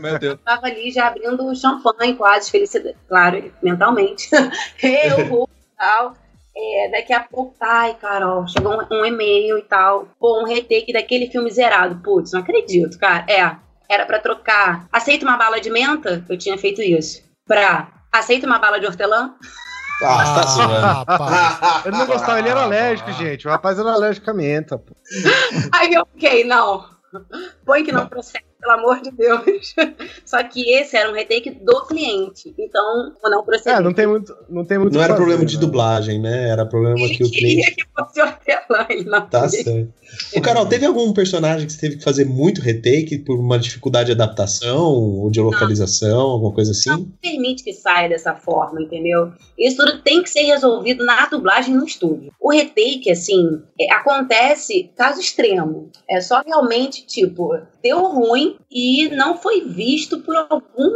Meu 0.00 0.18
Deus. 0.18 0.32
Eu 0.32 0.38
tava 0.38 0.66
ali 0.66 0.90
já 0.90 1.06
abrindo 1.06 1.54
champanhe 1.54 2.14
quase, 2.16 2.50
felicidade, 2.50 2.96
claro, 3.08 3.52
mentalmente. 3.62 4.28
Eu, 4.82 5.48
tal. 5.78 6.16
É, 6.54 6.90
daqui 6.90 7.12
a 7.12 7.20
pouco, 7.20 7.54
ai, 7.60 7.94
Carol, 7.94 8.46
chegou 8.46 8.74
um, 8.74 9.00
um 9.00 9.04
e-mail 9.04 9.58
e 9.58 9.62
tal. 9.62 10.08
Pô, 10.18 10.42
um 10.42 10.44
retake 10.44 10.92
daquele 10.92 11.28
filme 11.28 11.50
zerado. 11.50 12.00
Putz, 12.02 12.32
não 12.32 12.40
acredito, 12.40 12.98
cara. 12.98 13.24
É, 13.28 13.56
era 13.88 14.06
para 14.06 14.18
trocar. 14.18 14.86
Aceita 14.92 15.24
uma 15.24 15.36
bala 15.36 15.60
de 15.60 15.70
menta? 15.70 16.24
Eu 16.28 16.36
tinha 16.36 16.58
feito 16.58 16.82
isso. 16.82 17.22
Pra 17.46 17.88
aceita 18.12 18.46
uma 18.46 18.58
bala 18.58 18.78
de 18.78 18.86
hortelã? 18.86 19.34
Ah, 20.04 20.24
você 20.24 20.34
tá 20.34 20.46
zoando. 20.46 21.04
Ah, 21.08 21.82
ele 21.86 21.96
não 21.96 22.06
gostava, 22.06 22.38
ele 22.38 22.48
era 22.48 22.62
alérgico, 22.64 23.12
gente. 23.12 23.46
O 23.46 23.50
rapaz 23.50 23.78
era 23.78 23.92
alérgico 23.92 24.30
a 24.30 24.34
menta. 24.34 24.78
Pô. 24.78 24.94
Aí 25.72 25.94
eu 25.94 26.06
fiquei, 26.12 26.44
não. 26.44 26.84
Põe 27.64 27.84
que 27.84 27.92
não 27.92 28.06
procede 28.06 28.44
pelo 28.62 28.74
amor 28.74 29.02
de 29.02 29.10
Deus. 29.10 29.74
Só 30.24 30.42
que 30.44 30.70
esse 30.72 30.96
era 30.96 31.10
um 31.10 31.14
retake 31.14 31.50
do 31.50 31.84
cliente. 31.86 32.54
Então, 32.56 33.12
não 33.24 33.44
procedeu. 33.44 33.78
É, 33.78 33.82
não 33.82 33.92
tem 33.92 34.06
muito. 34.06 34.34
Não, 34.48 34.64
tem 34.64 34.78
muito 34.78 34.94
não 34.94 35.02
era 35.02 35.14
fazer, 35.14 35.18
problema 35.18 35.42
né? 35.42 35.48
de 35.48 35.58
dublagem, 35.58 36.20
né? 36.20 36.48
Era 36.48 36.64
problema 36.64 36.96
que 37.08 37.24
o 37.24 37.30
cliente. 37.30 37.74
que 37.74 37.84
fosse 37.94 38.22
hortelã, 38.22 38.86
ele 38.88 39.04
não 39.04 39.26
tá 39.26 39.48
certo. 39.48 39.92
O 40.36 40.40
Carol, 40.40 40.66
teve 40.66 40.86
algum 40.86 41.12
personagem 41.12 41.66
que 41.66 41.72
você 41.72 41.80
teve 41.80 41.96
que 41.96 42.04
fazer 42.04 42.24
muito 42.24 42.60
retake 42.60 43.18
por 43.18 43.38
uma 43.38 43.58
dificuldade 43.58 44.06
de 44.06 44.12
adaptação 44.12 44.84
ou 44.84 45.30
de 45.30 45.40
localização, 45.40 46.18
não. 46.18 46.30
alguma 46.30 46.52
coisa 46.52 46.70
assim? 46.70 46.90
Não 46.90 47.04
permite 47.20 47.64
que 47.64 47.72
saia 47.72 48.08
dessa 48.08 48.34
forma, 48.34 48.80
entendeu? 48.80 49.32
Isso 49.58 49.78
tudo 49.78 50.02
tem 50.02 50.22
que 50.22 50.30
ser 50.30 50.42
resolvido 50.42 51.04
na 51.04 51.26
dublagem 51.26 51.74
no 51.74 51.84
estúdio. 51.84 52.32
O 52.40 52.52
retake, 52.52 53.10
assim, 53.10 53.62
é, 53.80 53.92
acontece 53.92 54.90
caso 54.96 55.20
extremo. 55.20 55.90
É 56.08 56.20
só 56.20 56.42
realmente, 56.42 57.06
tipo, 57.06 57.58
deu 57.82 58.02
ruim 58.06 58.56
e 58.70 59.08
não 59.10 59.36
foi 59.36 59.62
visto 59.62 60.20
por 60.20 60.36
algum 60.36 60.90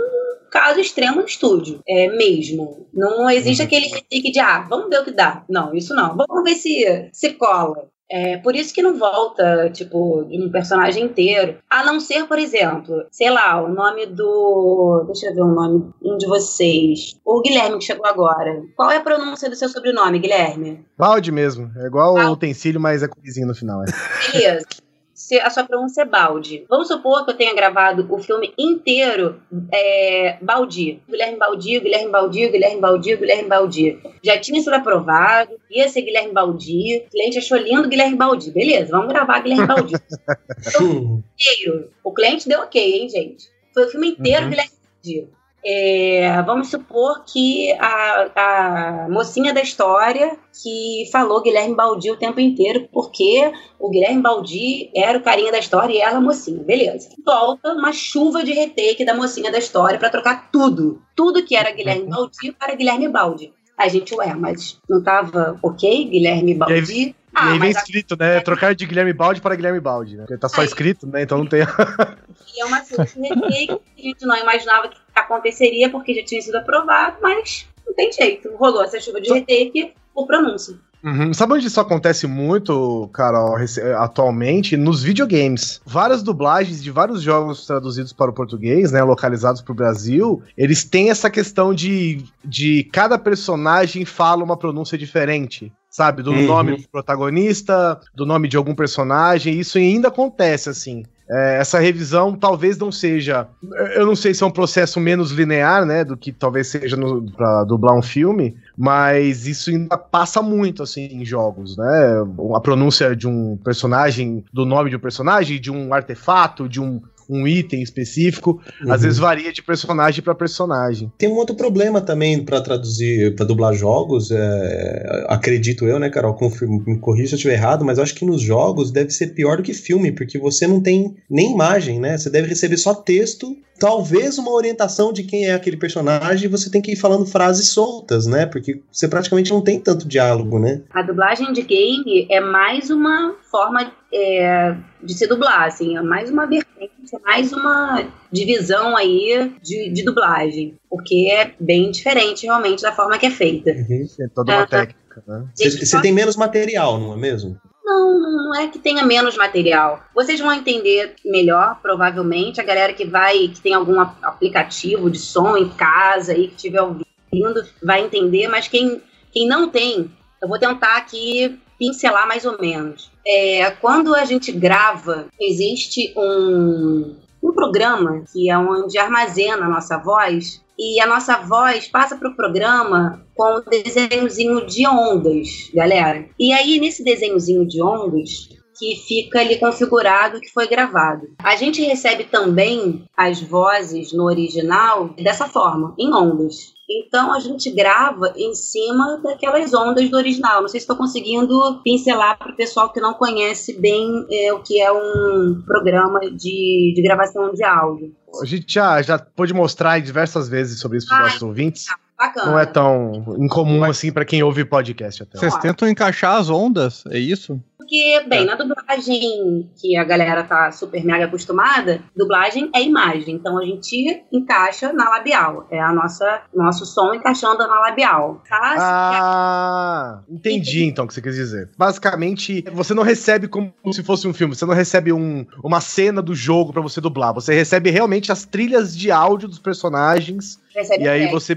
caso 0.51 0.81
extremo 0.81 1.17
no 1.17 1.27
estúdio, 1.27 1.81
é 1.87 2.09
mesmo. 2.09 2.87
Não 2.93 3.29
existe 3.29 3.61
uhum. 3.61 3.67
aquele 3.67 3.87
retake 3.89 4.33
de, 4.33 4.39
ah, 4.39 4.67
vamos 4.69 4.89
ver 4.89 5.01
o 5.01 5.05
que 5.05 5.11
dá. 5.11 5.45
Não, 5.49 5.75
isso 5.75 5.95
não. 5.95 6.17
Vamos 6.17 6.45
ver 6.45 6.55
se, 6.55 7.11
se 7.13 7.35
cola. 7.35 7.89
É 8.09 8.37
por 8.37 8.55
isso 8.55 8.73
que 8.73 8.83
não 8.83 8.97
volta, 8.97 9.69
tipo, 9.71 10.25
de 10.25 10.41
um 10.41 10.49
personagem 10.49 11.05
inteiro. 11.05 11.59
A 11.69 11.85
não 11.85 11.99
ser, 11.99 12.27
por 12.29 12.39
exemplo, 12.39 13.05
sei 13.11 13.31
lá, 13.31 13.61
o 13.61 13.69
nome 13.69 14.07
do. 14.07 15.05
Deixa 15.07 15.27
eu 15.27 15.35
ver 15.35 15.43
o 15.43 15.53
nome 15.53 15.91
um 16.03 16.17
de 16.17 16.27
vocês. 16.27 17.17
O 17.25 17.43
Guilherme 17.43 17.79
que 17.79 17.85
chegou 17.85 18.07
agora. 18.07 18.63
Qual 18.77 18.93
é 18.93 18.99
a 18.99 19.03
pronúncia 19.03 19.51
do 19.51 19.57
seu 19.57 19.69
sobrenome, 19.69 20.21
Guilherme? 20.21 20.87
Valde 20.97 21.33
mesmo. 21.33 21.69
É 21.77 21.87
igual 21.87 22.15
o 22.15 22.31
utensílio, 22.31 22.81
mas 22.81 23.03
é 23.03 23.09
coisinho 23.09 23.49
no 23.49 23.55
final. 23.57 23.83
É. 23.83 23.87
Beleza 24.33 24.86
se 25.27 25.41
a 25.41 25.51
sua 25.51 25.65
pronúncia 25.65 26.03
é 26.03 26.05
balde. 26.05 26.65
Vamos 26.69 26.87
supor 26.87 27.25
que 27.25 27.33
eu 27.33 27.37
tenha 27.37 27.53
gravado 27.53 28.07
o 28.09 28.19
filme 28.19 28.55
inteiro 28.57 29.43
é, 29.73 30.39
Baldi. 30.41 31.03
Guilherme 31.09 31.37
Baldi, 31.37 31.81
Guilherme 31.81 32.13
Baldi, 32.13 32.49
Guilherme 32.49 32.81
Baldi, 32.81 33.17
Guilherme 33.17 33.49
Baldi. 33.49 33.99
Já 34.23 34.39
tinha 34.39 34.61
sido 34.61 34.75
aprovado, 34.75 35.51
ia 35.69 35.89
ser 35.89 36.03
Guilherme 36.03 36.33
Baldi. 36.33 36.99
O 36.99 37.11
cliente 37.11 37.39
achou 37.39 37.59
lindo 37.59 37.89
Guilherme 37.89 38.15
Baldi. 38.15 38.53
Beleza, 38.53 38.93
vamos 38.93 39.09
gravar 39.09 39.41
Guilherme 39.41 39.67
Baldi. 39.67 39.95
o, 40.81 41.21
inteiro. 41.35 41.91
o 42.05 42.15
cliente 42.15 42.49
deu 42.49 42.61
ok, 42.61 42.81
hein, 42.81 43.09
gente? 43.09 43.49
Foi 43.75 43.85
o 43.85 43.89
filme 43.89 44.11
inteiro 44.11 44.45
uhum. 44.45 44.51
Guilherme 44.51 44.73
Baldi. 45.03 45.36
É, 45.69 46.41
vamos 46.43 46.71
supor 46.71 47.25
que 47.25 47.73
a, 47.73 48.31
a, 48.37 49.09
mocinha 49.11 49.53
da 49.53 49.61
história 49.61 50.39
que 50.63 51.09
falou 51.11 51.43
Guilherme 51.43 51.75
Baldi 51.75 52.09
o 52.09 52.17
tempo 52.17 52.39
inteiro, 52.39 52.89
porque 52.93 53.51
o 53.77 53.91
Guilherme 53.91 54.23
Baldi 54.23 54.89
era 54.95 55.19
o 55.19 55.23
carinha 55.23 55.51
da 55.51 55.59
história 55.59 55.93
e 55.93 55.99
ela 55.99 56.19
a 56.19 56.21
mocinha. 56.21 56.63
Beleza. 56.63 57.09
Volta 57.25 57.73
uma 57.73 57.93
chuva 57.93 58.45
de 58.45 58.53
retake 58.53 59.05
da 59.05 59.13
mocinha 59.13 59.51
da 59.51 59.59
história 59.59 59.99
para 59.99 60.09
trocar 60.09 60.53
tudo. 60.53 61.03
Tudo 61.17 61.45
que 61.45 61.57
era 61.57 61.73
Guilherme 61.73 62.07
Baldi 62.07 62.53
para 62.53 62.77
Guilherme 62.77 63.09
Baldi. 63.09 63.53
A 63.77 63.89
gente, 63.89 64.15
ué, 64.15 64.33
mas 64.35 64.79
não 64.89 65.03
tava 65.03 65.59
ok, 65.61 66.05
Guilherme 66.05 66.55
Baldi? 66.55 67.17
Ah, 67.39 67.51
e 67.51 67.53
aí 67.53 67.59
vem 67.59 67.71
escrito, 67.71 68.17
né? 68.19 68.41
Trocar 68.41 68.75
de 68.75 68.87
Guilherme 68.87 69.13
Balde 69.13 69.43
para 69.43 69.55
Guilherme 69.55 69.79
Balde, 69.79 70.17
né? 70.17 70.23
Porque 70.23 70.39
tá 70.39 70.49
só 70.49 70.63
aí. 70.63 70.67
escrito, 70.67 71.07
né? 71.07 71.21
Então 71.21 71.37
não 71.37 71.47
tem. 71.47 71.61
e 72.57 72.63
é 72.63 72.65
uma 72.65 72.81
coisa 72.81 73.05
que 73.05 73.71
a 73.71 74.03
gente 74.03 74.25
não 74.25 74.37
imaginava 74.39 74.89
que 74.89 74.97
aconteceria 75.15 75.91
porque 75.91 76.15
já 76.15 76.25
tinha 76.25 76.41
sido 76.41 76.57
aprovado, 76.57 77.19
mas 77.21 77.69
não 77.87 77.93
tem 77.95 78.11
jeito. 78.11 78.57
Rolou 78.57 78.83
essa 78.83 78.99
chuva 78.99 79.21
de 79.21 79.31
retake 79.31 79.93
por 80.15 80.27
pronúncia. 80.27 80.77
Uhum. 81.05 81.35
Sabe 81.35 81.53
onde 81.53 81.67
isso 81.67 81.79
acontece 81.79 82.27
muito, 82.27 83.09
Carol, 83.13 83.57
atualmente? 83.99 84.75
Nos 84.75 85.03
videogames. 85.03 85.81
Várias 85.85 86.23
dublagens 86.23 86.83
de 86.83 86.91
vários 86.91 87.21
jogos 87.21 87.67
traduzidos 87.67 88.15
para 88.15 88.31
o 88.31 88.35
português, 88.35 88.93
né, 88.93 89.03
localizados 89.05 89.61
para 89.61 89.73
o 89.73 89.77
Brasil, 89.77 90.43
eles 90.57 90.85
têm 90.85 91.11
essa 91.11 91.31
questão 91.31 91.75
de, 91.75 92.25
de 92.43 92.89
cada 92.93 93.19
personagem 93.19 94.07
fala 94.07 94.43
uma 94.43 94.57
pronúncia 94.57 94.97
diferente 94.97 95.71
sabe? 95.97 96.23
Do 96.23 96.31
uhum. 96.31 96.47
nome 96.47 96.77
do 96.77 96.89
protagonista, 96.91 97.99
do 98.15 98.27
nome 98.27 98.49
de 98.49 98.57
algum 98.59 98.75
personagem. 98.75 99.59
Isso 99.59 99.79
ainda 99.79 100.09
acontece, 100.09 100.69
assim. 100.69 101.05
É, 101.29 101.59
essa 101.59 101.79
revisão 101.79 102.37
talvez 102.37 102.77
não 102.77 102.93
seja. 102.93 103.49
Eu 103.95 104.05
não 104.05 104.15
sei 104.15 104.35
se 104.35 104.45
é 104.45 104.47
um 104.47 104.51
processo 104.51 105.01
menos 105.01 105.31
linear, 105.31 105.87
né? 105.87 106.05
Do 106.05 106.15
que 106.15 106.33
talvez 106.33 106.69
seja 106.69 106.99
no, 106.99 107.33
pra 107.33 107.65
dublar 107.65 107.97
um 107.97 108.03
filme, 108.03 108.55
mas 108.77 109.47
isso 109.47 109.71
ainda 109.71 109.97
passa 109.97 110.43
muito, 110.43 110.83
assim, 110.83 111.07
em 111.07 111.25
jogos, 111.25 111.79
né? 111.79 112.25
A 112.55 112.61
pronúncia 112.61 113.17
de 113.17 113.27
um 113.27 113.57
personagem, 113.57 114.45
do 114.53 114.67
nome 114.67 114.91
de 114.91 114.97
um 114.97 115.01
personagem, 115.01 115.59
de 115.59 115.71
um 115.71 115.95
artefato, 115.95 116.69
de 116.69 116.79
um 116.79 117.01
um 117.29 117.47
item 117.47 117.83
específico, 117.83 118.61
uhum. 118.83 118.93
às 118.93 119.03
vezes 119.03 119.19
varia 119.19 119.53
de 119.53 119.63
personagem 119.63 120.23
para 120.23 120.35
personagem. 120.35 121.13
Tem 121.19 121.29
um 121.29 121.35
outro 121.35 121.55
problema 121.55 122.01
também 122.01 122.45
para 122.45 122.61
traduzir, 122.61 123.35
para 123.35 123.45
dublar 123.45 123.75
jogos, 123.75 124.31
é, 124.31 125.27
acredito 125.29 125.87
eu, 125.87 125.99
né, 125.99 126.09
Carol? 126.11 126.35
Confirmo, 126.35 126.83
me 126.87 126.99
corrija 126.99 127.29
se 127.29 127.35
eu 127.35 127.37
estiver 127.37 127.55
errado, 127.55 127.85
mas 127.85 127.99
eu 127.99 128.05
acho 128.05 128.15
que 128.15 128.25
nos 128.25 128.41
jogos 128.41 128.91
deve 128.91 129.11
ser 129.11 129.29
pior 129.29 129.57
do 129.57 129.63
que 129.63 129.75
filme, 129.75 130.13
porque 130.13 130.39
você 130.39 130.67
não 130.67 130.81
tem 130.81 131.17
nem 131.29 131.53
imagem, 131.53 131.99
né? 131.99 132.17
Você 132.17 132.31
deve 132.31 132.49
receber 132.49 132.77
só 132.77 132.95
texto 132.95 133.57
talvez 133.79 134.39
uma 134.39 134.53
orientação 134.53 135.13
de 135.13 135.23
quem 135.23 135.47
é 135.47 135.55
aquele 135.55 135.77
personagem, 135.77 136.49
você 136.49 136.71
tem 136.71 136.83
que 136.83 136.93
ir 136.93 136.97
falando 136.97 137.27
frases 137.27 137.69
soltas, 137.69 138.27
né? 138.27 138.47
Porque 138.47 138.81
você 138.91 139.09
praticamente 139.09 139.51
não 139.51 139.63
tem 139.63 139.79
tanto 139.81 140.09
diálogo, 140.09 140.59
né? 140.59 140.83
A 140.91 141.03
dublagem 141.03 141.53
de 141.53 141.63
game 141.63 142.27
é 142.31 142.41
mais 142.41 142.91
uma 142.91 143.35
forma 143.51 143.93
é, 144.13 144.77
de 145.03 145.15
se 145.15 145.27
dublar, 145.27 145.65
assim, 145.65 145.97
é 145.97 146.03
mais 146.03 146.31
uma 146.31 146.47
vertente, 146.47 146.93
é 147.15 147.19
mais 147.19 147.53
uma 147.53 148.09
divisão 148.33 148.97
aí 148.97 149.53
de, 149.63 149.91
de 149.91 150.05
dublagem, 150.05 150.79
porque 150.89 151.29
é 151.31 151.53
bem 151.61 151.91
diferente 151.91 152.47
realmente 152.47 152.83
da 152.83 152.93
forma 152.93 153.19
que 153.19 153.27
é 153.27 153.31
feita. 153.31 153.71
Uhum, 153.71 154.07
é 154.21 154.29
toda 154.29 154.57
uma 154.57 154.67
técnica, 154.67 155.23
né? 155.27 155.45
Você 155.55 156.01
tem 156.01 156.13
menos 156.13 156.37
material, 156.37 156.99
não 156.99 157.13
é 157.13 157.17
mesmo? 157.17 157.59
Não, 157.87 158.19
não 158.21 158.55
é 158.57 158.67
que 158.67 158.81
tenha 158.81 159.05
menos 159.05 159.37
material. 159.37 160.03
Vocês 160.13 160.41
vão 160.41 160.53
entender 160.53 161.15
melhor, 161.25 161.79
provavelmente. 161.81 162.61
A 162.61 162.65
galera 162.65 162.93
que 162.93 163.05
vai, 163.05 163.47
que 163.47 163.61
tem 163.61 163.75
algum 163.75 164.01
aplicativo 164.01 165.09
de 165.09 165.21
som 165.21 165.57
em 165.57 165.69
casa 165.69 166.37
e 166.37 166.49
que 166.49 166.57
estiver 166.57 166.83
ouvindo, 166.83 167.65
vai 167.81 168.05
entender, 168.05 168.49
mas 168.49 168.67
quem, 168.67 169.01
quem 169.33 169.47
não 169.47 169.69
tem, 169.69 170.11
eu 170.43 170.49
vou 170.49 170.59
tentar 170.59 170.97
aqui 170.97 171.61
pincelar 171.79 172.27
mais 172.27 172.45
ou 172.45 172.59
menos. 172.61 173.09
É, 173.25 173.71
quando 173.71 174.17
a 174.17 174.25
gente 174.25 174.51
grava, 174.51 175.27
existe 175.41 176.13
um, 176.17 177.15
um 177.47 177.53
programa 177.53 178.25
que 178.33 178.51
é 178.51 178.59
onde 178.59 178.99
armazena 178.99 179.67
a 179.67 179.69
nossa 179.69 179.97
voz 179.99 180.61
e 180.79 181.01
a 181.01 181.07
nossa 181.07 181.39
voz 181.39 181.89
passa 181.89 182.17
para 182.17 182.29
o 182.29 182.37
programa 182.37 183.25
com 183.35 183.59
um 183.59 183.63
desenhozinho 183.71 184.67
de 184.67 184.87
ondas, 184.87 185.71
galera. 185.73 186.29
E 186.39 186.53
aí, 186.53 186.79
nesse 186.79 187.03
desenhozinho 187.03 187.67
de 187.67 187.83
ondas, 187.83 188.49
que 188.79 188.97
fica 188.97 189.41
ali 189.41 189.59
configurado 189.59 190.41
que 190.41 190.53
foi 190.53 190.67
gravado. 190.67 191.29
A 191.39 191.57
gente 191.57 191.83
recebe 191.83 192.25
também 192.25 193.05
as 193.17 193.41
vozes 193.41 194.13
no 194.13 194.25
original 194.25 195.15
dessa 195.17 195.49
forma, 195.49 195.95
em 195.99 196.13
ondas. 196.13 196.76
Então 196.89 197.33
a 197.33 197.41
gente 197.41 197.71
grava 197.71 198.33
em 198.37 198.55
cima 198.55 199.21
daquelas 199.23 199.75
ondas 199.75 200.09
do 200.09 200.17
original. 200.17 200.61
Não 200.61 200.69
sei 200.69 200.79
se 200.79 200.85
estou 200.85 200.97
conseguindo 200.97 201.81
pincelar 201.83 202.39
para 202.39 202.53
o 202.53 202.57
pessoal 202.57 202.93
que 202.93 203.01
não 203.01 203.15
conhece 203.15 203.79
bem 203.81 204.25
é, 204.31 204.53
o 204.53 204.63
que 204.63 204.81
é 204.81 204.91
um 204.93 205.63
programa 205.67 206.21
de, 206.21 206.93
de 206.95 207.03
gravação 207.03 207.53
de 207.53 207.65
áudio. 207.65 208.15
A 208.41 208.45
gente 208.45 208.73
já, 208.73 209.03
já 209.03 209.19
pôde 209.19 209.53
mostrar 209.53 209.99
diversas 210.01 210.49
vezes 210.49 210.79
sobre 210.79 210.99
isso 210.99 211.09
para 211.09 211.17
os 211.17 211.23
nossos 211.25 211.43
ouvintes. 211.43 211.87
Bacana. 212.17 212.51
Não 212.51 212.59
é 212.59 212.67
tão 212.67 213.37
incomum 213.39 213.85
assim 213.85 214.13
pra 214.13 214.25
quem 214.25 214.43
ouve 214.43 214.65
podcast 214.65 215.23
até. 215.23 215.39
Vocês 215.39 215.57
tentam 215.59 215.89
encaixar 215.89 216.37
as 216.37 216.49
ondas, 216.49 217.05
é 217.11 217.19
isso? 217.19 217.61
Porque, 217.87 218.25
bem, 218.29 218.45
na 218.45 218.57
dublagem 218.57 219.71
que 219.81 219.97
a 219.97 220.03
galera 220.03 220.43
tá 220.43 220.73
super 220.73 221.05
mega 221.05 221.27
acostumada, 221.27 222.03
dublagem 222.17 222.69
é 222.75 222.83
imagem. 222.83 223.37
Então 223.37 223.57
a 223.57 223.65
gente 223.65 224.25
encaixa 224.33 224.93
na 224.93 225.09
labial. 225.09 225.69
É 225.71 225.81
a 225.81 225.93
nossa 225.93 226.43
nosso 226.53 226.85
som 226.85 227.15
encaixando 227.15 227.59
na 227.59 227.79
labial. 227.79 228.43
Tá? 228.49 228.75
Ah, 228.77 230.21
entendi 230.29 230.85
então 230.85 231.05
o 231.05 231.09
que 231.09 231.15
você 231.15 231.23
quis 231.23 231.37
dizer. 231.37 231.71
Basicamente, 231.79 232.65
você 232.73 232.93
não 232.93 233.05
recebe 233.05 233.47
como 233.47 233.73
se 233.93 234.03
fosse 234.03 234.27
um 234.27 234.35
filme, 234.35 234.57
você 234.57 234.67
não 234.67 234.75
recebe 234.75 235.13
um, 235.13 235.47
uma 235.63 235.81
cena 235.81 236.21
do 236.21 236.35
jogo 236.35 236.73
pra 236.73 236.83
você 236.83 237.01
dublar. 237.01 237.33
Você 237.35 237.55
recebe 237.55 237.91
realmente 237.91 238.33
as 238.33 238.45
trilhas 238.45 238.97
de 238.97 239.13
áudio 239.13 239.47
dos 239.47 239.61
personagens. 239.61 240.59
Recebe 240.75 241.05
e 241.05 241.09
aí 241.09 241.31
você. 241.31 241.57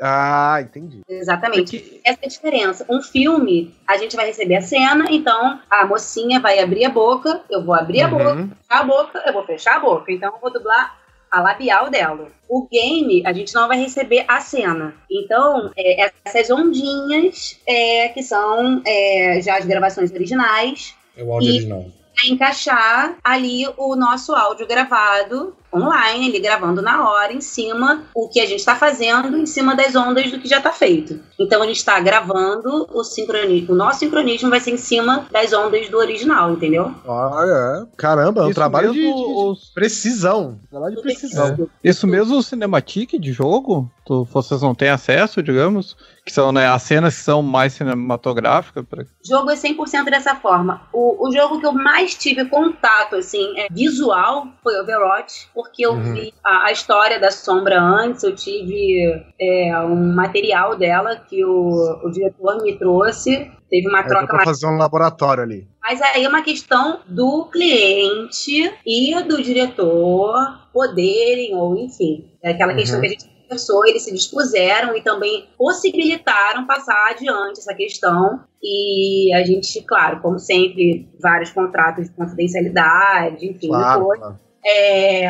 Ah, 0.00 0.58
entendi. 0.62 1.02
Exatamente. 1.08 2.00
Essa 2.04 2.18
é 2.22 2.26
a 2.26 2.28
diferença. 2.28 2.86
Um 2.88 3.02
filme, 3.02 3.74
a 3.86 3.96
gente 3.98 4.16
vai 4.16 4.26
receber 4.26 4.56
a 4.56 4.62
cena, 4.62 5.04
então 5.10 5.60
a 5.68 5.84
mocinha 5.86 6.40
vai 6.40 6.58
abrir 6.58 6.84
a 6.86 6.90
boca, 6.90 7.42
eu 7.50 7.62
vou 7.62 7.74
abrir 7.74 8.00
a 8.02 8.08
Uhum. 8.08 8.16
boca, 8.46 8.48
fechar 8.68 8.80
a 8.80 8.84
boca, 8.84 9.22
eu 9.26 9.32
vou 9.32 9.44
fechar 9.44 9.76
a 9.76 9.80
boca. 9.80 10.12
Então 10.12 10.32
eu 10.32 10.40
vou 10.40 10.50
dublar 10.52 10.98
a 11.30 11.40
labial 11.42 11.90
dela. 11.90 12.28
O 12.48 12.66
game, 12.66 13.22
a 13.26 13.32
gente 13.32 13.54
não 13.54 13.68
vai 13.68 13.78
receber 13.78 14.24
a 14.26 14.40
cena. 14.40 14.94
Então, 15.10 15.70
é, 15.76 16.10
essas 16.24 16.50
ondinhas 16.50 17.60
é, 17.66 18.08
que 18.08 18.22
são 18.22 18.82
é, 18.86 19.40
já 19.42 19.58
as 19.58 19.64
gravações 19.66 20.10
originais. 20.10 20.94
É 21.16 21.22
o 21.22 21.32
áudio 21.32 21.48
E- 21.50 21.52
original. 21.56 21.84
encaixar 22.24 23.16
ali 23.22 23.66
o 23.76 23.94
nosso 23.96 24.34
áudio 24.34 24.66
gravado 24.66 25.54
online, 25.72 26.28
ele 26.28 26.40
gravando 26.40 26.82
na 26.82 27.08
hora, 27.08 27.32
em 27.32 27.40
cima, 27.40 28.04
o 28.14 28.28
que 28.28 28.40
a 28.40 28.46
gente 28.46 28.60
está 28.60 28.74
fazendo, 28.76 29.36
em 29.36 29.46
cima 29.46 29.74
das 29.74 29.94
ondas 29.94 30.30
do 30.30 30.38
que 30.38 30.48
já 30.48 30.58
está 30.58 30.72
feito. 30.72 31.20
Então 31.38 31.62
a 31.62 31.66
gente 31.66 31.76
está 31.76 31.98
gravando 32.00 32.86
o 32.92 33.04
sincronismo, 33.04 33.74
o 33.74 33.76
nosso 33.76 34.00
sincronismo 34.00 34.50
vai 34.50 34.60
ser 34.60 34.72
em 34.72 34.76
cima 34.76 35.26
das 35.30 35.52
ondas 35.52 35.88
do 35.88 35.98
original, 35.98 36.52
entendeu? 36.52 36.92
Olha, 37.04 37.86
caramba, 37.96 38.42
é 38.42 38.44
um 38.44 38.50
Isso 38.50 38.54
trabalho 38.54 38.92
de, 38.92 39.00
mesmo, 39.00 39.54
de 39.54 39.72
precisão. 39.74 40.58
Trabalho 40.70 40.96
de 40.96 41.02
precisão. 41.02 41.68
É. 41.84 41.88
Isso 41.88 42.06
mesmo 42.06 42.36
o 42.36 42.42
cinematic 42.42 43.18
de 43.18 43.32
jogo, 43.32 43.90
tu, 44.04 44.24
vocês 44.24 44.62
não 44.62 44.74
têm 44.74 44.88
acesso, 44.88 45.42
digamos, 45.42 45.96
que 46.24 46.32
são 46.32 46.52
né, 46.52 46.68
as 46.68 46.82
cenas 46.82 47.16
que 47.16 47.22
são 47.22 47.42
mais 47.42 47.72
cinematográficas. 47.72 48.84
Pra... 48.86 49.02
O 49.02 49.06
jogo 49.26 49.50
é 49.50 49.54
100% 49.54 50.04
dessa 50.04 50.34
forma. 50.36 50.82
O, 50.92 51.28
o 51.28 51.32
jogo 51.32 51.60
que 51.60 51.66
eu 51.66 51.72
mais 51.72 52.14
tive 52.14 52.44
contato, 52.44 53.16
assim, 53.16 53.58
é 53.58 53.68
visual, 53.70 54.46
foi 54.62 54.78
Overwatch, 54.80 55.48
porque 55.62 55.84
eu 55.86 55.92
Uhum. 55.92 56.14
vi 56.14 56.32
a, 56.44 56.66
a 56.66 56.72
história 56.72 57.18
da 57.20 57.30
Sombra 57.30 57.80
antes, 57.80 58.22
eu 58.22 58.34
tive 58.34 59.02
é, 59.40 59.78
um 59.80 60.14
material 60.14 60.76
dela 60.76 61.16
que 61.16 61.44
o, 61.44 62.00
o 62.04 62.10
diretor 62.10 62.62
me 62.62 62.78
trouxe, 62.78 63.50
teve 63.68 63.88
uma 63.88 64.00
É, 64.00 64.04
troca 64.04 64.26
pra 64.26 64.44
fazer 64.44 64.66
um 64.66 64.76
laboratório 64.76 65.42
ali. 65.42 65.68
mas 65.82 66.00
aí 66.02 66.24
é 66.24 66.28
uma 66.28 66.42
questão 66.42 67.00
do 67.08 67.46
cliente 67.46 68.72
e 68.86 69.22
do 69.24 69.42
diretor 69.42 70.34
poderem, 70.72 71.54
ou 71.54 71.76
enfim, 71.76 72.30
é 72.42 72.50
aquela 72.52 72.74
questão 72.74 72.96
Uhum. 72.96 73.02
que 73.02 73.06
a 73.08 73.10
gente 73.10 73.24
conversou, 73.42 73.84
eles 73.86 74.02
se 74.04 74.12
dispuseram 74.14 74.96
e 74.96 75.02
também 75.02 75.48
possibilitaram 75.58 76.66
passar 76.66 77.08
adiante 77.10 77.58
essa 77.58 77.74
questão. 77.74 78.40
E 78.62 79.32
a 79.34 79.42
gente, 79.42 79.82
claro, 79.86 80.20
como 80.20 80.38
sempre, 80.38 81.08
vários 81.20 81.50
contratos 81.50 82.04
de 82.08 82.14
confidencialidade, 82.14 83.44
enfim, 83.48 83.68
Claro, 83.68 83.98
depois. 84.00 84.20
claro. 84.20 84.38
É, 84.64 85.26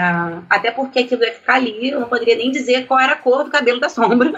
até 0.51 0.72
porque 0.72 0.99
aquilo 1.01 1.22
ia 1.22 1.33
ficar 1.33 1.55
ali, 1.55 1.91
eu 1.91 2.01
não 2.01 2.09
poderia 2.09 2.35
nem 2.37 2.51
dizer 2.51 2.87
qual 2.87 2.99
era 2.99 3.12
a 3.12 3.16
cor 3.16 3.45
do 3.45 3.51
cabelo 3.51 3.78
da 3.78 3.89
sombra. 3.89 4.33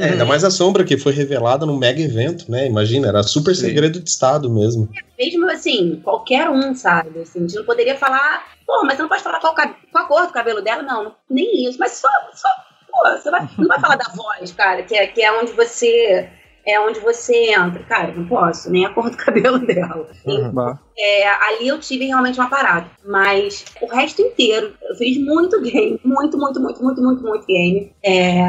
É, 0.00 0.04
ainda 0.10 0.24
mais 0.24 0.42
a 0.42 0.50
sombra 0.50 0.84
que 0.84 0.96
foi 0.96 1.12
revelada 1.12 1.66
num 1.66 1.76
mega 1.76 2.00
evento, 2.00 2.50
né? 2.50 2.66
Imagina, 2.66 3.08
era 3.08 3.22
super 3.22 3.54
segredo 3.54 4.00
de 4.00 4.08
Estado 4.08 4.48
mesmo. 4.50 4.88
Mesmo 5.18 5.50
assim, 5.50 6.00
qualquer 6.02 6.48
um, 6.48 6.74
sabe? 6.74 7.20
Assim, 7.20 7.40
a 7.40 7.42
gente 7.42 7.54
não 7.56 7.64
poderia 7.64 7.96
falar, 7.96 8.44
pô, 8.66 8.82
mas 8.84 8.96
você 8.96 9.02
não 9.02 9.08
pode 9.08 9.22
falar 9.22 9.38
qual, 9.40 9.54
qual 9.54 10.04
a 10.04 10.08
cor 10.08 10.26
do 10.26 10.32
cabelo 10.32 10.62
dela, 10.62 10.82
não, 10.82 11.04
não- 11.04 11.14
nem 11.28 11.68
isso. 11.68 11.78
Mas 11.78 11.92
só, 11.92 12.08
só 12.32 12.48
pô, 12.90 13.10
você 13.18 13.30
vai- 13.30 13.46
não 13.58 13.68
vai 13.68 13.78
falar 13.80 13.96
da 13.96 14.10
voz, 14.14 14.50
cara, 14.52 14.82
que 14.82 14.94
é, 14.96 15.06
que 15.06 15.22
é 15.22 15.30
onde 15.32 15.52
você. 15.52 16.28
É 16.66 16.80
onde 16.80 16.98
você 17.00 17.52
entra. 17.52 17.82
Cara, 17.84 18.12
não 18.12 18.26
posso, 18.26 18.70
nem 18.70 18.84
a 18.84 18.90
cor 18.92 19.08
do 19.10 19.16
cabelo 19.18 19.58
dela. 19.64 20.08
É, 20.98 21.28
ali 21.28 21.68
eu 21.68 21.78
tive 21.78 22.06
realmente 22.06 22.40
um 22.40 22.42
aparato. 22.44 22.90
Mas 23.04 23.64
o 23.80 23.86
resto 23.86 24.20
inteiro, 24.22 24.74
eu 24.82 24.96
fiz 24.96 25.16
muito 25.18 25.60
game, 25.62 26.00
muito, 26.04 26.36
muito, 26.36 26.60
muito, 26.60 26.82
muito, 26.82 27.02
muito, 27.02 27.22
muito 27.22 27.46
game. 27.46 27.92
É, 28.04 28.40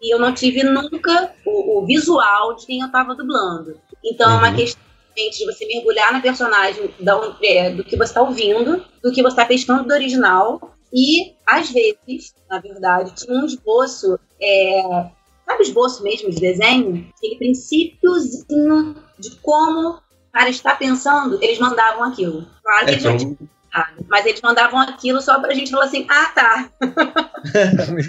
e 0.00 0.14
eu 0.14 0.18
não 0.18 0.32
tive 0.32 0.62
nunca 0.62 1.32
o, 1.44 1.80
o 1.82 1.86
visual 1.86 2.54
de 2.54 2.66
quem 2.66 2.80
eu 2.80 2.90
tava 2.92 3.14
dublando. 3.14 3.76
Então 4.04 4.30
é 4.30 4.36
uma 4.36 4.54
questão 4.54 4.80
de 5.16 5.46
você 5.46 5.66
mergulhar 5.66 6.12
na 6.12 6.20
personagem 6.20 6.90
da 7.00 7.18
on- 7.18 7.34
é, 7.42 7.70
do 7.70 7.82
que 7.82 7.96
você 7.96 8.12
tá 8.12 8.20
ouvindo, 8.22 8.84
do 9.02 9.10
que 9.10 9.22
você 9.22 9.34
tá 9.34 9.44
pescando 9.46 9.84
do 9.88 9.94
original. 9.94 10.60
E, 10.92 11.34
às 11.46 11.70
vezes, 11.70 12.32
na 12.48 12.60
verdade, 12.60 13.12
tinha 13.16 13.36
um 13.40 13.44
esboço. 13.46 14.18
É, 14.40 15.06
sabe 15.46 15.62
o 15.62 15.62
esboço 15.62 16.02
mesmo 16.02 16.30
de 16.30 16.40
desenho? 16.40 17.08
Aquele 17.16 17.36
princípiozinho 17.36 18.96
de 19.18 19.30
como 19.40 19.90
o 19.90 19.98
cara 20.32 20.50
está 20.50 20.74
pensando, 20.74 21.42
eles 21.42 21.58
mandavam 21.58 22.04
aquilo. 22.04 22.46
Claro 22.62 22.84
que 22.86 22.90
É, 22.90 22.94
eles 22.94 23.22
então- 23.22 23.48
pensado, 23.76 24.06
mas 24.08 24.26
eles 24.26 24.40
mandavam 24.40 24.78
aquilo 24.80 25.20
só 25.20 25.40
pra 25.40 25.52
gente 25.54 25.70
falar 25.70 25.84
assim, 25.84 26.06
ah, 26.08 26.26
tá. 26.34 26.68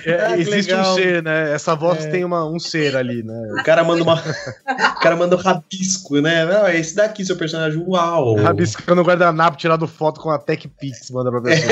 É, 0.06 0.26
Ah, 0.26 0.38
existe 0.38 0.72
legal. 0.72 0.92
um 0.94 0.96
ser, 0.96 1.22
né? 1.24 1.54
Essa 1.54 1.76
voz 1.76 2.06
É. 2.06 2.10
tem 2.10 2.24
uma, 2.26 2.44
um 2.50 2.58
ser 2.60 2.96
ali, 2.98 3.22
né? 3.22 3.36
O 3.60 3.64
cara 3.64 3.84
manda 3.84 4.02
uma. 4.02 4.16
o 4.96 5.00
cara 5.00 5.16
manda 5.16 5.36
um 5.36 5.40
rabisco, 5.40 6.20
né? 6.22 6.44
Não, 6.46 6.66
é 6.66 6.80
esse 6.80 6.96
daqui, 6.96 7.24
seu 7.24 7.36
personagem. 7.38 7.84
Uau! 7.88 8.36
Rabiscando 8.36 9.02
o 9.02 9.04
guardanapo, 9.06 9.56
tirando 9.58 9.88
foto 9.88 10.20
com 10.22 10.30
a 10.32 10.40
Tech 10.40 10.68
Pix, 10.80 11.12
manda 11.12 11.30
pra 11.30 11.42
pessoa. 11.42 11.72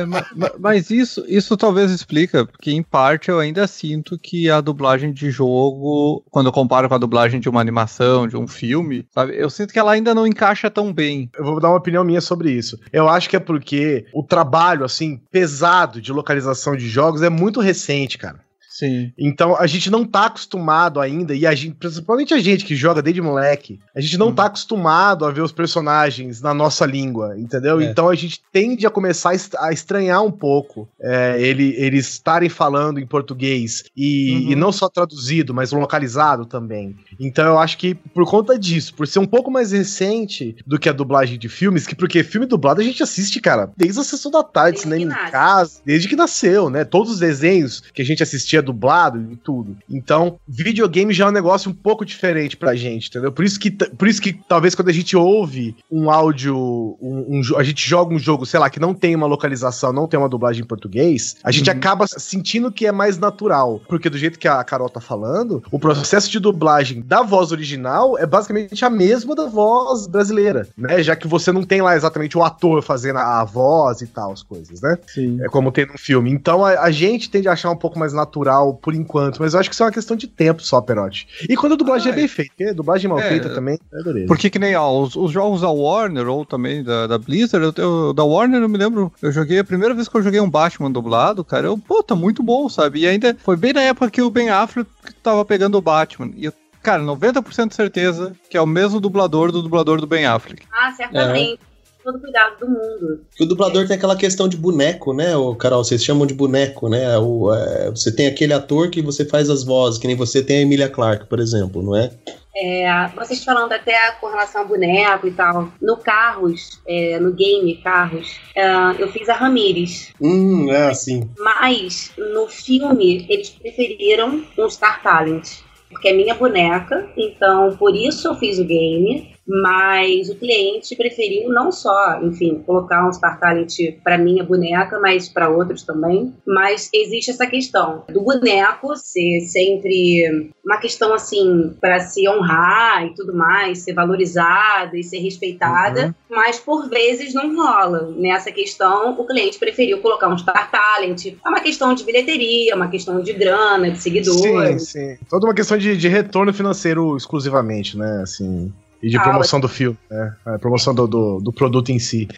É, 0.00 0.04
mas, 0.06 0.26
mas- 0.34 0.52
mas 0.58 0.90
isso, 0.90 1.24
isso 1.28 1.56
talvez 1.58 1.90
explica, 1.90 2.46
porque 2.46 2.70
em 2.70 2.82
parte 2.82 3.28
eu 3.28 3.38
ainda 3.38 3.66
sinto 3.66 4.18
que 4.18 4.48
a 4.48 4.60
dublagem 4.60 5.12
de 5.12 5.30
jogo, 5.30 6.24
quando 6.30 6.46
eu 6.46 6.52
comparo 6.52 6.88
com 6.88 6.94
a 6.94 6.98
dublagem 6.98 7.38
de 7.38 7.48
uma 7.50 7.60
animação, 7.60 8.26
de 8.26 8.36
um 8.36 8.48
filme, 8.48 9.06
sabe, 9.12 9.36
eu 9.36 9.50
sinto 9.50 9.72
que 9.72 9.78
ela 9.78 9.92
ainda 9.92 10.14
não 10.14 10.26
encaixa 10.26 10.70
tão 10.70 10.92
bem. 10.92 11.30
Eu 11.36 11.44
vou 11.44 11.60
dar 11.60 11.68
uma 11.68 11.76
opinião 11.76 12.02
minha 12.02 12.20
sobre 12.20 12.50
isso. 12.50 12.78
Eu 12.92 13.08
acho 13.08 13.28
que 13.30 13.36
é 13.36 13.40
porque 13.40 14.06
o 14.12 14.22
trabalho, 14.22 14.84
assim, 14.84 15.16
pesado 15.30 16.00
de 16.00 16.12
localização 16.12 16.76
de 16.76 16.88
jogos 16.88 17.22
é 17.22 17.30
muito 17.30 17.60
recente, 17.60 18.18
cara. 18.18 18.40
Sim. 18.82 19.12
Então 19.16 19.56
a 19.56 19.66
gente 19.68 19.88
não 19.90 20.04
tá 20.04 20.26
acostumado 20.26 20.98
ainda, 21.00 21.34
e 21.36 21.46
a 21.46 21.54
gente, 21.54 21.76
principalmente 21.76 22.34
a 22.34 22.38
gente 22.40 22.64
que 22.64 22.74
joga 22.74 23.00
desde 23.00 23.20
moleque, 23.22 23.78
a 23.94 24.00
gente 24.00 24.18
não 24.18 24.32
tá 24.34 24.46
acostumado 24.46 25.24
a 25.24 25.30
ver 25.30 25.40
os 25.42 25.52
personagens 25.52 26.40
na 26.40 26.52
nossa 26.52 26.84
língua, 26.84 27.38
entendeu? 27.38 27.80
É. 27.80 27.84
Então 27.84 28.08
a 28.08 28.14
gente 28.16 28.40
tende 28.52 28.84
a 28.84 28.90
começar 28.90 29.30
a 29.30 29.34
est- 29.34 29.54
a 29.56 29.72
estranhar 29.72 30.22
um 30.24 30.32
pouco 30.32 30.88
é, 31.00 31.36
ele, 31.40 31.74
eles 31.78 32.08
estarem 32.08 32.48
falando 32.48 32.98
em 32.98 33.06
português 33.06 33.84
e, 33.96 34.50
e 34.50 34.56
não 34.56 34.72
só 34.72 34.88
traduzido, 34.88 35.54
mas 35.54 35.70
localizado 35.70 36.44
também. 36.44 36.96
Então 37.20 37.46
eu 37.46 37.58
acho 37.60 37.78
que 37.78 37.94
por 37.94 38.28
conta 38.28 38.58
disso, 38.58 38.94
por 38.94 39.06
ser 39.06 39.20
um 39.20 39.26
pouco 39.26 39.48
mais 39.50 39.70
recente 39.70 40.56
do 40.66 40.78
que 40.78 40.88
a 40.88 40.92
dublagem 40.92 41.38
de 41.38 41.48
filmes, 41.48 41.86
que 41.86 41.94
porque 41.94 42.24
filme 42.24 42.46
dublado 42.46 42.80
a 42.80 42.84
gente 42.84 43.00
assiste, 43.02 43.40
cara, 43.40 43.70
desde 43.76 44.00
a 44.00 44.04
sessão 44.04 44.30
da 44.30 44.42
tarde, 44.42 44.72
Desde 44.72 44.82
cinema 44.82 45.28
em 45.28 45.30
casa, 45.30 45.80
desde 45.84 46.08
que 46.08 46.16
nasceu, 46.16 46.70
né? 46.70 46.84
Todos 46.84 47.12
os 47.12 47.18
desenhos 47.18 47.80
que 47.92 48.00
a 48.00 48.04
gente 48.04 48.22
assistia 48.22 48.62
dublado 48.72 49.30
e 49.30 49.36
tudo. 49.36 49.76
Então, 49.88 50.38
videogame 50.48 51.12
já 51.12 51.26
é 51.26 51.28
um 51.28 51.32
negócio 51.32 51.70
um 51.70 51.74
pouco 51.74 52.04
diferente 52.04 52.56
pra 52.56 52.74
gente, 52.74 53.08
entendeu? 53.08 53.30
Por 53.30 53.44
isso 53.44 53.60
que, 53.60 53.70
por 53.70 54.08
isso 54.08 54.20
que 54.20 54.32
talvez 54.32 54.74
quando 54.74 54.88
a 54.88 54.92
gente 54.92 55.16
ouve 55.16 55.76
um 55.90 56.10
áudio, 56.10 56.56
um, 57.00 57.40
um 57.40 57.56
a 57.56 57.62
gente 57.62 57.86
joga 57.86 58.14
um 58.14 58.18
jogo, 58.18 58.46
sei 58.46 58.58
lá, 58.58 58.70
que 58.70 58.80
não 58.80 58.94
tem 58.94 59.14
uma 59.14 59.26
localização, 59.26 59.92
não 59.92 60.06
tem 60.06 60.18
uma 60.18 60.28
dublagem 60.28 60.62
em 60.62 60.66
português, 60.66 61.36
a 61.44 61.50
gente 61.50 61.70
acaba 61.70 62.06
sentindo 62.06 62.72
que 62.72 62.86
é 62.86 62.92
mais 62.92 63.18
natural. 63.18 63.80
Porque 63.88 64.08
do 64.08 64.18
jeito 64.18 64.38
que 64.38 64.48
a 64.48 64.62
Carol 64.64 64.88
tá 64.88 65.00
falando, 65.00 65.62
o 65.70 65.78
processo 65.78 66.30
de 66.30 66.38
dublagem 66.38 67.02
da 67.02 67.22
voz 67.22 67.52
original 67.52 68.18
é 68.18 68.26
basicamente 68.26 68.84
a 68.84 68.90
mesma 68.90 69.34
da 69.34 69.46
voz 69.46 70.06
brasileira, 70.06 70.66
né? 70.76 71.02
Já 71.02 71.14
que 71.14 71.28
você 71.28 71.52
não 71.52 71.62
tem 71.62 71.82
lá 71.82 71.94
exatamente 71.94 72.36
o 72.38 72.42
ator 72.42 72.82
fazendo 72.82 73.18
a 73.18 73.44
voz 73.44 74.00
e 74.00 74.06
tal, 74.06 74.32
as 74.32 74.42
coisas, 74.42 74.80
né? 74.80 74.98
Sim. 75.06 75.38
É 75.42 75.48
como 75.48 75.72
tem 75.72 75.86
no 75.86 75.98
filme. 75.98 76.30
Então 76.30 76.64
a, 76.64 76.80
a 76.80 76.90
gente 76.90 77.30
tende 77.30 77.48
a 77.48 77.52
achar 77.52 77.70
um 77.70 77.76
pouco 77.76 77.98
mais 77.98 78.12
natural 78.12 78.51
por 78.82 78.94
enquanto, 78.94 79.38
mas 79.40 79.54
eu 79.54 79.60
acho 79.60 79.68
que 79.68 79.74
isso 79.74 79.82
é 79.82 79.86
uma 79.86 79.92
questão 79.92 80.16
de 80.16 80.26
tempo 80.26 80.62
só, 80.62 80.80
Perotti. 80.80 81.26
E 81.48 81.56
quando 81.56 81.72
a 81.72 81.76
dublagem 81.76 82.12
é 82.12 82.14
bem 82.14 82.28
feita, 82.28 82.50
porque 82.56 82.70
a 82.70 82.72
dublagem 82.72 83.08
mal 83.08 83.18
É. 83.20 83.28
feita 83.28 83.48
também 83.50 83.78
é. 83.92 84.26
Porque 84.26 84.50
que 84.50 84.58
nem 84.58 84.74
ó, 84.76 85.00
os, 85.00 85.16
os 85.16 85.30
jogos 85.32 85.60
da 85.62 85.70
Warner 85.70 86.28
ou 86.28 86.44
também 86.44 86.82
da, 86.82 87.06
da 87.06 87.18
Blizzard, 87.18 87.72
eu, 87.76 87.84
eu- 87.84 88.12
da 88.12 88.24
Warner 88.24 88.62
eu 88.62 88.68
me 88.68 88.78
lembro, 88.78 89.12
eu 89.22 89.32
joguei 89.32 89.58
a 89.58 89.64
primeira 89.64 89.94
vez 89.94 90.08
que 90.08 90.16
eu 90.16 90.22
joguei 90.22 90.40
um 90.40 90.50
Batman 90.50 90.90
dublado, 90.90 91.44
cara, 91.44 91.66
eu, 91.66 91.78
pô, 91.78 92.02
tá 92.02 92.14
muito 92.14 92.42
bom, 92.42 92.68
sabe? 92.68 93.00
E 93.00 93.06
ainda 93.06 93.36
foi 93.42 93.56
bem 93.56 93.72
na 93.72 93.82
época 93.82 94.10
que 94.10 94.22
o 94.22 94.30
Ben 94.30 94.50
Affleck 94.50 94.88
tava 95.22 95.44
pegando 95.44 95.78
o 95.78 95.82
Batman. 95.82 96.30
E 96.36 96.44
eu, 96.44 96.52
cara, 96.82 97.02
90% 97.02 97.68
de 97.68 97.74
certeza 97.74 98.32
que 98.50 98.56
é 98.56 98.60
o 98.60 98.66
mesmo 98.66 99.00
dublador 99.00 99.50
do 99.52 99.62
dublador 99.62 100.00
do 100.00 100.06
Ben 100.06 100.26
Affleck. 100.26 100.62
Ah, 100.72 100.92
certamente. 100.92 101.58
Todo 102.02 102.20
cuidado 102.20 102.58
do 102.58 102.68
mundo. 102.68 103.20
o 103.40 103.46
dublador 103.46 103.86
tem 103.86 103.96
aquela 103.96 104.16
questão 104.16 104.48
de 104.48 104.56
boneco, 104.56 105.12
né, 105.12 105.36
o 105.36 105.54
Carol? 105.54 105.84
Vocês 105.84 106.04
chamam 106.04 106.26
de 106.26 106.34
boneco, 106.34 106.88
né? 106.88 107.16
O, 107.18 107.52
é, 107.54 107.90
você 107.90 108.14
tem 108.14 108.26
aquele 108.26 108.52
ator 108.52 108.90
que 108.90 109.02
você 109.02 109.24
faz 109.24 109.48
as 109.48 109.64
vozes, 109.64 109.98
que 109.98 110.06
nem 110.06 110.16
você 110.16 110.42
tem 110.42 110.58
a 110.58 110.62
Emilia 110.62 110.88
Clarke, 110.88 111.26
por 111.26 111.40
exemplo, 111.40 111.82
não 111.82 111.96
é? 111.96 112.10
É, 112.54 113.08
vocês 113.16 113.42
falando 113.42 113.72
até 113.72 114.12
com 114.20 114.26
relação 114.28 114.60
a 114.60 114.64
boneco 114.64 115.26
e 115.26 115.30
tal. 115.30 115.72
No 115.80 115.96
Carros, 115.96 116.80
é, 116.86 117.18
no 117.18 117.32
game 117.32 117.76
Carros, 117.78 118.38
é, 118.54 118.62
eu 118.98 119.08
fiz 119.10 119.28
a 119.28 119.34
Ramires. 119.34 120.12
Hum, 120.20 120.70
é 120.70 120.88
assim. 120.88 121.30
Mas 121.38 122.12
no 122.16 122.46
filme 122.48 123.26
eles 123.28 123.50
preferiram 123.50 124.44
um 124.58 124.70
Star 124.70 125.02
Talent. 125.02 125.60
Porque 125.88 126.08
é 126.08 126.12
minha 126.14 126.34
boneca, 126.34 127.06
então 127.16 127.76
por 127.76 127.94
isso 127.94 128.28
eu 128.28 128.34
fiz 128.36 128.58
o 128.58 128.64
game 128.64 129.31
mas 129.46 130.28
o 130.28 130.36
cliente 130.36 130.94
preferiu 130.96 131.48
não 131.48 131.72
só, 131.72 132.20
enfim, 132.22 132.62
colocar 132.64 133.06
um 133.06 133.12
Star 133.12 133.38
Talent 133.38 133.76
para 134.02 134.18
minha 134.18 134.44
boneca, 134.44 134.98
mas 135.00 135.28
para 135.28 135.48
outros 135.48 135.82
também. 135.82 136.32
Mas 136.46 136.88
existe 136.92 137.30
essa 137.30 137.46
questão 137.46 138.04
do 138.08 138.22
boneco 138.22 138.96
ser 138.96 139.40
sempre 139.40 140.52
uma 140.64 140.78
questão 140.78 141.12
assim 141.12 141.74
para 141.80 142.00
se 142.00 142.28
honrar 142.28 143.04
e 143.06 143.14
tudo 143.14 143.34
mais, 143.34 143.80
ser 143.80 143.94
valorizada 143.94 144.96
e 144.96 145.02
ser 145.02 145.18
respeitada, 145.18 146.06
uhum. 146.06 146.14
mas 146.30 146.58
por 146.58 146.88
vezes 146.88 147.34
não 147.34 147.54
rola. 147.56 148.12
Nessa 148.16 148.52
questão, 148.52 149.18
o 149.18 149.26
cliente 149.26 149.58
preferiu 149.58 150.00
colocar 150.00 150.28
um 150.28 150.38
Star 150.38 150.70
Talent. 150.70 151.26
É 151.44 151.48
uma 151.48 151.60
questão 151.60 151.94
de 151.94 152.04
bilheteria, 152.04 152.76
uma 152.76 152.88
questão 152.88 153.20
de 153.20 153.32
grana, 153.32 153.90
de 153.90 153.98
seguidores. 153.98 154.88
Sim, 154.88 155.16
sim. 155.16 155.18
Toda 155.28 155.46
uma 155.46 155.54
questão 155.54 155.76
de, 155.76 155.96
de 155.96 156.08
retorno 156.08 156.52
financeiro 156.52 157.16
exclusivamente, 157.16 157.96
né? 157.96 158.20
Assim. 158.22 158.72
E 159.02 159.08
de 159.10 159.16
ah, 159.16 159.20
promoção 159.20 159.58
do 159.58 159.68
filme, 159.68 159.98
né? 160.08 160.36
É, 160.46 160.58
promoção 160.58 160.94
do, 160.94 161.08
do, 161.08 161.40
do, 161.40 161.52
produto 161.52 161.90
em 161.90 161.98
si. 161.98 162.28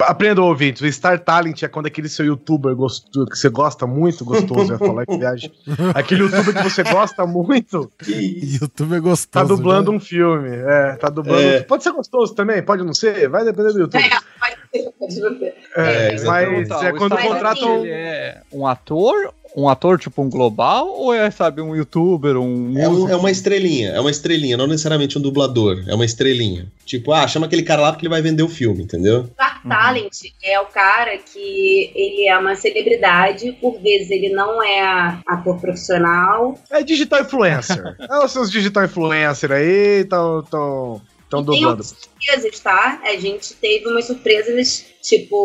Aprenda, 0.00 0.40
ouvinte, 0.40 0.82
o 0.82 0.90
Star 0.90 1.18
Talent 1.18 1.62
é 1.62 1.68
quando 1.68 1.86
aquele 1.86 2.08
seu 2.08 2.24
youtuber 2.24 2.74
gosto, 2.74 3.26
que 3.26 3.36
você 3.36 3.50
gosta 3.50 3.86
muito, 3.86 4.24
gostoso, 4.24 4.72
ia 4.72 4.78
falar 4.78 5.04
que 5.04 5.16
viagem. 5.18 5.52
Aquele 5.94 6.22
youtuber 6.22 6.54
que 6.54 6.62
você 6.62 6.82
gosta 6.82 7.26
muito. 7.26 7.90
youtuber 8.08 9.02
gostoso. 9.02 9.28
Tá 9.30 9.44
dublando 9.44 9.90
né? 9.90 9.98
um 9.98 10.00
filme. 10.00 10.48
É, 10.48 10.96
tá 10.96 11.10
dublando. 11.10 11.42
É. 11.42 11.60
Pode 11.62 11.82
ser 11.82 11.92
gostoso 11.92 12.34
também, 12.34 12.62
pode 12.62 12.82
não 12.82 12.94
ser, 12.94 13.28
vai 13.28 13.44
depender 13.44 13.72
do 13.72 13.80
YouTube. 13.80 14.02
É, 14.02 14.08
pode 14.08 14.56
ser, 14.72 14.90
pode 14.98 15.20
não 15.20 15.38
ser. 15.38 15.54
É, 15.76 16.14
é 16.14 16.24
mas 16.24 16.70
é 16.70 16.92
quando 16.92 17.18
contratam. 17.18 17.84
Ele 17.84 17.90
é 17.90 18.40
um 18.50 18.66
ator 18.66 19.34
um 19.56 19.70
ator, 19.70 19.98
tipo 19.98 20.20
um 20.20 20.28
global, 20.28 20.86
ou 20.86 21.14
é, 21.14 21.30
sabe, 21.30 21.62
um 21.62 21.74
youtuber, 21.74 22.36
um. 22.36 22.78
É, 22.78 22.86
um, 22.86 23.08
é, 23.08 23.16
uma 23.16 23.30
estrelinha, 23.30 23.88
é 23.88 23.98
uma 23.98 24.10
estrelinha, 24.10 24.54
não 24.54 24.66
necessariamente 24.66 25.16
um 25.16 25.22
dublador, 25.22 25.82
é 25.88 25.94
uma 25.94 26.04
estrelinha. 26.04 26.70
Tipo, 26.84 27.10
ah, 27.12 27.26
chama 27.26 27.46
aquele 27.46 27.62
cara 27.62 27.80
lá 27.80 27.90
porque 27.90 28.04
ele 28.04 28.12
vai 28.12 28.20
vender 28.20 28.42
o 28.42 28.48
filme, 28.48 28.82
entendeu? 28.82 29.24
Star 29.32 29.62
Talent 29.66 30.12
uhum. 30.24 30.30
é 30.42 30.60
o 30.60 30.66
cara 30.66 31.16
que 31.16 31.90
ele 31.94 32.28
é 32.28 32.38
uma 32.38 32.54
celebridade, 32.54 33.50
por 33.52 33.80
vezes 33.80 34.10
ele 34.10 34.28
não 34.28 34.62
é 34.62 35.18
ator 35.26 35.58
profissional. 35.58 36.58
É 36.70 36.82
digital 36.82 37.22
influencer. 37.22 37.96
é 37.98 38.18
os 38.18 38.30
seus 38.30 38.50
digital 38.50 38.84
influencer 38.84 39.50
aí, 39.50 40.04
tão. 40.04 41.00
Tão... 41.28 41.40
Estão 41.40 41.42
dublando. 41.42 41.82
Tem 41.82 41.84
surpresas, 41.84 42.60
tá? 42.60 43.00
A 43.04 43.16
gente 43.16 43.54
teve 43.54 43.86
umas 43.88 44.04
surpresas, 44.06 44.86
tipo, 45.02 45.36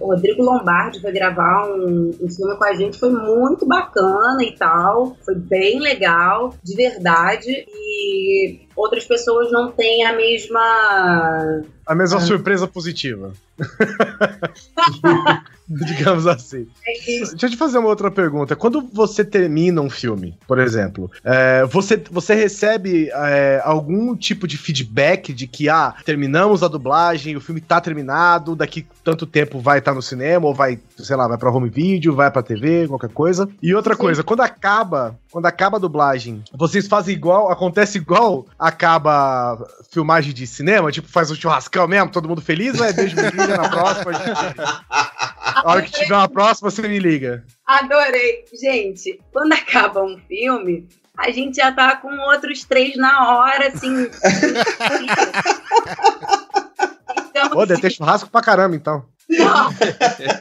o 0.00 0.06
Rodrigo 0.06 0.42
Lombardi 0.42 1.00
foi 1.00 1.12
gravar 1.12 1.68
um, 1.68 2.10
um 2.20 2.30
filme 2.30 2.56
com 2.56 2.64
a 2.64 2.74
gente, 2.74 2.98
foi 2.98 3.10
muito 3.10 3.66
bacana 3.66 4.42
e 4.42 4.56
tal. 4.56 5.16
Foi 5.24 5.34
bem 5.34 5.80
legal, 5.80 6.54
de 6.62 6.74
verdade. 6.74 7.66
E 7.68 8.60
outras 8.74 9.04
pessoas 9.04 9.50
não 9.52 9.70
têm 9.70 10.04
a 10.04 10.14
mesma. 10.14 11.62
A 11.86 11.94
mesma 11.94 12.18
ah. 12.18 12.22
surpresa 12.22 12.66
positiva. 12.66 13.32
Digamos 15.86 16.26
assim. 16.26 16.66
É 16.86 16.92
Deixa 17.02 17.46
eu 17.46 17.50
te 17.50 17.56
fazer 17.56 17.78
uma 17.78 17.88
outra 17.88 18.10
pergunta. 18.10 18.54
Quando 18.54 18.82
você 18.92 19.24
termina 19.24 19.80
um 19.80 19.88
filme, 19.88 20.36
por 20.46 20.58
exemplo, 20.58 21.10
é, 21.24 21.64
você, 21.64 22.02
você 22.10 22.34
recebe 22.34 23.10
é, 23.12 23.60
algum 23.64 24.14
tipo 24.14 24.46
de 24.46 24.58
feedback 24.58 25.32
de 25.32 25.46
que, 25.46 25.68
ah, 25.68 25.94
terminamos 26.04 26.62
a 26.62 26.68
dublagem, 26.68 27.36
o 27.36 27.40
filme 27.40 27.60
tá 27.60 27.80
terminado, 27.80 28.54
daqui 28.54 28.86
tanto 29.02 29.26
tempo 29.26 29.60
vai 29.60 29.78
estar 29.78 29.92
tá 29.92 29.94
no 29.94 30.02
cinema, 30.02 30.46
ou 30.46 30.54
vai, 30.54 30.78
sei 30.98 31.16
lá, 31.16 31.26
vai 31.26 31.38
pra 31.38 31.50
home 31.50 31.68
video, 31.68 32.14
vai 32.14 32.30
pra 32.30 32.42
TV, 32.42 32.86
qualquer 32.88 33.10
coisa. 33.10 33.48
E 33.62 33.74
outra 33.74 33.94
Sim. 33.94 34.00
coisa, 34.00 34.22
quando 34.22 34.40
acaba, 34.40 35.18
quando 35.30 35.46
acaba 35.46 35.76
a 35.76 35.80
dublagem, 35.80 36.42
vocês 36.52 36.86
fazem 36.86 37.14
igual, 37.14 37.50
acontece 37.50 37.98
igual 37.98 38.46
acaba 38.58 39.66
filmagem 39.90 40.32
de 40.32 40.46
cinema, 40.46 40.92
tipo, 40.92 41.08
faz 41.08 41.30
um 41.30 41.34
churrascão 41.34 41.88
mesmo, 41.88 42.10
todo 42.10 42.28
mundo 42.28 42.40
feliz, 42.40 42.78
ou 42.78 42.86
é 42.86 42.92
beijo, 42.92 43.16
liga 43.16 43.56
na 43.56 43.68
próxima? 43.68 44.12
A 45.62 45.70
hora 45.70 45.82
que 45.82 45.92
tiver 45.92 46.14
uma 46.14 46.28
próxima, 46.28 46.70
você 46.70 46.82
me 46.82 46.98
liga. 46.98 47.44
Adorei. 47.66 48.44
Gente, 48.60 49.20
quando 49.32 49.52
acaba 49.52 50.02
um 50.02 50.18
filme, 50.26 50.88
a 51.16 51.30
gente 51.30 51.56
já 51.56 51.70
tá 51.70 51.96
com 51.96 52.12
outros 52.18 52.64
três 52.64 52.96
na 52.96 53.36
hora, 53.36 53.68
assim. 53.68 54.10
então, 57.28 57.50
Pô, 57.50 57.64
deve 57.64 57.80
ter 57.80 57.92
churrasco 57.92 58.28
pra 58.30 58.42
caramba, 58.42 58.74
então. 58.74 59.06
Não, 59.28 59.70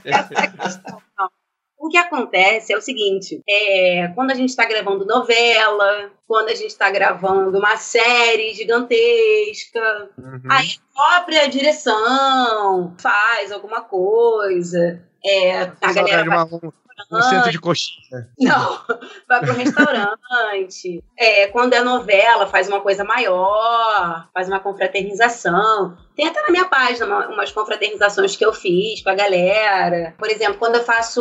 essa 0.05 0.33
é 0.33 0.39
a 0.39 0.47
questão, 0.47 1.01
não. 1.17 1.29
O 1.77 1.89
que 1.89 1.97
acontece 1.97 2.71
é 2.71 2.77
o 2.77 2.81
seguinte: 2.81 3.41
é, 3.49 4.07
quando 4.13 4.29
a 4.29 4.35
gente 4.35 4.49
está 4.49 4.65
gravando 4.65 5.03
novela, 5.03 6.11
quando 6.27 6.49
a 6.49 6.55
gente 6.55 6.69
está 6.69 6.91
gravando 6.91 7.57
uma 7.57 7.75
série 7.75 8.53
gigantesca, 8.53 10.09
uhum. 10.15 10.41
aí 10.47 10.67
a 10.67 10.93
própria 10.93 11.49
direção 11.49 12.95
faz 12.99 13.51
alguma 13.51 13.81
coisa. 13.81 15.03
É, 15.25 15.71
a 15.81 15.93
galera 15.93 16.25
vai... 16.25 16.37
uma, 16.37 16.73
um 17.11 17.21
centro 17.21 17.51
de 17.51 17.59
coxinha. 17.59 18.27
Não, 18.39 18.79
vai 19.27 19.39
pro 19.39 19.53
restaurante. 19.53 21.03
é, 21.17 21.47
quando 21.47 21.73
é 21.73 21.83
novela, 21.83 22.47
faz 22.47 22.67
uma 22.67 22.81
coisa 22.81 23.03
maior, 23.03 24.27
faz 24.33 24.47
uma 24.47 24.59
confraternização. 24.59 25.97
Tem 26.21 26.29
até 26.29 26.39
na 26.43 26.51
minha 26.51 26.65
página 26.65 27.07
uma, 27.07 27.27
umas 27.29 27.51
confraternizações 27.51 28.35
que 28.35 28.45
eu 28.45 28.53
fiz 28.53 29.01
com 29.01 29.09
a 29.09 29.15
galera. 29.15 30.13
Por 30.19 30.29
exemplo, 30.29 30.57
quando 30.59 30.75
eu 30.75 30.83
faço 30.83 31.19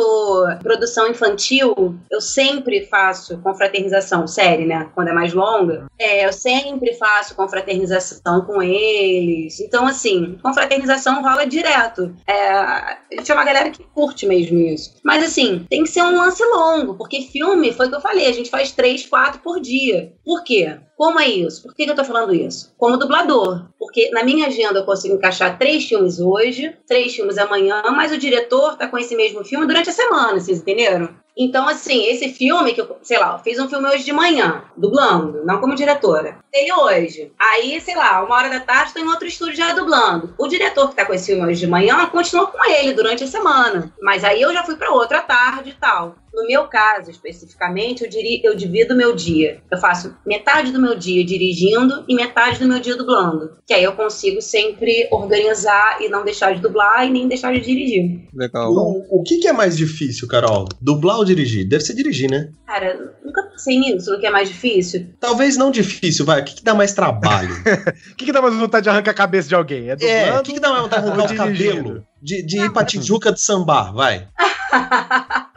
produção 0.61 1.07
infantil, 1.07 1.73
eu 2.11 2.21
sempre 2.21 2.85
faço 2.85 3.39
confraternização, 3.39 4.27
série, 4.27 4.63
né? 4.63 4.91
Quando 4.93 5.07
é 5.07 5.11
mais 5.11 5.33
longa. 5.33 5.87
É, 5.97 6.23
eu 6.27 6.31
sempre 6.31 6.93
faço 6.93 7.33
confraternização 7.33 8.45
com 8.45 8.61
eles. 8.61 9.59
Então, 9.59 9.87
assim, 9.87 10.37
confraternização 10.43 11.23
rola 11.23 11.47
direto. 11.47 12.15
É, 12.27 12.49
a 12.51 12.99
gente 13.09 13.31
é 13.31 13.33
uma 13.33 13.43
galera 13.43 13.71
que 13.71 13.83
curte 13.83 14.27
mesmo 14.27 14.59
isso. 14.59 14.93
Mas, 15.03 15.23
assim, 15.23 15.65
tem 15.67 15.81
que 15.81 15.89
ser 15.89 16.03
um 16.03 16.15
lance 16.15 16.43
longo, 16.43 16.93
porque 16.93 17.23
filme, 17.23 17.73
foi 17.73 17.87
o 17.87 17.89
que 17.89 17.95
eu 17.95 18.01
falei, 18.01 18.27
a 18.27 18.33
gente 18.33 18.51
faz 18.51 18.71
três, 18.71 19.03
quatro 19.03 19.39
por 19.39 19.59
dia. 19.59 20.13
Por 20.23 20.43
quê? 20.43 20.77
Como 21.01 21.19
é 21.19 21.27
isso? 21.27 21.63
Por 21.63 21.73
que 21.73 21.89
eu 21.89 21.95
tô 21.95 22.05
falando 22.05 22.31
isso? 22.31 22.71
Como 22.77 22.95
dublador. 22.95 23.65
Porque 23.79 24.11
na 24.11 24.23
minha 24.23 24.45
agenda 24.45 24.77
eu 24.77 24.85
consigo 24.85 25.15
encaixar 25.15 25.57
três 25.57 25.83
filmes 25.85 26.19
hoje, 26.19 26.77
três 26.85 27.15
filmes 27.15 27.39
amanhã, 27.39 27.81
mas 27.85 28.11
o 28.11 28.19
diretor 28.19 28.77
tá 28.77 28.87
com 28.87 28.99
esse 28.99 29.15
mesmo 29.15 29.43
filme 29.43 29.65
durante 29.65 29.89
a 29.89 29.93
semana, 29.93 30.39
vocês 30.39 30.59
entenderam? 30.59 31.09
Então, 31.37 31.67
assim, 31.67 32.05
esse 32.05 32.29
filme 32.29 32.73
que 32.73 32.81
eu, 32.81 32.97
sei 33.01 33.17
lá, 33.17 33.33
eu 33.33 33.39
fiz 33.39 33.59
um 33.59 33.69
filme 33.69 33.87
hoje 33.87 34.03
de 34.03 34.13
manhã, 34.13 34.63
dublando, 34.75 35.45
não 35.45 35.59
como 35.59 35.75
diretora. 35.75 36.39
Ele 36.53 36.73
hoje. 36.73 37.31
Aí, 37.39 37.79
sei 37.79 37.95
lá, 37.95 38.23
uma 38.23 38.35
hora 38.35 38.49
da 38.49 38.59
tarde, 38.59 38.93
tô 38.93 38.99
em 38.99 39.07
outro 39.07 39.27
estúdio 39.27 39.55
já 39.55 39.73
dublando. 39.73 40.33
O 40.37 40.47
diretor 40.47 40.89
que 40.89 40.95
tá 40.95 41.05
com 41.05 41.13
esse 41.13 41.27
filme 41.27 41.47
hoje 41.47 41.61
de 41.61 41.67
manhã 41.67 42.05
continuou 42.07 42.47
com 42.47 42.69
ele 42.69 42.93
durante 42.93 43.23
a 43.23 43.27
semana. 43.27 43.93
Mas 44.01 44.23
aí 44.23 44.41
eu 44.41 44.53
já 44.53 44.63
fui 44.63 44.75
para 44.75 44.91
outra 44.91 45.21
tarde 45.21 45.69
e 45.69 45.73
tal. 45.73 46.15
No 46.33 46.47
meu 46.47 46.63
caso, 46.65 47.11
especificamente, 47.11 48.03
eu, 48.03 48.09
diri, 48.09 48.41
eu 48.43 48.55
divido 48.55 48.95
meu 48.95 49.13
dia. 49.13 49.61
Eu 49.69 49.77
faço 49.77 50.15
metade 50.25 50.71
do 50.71 50.79
meu 50.79 50.97
dia 50.97 51.25
dirigindo 51.25 52.05
e 52.07 52.15
metade 52.15 52.57
do 52.57 52.67
meu 52.67 52.79
dia 52.79 52.95
dublando. 52.95 53.57
Que 53.67 53.73
aí 53.73 53.83
eu 53.83 53.91
consigo 53.93 54.41
sempre 54.41 55.09
organizar 55.11 56.01
e 56.01 56.07
não 56.07 56.23
deixar 56.23 56.53
de 56.55 56.61
dublar 56.61 57.05
e 57.05 57.09
nem 57.09 57.27
deixar 57.27 57.51
de 57.53 57.59
dirigir. 57.59 58.29
Legal. 58.33 58.71
O, 58.71 59.19
o 59.19 59.23
que, 59.23 59.39
que, 59.39 59.47
é 59.47 59.53
mais 59.53 59.75
difícil, 59.75 60.27
Carol? 60.27 60.65
Dublar 60.79 61.19
ou 61.21 61.25
dirigir? 61.25 61.67
Deve 61.67 61.83
ser 61.83 61.93
dirigir, 61.93 62.29
né? 62.29 62.49
Cara, 62.65 63.15
nunca 63.23 63.43
pensei 63.43 63.79
nisso, 63.79 64.11
no 64.11 64.19
que 64.19 64.25
é 64.25 64.31
mais 64.31 64.49
difícil. 64.49 65.13
Talvez 65.19 65.57
não 65.57 65.71
difícil, 65.71 66.25
vai. 66.25 66.41
O 66.41 66.45
que, 66.45 66.55
que 66.55 66.63
dá 66.63 66.73
mais 66.73 66.93
trabalho? 66.93 67.51
O 68.11 68.15
que, 68.15 68.25
que 68.25 68.31
dá 68.31 68.41
mais 68.41 68.55
vontade 68.55 68.83
de 68.83 68.89
arrancar 68.89 69.11
a 69.11 69.15
cabeça 69.15 69.47
de 69.47 69.55
alguém? 69.55 69.89
É, 69.89 70.27
é 70.27 70.39
o 70.39 70.43
que, 70.43 70.53
que 70.53 70.59
dá 70.59 70.69
mais 70.69 70.83
vontade 70.83 71.03
de 71.03 71.09
arrancar 71.09 71.33
o 71.33 71.37
cabelo? 71.37 72.05
De, 72.21 72.43
de 72.43 72.59
ir 72.59 72.71
pra 72.71 72.85
Tijuca 72.85 73.31
de 73.31 73.41
sambar, 73.41 73.93
vai. 73.93 74.27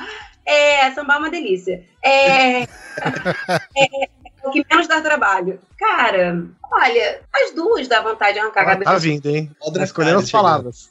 É, 0.46 0.90
sambar 0.90 1.16
é 1.16 1.18
uma 1.20 1.30
delícia. 1.30 1.82
É, 2.06 2.62
é, 2.62 2.68
o 4.44 4.50
que 4.50 4.64
menos 4.70 4.86
dá 4.86 5.00
trabalho. 5.00 5.58
Cara, 5.78 6.46
olha, 6.70 7.20
as 7.32 7.54
duas 7.54 7.88
dá 7.88 8.02
vontade 8.02 8.34
de 8.34 8.40
arrancar 8.40 8.60
a 8.60 8.66
cabeça. 8.66 8.90
Tá 8.90 8.98
vindo, 8.98 9.28
hein? 9.30 9.50
Tá 9.72 9.82
escolhendo 9.82 10.18
as 10.18 10.30
palavras. 10.30 10.90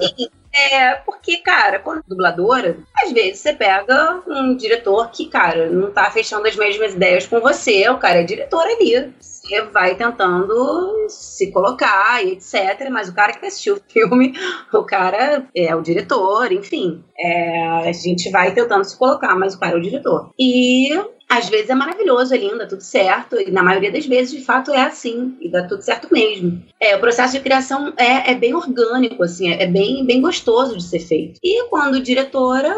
Sim, 0.00 0.28
é, 0.58 0.94
porque, 1.06 1.38
cara, 1.38 1.78
quando 1.78 2.02
dubladora, 2.06 2.78
às 3.02 3.12
vezes 3.12 3.40
você 3.40 3.52
pega 3.52 4.22
um 4.26 4.56
diretor 4.56 5.10
que, 5.10 5.28
cara, 5.28 5.68
não 5.70 5.90
tá 5.90 6.10
fechando 6.10 6.46
as 6.46 6.56
mesmas 6.56 6.94
ideias 6.94 7.26
com 7.26 7.40
você, 7.40 7.88
o 7.88 7.98
cara 7.98 8.20
é 8.20 8.24
diretor 8.24 8.62
ali. 8.62 9.12
Você 9.48 9.62
vai 9.62 9.94
tentando 9.94 11.06
se 11.08 11.50
colocar 11.50 12.24
e 12.24 12.32
etc. 12.32 12.88
Mas 12.90 13.08
o 13.08 13.14
cara 13.14 13.32
que 13.32 13.46
assistiu 13.46 13.76
o 13.76 13.92
filme, 13.92 14.32
o 14.72 14.84
cara 14.84 15.48
é 15.54 15.74
o 15.74 15.82
diretor, 15.82 16.52
enfim. 16.52 17.02
É, 17.18 17.66
a 17.88 17.92
gente 17.92 18.30
vai 18.30 18.52
tentando 18.52 18.84
se 18.84 18.96
colocar, 18.96 19.34
mas 19.34 19.54
o 19.54 19.58
cara 19.60 19.74
é 19.74 19.78
o 19.78 19.82
diretor. 19.82 20.30
E 20.38 20.90
às 21.28 21.48
vezes 21.48 21.68
é 21.68 21.74
maravilhoso, 21.74 22.34
é 22.34 22.38
lindo, 22.38 22.62
é 22.62 22.66
tudo 22.66 22.82
certo, 22.82 23.36
e 23.38 23.50
na 23.50 23.62
maioria 23.62 23.92
das 23.92 24.06
vezes, 24.06 24.30
de 24.30 24.42
fato, 24.42 24.72
é 24.72 24.80
assim, 24.80 25.36
e 25.40 25.50
dá 25.50 25.66
tudo 25.66 25.82
certo 25.82 26.08
mesmo. 26.10 26.62
É, 26.80 26.96
o 26.96 27.00
processo 27.00 27.34
de 27.34 27.40
criação 27.40 27.92
é, 27.98 28.30
é 28.30 28.34
bem 28.34 28.54
orgânico, 28.54 29.22
assim, 29.22 29.50
é, 29.50 29.64
é 29.64 29.66
bem, 29.66 30.06
bem 30.06 30.22
gostoso 30.22 30.76
de 30.76 30.82
ser 30.82 31.00
feito. 31.00 31.38
E 31.44 31.64
quando 31.68 32.02
diretora, 32.02 32.74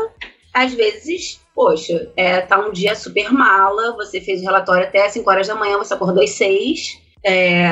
às 0.52 0.74
vezes 0.74 1.40
poxa, 1.60 2.10
é, 2.16 2.40
tá 2.40 2.58
um 2.58 2.72
dia 2.72 2.94
super 2.94 3.30
mala, 3.30 3.94
você 3.94 4.18
fez 4.18 4.40
o 4.40 4.44
relatório 4.44 4.84
até 4.84 5.06
5 5.06 5.28
horas 5.28 5.46
da 5.46 5.54
manhã, 5.54 5.76
você 5.76 5.92
acordou 5.92 6.24
às 6.24 6.30
6. 6.30 6.98
É, 7.22 7.68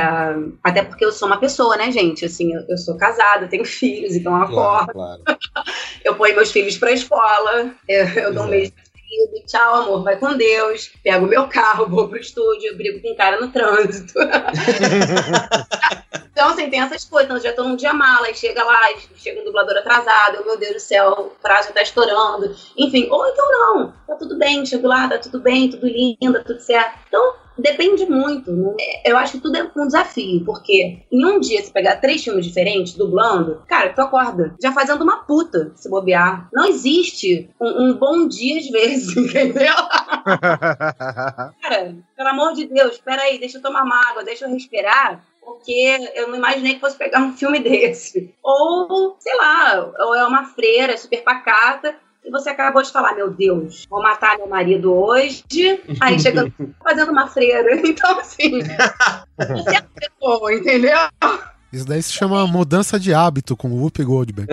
até 0.63 0.83
porque 0.83 1.03
eu 1.03 1.11
sou 1.11 1.27
uma 1.27 1.41
pessoa, 1.41 1.75
né, 1.75 1.91
gente? 1.91 2.23
Assim, 2.23 2.53
eu, 2.53 2.67
eu 2.69 2.77
sou 2.77 2.99
casada, 2.99 3.49
tenho 3.49 3.65
filhos, 3.65 4.15
então 4.15 4.37
eu 4.37 4.43
acordo. 4.43 4.93
Claro, 4.93 5.23
claro. 5.25 5.39
eu 6.05 6.15
ponho 6.17 6.37
meus 6.37 6.53
filhos 6.53 6.77
pra 6.77 6.93
escola, 6.93 7.73
eu, 7.89 8.05
eu 8.09 8.35
dou 8.35 8.45
um 8.45 8.51
beijo 8.51 8.75
querido, 9.09 9.47
tchau, 9.47 9.75
amor, 9.77 10.05
vai 10.05 10.17
com 10.17 10.37
Deus. 10.37 10.93
Pego 11.03 11.27
meu 11.27 11.49
carro, 11.49 11.89
vou 11.91 12.09
pro 12.09 12.19
estúdio, 12.19 12.77
brigo 12.77 13.01
com 13.01 13.13
um 13.13 13.17
cara 13.17 13.41
no 13.41 13.49
trânsito. 13.51 14.13
então, 16.39 16.51
assim, 16.51 16.71
tem 16.71 16.81
essas 16.81 17.05
coisas. 17.05 17.29
Então, 17.29 17.41
já 17.41 17.53
tô 17.53 17.65
num 17.65 17.75
dia 17.75 17.93
mala, 17.93 18.31
e 18.31 18.35
chega 18.35 18.63
lá, 18.63 18.89
chega 19.17 19.41
um 19.41 19.45
dublador 19.45 19.77
atrasado, 19.77 20.37
eu, 20.37 20.45
meu 20.45 20.57
Deus 20.57 20.75
do 20.75 20.81
céu, 20.81 21.11
o 21.37 21.43
prazo 21.43 21.73
tá 21.73 21.83
estourando. 21.83 22.55
Enfim, 22.77 23.09
ou 23.11 23.27
então 23.27 23.51
não, 23.51 23.93
tá 24.07 24.15
tudo 24.15 24.39
bem, 24.39 24.65
chego 24.65 24.87
lá, 24.87 25.09
tá 25.09 25.19
tudo 25.19 25.41
bem, 25.41 25.69
tudo 25.69 25.89
lindo, 25.89 26.35
tá 26.35 26.45
tudo 26.45 26.61
certo. 26.61 26.97
Então, 27.09 27.35
Depende 27.59 28.07
muito. 28.07 28.53
Né? 28.53 28.77
Eu 29.05 29.19
acho 29.19 29.33
que 29.33 29.41
tudo 29.41 29.57
é 29.57 29.69
um 29.77 29.87
desafio, 29.87 30.45
porque 30.45 31.03
em 31.11 31.27
um 31.27 31.41
dia, 31.41 31.61
se 31.63 31.73
pegar 31.73 31.97
três 31.97 32.23
filmes 32.23 32.47
diferentes, 32.47 32.95
dublando, 32.95 33.65
cara, 33.67 33.93
tu 33.93 34.01
acorda 34.01 34.55
já 34.63 34.71
fazendo 34.71 35.03
uma 35.03 35.25
puta 35.25 35.73
se 35.75 35.91
bobear. 35.91 36.49
Não 36.53 36.67
existe 36.67 37.51
um, 37.61 37.83
um 37.83 37.95
bom 37.95 38.29
dia 38.29 38.59
às 38.61 38.69
vezes, 38.69 39.17
entendeu? 39.19 39.75
cara, 41.61 41.97
pelo 42.17 42.29
amor 42.29 42.53
de 42.53 42.67
Deus, 42.67 42.99
peraí, 42.99 43.41
deixa 43.41 43.59
eu 43.59 43.63
tomar 43.63 43.83
uma 43.83 44.09
água, 44.09 44.23
deixa 44.23 44.45
eu 44.45 44.51
respirar 44.51 45.25
porque 45.49 46.11
eu 46.15 46.29
não 46.29 46.37
imaginei 46.37 46.75
que 46.75 46.81
fosse 46.81 46.97
pegar 46.97 47.21
um 47.21 47.37
filme 47.37 47.59
desse. 47.61 48.35
Ou, 48.43 49.17
sei 49.19 49.37
lá, 49.37 49.91
ou 49.99 50.15
é 50.15 50.27
uma 50.27 50.45
freira 50.45 50.97
super 50.97 51.23
pacata 51.23 51.95
e 52.25 52.31
você 52.31 52.51
acabou 52.51 52.83
de 52.83 52.93
falar, 52.93 53.15
meu 53.15 53.31
Deus, 53.31 53.87
vou 53.89 54.03
matar 54.03 54.37
meu 54.37 54.47
marido 54.47 54.93
hoje, 54.93 55.43
aí 56.01 56.21
chegando 56.21 56.53
fazendo 56.85 57.11
uma 57.11 57.27
freira. 57.27 57.69
Então, 57.89 58.21
assim, 58.21 58.61
você 58.61 59.77
é 59.77 59.83
pessoa, 59.95 60.53
entendeu? 60.53 60.99
Isso 61.73 61.87
daí 61.87 62.03
se 62.03 62.13
chama 62.13 62.47
mudança 62.47 62.99
de 63.01 63.15
hábito 63.15 63.57
com 63.57 63.69
o 63.69 63.81
Whoopi 63.81 64.05
Goldberg. 64.05 64.53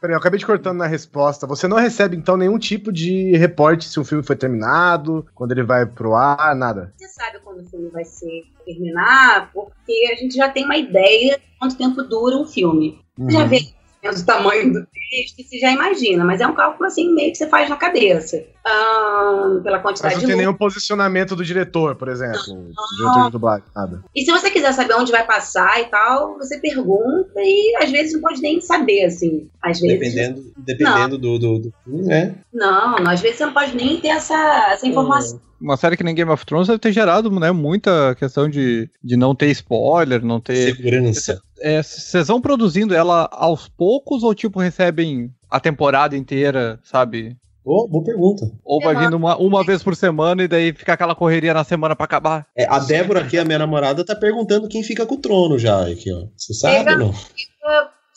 Peraí, 0.00 0.14
eu 0.14 0.18
acabei 0.18 0.38
de 0.38 0.46
cortando 0.46 0.78
na 0.78 0.86
resposta. 0.86 1.46
Você 1.46 1.66
não 1.66 1.76
recebe, 1.76 2.16
então, 2.16 2.36
nenhum 2.36 2.58
tipo 2.58 2.92
de 2.92 3.36
reporte 3.36 3.88
se 3.88 3.98
um 3.98 4.04
filme 4.04 4.24
foi 4.24 4.36
terminado, 4.36 5.26
quando 5.34 5.52
ele 5.52 5.62
vai 5.62 5.86
pro 5.86 6.14
ar, 6.14 6.54
nada? 6.54 6.92
Você 6.96 7.08
sabe 7.08 7.40
quando 7.40 7.60
o 7.60 7.64
filme 7.64 7.88
vai 7.90 8.04
ser 8.04 8.44
terminar, 8.64 9.50
porque 9.52 10.08
a 10.12 10.16
gente 10.16 10.34
já 10.34 10.48
tem 10.48 10.64
uma 10.64 10.76
ideia 10.76 11.38
de 11.38 11.58
quanto 11.58 11.76
tempo 11.76 12.02
dura 12.02 12.36
um 12.36 12.46
filme. 12.46 13.00
Uhum. 13.18 13.30
Já 13.30 13.44
vê 13.44 13.60
o 14.08 14.24
tamanho 14.24 14.72
do 14.72 14.86
texto, 15.10 15.42
você 15.42 15.58
já 15.58 15.70
imagina, 15.70 16.24
mas 16.24 16.40
é 16.40 16.46
um 16.46 16.54
cálculo 16.54 16.86
assim 16.86 17.12
meio 17.12 17.32
que 17.32 17.38
você 17.38 17.46
faz 17.48 17.68
na 17.68 17.76
cabeça. 17.76 18.42
Ah, 18.66 19.60
pela 19.62 19.78
quantidade 19.80 20.14
mas 20.14 20.22
não 20.22 20.28
tem 20.28 20.38
nenhum 20.38 20.54
posicionamento 20.54 21.34
do 21.34 21.44
diretor, 21.44 21.96
por 21.96 22.08
exemplo. 22.08 22.40
Não. 22.48 22.96
Diretor 22.96 23.24
de 23.26 23.30
dublagem, 23.32 23.64
nada. 23.74 24.04
E 24.14 24.24
se 24.24 24.30
você 24.30 24.50
quiser 24.50 24.72
saber 24.72 24.94
onde 24.94 25.12
vai 25.12 25.26
passar 25.26 25.80
e 25.80 25.86
tal, 25.86 26.36
você 26.38 26.58
pergunta 26.58 27.32
e 27.38 27.76
às 27.82 27.90
vezes 27.90 28.14
não 28.14 28.20
pode 28.20 28.40
nem 28.40 28.60
saber, 28.60 29.04
assim. 29.04 29.48
Às 29.62 29.80
vezes. 29.80 29.98
Dependendo, 29.98 30.52
dependendo 30.56 31.18
do, 31.18 31.38
do, 31.38 31.58
do 31.58 31.74
filme, 31.84 32.06
né? 32.06 32.34
Não, 32.52 32.96
às 33.06 33.20
vezes 33.20 33.38
você 33.38 33.46
não 33.46 33.52
pode 33.52 33.74
nem 33.74 34.00
ter 34.00 34.08
essa, 34.08 34.72
essa 34.72 34.86
informação 34.86 35.40
uma 35.60 35.76
série 35.76 35.96
que 35.96 36.04
nem 36.04 36.14
Game 36.14 36.30
of 36.30 36.44
Thrones 36.46 36.68
deve 36.68 36.78
ter 36.78 36.92
gerado 36.92 37.30
né, 37.30 37.52
muita 37.52 38.14
questão 38.14 38.48
de, 38.48 38.88
de 39.02 39.16
não 39.16 39.34
ter 39.34 39.50
spoiler, 39.50 40.24
não 40.24 40.40
ter. 40.40 40.74
Segurança. 40.74 41.40
É, 41.60 41.82
vocês 41.82 42.28
vão 42.28 42.40
produzindo 42.40 42.94
ela 42.94 43.28
aos 43.32 43.68
poucos 43.68 44.22
ou 44.22 44.34
tipo 44.34 44.58
recebem 44.58 45.30
a 45.50 45.60
temporada 45.60 46.16
inteira, 46.16 46.80
sabe? 46.82 47.36
Oh, 47.64 47.86
boa 47.86 48.02
pergunta. 48.02 48.50
Ou 48.64 48.80
vai 48.80 48.96
vindo 48.96 49.16
uma, 49.16 49.36
uma 49.36 49.62
vez 49.62 49.82
por 49.82 49.94
semana 49.94 50.42
e 50.42 50.48
daí 50.48 50.72
fica 50.72 50.94
aquela 50.94 51.14
correria 51.14 51.52
na 51.52 51.62
semana 51.62 51.94
para 51.94 52.04
acabar? 52.04 52.46
É, 52.56 52.66
a 52.66 52.78
Débora 52.78 53.20
aqui, 53.20 53.38
a 53.38 53.44
minha 53.44 53.58
namorada, 53.58 54.04
tá 54.04 54.16
perguntando 54.16 54.68
quem 54.68 54.82
fica 54.82 55.04
com 55.04 55.16
o 55.16 55.20
trono 55.20 55.58
já 55.58 55.86
aqui, 55.86 56.10
ó. 56.12 56.26
Você 56.36 56.54
sabe 56.54 56.90
ou 56.92 56.98
não? 56.98 57.14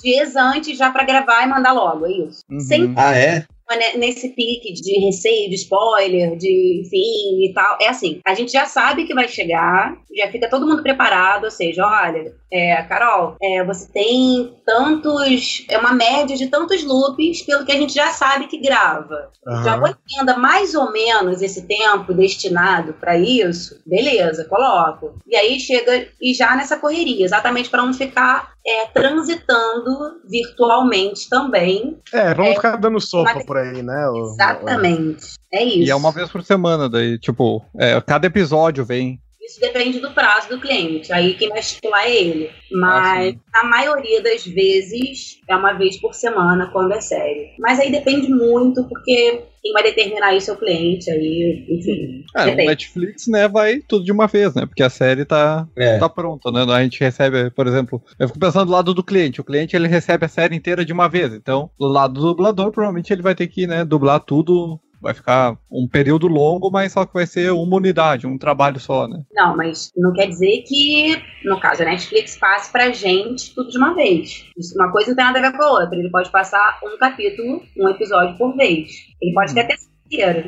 Dias 0.01 0.35
antes 0.35 0.77
já 0.77 0.91
para 0.91 1.05
gravar 1.05 1.43
e 1.43 1.47
mandar 1.47 1.73
logo, 1.73 2.05
é 2.05 2.11
isso. 2.11 2.41
Uhum. 2.49 2.59
Sem... 2.59 2.93
Ah, 2.97 3.15
é? 3.15 3.45
Nesse 3.97 4.29
pique 4.29 4.73
de 4.73 5.05
receio, 5.05 5.49
de 5.49 5.55
spoiler, 5.55 6.35
de 6.37 6.81
enfim 6.81 7.45
e 7.45 7.51
tal. 7.53 7.77
É 7.81 7.89
assim, 7.89 8.19
a 8.25 8.33
gente 8.33 8.51
já 8.51 8.65
sabe 8.65 9.05
que 9.05 9.13
vai 9.13 9.27
chegar, 9.27 9.95
já 10.15 10.31
fica 10.31 10.49
todo 10.49 10.67
mundo 10.67 10.83
preparado, 10.83 11.45
ou 11.45 11.51
seja, 11.51 11.85
olha, 11.85 12.33
é, 12.53 12.83
Carol, 12.83 13.35
é, 13.41 13.63
você 13.63 13.91
tem 13.91 14.53
tantos, 14.63 15.65
é 15.67 15.77
uma 15.77 15.91
média 15.93 16.37
de 16.37 16.47
tantos 16.47 16.83
loops 16.83 17.41
pelo 17.41 17.65
que 17.65 17.71
a 17.71 17.77
gente 17.77 17.93
já 17.93 18.11
sabe 18.11 18.45
que 18.45 18.61
grava. 18.61 19.31
Uhum. 19.45 19.63
Já 19.63 19.77
entenda 19.77 20.37
mais 20.37 20.75
ou 20.75 20.91
menos 20.91 21.41
esse 21.41 21.63
tempo 21.63 22.13
destinado 22.13 22.93
para 22.93 23.17
isso, 23.17 23.81
beleza, 23.85 24.45
coloco. 24.45 25.15
E 25.27 25.35
aí 25.35 25.59
chega 25.59 26.07
e 26.21 26.33
já 26.35 26.55
nessa 26.55 26.77
correria, 26.77 27.25
exatamente 27.25 27.69
para 27.69 27.83
não 27.83 27.93
ficar 27.93 28.53
é, 28.65 28.85
transitando 28.87 30.21
virtualmente 30.29 31.27
também. 31.27 31.99
É, 32.13 32.33
vamos 32.33 32.51
é, 32.51 32.55
ficar 32.55 32.77
dando 32.77 32.99
sopa 32.99 33.43
por 33.45 33.57
aí, 33.57 33.81
né? 33.81 34.05
Exatamente. 34.15 35.33
É 35.51 35.63
isso. 35.63 35.87
E 35.87 35.89
é 35.89 35.95
uma 35.95 36.11
vez 36.11 36.29
por 36.31 36.43
semana, 36.43 36.89
daí, 36.89 37.19
tipo, 37.19 37.63
é, 37.77 37.99
cada 38.01 38.27
episódio 38.27 38.85
vem. 38.85 39.19
Isso 39.43 39.59
depende 39.59 39.99
do 39.99 40.11
prazo 40.11 40.49
do 40.49 40.59
cliente. 40.59 41.11
Aí 41.11 41.33
quem 41.33 41.49
vai 41.49 41.59
estipular 41.59 42.05
é 42.05 42.15
ele. 42.15 42.49
Mas 42.71 43.35
ah, 43.35 43.61
na 43.61 43.69
maioria 43.69 44.21
das 44.23 44.45
vezes 44.45 45.39
é 45.49 45.55
uma 45.55 45.73
vez 45.73 45.99
por 45.99 46.13
semana 46.13 46.69
quando 46.71 46.93
é 46.93 47.01
série. 47.01 47.53
Mas 47.59 47.79
aí 47.79 47.91
depende 47.91 48.29
muito, 48.29 48.87
porque 48.87 49.43
quem 49.61 49.73
vai 49.73 49.83
determinar 49.83 50.33
isso 50.33 50.49
é 50.49 50.53
o 50.53 50.57
cliente, 50.57 51.09
aí, 51.09 51.65
enfim. 51.69 52.25
É, 52.35 52.51
o 52.51 52.55
Netflix, 52.55 53.27
né, 53.27 53.47
vai 53.47 53.79
tudo 53.79 54.03
de 54.03 54.11
uma 54.11 54.27
vez, 54.27 54.53
né? 54.53 54.65
Porque 54.65 54.83
a 54.83 54.89
série 54.89 55.25
tá, 55.25 55.67
é. 55.75 55.97
tá 55.97 56.09
pronta, 56.09 56.51
né? 56.51 56.63
A 56.73 56.83
gente 56.83 56.99
recebe, 56.99 57.49
por 57.51 57.67
exemplo, 57.67 58.01
eu 58.19 58.27
fico 58.27 58.39
pensando 58.39 58.65
do 58.65 58.71
lado 58.71 58.93
do 58.93 59.03
cliente. 59.03 59.41
O 59.41 59.43
cliente 59.43 59.75
ele 59.75 59.87
recebe 59.87 60.25
a 60.25 60.29
série 60.29 60.55
inteira 60.55 60.83
de 60.83 60.91
uma 60.93 61.07
vez. 61.07 61.33
Então, 61.33 61.69
do 61.79 61.87
lado 61.87 62.13
do 62.13 62.21
dublador, 62.21 62.71
provavelmente 62.71 63.11
ele 63.11 63.21
vai 63.21 63.35
ter 63.35 63.47
que, 63.47 63.67
né, 63.67 63.85
dublar 63.85 64.19
tudo 64.19 64.79
vai 65.03 65.13
ficar 65.13 65.57
um 65.69 65.87
período 65.87 66.27
longo, 66.27 66.71
mas 66.71 66.93
só 66.93 67.05
que 67.05 67.13
vai 67.13 67.27
ser 67.27 67.51
uma 67.51 67.75
unidade, 67.75 68.25
um 68.25 68.37
trabalho 68.37 68.79
só, 68.79 69.05
né? 69.07 69.21
Não, 69.33 69.55
mas 69.55 69.91
não 69.97 70.13
quer 70.13 70.27
dizer 70.27 70.63
que, 70.65 71.21
no 71.43 71.59
caso, 71.59 71.83
a 71.83 71.85
Netflix 71.85 72.37
passe 72.37 72.71
pra 72.71 72.89
gente 72.89 73.53
tudo 73.53 73.69
de 73.69 73.77
uma 73.77 73.93
vez. 73.93 74.49
Isso, 74.57 74.73
uma 74.75 74.91
coisa 74.91 75.09
não 75.09 75.15
tem 75.17 75.25
nada 75.25 75.39
a 75.39 75.41
ver 75.41 75.57
com 75.57 75.63
a 75.63 75.71
outra. 75.81 75.99
Ele 75.99 76.09
pode 76.09 76.31
passar 76.31 76.79
um 76.83 76.97
capítulo, 76.97 77.61
um 77.77 77.89
episódio 77.89 78.37
por 78.37 78.55
vez. 78.55 78.89
Ele 79.21 79.33
pode 79.33 79.53
ter 79.53 79.59
até. 79.59 79.75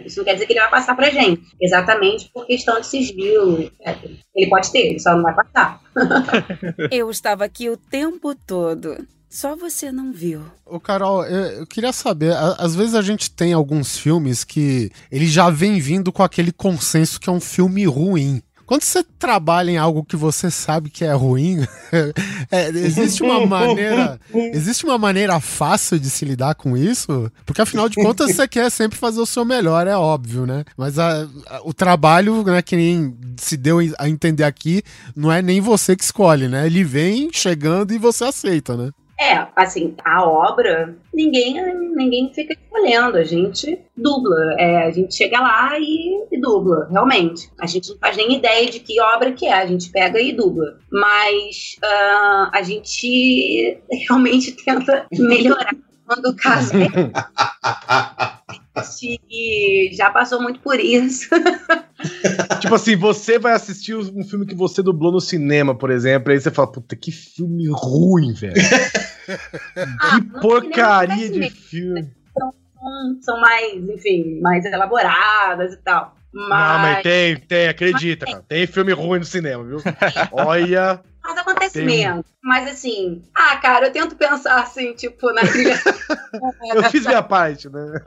Isso 0.05 0.19
não 0.19 0.25
quer 0.25 0.33
dizer 0.33 0.45
que 0.45 0.53
ele 0.53 0.59
vai 0.59 0.69
passar 0.69 0.95
pra 0.95 1.09
gente. 1.09 1.41
Exatamente 1.59 2.29
por 2.31 2.45
questão 2.45 2.79
de 2.79 2.85
sigilo, 2.85 3.59
etc. 3.59 4.11
Ele 4.35 4.49
pode 4.49 4.71
ter, 4.71 4.89
ele 4.89 4.99
só 4.99 5.15
não 5.15 5.23
vai 5.23 5.33
passar. 5.33 5.81
Eu 6.91 7.09
estava 7.09 7.43
aqui 7.43 7.69
o 7.69 7.75
tempo 7.75 8.35
todo. 8.35 8.95
Só 9.29 9.55
você 9.55 9.91
não 9.91 10.13
viu. 10.13 10.41
Ô, 10.65 10.79
Carol, 10.79 11.25
eu, 11.25 11.59
eu 11.59 11.67
queria 11.67 11.91
saber, 11.91 12.33
a, 12.33 12.53
às 12.53 12.75
vezes 12.75 12.95
a 12.95 13.01
gente 13.01 13.29
tem 13.29 13.53
alguns 13.53 13.97
filmes 13.97 14.43
que 14.43 14.91
ele 15.11 15.27
já 15.27 15.49
vem 15.49 15.79
vindo 15.79 16.11
com 16.11 16.23
aquele 16.23 16.51
consenso 16.51 17.19
que 17.19 17.29
é 17.29 17.33
um 17.33 17.41
filme 17.41 17.85
ruim. 17.85 18.41
Quando 18.65 18.81
você 18.81 19.03
trabalha 19.03 19.69
em 19.69 19.77
algo 19.77 20.03
que 20.03 20.15
você 20.15 20.49
sabe 20.49 20.89
que 20.89 21.05
é 21.05 21.13
ruim, 21.13 21.59
é, 22.49 22.69
existe 22.69 23.21
uma 23.21 23.45
maneira, 23.45 24.19
existe 24.33 24.85
uma 24.85 24.97
maneira 24.97 25.39
fácil 25.39 25.99
de 25.99 26.09
se 26.09 26.25
lidar 26.25 26.55
com 26.55 26.75
isso, 26.75 27.31
porque 27.45 27.61
afinal 27.61 27.87
de 27.87 27.95
contas 27.95 28.35
você 28.35 28.47
quer 28.47 28.71
sempre 28.71 28.97
fazer 28.97 29.19
o 29.21 29.25
seu 29.25 29.45
melhor, 29.45 29.85
é 29.85 29.95
óbvio, 29.95 30.47
né? 30.47 30.63
Mas 30.75 30.97
a, 30.97 31.27
a, 31.47 31.61
o 31.63 31.73
trabalho, 31.73 32.43
né, 32.43 32.61
que 32.63 32.75
nem 32.75 33.15
se 33.37 33.55
deu 33.55 33.77
a 33.99 34.09
entender 34.09 34.43
aqui, 34.43 34.81
não 35.15 35.31
é 35.31 35.43
nem 35.43 35.61
você 35.61 35.95
que 35.95 36.03
escolhe, 36.03 36.47
né? 36.47 36.65
Ele 36.65 36.83
vem 36.83 37.29
chegando 37.31 37.93
e 37.93 37.99
você 37.99 38.23
aceita, 38.23 38.75
né? 38.75 38.89
É, 39.19 39.47
assim, 39.55 39.95
a 40.03 40.27
obra, 40.27 40.95
ninguém, 41.13 41.55
ninguém 41.95 42.33
fica 42.33 42.53
escolhendo, 42.53 43.17
a 43.17 43.23
gente 43.23 43.79
dubla, 43.95 44.55
é, 44.59 44.83
a 44.83 44.91
gente 44.91 45.15
chega 45.15 45.39
lá 45.39 45.79
e, 45.79 46.27
e, 46.31 46.39
dubla, 46.39 46.87
realmente. 46.91 47.49
A 47.59 47.65
gente 47.65 47.89
não 47.89 47.97
faz 47.97 48.17
nem 48.17 48.35
ideia 48.35 48.69
de 48.69 48.79
que 48.81 48.99
obra 48.99 49.31
que 49.31 49.45
é, 49.45 49.53
a 49.53 49.65
gente 49.65 49.89
pega 49.89 50.19
e 50.19 50.33
dubla. 50.33 50.77
Mas 50.91 51.77
uh, 51.83 52.49
a 52.51 52.61
gente 52.61 53.79
realmente 54.07 54.51
tenta 54.51 55.05
melhorar 55.11 55.73
quando 56.05 56.25
o 56.27 56.35
caso 56.35 56.73
é. 56.77 57.11
já 59.93 60.09
passou 60.11 60.41
muito 60.41 60.59
por 60.59 60.79
isso. 60.79 61.29
tipo 62.61 62.75
assim, 62.75 62.95
você 62.95 63.39
vai 63.39 63.53
assistir 63.53 63.95
um 63.95 64.23
filme 64.23 64.45
que 64.45 64.55
você 64.55 64.83
dublou 64.83 65.11
no 65.11 65.21
cinema, 65.21 65.73
por 65.73 65.89
exemplo, 65.89 66.31
aí 66.31 66.39
você 66.39 66.51
fala, 66.51 66.71
puta, 66.71 66.95
que 66.95 67.11
filme 67.11 67.67
ruim, 67.69 68.33
velho. 68.33 68.53
Ah, 69.99 70.19
que 70.19 70.39
porcaria 70.39 71.31
de 71.31 71.49
filme. 71.49 72.13
São, 72.37 72.53
são 73.19 73.41
mais, 73.41 73.73
enfim, 73.89 74.39
mais 74.39 74.63
elaboradas 74.63 75.73
e 75.73 75.77
tal. 75.77 76.15
Mas, 76.35 76.49
Não, 76.49 76.79
mas 76.79 77.01
tem, 77.01 77.37
tem, 77.37 77.69
acredita, 77.69 78.25
cara. 78.25 78.43
Tem 78.45 78.67
filme 78.67 78.91
ruim 78.91 79.19
no 79.19 79.25
cinema, 79.25 79.63
viu? 79.63 79.77
Olha. 80.33 81.01
mas 81.23 81.37
acontece 81.37 81.73
Tem. 81.75 81.85
mesmo. 81.85 82.25
Mas 82.43 82.67
assim, 82.67 83.23
ah, 83.33 83.55
cara, 83.55 83.87
eu 83.87 83.91
tento 83.93 84.17
pensar 84.17 84.61
assim, 84.61 84.93
tipo, 84.93 85.31
na 85.31 85.41
trilha. 85.41 85.75
Eu 86.75 86.83
fiz 86.91 87.05
minha 87.05 87.23
parte, 87.23 87.69
né? 87.69 88.01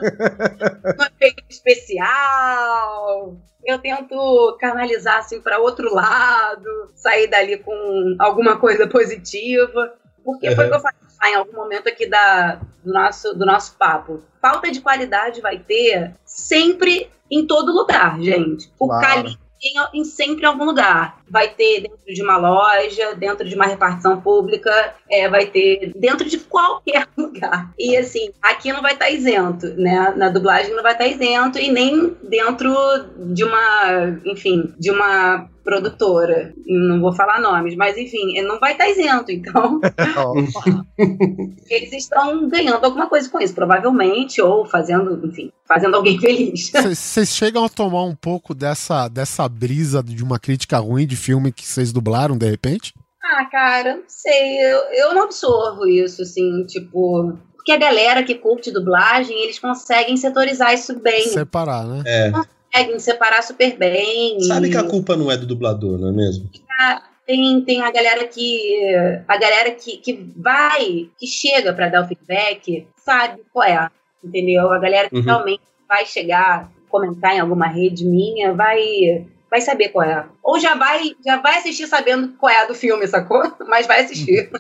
no 0.99 1.05
efeito 1.05 1.43
especial. 1.49 3.35
Eu 3.65 3.79
tento 3.79 4.57
canalizar 4.61 5.19
assim 5.19 5.41
para 5.41 5.59
outro 5.59 5.93
lado, 5.93 6.69
sair 6.95 7.27
dali 7.27 7.57
com 7.57 8.17
alguma 8.19 8.59
coisa 8.59 8.87
positiva. 8.87 9.95
Porque 10.29 10.55
foi 10.55 10.67
o 10.67 10.69
que 10.69 10.77
eu 10.77 10.81
falei 10.81 11.33
em 11.33 11.37
algum 11.37 11.57
momento 11.57 11.89
aqui 11.89 12.07
da, 12.07 12.61
do, 12.85 12.93
nosso, 12.93 13.33
do 13.33 13.47
nosso 13.47 13.75
papo. 13.77 14.23
Falta 14.43 14.71
de 14.71 14.79
qualidade 14.83 15.41
vai 15.41 15.59
ter 15.59 16.13
sempre 16.23 17.11
em 17.31 17.47
todo 17.47 17.73
lugar, 17.73 18.21
gente. 18.21 18.71
O 18.79 18.89
Claro. 18.89 19.07
calibre 19.07 19.39
em, 19.63 20.01
em 20.01 20.05
sempre 20.05 20.43
em 20.43 20.47
algum 20.47 20.67
lugar. 20.67 21.18
Vai 21.31 21.49
ter 21.49 21.83
dentro 21.83 22.15
de 22.15 22.23
uma 22.23 22.37
loja, 22.37 23.15
dentro 23.15 23.49
de 23.49 23.55
uma 23.55 23.67
repartição 23.67 24.21
pública, 24.21 24.95
é, 25.11 25.29
vai 25.29 25.47
ter 25.47 25.93
dentro 25.97 26.29
de 26.29 26.39
qualquer 26.39 27.07
lugar. 27.17 27.73
E 27.79 27.97
assim, 27.97 28.31
aqui 28.43 28.73
não 28.73 28.83
vai 28.83 28.95
estar 28.95 29.11
isento, 29.11 29.67
né? 29.77 30.15
Na 30.17 30.29
dublagem 30.29 30.75
não 30.75 30.83
vai 30.83 30.93
estar 30.93 31.07
isento 31.07 31.59
e 31.59 31.71
nem 31.71 32.17
dentro 32.23 32.75
de 33.33 33.45
uma, 33.45 34.19
enfim, 34.25 34.73
de 34.79 34.91
uma 34.91 35.49
produtora. 35.69 36.55
Não 36.67 36.99
vou 36.99 37.13
falar 37.13 37.43
nomes, 37.43 37.77
mas 37.77 37.99
enfim, 37.99 38.41
não 38.41 38.59
vai 38.59 38.73
estar 38.73 38.89
isento. 38.89 39.31
Então, 39.31 39.79
eles 41.69 41.93
estão 41.93 42.49
ganhando 42.49 42.83
alguma 42.83 43.07
coisa 43.07 43.29
com 43.29 43.39
isso, 43.39 43.55
provavelmente, 43.55 44.41
ou 44.41 44.65
fazendo, 44.65 45.27
enfim, 45.27 45.53
fazendo 45.67 45.95
alguém 45.95 46.19
feliz. 46.19 46.71
Vocês 46.73 47.29
chegam 47.29 47.67
a 47.67 47.69
tomar 47.69 48.05
um 48.05 48.15
pouco 48.15 48.55
dessa, 48.55 49.09
dessa 49.09 49.47
brisa 49.47 50.03
de 50.03 50.25
uma 50.25 50.39
crítica 50.39 50.79
ruim 50.79 51.07
de 51.07 51.17
filme 51.19 51.53
que 51.53 51.67
vocês 51.67 51.93
dublaram, 51.93 52.37
de 52.39 52.49
repente? 52.49 52.95
Ah, 53.23 53.45
cara, 53.45 53.97
não 53.97 54.05
sei, 54.09 54.59
eu, 54.73 54.79
eu 54.95 55.15
não 55.15 55.25
absorvo 55.25 55.87
isso, 55.87 56.23
assim, 56.23 56.65
tipo. 56.67 57.37
Porque 57.55 57.73
a 57.73 57.77
galera 57.77 58.23
que 58.23 58.35
curte 58.37 58.71
dublagem, 58.71 59.43
eles 59.43 59.59
conseguem 59.59 60.17
setorizar 60.17 60.73
isso 60.73 60.99
bem. 61.01 61.29
Separar, 61.29 61.85
né? 61.87 62.03
É. 62.07 62.31
Conseguem 62.73 62.99
separar 62.99 63.43
super 63.43 63.77
bem. 63.77 64.41
Sabe 64.41 64.69
e- 64.69 64.71
que 64.71 64.77
a 64.79 64.85
culpa 64.85 65.15
não 65.17 65.31
é 65.31 65.37
do 65.37 65.45
dublador, 65.47 65.99
não 65.99 66.09
é 66.09 66.13
mesmo? 66.13 66.49
Ah, 66.81 67.03
Tem, 67.27 67.61
tem 67.63 67.83
a 67.83 67.91
galera 67.91 68.27
que. 68.27 68.75
A 69.29 69.37
galera 69.37 69.71
que, 69.73 69.99
que 69.99 70.15
vai, 70.35 71.11
que 71.19 71.27
chega 71.27 71.75
pra 71.75 71.91
dar 71.91 72.05
o 72.05 72.09
feedback, 72.09 72.87
sabe 72.97 73.43
qual 73.53 73.67
é. 73.69 73.91
Entendeu? 74.25 74.73
A 74.73 74.79
galera 74.79 75.11
que 75.11 75.17
Uhum. 75.17 75.23
realmente 75.23 75.61
vai 75.87 76.07
chegar, 76.07 76.71
comentar 76.89 77.35
em 77.37 77.41
alguma 77.41 77.67
rede 77.67 78.07
minha, 78.07 78.55
vai. 78.55 79.27
Vai 79.51 79.61
saber 79.61 79.89
qual 79.89 80.05
é. 80.07 80.27
Ou 80.43 80.59
já 80.61 80.75
vai, 80.75 81.15
já 81.25 81.39
vai 81.41 81.59
assistir 81.59 81.87
sabendo 81.87 82.29
qual 82.39 82.51
é 82.51 82.63
a 82.63 82.67
do 82.67 82.75
filme, 82.75 83.07
sacou? 83.07 83.43
Mas 83.69 83.87
vai 83.87 84.05
assistir. 84.05 84.51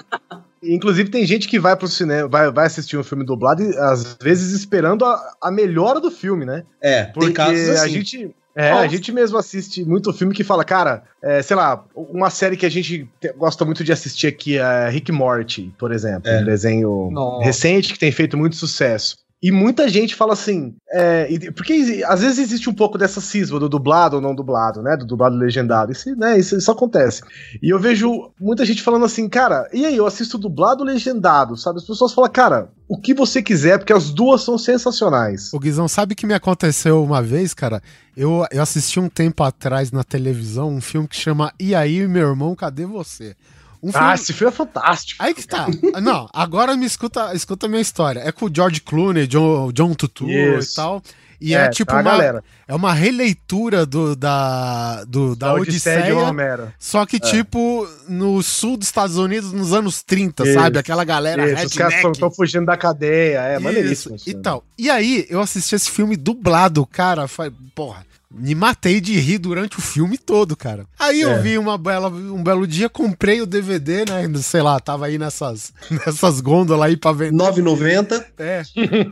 Inclusive, 0.62 1.10
tem 1.10 1.24
gente 1.24 1.47
que 1.47 1.59
vai 1.59 1.77
pro 1.77 1.86
cinema, 1.86 2.28
vai, 2.28 2.51
vai 2.51 2.66
assistir 2.66 2.97
um 2.97 3.05
filme 3.05 3.24
dublado 3.24 3.62
e 3.62 3.77
às 3.78 4.16
vezes 4.20 4.52
esperando 4.52 5.05
a, 5.05 5.36
a 5.40 5.51
melhora 5.51 6.01
do 6.01 6.10
filme, 6.10 6.44
né? 6.44 6.65
É, 6.81 7.05
Porque 7.05 7.27
tem 7.27 7.32
casos 7.35 7.69
assim. 7.69 7.81
a 7.85 7.89
gente. 7.89 8.35
É, 8.56 8.73
a 8.73 8.89
gente 8.89 9.12
mesmo 9.12 9.39
assiste 9.39 9.85
muito 9.85 10.12
filme 10.12 10.35
que 10.35 10.43
fala, 10.43 10.65
cara, 10.65 11.05
é, 11.23 11.40
sei 11.43 11.55
lá, 11.55 11.85
uma 11.94 12.28
série 12.28 12.56
que 12.56 12.66
a 12.66 12.69
gente 12.69 13.09
te- 13.20 13.32
gosta 13.35 13.65
muito 13.65 13.85
de 13.85 13.93
assistir 13.93 14.27
aqui 14.27 14.59
é 14.59 14.89
Rick 14.89 15.12
Morty, 15.12 15.73
por 15.78 15.93
exemplo, 15.93 16.28
É. 16.28 16.40
um 16.40 16.44
desenho 16.44 17.09
Nossa. 17.12 17.44
recente 17.44 17.93
que 17.93 17.98
tem 18.01 18.10
feito 18.10 18.36
muito 18.36 18.56
sucesso. 18.56 19.16
E 19.40 19.52
muita 19.52 19.89
gente 19.89 20.16
fala 20.16 20.32
assim, 20.32 20.74
é, 20.90 21.28
porque 21.52 22.02
às 22.06 22.20
vezes 22.20 22.39
existe 22.39 22.69
um 22.69 22.74
pouco 22.74 22.98
dessa 22.98 23.20
cisma 23.20 23.60
do 23.60 23.69
dublado 23.69 24.16
ou 24.16 24.23
não 24.23 24.35
dublado, 24.35 24.82
né? 24.82 24.97
Do 24.97 25.06
dublado 25.06 25.36
legendado. 25.36 25.93
Isso, 25.93 26.15
né, 26.16 26.36
isso, 26.36 26.56
isso 26.56 26.70
acontece. 26.70 27.23
E 27.62 27.73
eu 27.73 27.78
vejo 27.78 28.32
muita 28.40 28.65
gente 28.65 28.82
falando 28.82 29.05
assim, 29.05 29.28
cara, 29.28 29.69
e 29.73 29.86
aí, 29.86 29.97
eu 29.97 30.06
assisto 30.06 30.36
dublado 30.36 30.82
legendado, 30.82 31.56
sabe? 31.56 31.78
As 31.78 31.85
pessoas 31.85 32.12
falam, 32.12 32.31
cara, 32.31 32.73
o 32.89 32.98
que 32.98 33.15
você 33.15 33.40
quiser, 33.40 33.78
porque 33.78 33.93
as 33.93 34.10
duas 34.10 34.43
são 34.43 34.59
sensacionais. 34.59 35.52
O 35.52 35.60
Guizão, 35.60 35.86
sabe 35.86 36.16
que 36.16 36.27
me 36.27 36.35
aconteceu 36.35 37.05
uma 37.05 37.23
vez, 37.23 37.55
cara? 37.55 37.81
Eu, 38.16 38.44
eu 38.51 38.60
assisti 38.60 38.98
um 38.98 39.09
tempo 39.09 39.44
atrás 39.44 39.93
na 39.93 40.02
televisão 40.02 40.69
um 40.69 40.81
filme 40.81 41.06
que 41.06 41.15
chama 41.15 41.52
E 41.60 41.77
aí, 41.77 42.09
meu 42.09 42.28
irmão, 42.28 42.56
cadê 42.56 42.85
você? 42.85 43.36
Um 43.83 43.91
Ah, 43.95 44.15
esse 44.15 44.33
filme 44.33 44.53
é 44.53 44.57
fantástico. 44.57 45.23
Aí 45.23 45.33
que 45.35 45.47
tá. 45.47 45.67
Não, 46.03 46.29
agora 46.33 46.77
me 46.77 46.85
escuta, 46.87 47.33
escuta 47.35 47.67
a 47.67 47.69
minha 47.69 47.81
história. 47.83 48.21
É 48.21 48.33
com 48.33 48.47
o 48.47 48.51
George 48.55 48.81
Clooney, 48.81 49.27
John, 49.27 49.71
John 49.73 49.95
Tutu 49.95 50.29
Isso. 50.29 50.73
e 50.73 50.75
tal. 50.77 51.03
E 51.41 51.55
é, 51.55 51.67
É, 51.67 51.69
tipo 51.71 51.93
tá 51.93 51.99
uma, 51.99 52.03
galera. 52.03 52.43
é 52.67 52.75
uma 52.75 52.93
releitura 52.93 53.87
do, 53.87 54.17
da, 54.17 55.05
do, 55.05 55.37
da, 55.37 55.47
Da 55.49 55.55
Odisseia 55.55 55.99
Odisseia, 56.01 56.17
de 56.17 56.29
Homero. 56.29 56.73
só 56.81 57.07
que 57.07 57.15
É. 57.17 57.21
tipo 57.21 57.89
no 58.09 58.43
sul 58.43 58.77
dos 58.77 58.89
Estados 58.89 59.17
Unidos 59.17 59.53
nos 59.53 59.73
anos 59.73 60.03
30, 60.03 60.43
Isso. 60.43 60.55
sabe? 60.55 60.81
Aquela 60.81 61.05
galera 61.05 61.49
Isso, 61.49 61.67
os 61.67 61.75
caras 61.75 61.95
estão 62.13 62.29
fugindo 62.29 62.67
da 62.67 62.77
cadeia, 62.77 63.39
é 63.39 63.59
maneiríssimo. 63.61 64.17
Isso, 64.17 64.29
e 64.29 64.35
tal. 64.35 64.65
E 64.77 64.91
aí, 64.91 65.27
eu 65.31 65.41
assisti 65.41 65.77
esse 65.77 65.89
filme 65.89 66.17
dublado, 66.17 66.85
cara. 66.85 67.29
Foi, 67.29 67.53
porra, 67.73 68.05
me 68.31 68.55
matei 68.55 69.01
de 69.01 69.19
rir 69.19 69.39
durante 69.39 69.79
o 69.79 69.81
filme 69.83 70.19
todo, 70.19 70.55
cara. 70.57 70.87
Aí 70.99 71.21
eu 71.21 71.31
É. 71.31 71.39
vi 71.41 71.57
uma 71.59 71.79
bela, 71.79 72.09
um 72.09 72.43
belo 72.43 72.67
dia, 72.67 72.89
comprei 72.89 73.41
o 73.41 73.47
DVD, 73.47 74.05
né? 74.05 74.31
Sei 74.43 74.61
lá, 74.63 74.79
tava 74.79 75.07
aí 75.07 75.19
nessas, 75.19 75.73
nessas 75.91 76.41
gôndolas 76.41 76.89
aí 76.91 76.97
pra 76.97 77.13
vender. 77.13 77.37
9,90. 77.37 78.25
É. 78.39 78.63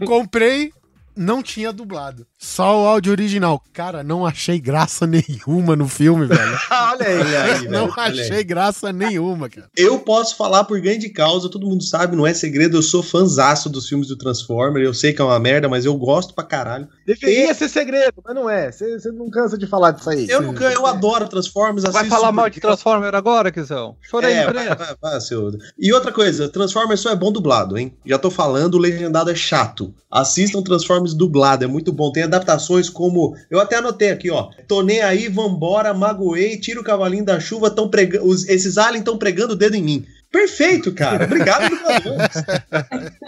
Comprei, 0.06 0.72
não 1.16 1.42
tinha 1.42 1.72
dublado. 1.72 2.26
Só 2.38 2.82
o 2.82 2.86
áudio 2.86 3.12
original. 3.12 3.62
Cara, 3.72 4.02
não 4.02 4.26
achei 4.26 4.58
graça 4.60 5.06
nenhuma 5.08 5.74
no 5.74 5.88
filme, 5.88 6.26
velho. 6.26 6.40
olha 6.70 7.06
aí, 7.06 7.18
Olha 7.18 7.42
aí, 7.44 7.68
não 7.68 7.86
velho, 7.90 7.92
achei 8.20 8.36
aí. 8.38 8.44
graça 8.44 8.92
nenhuma, 8.92 9.48
cara. 9.48 9.68
Eu 9.76 9.98
posso 10.00 10.36
falar 10.36 10.64
por 10.64 10.78
ganho 10.80 10.98
de 10.98 11.08
causa, 11.08 11.48
todo 11.48 11.66
mundo 11.66 11.82
sabe, 11.82 12.14
não 12.16 12.26
é 12.26 12.34
segredo, 12.34 12.76
eu 12.76 12.82
sou 12.82 13.02
fanzaço 13.02 13.70
dos 13.70 13.88
filmes 13.88 14.08
do 14.08 14.16
Transformer, 14.16 14.82
eu 14.82 14.92
sei 14.92 15.12
que 15.12 15.22
é 15.22 15.24
uma 15.24 15.38
merda, 15.40 15.68
mas 15.68 15.84
eu 15.86 15.94
gosto 15.96 16.34
pra 16.34 16.44
caralho. 16.44 16.88
Deveria 17.06 17.54
ser 17.54 17.68
segredo, 17.68 18.14
mas 18.24 18.34
não 18.34 18.50
é. 18.50 18.70
Você 18.70 19.10
não 19.12 19.30
cansa 19.30 19.56
de 19.56 19.66
falar 19.66 19.92
disso 19.92 20.10
aí. 20.10 20.26
Eu 20.28 20.42
nunca, 20.42 20.64
eu 20.70 20.86
adoro 20.86 21.28
Transformers, 21.28 21.84
Vai 21.90 22.04
falar 22.06 22.32
mal 22.32 22.50
de 22.50 22.60
Transformer 22.60 23.14
agora, 23.14 23.50
Kizão? 23.50 23.96
Chorei 24.02 24.32
É, 24.32 24.44
vai, 24.50 24.66
frente. 24.66 24.78
vai, 24.78 24.94
vai, 25.00 25.20
seu. 25.20 25.50
E 25.78 25.92
outra 25.92 26.12
coisa, 26.12 26.48
Transformers 26.48 27.00
só 27.00 27.10
é 27.10 27.16
bom 27.16 27.32
dublado, 27.32 27.78
hein? 27.78 27.96
Já 28.04 28.18
tô 28.18 28.30
falando, 28.30 28.74
o 28.74 28.78
legendado 28.78 29.30
é 29.30 29.34
chato. 29.34 29.94
Assistam 30.10 30.62
Transformers 30.62 31.14
dublado, 31.14 31.64
é 31.64 31.66
muito 31.66 31.92
bom. 31.92 32.10
Tem 32.12 32.25
adaptações 32.26 32.88
como. 32.88 33.36
Eu 33.50 33.60
até 33.60 33.76
anotei 33.76 34.10
aqui, 34.10 34.30
ó. 34.30 34.50
Tô 34.68 34.82
nem 34.82 35.00
aí, 35.00 35.28
vambora, 35.28 35.94
magoei, 35.94 36.58
tira 36.58 36.80
o 36.80 36.84
cavalinho 36.84 37.24
da 37.24 37.40
chuva, 37.40 37.70
tão 37.70 37.88
pregando. 37.88 38.32
Esses 38.48 38.78
aliens 38.78 39.00
estão 39.00 39.18
pregando 39.18 39.54
o 39.54 39.56
dedo 39.56 39.74
em 39.74 39.82
mim. 39.82 40.06
Perfeito, 40.36 40.92
cara. 40.92 41.24
Obrigado. 41.24 41.70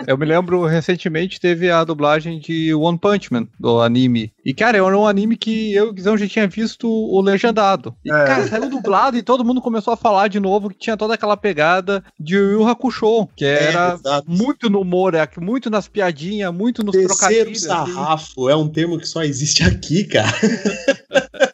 Eu 0.06 0.18
me 0.18 0.26
lembro, 0.26 0.64
recentemente 0.66 1.40
teve 1.40 1.70
a 1.70 1.82
dublagem 1.82 2.38
de 2.38 2.74
One 2.74 2.98
Punch 2.98 3.32
Man, 3.32 3.46
do 3.58 3.80
anime. 3.80 4.30
E, 4.44 4.52
cara, 4.52 4.76
era 4.76 4.98
um 4.98 5.06
anime 5.06 5.36
que 5.36 5.72
eu 5.74 5.86
e 5.86 5.88
o 5.88 5.92
Guizão 5.92 6.16
já 6.18 6.26
tinha 6.28 6.46
visto 6.46 6.86
o 6.88 7.20
legendado. 7.20 7.94
E, 8.04 8.10
É. 8.12 8.24
cara, 8.24 8.46
saiu 8.46 8.68
dublado 8.68 9.16
e 9.16 9.22
todo 9.22 9.44
mundo 9.44 9.60
começou 9.62 9.92
a 9.94 9.96
falar 9.96 10.28
de 10.28 10.38
novo 10.38 10.68
que 10.68 10.78
tinha 10.78 10.96
toda 10.96 11.14
aquela 11.14 11.36
pegada 11.36 12.04
de 12.20 12.34
Yu 12.36 12.52
Yu 12.60 12.68
Hakusho, 12.68 13.26
que 13.34 13.44
era 13.44 13.94
exato. 13.94 14.30
muito 14.30 14.68
no 14.68 14.80
humor, 14.82 15.14
é, 15.14 15.26
muito 15.40 15.70
nas 15.70 15.88
piadinhas, 15.88 16.52
muito 16.52 16.84
nos 16.84 16.92
Terceiro 16.92 17.14
trocadilhos. 17.16 17.66
assim. 17.70 17.92
sarrafo 17.94 18.48
é 18.50 18.56
um 18.56 18.68
termo 18.68 18.98
que 18.98 19.06
só 19.06 19.22
existe 19.22 19.62
aqui, 19.62 20.04
cara. 20.04 20.28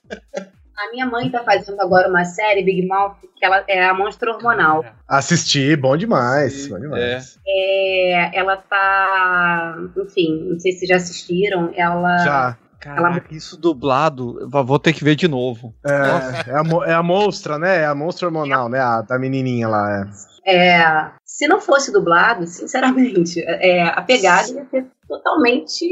A 0.85 0.91
minha 0.93 1.07
mãe 1.07 1.31
tá 1.31 1.43
fazendo 1.43 1.81
agora 1.81 2.09
uma 2.09 2.25
série, 2.25 2.63
Big 2.63 2.87
Mouth, 2.87 3.17
que 3.37 3.45
ela 3.45 3.65
é 3.67 3.87
a 3.89 3.95
Monstro 3.95 4.33
Hormonal. 4.33 4.85
Assisti, 5.09 5.75
bom 5.77 5.97
demais. 5.97 6.69
Bom 6.69 6.79
demais. 6.79 7.39
É, 7.47 8.39
ela 8.39 8.57
tá. 8.59 9.77
Enfim, 9.97 10.51
não 10.51 10.61
sei 10.61 10.73
se 10.73 10.87
já 10.87 10.97
assistiram. 10.97 11.73
Ela. 11.75 12.19
Já. 12.19 12.59
Caraca, 12.81 13.35
isso 13.35 13.57
dublado, 13.59 14.47
vou 14.47 14.79
ter 14.79 14.93
que 14.93 15.03
ver 15.03 15.15
de 15.15 15.27
novo. 15.27 15.75
É, 15.87 16.51
é, 16.51 16.55
a, 16.55 16.91
é 16.91 16.93
a 16.93 17.03
monstra, 17.03 17.59
né? 17.59 17.79
É 17.79 17.87
a 17.87 17.95
monstra 17.95 18.27
hormonal, 18.27 18.69
né? 18.69 18.79
A 18.79 19.01
da 19.01 19.19
menininha 19.19 19.67
lá. 19.67 20.03
É. 20.03 20.35
É, 20.47 21.11
se 21.37 21.49
não 21.49 21.61
fosse 21.61 21.91
dublado, 21.91 22.47
sinceramente, 22.47 23.43
é, 23.43 23.83
a 23.83 24.01
pegada 24.03 24.49
ia 24.53 24.65
ser 24.71 24.87
totalmente 25.09 25.85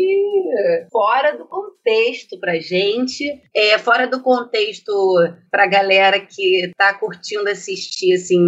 fora 0.90 1.36
do 1.36 1.44
contexto 1.47 2.39
pra 2.39 2.60
gente, 2.60 3.24
é, 3.52 3.77
fora 3.77 4.06
do 4.06 4.23
contexto 4.23 4.93
pra 5.51 5.66
galera 5.66 6.20
que 6.20 6.70
tá 6.78 6.94
curtindo 6.94 7.48
assistir, 7.51 8.14
assim, 8.14 8.39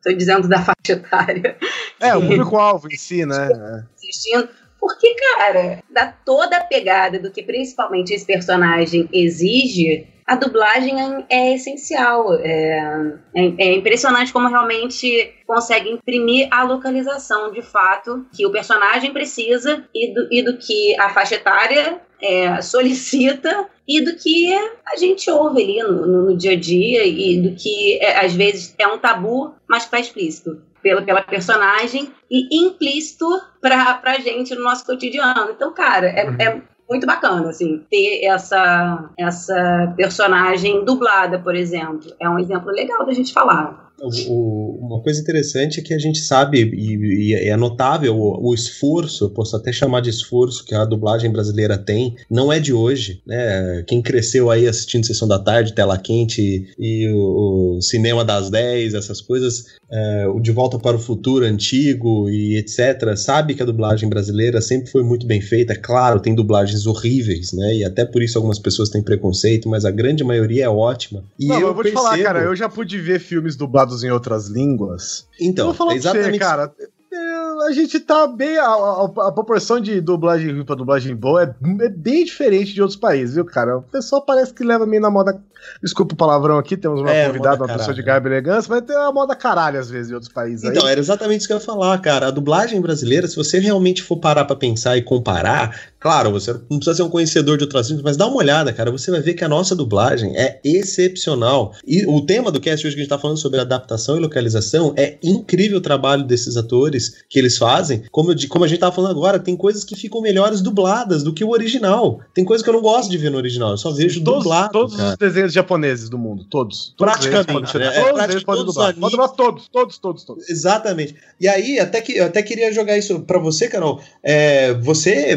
tô 0.00 0.12
dizendo 0.12 0.46
da 0.46 0.62
faixa 0.62 0.92
etária, 0.92 1.58
É, 1.98 2.14
o 2.14 2.20
público-alvo 2.20 2.86
em 2.86 2.96
si, 2.96 3.26
né? 3.26 3.48
assistindo. 3.92 4.48
Porque, 4.84 5.14
cara, 5.14 5.82
dá 5.88 6.14
toda 6.26 6.58
a 6.58 6.64
pegada 6.64 7.18
do 7.18 7.30
que 7.30 7.42
principalmente 7.42 8.12
esse 8.12 8.26
personagem 8.26 9.08
exige, 9.10 10.06
a 10.26 10.36
dublagem 10.36 10.94
é, 11.00 11.24
é 11.30 11.54
essencial. 11.54 12.34
É, 12.34 13.14
é, 13.34 13.44
é, 13.56 13.72
impressionante 13.72 14.30
como 14.30 14.46
realmente 14.46 15.32
consegue 15.46 15.88
imprimir 15.88 16.48
a 16.50 16.64
localização 16.64 17.50
de 17.50 17.62
fato 17.62 18.26
que 18.30 18.44
o 18.44 18.52
personagem 18.52 19.10
precisa 19.10 19.82
e 19.94 20.12
do, 20.12 20.28
e 20.30 20.42
do 20.42 20.58
que 20.58 20.94
a 21.00 21.08
faixa 21.08 21.36
etária 21.36 21.98
é, 22.20 22.60
solicita 22.60 23.66
e 23.88 24.04
do 24.04 24.14
que 24.16 24.52
a 24.86 24.96
gente 24.98 25.30
ouve 25.30 25.62
ali 25.62 25.82
no, 25.82 26.06
no, 26.06 26.22
no 26.26 26.36
dia 26.36 26.52
a 26.52 26.60
dia 26.60 27.06
e 27.06 27.40
do 27.40 27.56
que 27.56 27.98
é, 28.02 28.22
às 28.22 28.34
vezes 28.34 28.74
é 28.78 28.86
um 28.86 28.98
tabu, 28.98 29.54
mas 29.66 29.84
está 29.84 29.98
explícito 29.98 30.60
pela, 30.84 31.00
pela 31.00 31.22
personagem 31.22 32.12
e 32.30 32.66
implícito 32.66 33.26
para 33.58 33.98
a 34.04 34.20
gente 34.20 34.54
no 34.54 34.62
nosso 34.62 34.84
cotidiano. 34.84 35.50
Então, 35.50 35.72
cara, 35.72 36.06
é, 36.08 36.28
uhum. 36.28 36.36
é 36.38 36.62
muito 36.88 37.06
bacana, 37.06 37.48
assim, 37.48 37.82
ter 37.90 38.22
essa, 38.26 39.08
essa 39.18 39.94
personagem 39.96 40.84
dublada, 40.84 41.38
por 41.38 41.56
exemplo. 41.56 42.12
É 42.20 42.28
um 42.28 42.38
exemplo 42.38 42.70
legal 42.70 43.06
da 43.06 43.14
gente 43.14 43.32
falar. 43.32 43.92
O, 44.00 44.78
uma 44.80 45.00
coisa 45.00 45.20
interessante 45.20 45.80
é 45.80 45.82
que 45.82 45.94
a 45.94 45.98
gente 45.98 46.18
sabe, 46.18 46.62
e, 46.62 47.30
e 47.30 47.34
é 47.34 47.56
notável 47.56 48.16
o, 48.16 48.50
o, 48.50 48.54
esforço, 48.54 49.30
posso 49.30 49.56
até 49.56 49.72
chamar 49.72 50.00
de 50.00 50.10
esforço, 50.10 50.64
que 50.64 50.74
a 50.74 50.84
dublagem 50.84 51.30
brasileira 51.30 51.78
tem, 51.78 52.16
não 52.28 52.52
é 52.52 52.58
de 52.58 52.72
hoje, 52.72 53.22
né? 53.26 53.84
Quem 53.86 54.02
cresceu 54.02 54.50
aí 54.50 54.66
assistindo 54.66 55.06
Sessão 55.06 55.28
da 55.28 55.38
Tarde, 55.38 55.72
Tela 55.72 55.96
Quente 55.96 56.68
e 56.78 57.08
o, 57.08 57.78
Cinema 57.80 58.24
das 58.24 58.50
10, 58.50 58.94
essas 58.94 59.20
coisas, 59.20 59.66
é, 59.90 60.26
o 60.28 60.40
De 60.40 60.50
Volta 60.50 60.78
para 60.78 60.96
o 60.96 61.00
Futuro 61.00 61.44
antigo 61.44 62.28
e 62.28 62.56
etc., 62.56 63.16
sabe 63.16 63.54
que 63.54 63.62
a 63.62 63.66
dublagem 63.66 64.08
brasileira 64.08 64.60
sempre 64.60 64.90
foi 64.90 65.02
muito 65.02 65.26
bem 65.26 65.40
feita. 65.40 65.72
É 65.72 65.76
claro, 65.76 66.20
tem 66.20 66.34
dublagens 66.34 66.86
horríveis, 66.86 67.52
né? 67.52 67.76
E 67.76 67.84
até 67.84 68.04
por 68.04 68.22
isso 68.22 68.38
algumas 68.38 68.58
pessoas 68.58 68.88
têm 68.88 69.02
preconceito, 69.02 69.68
mas 69.68 69.84
a 69.84 69.90
grande 69.90 70.24
maioria 70.24 70.64
é 70.64 70.68
ótima. 70.68 71.24
E 71.38 71.46
não, 71.46 71.56
eu, 71.56 71.68
eu 71.68 71.74
vou 71.74 71.82
percebo... 71.82 72.00
te 72.00 72.04
falar, 72.04 72.22
cara, 72.22 72.42
eu 72.42 72.56
já 72.56 72.68
pude 72.68 72.98
ver 72.98 73.20
filmes 73.20 73.56
dublados 73.56 73.83
dublados 73.84 74.02
em 74.02 74.10
outras 74.10 74.48
línguas. 74.48 75.26
Então, 75.40 75.66
eu 75.66 75.72
vou 75.72 75.74
falar 75.74 75.94
exatamente. 75.94 76.32
Você, 76.32 76.38
cara, 76.38 76.72
é, 77.12 77.68
a 77.68 77.72
gente 77.72 78.00
tá 78.00 78.26
bem. 78.26 78.58
A, 78.58 78.66
a, 78.66 79.04
a 79.28 79.32
proporção 79.32 79.78
de 79.78 80.00
dublagem 80.00 80.52
ruim 80.52 80.64
pra 80.64 80.74
dublagem 80.74 81.14
boa 81.14 81.44
é, 81.44 81.84
é, 81.84 81.88
bem 81.88 82.24
diferente 82.24 82.72
de 82.72 82.80
outros 82.80 82.98
países, 82.98 83.34
viu, 83.34 83.44
cara? 83.44 83.78
O 83.78 83.82
pessoal 83.82 84.22
parece 84.22 84.52
que 84.52 84.64
leva 84.64 84.86
meio 84.86 85.02
na 85.02 85.10
moda 85.10 85.40
Desculpa 85.82 86.14
o 86.14 86.16
palavrão 86.16 86.58
aqui, 86.58 86.76
temos 86.76 87.00
uma 87.00 87.10
é, 87.10 87.26
convidada, 87.26 87.64
uma 87.64 87.72
pessoa 87.72 87.94
de 87.94 88.02
garbo 88.02 88.28
e 88.28 88.30
elegância, 88.32 88.68
mas 88.70 88.84
tem 88.84 88.96
uma 88.96 89.12
moda 89.12 89.34
caralho 89.34 89.78
às 89.78 89.90
vezes 89.90 90.10
em 90.10 90.14
outros 90.14 90.32
países. 90.32 90.64
Então, 90.64 90.84
aí. 90.86 90.92
era 90.92 91.00
exatamente 91.00 91.40
isso 91.40 91.46
que 91.46 91.52
eu 91.52 91.58
ia 91.58 91.64
falar, 91.64 91.98
cara. 91.98 92.28
A 92.28 92.30
dublagem 92.30 92.80
brasileira, 92.80 93.26
se 93.26 93.36
você 93.36 93.58
realmente 93.58 94.02
for 94.02 94.16
parar 94.16 94.44
pra 94.44 94.56
pensar 94.56 94.96
e 94.96 95.02
comparar, 95.02 95.78
claro, 96.04 96.30
você 96.30 96.52
não 96.52 96.76
precisa 96.76 96.96
ser 96.96 97.02
um 97.02 97.08
conhecedor 97.08 97.56
de 97.56 97.64
outras 97.64 97.88
línguas, 97.88 98.04
mas 98.04 98.16
dá 98.18 98.26
uma 98.26 98.36
olhada, 98.36 98.70
cara. 98.74 98.90
Você 98.90 99.10
vai 99.10 99.22
ver 99.22 99.32
que 99.32 99.42
a 99.42 99.48
nossa 99.48 99.74
dublagem 99.74 100.36
é 100.36 100.60
excepcional. 100.62 101.72
E 101.86 102.04
o 102.04 102.20
tema 102.20 102.52
do 102.52 102.60
cast 102.60 102.86
hoje 102.86 102.94
que 102.94 103.00
a 103.00 103.04
gente 103.04 103.08
tá 103.08 103.18
falando 103.18 103.38
sobre 103.38 103.58
adaptação 103.58 104.18
e 104.18 104.20
localização 104.20 104.92
é 104.98 105.16
incrível 105.22 105.78
o 105.78 105.80
trabalho 105.80 106.22
desses 106.22 106.58
atores 106.58 107.24
que 107.26 107.38
eles 107.38 107.56
fazem. 107.56 108.02
Como, 108.10 108.32
eu, 108.32 108.36
como 108.50 108.66
a 108.66 108.68
gente 108.68 108.80
tava 108.80 108.94
falando 108.94 109.12
agora, 109.12 109.38
tem 109.38 109.56
coisas 109.56 109.82
que 109.82 109.96
ficam 109.96 110.20
melhores 110.20 110.60
dubladas 110.60 111.22
do 111.22 111.32
que 111.32 111.42
o 111.42 111.48
original. 111.48 112.20
Tem 112.34 112.44
coisas 112.44 112.62
que 112.62 112.68
eu 112.68 112.74
não 112.74 112.82
gosto 112.82 113.10
de 113.10 113.16
ver 113.16 113.30
no 113.30 113.38
original, 113.38 113.70
eu 113.70 113.78
só 113.78 113.90
vejo 113.90 114.22
todos, 114.22 114.42
dublado. 114.42 114.72
Todos 114.72 114.96
cara. 114.96 115.12
os 115.12 115.16
desenhos 115.16 115.54
japoneses 115.54 116.10
do 116.10 116.18
mundo, 116.18 116.44
todos. 116.50 116.92
todos 116.98 117.14
praticamente, 117.14 117.74
eles? 117.78 117.94
Todos 117.94 118.20
é, 118.20 118.24
eles 118.24 118.44
podem 118.44 118.64
dublar. 118.66 118.94
Pode 118.94 119.10
dublar 119.10 119.30
todos, 119.30 119.68
todos, 119.68 119.96
todos, 119.96 120.24
todos. 120.24 120.50
Exatamente. 120.50 121.14
E 121.40 121.48
aí, 121.48 121.78
até 121.78 122.02
que 122.02 122.12
eu 122.12 122.26
até 122.26 122.42
queria 122.42 122.70
jogar 122.74 122.98
isso 122.98 123.20
para 123.20 123.38
você, 123.38 123.68
Carol. 123.68 124.02
É, 124.22 124.74
você 124.74 125.10
é 125.10 125.36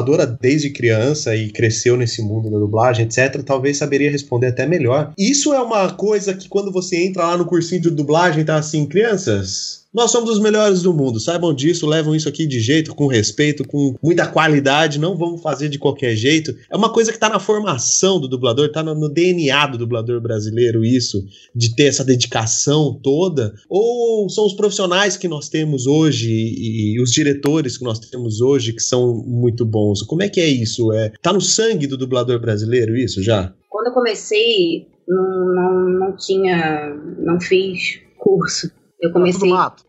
dubladora 0.00 0.26
desde 0.26 0.70
criança 0.70 1.34
e 1.36 1.50
cresceu 1.50 1.96
nesse 1.96 2.22
mundo 2.22 2.50
da 2.50 2.58
dublagem, 2.58 3.04
etc. 3.04 3.42
Talvez 3.44 3.76
saberia 3.76 4.10
responder 4.10 4.48
até 4.48 4.66
melhor. 4.66 5.12
Isso 5.16 5.52
é 5.52 5.60
uma 5.60 5.90
coisa 5.92 6.34
que 6.34 6.48
quando 6.48 6.72
você 6.72 6.96
entra 7.04 7.24
lá 7.24 7.36
no 7.36 7.44
cursinho 7.44 7.82
de 7.82 7.90
dublagem, 7.90 8.44
tá 8.44 8.56
assim, 8.56 8.86
crianças, 8.86 9.79
nós 9.92 10.12
somos 10.12 10.30
os 10.30 10.38
melhores 10.38 10.82
do 10.82 10.94
mundo, 10.94 11.18
saibam 11.18 11.52
disso, 11.52 11.84
levam 11.84 12.14
isso 12.14 12.28
aqui 12.28 12.46
de 12.46 12.60
jeito, 12.60 12.94
com 12.94 13.08
respeito, 13.08 13.66
com 13.66 13.96
muita 14.00 14.24
qualidade, 14.24 15.00
não 15.00 15.16
vamos 15.16 15.42
fazer 15.42 15.68
de 15.68 15.80
qualquer 15.80 16.14
jeito. 16.14 16.54
É 16.70 16.76
uma 16.76 16.92
coisa 16.92 17.10
que 17.10 17.16
está 17.16 17.28
na 17.28 17.40
formação 17.40 18.20
do 18.20 18.28
dublador, 18.28 18.66
está 18.66 18.84
no, 18.84 19.08
DNA 19.08 19.66
do 19.66 19.78
dublador 19.78 20.20
brasileiro, 20.20 20.84
isso, 20.84 21.24
de 21.52 21.74
ter 21.74 21.86
essa 21.86 22.04
dedicação 22.04 22.98
toda. 23.02 23.52
Ou 23.68 24.28
são 24.28 24.46
os 24.46 24.54
profissionais 24.54 25.16
que 25.16 25.26
nós 25.26 25.48
temos 25.48 25.88
hoje 25.88 26.30
e, 26.30 26.94
e 26.94 27.02
os 27.02 27.10
diretores 27.10 27.76
que 27.76 27.84
nós 27.84 27.98
temos 27.98 28.40
hoje 28.40 28.72
que 28.72 28.82
são 28.82 29.16
muito 29.26 29.64
bons? 29.64 30.02
Como 30.02 30.22
é 30.22 30.28
que 30.28 30.40
é 30.40 30.48
isso? 30.48 30.92
É, 30.92 31.10
tá 31.20 31.32
no 31.32 31.40
sangue 31.40 31.88
do 31.88 31.96
dublador 31.96 32.38
brasileiro 32.40 32.96
isso 32.96 33.20
já? 33.20 33.52
Quando 33.68 33.88
eu 33.88 33.92
comecei, 33.92 34.86
não, 35.08 35.54
não, 35.54 35.88
não 35.98 36.16
tinha, 36.16 36.96
não 37.18 37.40
fiz 37.40 37.98
curso 38.16 38.70
eu 39.00 39.12
comecei. 39.12 39.50
Era 39.50 39.50
tudo 39.50 39.50
mato. 39.50 39.84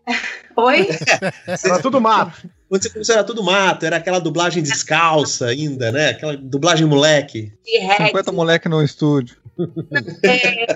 Oi? 0.56 0.88
era 1.64 1.82
tudo 1.82 2.00
mato. 2.00 2.48
Quando 2.68 2.82
você 2.82 2.90
começou 2.90 3.14
era 3.14 3.24
tudo 3.24 3.42
mato, 3.42 3.86
era 3.86 3.96
aquela 3.96 4.18
dublagem 4.18 4.62
descalça 4.62 5.46
ainda, 5.46 5.90
né? 5.90 6.10
Aquela 6.10 6.36
dublagem 6.36 6.86
moleque. 6.86 7.52
De 7.64 8.06
50 8.06 8.32
moleque 8.32 8.68
no 8.68 8.82
estúdio. 8.82 9.36
É, 10.22 10.66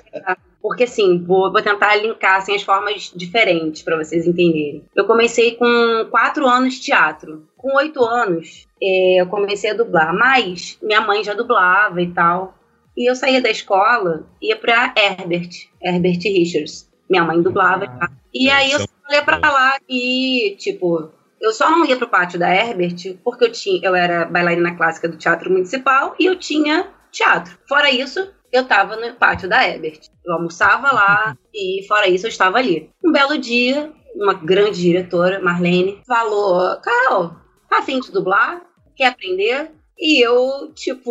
porque 0.60 0.84
assim, 0.84 1.22
vou, 1.24 1.52
vou 1.52 1.62
tentar 1.62 1.96
linkar 1.96 2.36
assim, 2.36 2.54
as 2.54 2.62
formas 2.62 3.12
diferentes 3.14 3.82
para 3.82 3.96
vocês 3.96 4.26
entenderem. 4.26 4.84
Eu 4.94 5.06
comecei 5.06 5.56
com 5.56 6.06
quatro 6.10 6.46
anos 6.46 6.74
de 6.74 6.80
teatro. 6.80 7.46
Com 7.56 7.76
oito 7.76 8.04
anos, 8.04 8.66
é, 8.82 9.20
eu 9.20 9.26
comecei 9.26 9.70
a 9.70 9.74
dublar, 9.74 10.14
mas 10.14 10.78
minha 10.82 11.00
mãe 11.00 11.22
já 11.22 11.34
dublava 11.34 12.00
e 12.00 12.10
tal. 12.12 12.54
E 12.96 13.10
eu 13.10 13.14
saía 13.14 13.40
da 13.40 13.50
escola, 13.50 14.26
ia 14.40 14.56
pra 14.56 14.94
Herbert, 14.96 15.50
Herbert 15.82 16.20
Richards. 16.22 16.90
Minha 17.08 17.24
mãe 17.24 17.40
dublava. 17.40 17.84
Ah. 18.00 18.10
E 18.38 18.50
aí 18.50 18.72
eu 18.72 18.80
olhei 19.08 19.22
pra 19.22 19.38
lá 19.38 19.78
e, 19.88 20.56
tipo, 20.58 21.10
eu 21.40 21.52
só 21.52 21.70
não 21.70 21.84
ia 21.84 21.96
pro 21.96 22.08
pátio 22.08 22.38
da 22.38 22.54
Herbert 22.54 23.18
porque 23.24 23.44
eu 23.44 23.52
tinha, 23.52 23.80
eu 23.82 23.94
era 23.94 24.24
bailarina 24.24 24.76
clássica 24.76 25.08
do 25.08 25.16
Teatro 25.16 25.50
Municipal 25.50 26.14
e 26.18 26.26
eu 26.26 26.38
tinha 26.38 26.88
teatro. 27.10 27.56
Fora 27.68 27.90
isso, 27.90 28.30
eu 28.52 28.64
tava 28.64 28.96
no 28.96 29.14
pátio 29.14 29.48
da 29.48 29.66
Herbert. 29.66 30.00
Eu 30.24 30.34
almoçava 30.34 30.92
lá 30.92 31.36
e 31.54 31.84
fora 31.86 32.08
isso 32.08 32.26
eu 32.26 32.30
estava 32.30 32.58
ali. 32.58 32.90
Um 33.04 33.12
belo 33.12 33.38
dia, 33.38 33.92
uma 34.14 34.34
grande 34.34 34.80
diretora, 34.80 35.40
Marlene, 35.40 36.02
falou: 36.06 36.76
"Carol, 36.80 37.34
tá 37.68 37.78
afim 37.78 38.00
de 38.00 38.12
dublar? 38.12 38.62
Quer 38.94 39.06
aprender?" 39.06 39.70
E 39.98 40.24
eu, 40.24 40.72
tipo, 40.74 41.10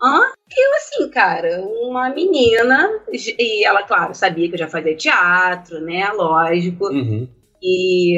hã? 0.00 0.20
Eu, 0.56 0.74
assim, 0.76 1.08
cara, 1.10 1.62
uma 1.62 2.10
menina, 2.10 2.88
e 3.12 3.64
ela, 3.64 3.82
claro, 3.82 4.14
sabia 4.14 4.48
que 4.48 4.54
eu 4.54 4.58
já 4.58 4.68
fazia 4.68 4.96
teatro, 4.96 5.80
né? 5.80 6.08
Lógico. 6.12 6.86
Uhum. 6.86 7.28
E 7.62 8.16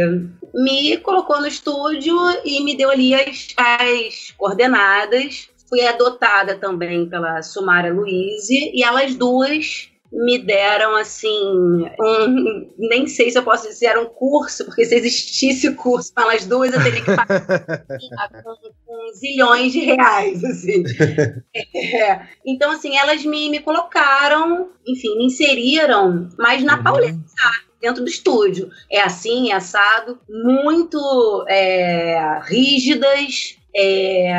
me 0.55 0.97
colocou 0.99 1.41
no 1.41 1.47
estúdio 1.47 2.15
e 2.45 2.63
me 2.63 2.77
deu 2.77 2.91
ali 2.91 3.15
as, 3.15 3.49
as 3.57 4.31
coordenadas. 4.33 5.49
Fui 5.69 5.81
adotada 5.87 6.57
também 6.57 7.09
pela 7.09 7.43
Sumara 7.43 7.93
Luiz 7.93 8.51
e 8.51 8.83
elas 8.83 9.15
duas 9.15 9.92
me 10.13 10.39
deram 10.39 10.95
assim 10.97 11.43
um, 11.99 12.71
nem 12.79 13.07
sei 13.07 13.31
se 13.31 13.39
eu 13.39 13.43
posso 13.43 13.67
dizer 13.67 13.87
era 13.87 14.01
um 14.01 14.07
curso 14.07 14.67
porque 14.67 14.85
se 14.85 14.95
existisse 14.95 15.75
curso 15.75 16.13
para 16.13 16.25
elas 16.25 16.45
duas 16.45 16.73
eu 16.73 16.83
teria 16.83 17.03
que 17.03 17.17
pagar 17.17 17.41
com, 18.45 18.57
com, 18.87 19.13
zilhões 19.15 19.73
de 19.73 19.81
reais 19.81 20.45
assim 20.45 20.85
é. 21.97 22.21
então 22.47 22.71
assim 22.71 22.97
elas 22.97 23.25
me, 23.25 23.49
me 23.49 23.61
colocaram 23.61 24.71
enfim 24.87 25.17
me 25.17 25.27
inseriram 25.27 26.29
mas 26.39 26.63
na 26.63 26.77
uhum. 26.77 26.83
paulista 26.83 27.51
dentro 27.81 28.05
do 28.05 28.11
estúdio 28.11 28.71
é 28.91 29.01
assim 29.01 29.51
é 29.51 29.55
assado 29.55 30.21
muito 30.29 31.45
é, 31.49 32.39
rígidas 32.45 33.57
é, 33.75 34.31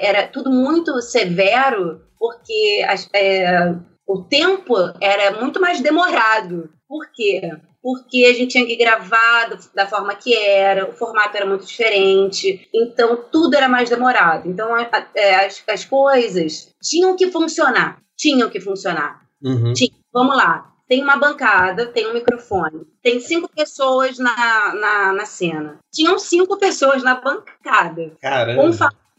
era 0.00 0.26
tudo 0.28 0.50
muito 0.50 1.02
severo 1.02 2.00
porque 2.18 2.82
as, 2.88 3.08
é, 3.12 3.74
o 4.12 4.22
tempo 4.22 4.74
era 5.00 5.40
muito 5.40 5.58
mais 5.58 5.80
demorado. 5.80 6.70
Por 6.86 7.10
quê? 7.10 7.40
Porque 7.82 8.26
a 8.26 8.34
gente 8.34 8.52
tinha 8.52 8.66
que 8.66 8.76
gravar 8.76 9.58
da 9.74 9.86
forma 9.86 10.14
que 10.14 10.34
era, 10.36 10.88
o 10.88 10.92
formato 10.92 11.34
era 11.36 11.46
muito 11.46 11.64
diferente, 11.64 12.68
então 12.72 13.24
tudo 13.32 13.54
era 13.54 13.68
mais 13.68 13.88
demorado. 13.88 14.48
Então 14.48 14.74
a, 14.74 14.82
a, 14.82 15.06
é, 15.14 15.46
as, 15.46 15.64
as 15.66 15.84
coisas 15.86 16.72
tinham 16.80 17.16
que 17.16 17.30
funcionar, 17.30 18.00
tinham 18.16 18.50
que 18.50 18.60
funcionar. 18.60 19.22
Uhum. 19.42 19.72
Tinha. 19.72 19.90
Vamos 20.12 20.36
lá, 20.36 20.70
tem 20.86 21.02
uma 21.02 21.16
bancada, 21.16 21.86
tem 21.86 22.06
um 22.06 22.12
microfone, 22.12 22.86
tem 23.02 23.18
cinco 23.18 23.48
pessoas 23.48 24.18
na, 24.18 24.74
na, 24.74 25.12
na 25.14 25.24
cena. 25.24 25.78
Tinham 25.90 26.18
cinco 26.18 26.58
pessoas 26.58 27.02
na 27.02 27.14
bancada. 27.14 28.12
Caramba. 28.20 28.62
Um 28.62 28.72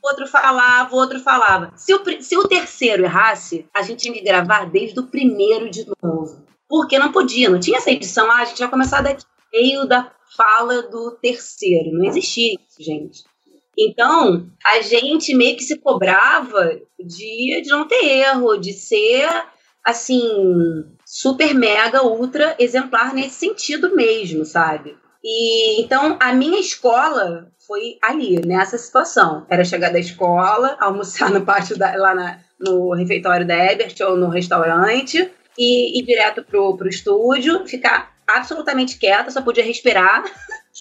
falava 0.04 0.08
outro 0.10 0.28
falava, 0.28 0.96
o 0.96 1.00
outro 1.00 1.20
falava. 1.20 1.74
Se 1.76 1.94
o, 1.94 2.22
se 2.22 2.38
o 2.38 2.48
terceiro 2.48 3.06
errasse, 3.06 3.66
a 3.74 3.82
gente 3.82 4.02
tinha 4.02 4.14
que 4.14 4.22
gravar 4.22 4.70
desde 4.70 5.00
o 5.00 5.08
primeiro 5.08 5.70
de 5.70 5.86
novo. 6.04 6.44
Porque 6.68 7.00
não 7.00 7.12
podia, 7.12 7.50
não 7.50 7.60
tinha 7.60 7.78
essa 7.78 7.92
edição. 7.92 8.30
Ah, 8.30 8.42
a 8.42 8.46
gente 8.46 8.60
vai 8.60 8.70
começar 8.70 9.02
daqui 9.02 9.24
meio 9.54 9.86
da 9.88 10.12
fala 10.36 10.82
do 10.84 11.12
terceiro. 11.12 11.92
Não 11.94 12.06
existia 12.06 12.54
isso, 12.54 12.84
gente. 12.84 13.24
Então, 13.78 14.48
a 14.64 14.82
gente 14.82 15.34
meio 15.34 15.56
que 15.56 15.64
se 15.64 15.80
cobrava 15.80 16.80
de, 17.00 17.62
de 17.62 17.70
não 17.70 17.88
ter 17.88 18.06
erro, 18.06 18.58
de 18.58 18.74
ser, 18.74 19.28
assim, 19.84 20.22
super, 21.06 21.54
mega, 21.56 22.06
ultra 22.06 22.56
exemplar 22.60 23.14
nesse 23.14 23.36
sentido 23.36 23.96
mesmo, 23.96 24.46
sabe? 24.46 24.96
E 25.24 25.82
então 25.82 26.18
a 26.20 26.34
minha 26.34 26.60
escola 26.60 27.52
foi 27.66 27.98
ali, 28.02 28.46
nessa 28.46 28.78
situação. 28.78 29.46
Era 29.50 29.64
chegar 29.64 29.92
da 29.92 30.00
escola, 30.00 30.76
almoçar 30.82 31.32
no 31.32 31.46
pátio 31.46 31.78
da, 31.78 31.96
lá 31.96 32.14
na, 32.14 32.40
no 32.60 32.94
refeitório 32.94 33.48
da 33.48 33.56
Ebert 33.56 33.96
ou 34.02 34.18
no 34.18 34.28
restaurante 34.28 35.32
e 35.58 36.00
ir 36.00 36.06
direto 36.06 36.44
pro, 36.44 36.76
pro 36.76 36.90
estúdio, 36.90 37.66
ficar 37.66 38.14
absolutamente 38.28 38.98
quieta, 38.98 39.32
só 39.32 39.42
podia 39.42 39.64
respirar. 39.64 40.24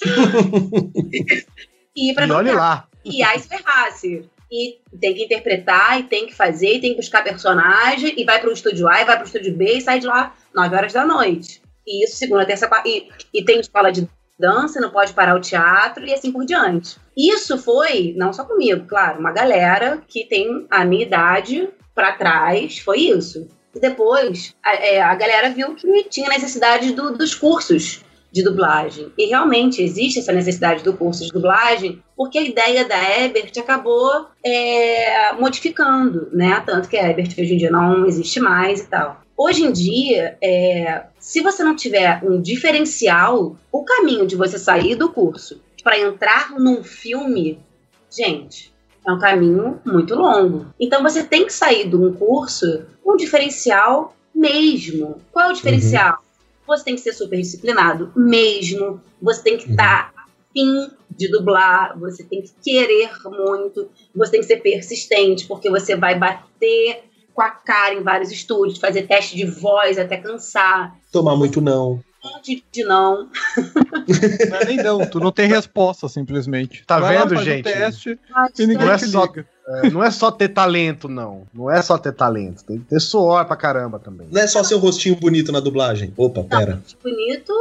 e 1.94 2.10
ir 2.10 2.14
pra 2.14 2.26
e 2.26 2.32
olhe 2.32 2.52
lá. 2.52 2.88
E 3.04 3.22
aí 3.22 3.38
se 3.38 3.48
ferrasse. 3.48 4.28
E 4.50 4.78
tem 5.00 5.14
que 5.14 5.24
interpretar, 5.24 5.98
e 5.98 6.02
tem 6.02 6.26
que 6.26 6.34
fazer, 6.34 6.74
e 6.74 6.80
tem 6.80 6.90
que 6.90 6.98
buscar 6.98 7.24
personagem, 7.24 8.12
e 8.18 8.24
vai 8.24 8.38
pro 8.38 8.52
estúdio 8.52 8.86
A, 8.86 9.00
e 9.00 9.04
vai 9.06 9.16
pro 9.16 9.26
estúdio 9.26 9.56
B, 9.56 9.78
e 9.78 9.80
sai 9.80 9.98
de 9.98 10.06
lá 10.06 10.34
9 10.54 10.76
horas 10.76 10.92
da 10.92 11.06
noite. 11.06 11.62
E 11.86 12.04
isso, 12.04 12.16
segunda, 12.16 12.44
terça, 12.44 12.68
quarta. 12.68 12.86
E, 12.86 13.08
e 13.32 13.42
tem 13.42 13.60
escola 13.60 13.90
de 13.90 14.06
dança, 14.38 14.80
não 14.80 14.90
pode 14.90 15.12
parar 15.12 15.36
o 15.36 15.40
teatro, 15.40 16.04
e 16.04 16.12
assim 16.12 16.32
por 16.32 16.44
diante. 16.44 16.96
Isso 17.16 17.58
foi, 17.58 18.14
não 18.16 18.32
só 18.32 18.44
comigo, 18.44 18.86
claro, 18.86 19.20
uma 19.20 19.32
galera 19.32 20.02
que 20.08 20.24
tem 20.24 20.66
a 20.70 20.84
minha 20.84 21.04
idade 21.04 21.68
para 21.94 22.12
trás, 22.12 22.78
foi 22.78 23.00
isso. 23.00 23.48
E 23.74 23.80
depois, 23.80 24.54
a, 24.64 24.74
é, 24.74 25.00
a 25.00 25.14
galera 25.14 25.50
viu 25.50 25.74
que 25.74 26.04
tinha 26.04 26.28
necessidade 26.28 26.92
do, 26.92 27.16
dos 27.16 27.34
cursos 27.34 28.04
de 28.32 28.42
dublagem. 28.42 29.12
E 29.16 29.26
realmente 29.26 29.82
existe 29.82 30.18
essa 30.18 30.32
necessidade 30.32 30.82
do 30.82 30.94
curso 30.94 31.24
de 31.24 31.30
dublagem, 31.30 32.02
porque 32.16 32.38
a 32.38 32.42
ideia 32.42 32.84
da 32.84 33.20
Ebert 33.20 33.52
acabou 33.58 34.26
é, 34.44 35.32
modificando, 35.34 36.28
né? 36.32 36.62
Tanto 36.64 36.88
que 36.88 36.96
a 36.96 37.10
Ebert 37.10 37.34
hoje 37.38 37.54
em 37.54 37.58
dia 37.58 37.70
não 37.70 38.06
existe 38.06 38.40
mais 38.40 38.80
e 38.80 38.86
tal. 38.86 39.21
Hoje 39.36 39.64
em 39.64 39.72
dia, 39.72 40.36
é, 40.42 41.04
se 41.18 41.40
você 41.40 41.64
não 41.64 41.74
tiver 41.74 42.22
um 42.22 42.40
diferencial, 42.40 43.56
o 43.70 43.84
caminho 43.84 44.26
de 44.26 44.36
você 44.36 44.58
sair 44.58 44.94
do 44.94 45.10
curso 45.10 45.60
para 45.82 45.98
entrar 45.98 46.52
num 46.58 46.84
filme, 46.84 47.58
gente, 48.10 48.72
é 49.06 49.12
um 49.12 49.18
caminho 49.18 49.80
muito 49.84 50.14
longo. 50.14 50.66
Então 50.78 51.02
você 51.02 51.24
tem 51.24 51.44
que 51.44 51.52
sair 51.52 51.88
de 51.88 51.96
um 51.96 52.12
curso 52.12 52.84
com 53.02 53.14
um 53.14 53.16
diferencial 53.16 54.14
mesmo. 54.34 55.16
Qual 55.32 55.48
é 55.48 55.50
o 55.50 55.54
diferencial? 55.54 56.18
Uhum 56.18 56.32
você 56.66 56.84
tem 56.84 56.94
que 56.94 57.00
ser 57.00 57.12
super 57.12 57.36
disciplinado 57.36 58.12
mesmo, 58.16 59.00
você 59.20 59.42
tem 59.42 59.56
que 59.56 59.70
estar 59.70 60.12
tá 60.12 60.22
afim 60.50 60.90
de 61.10 61.28
dublar, 61.28 61.98
você 61.98 62.24
tem 62.24 62.42
que 62.42 62.52
querer 62.62 63.10
muito, 63.24 63.88
você 64.14 64.32
tem 64.32 64.40
que 64.40 64.46
ser 64.46 64.56
persistente, 64.62 65.46
porque 65.46 65.68
você 65.68 65.94
vai 65.96 66.18
bater 66.18 67.04
com 67.34 67.42
a 67.42 67.50
cara 67.50 67.94
em 67.94 68.02
vários 68.02 68.30
estúdios, 68.30 68.78
fazer 68.78 69.02
teste 69.02 69.36
de 69.36 69.46
voz 69.46 69.98
até 69.98 70.16
cansar. 70.16 70.94
Tomar 71.10 71.36
muito 71.36 71.60
não. 71.60 72.00
De, 72.44 72.62
de 72.70 72.84
não. 72.84 73.28
Não 74.48 74.56
é 74.58 74.64
nem 74.64 74.76
não, 74.76 75.04
tu 75.04 75.18
não 75.18 75.32
tem 75.32 75.48
resposta, 75.48 76.08
simplesmente. 76.08 76.84
Tá 76.86 77.00
vai 77.00 77.18
vendo, 77.18 77.34
lá, 77.34 77.42
gente? 77.42 77.68
Um 77.68 77.72
teste 77.72 78.18
e 78.58 78.66
ninguém 78.66 78.86
não 78.86 78.92
é 78.92 78.98
só, 78.98 79.32
é, 79.66 79.90
não 79.90 80.04
é 80.04 80.10
só 80.10 80.30
ter 80.30 80.48
talento, 80.48 81.08
não. 81.08 81.46
Não 81.52 81.68
é 81.68 81.82
só 81.82 81.98
ter 81.98 82.12
talento. 82.12 82.64
Tem 82.64 82.78
que 82.78 82.84
ter 82.84 83.00
suor 83.00 83.44
pra 83.44 83.56
caramba 83.56 83.98
também. 83.98 84.28
Não 84.30 84.40
é 84.40 84.46
só 84.46 84.62
ser 84.62 84.76
um 84.76 84.78
rostinho 84.78 85.16
bonito 85.16 85.50
na 85.50 85.58
dublagem. 85.58 86.12
Opa, 86.16 86.44
pera. 86.44 86.76
Não, 86.76 86.82
bonito 87.02 87.52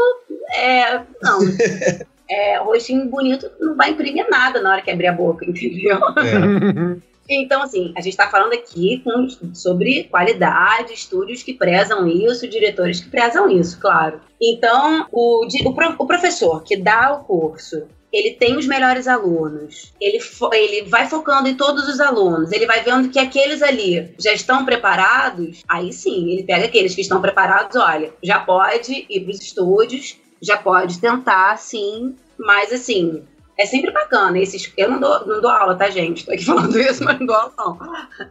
é. 0.56 1.02
Não. 1.22 1.40
é, 2.30 2.58
rostinho 2.60 3.10
bonito 3.10 3.50
não 3.60 3.76
vai 3.76 3.92
imprimir 3.92 4.28
nada 4.30 4.62
na 4.62 4.74
hora 4.74 4.82
que 4.82 4.92
abrir 4.92 5.08
a 5.08 5.14
boca, 5.14 5.44
entendeu? 5.44 5.98
É. 6.18 7.02
Então, 7.34 7.64
assim, 7.64 7.94
a 7.96 8.02
gente 8.02 8.14
está 8.14 8.30
falando 8.30 8.54
aqui 8.54 9.02
com, 9.04 9.28
sobre 9.54 10.04
qualidade, 10.06 10.94
estúdios 10.94 11.42
que 11.44 11.54
prezam 11.54 12.08
isso, 12.08 12.48
diretores 12.48 13.00
que 13.00 13.10
prezam 13.10 13.50
isso, 13.50 13.80
claro. 13.80 14.20
Então, 14.42 15.08
o, 15.12 15.46
o, 15.46 15.70
o 16.00 16.08
professor 16.08 16.64
que 16.64 16.76
dá 16.76 17.14
o 17.14 17.24
curso, 17.24 17.88
ele 18.12 18.32
tem 18.32 18.58
os 18.58 18.68
melhores 18.68 19.08
alunos, 19.08 19.94
ele, 20.02 20.20
ele 20.54 20.90
vai 20.90 21.08
focando 21.08 21.48
em 21.48 21.56
todos 21.56 21.88
os 21.88 22.02
alunos, 22.02 22.52
ele 22.52 22.66
vai 22.66 22.84
vendo 22.84 23.10
que 23.10 23.20
aqueles 23.20 23.62
ali 23.62 24.14
já 24.20 24.34
estão 24.34 24.66
preparados, 24.66 25.64
aí 25.68 25.94
sim, 25.94 26.30
ele 26.30 26.44
pega 26.44 26.66
aqueles 26.66 26.94
que 26.94 27.02
estão 27.02 27.22
preparados, 27.22 27.76
olha, 27.78 28.14
já 28.22 28.40
pode 28.40 29.06
ir 29.10 29.22
para 29.22 29.32
os 29.32 29.40
estúdios, 29.40 30.18
já 30.42 30.58
pode 30.58 31.00
tentar, 31.00 31.58
sim, 31.58 32.16
mas 32.38 32.74
assim, 32.74 33.24
é 33.62 33.66
sempre 33.66 33.92
bacana. 33.92 34.40
Esses, 34.40 34.72
eu 34.76 34.90
não 34.90 35.00
dou, 35.00 35.28
não 35.28 35.40
dou 35.40 35.52
aula, 35.52 35.76
tá, 35.76 35.90
gente? 35.90 36.26
Tô 36.26 36.32
aqui 36.32 36.44
falando 36.46 36.78
isso, 36.80 37.04
mas 37.04 37.20
não 37.20 37.28
dou 37.28 37.36
aula, 37.36 37.54
não. 37.58 37.78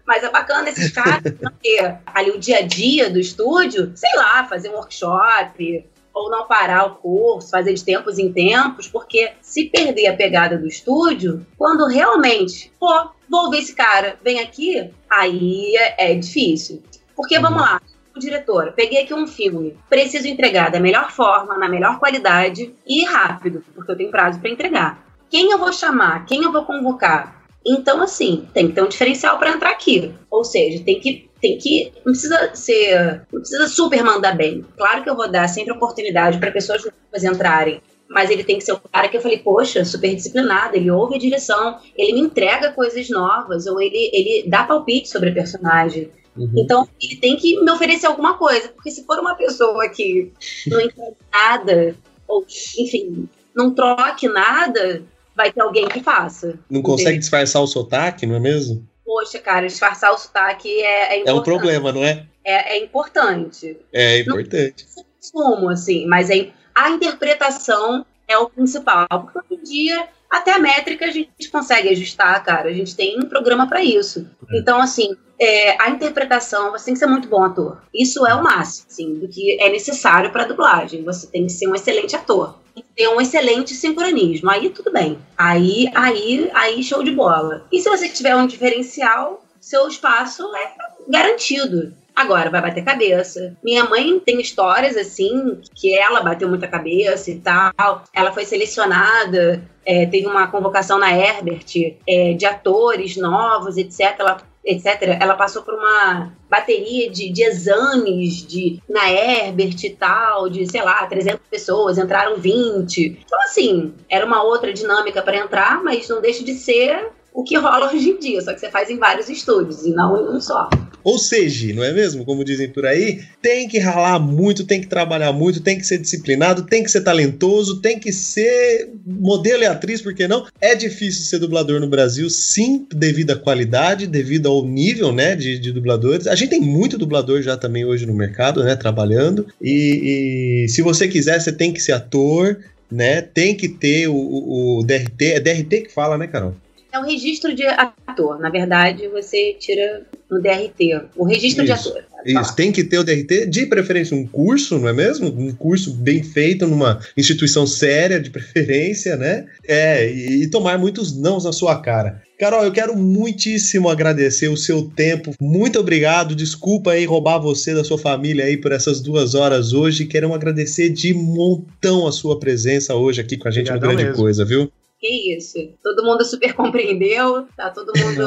Mas 0.05 0.25
é 0.25 0.31
bacana 0.31 0.69
esses 0.69 0.91
caras, 0.91 1.33
porque 1.41 1.95
ali 2.07 2.31
o 2.31 2.39
dia 2.39 2.59
a 2.59 2.63
dia 2.63 3.09
do 3.09 3.21
estúdio, 3.21 3.93
sei 3.95 4.11
lá, 4.17 4.45
fazer 4.45 4.71
um 4.71 4.75
workshop, 4.75 5.87
ou 6.13 6.29
não 6.29 6.47
parar 6.47 6.87
o 6.87 6.97
curso, 6.97 7.51
fazer 7.51 7.73
de 7.73 7.85
tempos 7.85 8.19
em 8.19 8.33
tempos, 8.33 8.89
porque 8.89 9.33
se 9.41 9.67
perder 9.67 10.09
a 10.09 10.17
pegada 10.17 10.59
do 10.59 10.67
estúdio, 10.67 11.47
quando 11.57 11.87
realmente, 11.87 12.73
pô, 12.81 13.11
vou 13.29 13.49
ver 13.49 13.59
esse 13.59 13.75
cara, 13.75 14.19
vem 14.23 14.41
aqui, 14.41 14.91
aí 15.09 15.77
é, 15.77 16.11
é 16.11 16.15
difícil. 16.17 16.83
Porque, 17.15 17.39
vamos 17.39 17.61
lá, 17.61 17.81
diretora, 18.17 18.73
peguei 18.73 19.05
aqui 19.05 19.15
um 19.15 19.27
filme, 19.27 19.79
preciso 19.89 20.27
entregar 20.27 20.71
da 20.73 20.81
melhor 20.81 21.13
forma, 21.13 21.57
na 21.57 21.69
melhor 21.69 22.01
qualidade 22.01 22.75
e 22.85 23.05
rápido, 23.05 23.65
porque 23.73 23.93
eu 23.93 23.97
tenho 23.97 24.11
prazo 24.11 24.41
para 24.41 24.51
entregar 24.51 25.10
quem 25.31 25.51
eu 25.51 25.59
vou 25.59 25.73
chamar, 25.73 26.27
quem 26.27 26.43
eu 26.43 26.53
vou 26.53 26.65
convocar. 26.65 27.41
Então, 27.65 28.03
assim, 28.03 28.49
tem 28.53 28.69
que 28.69 28.75
ter 28.75 28.83
um 28.83 28.89
diferencial 28.89 29.39
para 29.39 29.51
entrar 29.51 29.71
aqui. 29.71 30.13
Ou 30.31 30.45
seja, 30.45 30.83
tem 30.83 30.99
que, 30.99 31.31
tem 31.41 31.59
que. 31.59 31.93
Não 32.05 32.13
precisa 32.13 32.55
ser. 32.55 33.27
Não 33.33 33.41
precisa 33.41 33.69
super 33.69 34.03
mandar 34.03 34.37
bem. 34.37 34.65
Claro 34.77 35.03
que 35.03 35.11
eu 35.11 35.17
vou 35.17 35.31
dar 35.31 35.47
sempre 35.49 35.73
oportunidade 35.73 36.39
para 36.39 36.51
pessoas 36.51 36.85
novas 36.85 37.25
entrarem. 37.25 37.81
Mas 38.09 38.29
ele 38.29 38.43
tem 38.43 38.59
que 38.59 38.65
ser 38.65 38.73
o 38.73 38.81
cara 38.81 39.09
que 39.09 39.17
eu 39.17 39.21
falei, 39.21 39.39
poxa, 39.39 39.85
super 39.85 40.13
disciplinado, 40.13 40.75
ele 40.75 40.91
ouve 40.91 41.15
a 41.15 41.19
direção, 41.19 41.79
ele 41.97 42.15
me 42.15 42.21
entrega 42.21 42.73
coisas 42.73 43.09
novas, 43.09 43.69
ou 43.69 43.81
ele, 43.81 44.11
ele 44.13 44.51
dá 44.51 44.65
palpite 44.65 45.09
sobre 45.09 45.31
a 45.31 45.33
personagem. 45.33 46.11
Uhum. 46.37 46.51
Então, 46.57 46.89
ele 47.01 47.17
tem 47.21 47.37
que 47.37 47.63
me 47.63 47.71
oferecer 47.71 48.07
alguma 48.07 48.37
coisa, 48.37 48.69
porque 48.71 48.91
se 48.91 49.05
for 49.05 49.21
uma 49.21 49.37
pessoa 49.37 49.89
que 49.89 50.33
não 50.67 50.81
entende 50.81 51.17
nada, 51.33 51.95
ou, 52.27 52.45
enfim, 52.79 53.29
não 53.55 53.73
troque 53.73 54.27
nada, 54.27 55.05
vai 55.41 55.51
ter 55.51 55.63
alguém 55.63 55.89
que 55.89 56.03
faça. 56.03 56.59
Não 56.69 56.83
consegue 56.83 57.19
disfarçar 57.19 57.63
o 57.63 57.67
sotaque, 57.67 58.27
não 58.27 58.37
é 58.37 58.41
mesmo? 58.41 58.87
Poxa, 59.05 59.39
cara, 59.39 59.67
disfarçar 59.67 60.13
o 60.13 60.19
sotaque 60.19 60.69
é, 60.69 61.15
é 61.15 61.21
importante. 61.21 61.29
É 61.29 61.33
um 61.33 61.43
problema, 61.43 61.93
não 61.93 62.05
é? 62.05 62.27
É, 62.45 62.77
é 62.77 62.85
importante. 62.85 63.79
É 63.91 64.19
importante. 64.21 64.87
Não 64.97 65.05
consumo, 65.05 65.71
assim, 65.71 66.07
mas 66.07 66.29
é, 66.29 66.51
a 66.75 66.91
interpretação 66.91 68.05
é 68.29 68.37
o 68.37 68.51
principal. 68.51 69.09
Porque 69.09 69.39
hoje 69.39 69.61
em 69.61 69.65
dia, 69.65 70.09
até 70.29 70.53
a 70.53 70.59
métrica 70.59 71.07
a 71.07 71.11
gente 71.11 71.49
consegue 71.51 71.89
ajustar, 71.89 72.45
cara. 72.45 72.69
A 72.69 72.73
gente 72.73 72.95
tem 72.95 73.19
um 73.19 73.29
programa 73.29 73.67
para 73.67 73.83
isso. 73.83 74.29
É. 74.51 74.59
Então, 74.59 74.79
assim, 74.79 75.17
é, 75.41 75.83
a 75.83 75.89
interpretação, 75.89 76.71
você 76.71 76.85
tem 76.85 76.95
que 76.95 77.01
ser 77.01 77.07
muito 77.07 77.29
bom 77.29 77.43
ator. 77.43 77.81
Isso 77.95 78.27
é 78.27 78.35
o 78.35 78.43
máximo, 78.43 78.87
assim, 78.91 79.15
do 79.15 79.27
que 79.27 79.59
é 79.61 79.71
necessário 79.71 80.31
para 80.31 80.45
dublagem. 80.45 81.03
Você 81.05 81.27
tem 81.27 81.47
que 81.47 81.53
ser 81.53 81.67
um 81.67 81.75
excelente 81.75 82.15
ator 82.15 82.61
ter 82.97 83.09
um 83.09 83.21
excelente 83.21 83.75
sincronismo. 83.75 84.51
Aí 84.51 84.71
tudo 84.71 84.93
bem. 84.93 85.19
Aí, 85.37 85.91
aí, 85.95 86.51
aí 86.55 86.83
show 86.83 87.03
de 87.03 87.11
bola. 87.11 87.67
E 87.73 87.81
se 87.81 87.89
você 87.89 88.09
tiver 88.09 88.35
um 88.37 88.47
diferencial, 88.47 89.45
seu 89.61 89.87
espaço 89.89 90.45
é 90.55 90.73
garantido. 91.09 91.93
Agora 92.15 92.51
vai 92.51 92.61
bater 92.61 92.85
cabeça. 92.85 93.57
Minha 93.63 93.85
mãe 93.85 94.19
tem 94.21 94.41
histórias 94.41 94.97
assim 94.97 95.61
que 95.75 95.97
ela 95.97 96.21
bateu 96.21 96.49
muita 96.49 96.69
cabeça 96.69 97.31
e 97.31 97.39
tal. 97.39 98.05
Ela 98.13 98.33
foi 98.33 98.45
selecionada, 98.45 99.63
é, 99.87 100.07
teve 100.07 100.27
uma 100.27 100.47
convocação 100.49 100.99
na 100.99 101.17
Herbert 101.17 101.65
é, 102.07 102.35
de 102.35 102.45
atores 102.45 103.17
novos, 103.17 103.77
etc. 103.77 104.17
Ela 104.19 104.43
etc., 104.65 105.19
ela 105.21 105.35
passou 105.35 105.63
por 105.63 105.75
uma 105.75 106.33
bateria 106.49 107.11
de, 107.11 107.31
de 107.31 107.43
exames 107.43 108.47
de, 108.47 108.81
na 108.89 109.11
Herbert 109.11 109.77
e 109.83 109.91
tal, 109.91 110.49
de, 110.49 110.71
sei 110.71 110.83
lá, 110.83 111.07
300 111.07 111.41
pessoas, 111.51 111.99
entraram 111.99 112.37
20. 112.37 113.23
Então, 113.25 113.41
assim, 113.43 113.95
era 114.09 114.27
uma 114.27 114.43
outra 114.43 114.73
dinâmica 114.73 115.23
para 115.23 115.39
entrar, 115.39 115.83
mas 115.83 116.09
não 116.09 116.21
deixa 116.21 116.45
de 116.45 116.55
ser 116.55 117.11
o 117.33 117.45
que 117.45 117.57
rola 117.57 117.93
hoje 117.93 118.11
em 118.11 118.19
dia, 118.19 118.41
só 118.41 118.53
que 118.53 118.61
você 118.61 118.71
faz 118.71 118.91
em 118.91 118.97
vários 118.97 119.29
estúdios 119.29 119.85
e 119.85 119.91
não 119.91 120.17
em 120.17 120.37
um 120.37 120.41
só. 120.41 120.69
Ou 121.03 121.19
seja, 121.19 121.73
não 121.75 121.83
é 121.83 121.93
mesmo? 121.93 122.25
Como 122.25 122.45
dizem 122.45 122.69
por 122.69 122.85
aí, 122.85 123.23
tem 123.41 123.67
que 123.67 123.79
ralar 123.79 124.19
muito, 124.19 124.65
tem 124.65 124.81
que 124.81 124.87
trabalhar 124.87 125.33
muito, 125.33 125.61
tem 125.61 125.79
que 125.79 125.87
ser 125.87 125.99
disciplinado, 125.99 126.63
tem 126.63 126.83
que 126.83 126.91
ser 126.91 127.01
talentoso, 127.01 127.81
tem 127.81 127.99
que 127.99 128.13
ser 128.13 128.91
modelo 129.07 129.63
e 129.63 129.67
atriz, 129.67 130.03
por 130.03 130.15
que 130.15 130.29
não? 130.29 130.47
É 130.61 130.75
difícil 130.75 131.25
ser 131.25 131.39
dublador 131.39 131.81
no 131.81 131.89
Brasil, 131.89 132.29
sim, 132.29 132.87
devido 132.93 133.31
à 133.31 133.37
qualidade, 133.37 134.07
devido 134.07 134.49
ao 134.49 134.65
nível, 134.65 135.13
né, 135.13 135.35
de, 135.35 135.59
de 135.59 135.73
dubladores. 135.73 136.27
A 136.27 136.35
gente 136.35 136.51
tem 136.51 136.61
muito 136.61 136.99
dublador 136.99 137.41
já 137.41 137.57
também 137.57 137.85
hoje 137.85 138.05
no 138.05 138.15
mercado, 138.15 138.63
né, 138.63 138.77
trabalhando. 138.77 139.47
E, 139.61 140.65
e 140.65 140.69
se 140.69 140.83
você 140.83 141.09
quiser, 141.09 141.41
você 141.41 141.53
tem 141.53 141.73
que 141.73 141.81
ser 141.81 141.93
ator, 141.93 142.59
né? 142.91 143.23
Tem 143.23 143.55
que 143.55 143.69
ter 143.69 144.09
o, 144.09 144.15
o, 144.15 144.79
o 144.81 144.83
DRT, 144.83 145.25
é 145.35 145.41
DRT 145.41 145.83
que 145.83 145.93
fala, 145.93 146.19
né, 146.19 146.27
Carol? 146.27 146.55
É 146.93 146.99
o 146.99 147.03
registro 147.03 147.55
de 147.55 147.65
ator. 147.67 148.39
Na 148.41 148.51
verdade, 148.51 149.09
você 149.09 149.55
tira 149.59 150.03
no 150.31 150.41
DRT. 150.41 151.09
O 151.17 151.25
registro 151.25 151.65
Isso. 151.65 151.75
de 151.83 151.89
ator. 151.89 152.05
Isso, 152.25 152.55
tem 152.55 152.71
que 152.71 152.85
ter 152.85 152.99
o 152.99 153.05
DRT, 153.05 153.47
de 153.47 153.67
preferência 153.67 154.17
um 154.17 154.27
curso, 154.27 154.79
não 154.79 154.89
é 154.89 154.93
mesmo? 154.93 155.29
Um 155.29 155.53
curso 155.53 155.93
bem 155.93 156.23
feito 156.23 156.67
numa 156.67 157.01
instituição 157.17 157.67
séria, 157.67 158.21
de 158.21 158.31
preferência, 158.31 159.17
né? 159.17 159.47
É, 159.67 160.11
e, 160.11 160.43
e 160.43 160.51
tomar 160.51 160.79
muitos 160.79 161.17
nãos 161.19 161.45
na 161.45 161.53
sua 161.53 161.81
cara. 161.81 162.23
Carol, 162.39 162.65
eu 162.65 162.73
quero 162.73 162.97
muitíssimo 162.97 163.89
agradecer 163.89 164.49
o 164.49 164.57
seu 164.57 164.83
tempo. 164.83 165.35
Muito 165.41 165.79
obrigado. 165.79 166.35
Desculpa 166.35 166.93
aí 166.93 167.05
roubar 167.05 167.39
você 167.39 167.75
da 167.75 167.85
sua 167.85 167.99
família 167.99 168.47
aí 168.47 168.57
por 168.57 168.73
essas 168.73 169.01
duas 169.01 169.35
horas 169.35 169.73
hoje. 169.75 170.07
Queremos 170.07 170.37
agradecer 170.37 170.89
de 170.89 171.13
montão 171.13 172.07
a 172.07 172.13
sua 172.13 172.39
presença 172.39 172.95
hoje 172.95 173.21
aqui 173.21 173.37
com 173.37 173.47
a 173.47 173.51
gente 173.51 173.71
Obrigadão 173.71 173.91
no 173.91 173.97
Grande 173.97 174.11
mesmo. 174.11 174.23
Coisa, 174.23 174.45
viu? 174.45 174.73
Que 175.01 175.35
isso. 175.35 175.57
Todo 175.83 176.05
mundo 176.05 176.23
super 176.27 176.53
compreendeu. 176.53 177.47
Tá 177.57 177.71
todo 177.71 177.91
mundo 177.99 178.23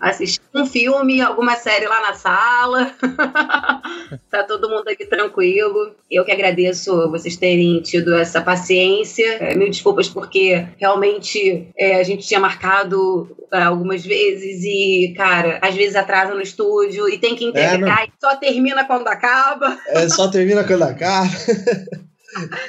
assistindo 0.00 0.48
um 0.54 0.64
filme, 0.64 1.20
alguma 1.20 1.54
série 1.54 1.86
lá 1.86 2.00
na 2.00 2.14
sala. 2.14 2.94
tá 4.30 4.42
todo 4.42 4.70
mundo 4.70 4.88
aqui 4.88 5.04
tranquilo. 5.04 5.94
Eu 6.10 6.24
que 6.24 6.32
agradeço 6.32 7.10
vocês 7.10 7.36
terem 7.36 7.78
tido 7.82 8.14
essa 8.14 8.40
paciência. 8.40 9.34
É, 9.34 9.54
mil 9.54 9.68
desculpas 9.68 10.08
porque 10.08 10.66
realmente 10.78 11.68
é, 11.76 11.96
a 11.96 12.02
gente 12.02 12.26
tinha 12.26 12.40
marcado 12.40 13.36
é, 13.52 13.60
algumas 13.60 14.02
vezes 14.02 14.64
e, 14.64 15.12
cara, 15.14 15.58
às 15.60 15.74
vezes 15.74 15.94
atrasa 15.94 16.34
no 16.34 16.40
estúdio 16.40 17.06
e 17.06 17.18
tem 17.18 17.36
que 17.36 17.44
integrar 17.44 18.04
e 18.08 18.12
só 18.18 18.34
termina 18.36 18.86
quando 18.86 19.08
acaba. 19.08 19.78
É, 19.88 20.08
só 20.08 20.28
termina 20.28 20.64
quando 20.64 20.84
acaba. 20.84 21.28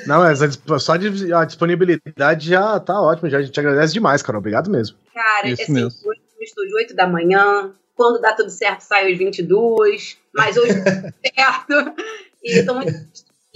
Não, 0.06 0.20
mas 0.20 0.40
só 0.82 0.94
a 0.94 1.46
disponibilidade 1.46 2.50
já 2.50 2.80
tá 2.80 3.00
ótimo. 3.02 3.30
Já, 3.30 3.40
a 3.40 3.42
gente 3.42 3.60
agradece 3.60 3.94
demais, 3.94 4.22
Carol. 4.22 4.40
Obrigado 4.40 4.70
mesmo. 4.70 4.98
Cara, 5.14 5.48
Isso 5.48 5.64
assim, 5.64 5.74
mesmo. 5.74 6.10
hoje 6.10 6.22
no 6.38 6.44
estúdio 6.44 6.76
8 6.76 6.96
da 6.96 7.08
manhã, 7.08 7.72
quando 7.96 8.22
dá 8.22 8.34
tudo 8.34 8.50
certo, 8.50 8.82
sai 8.82 9.12
às 9.12 9.18
22, 9.18 10.18
mas 10.34 10.58
hoje 10.58 10.74
certo. 11.36 11.94
E 12.44 12.64
tô 12.64 12.74
muito 12.76 12.92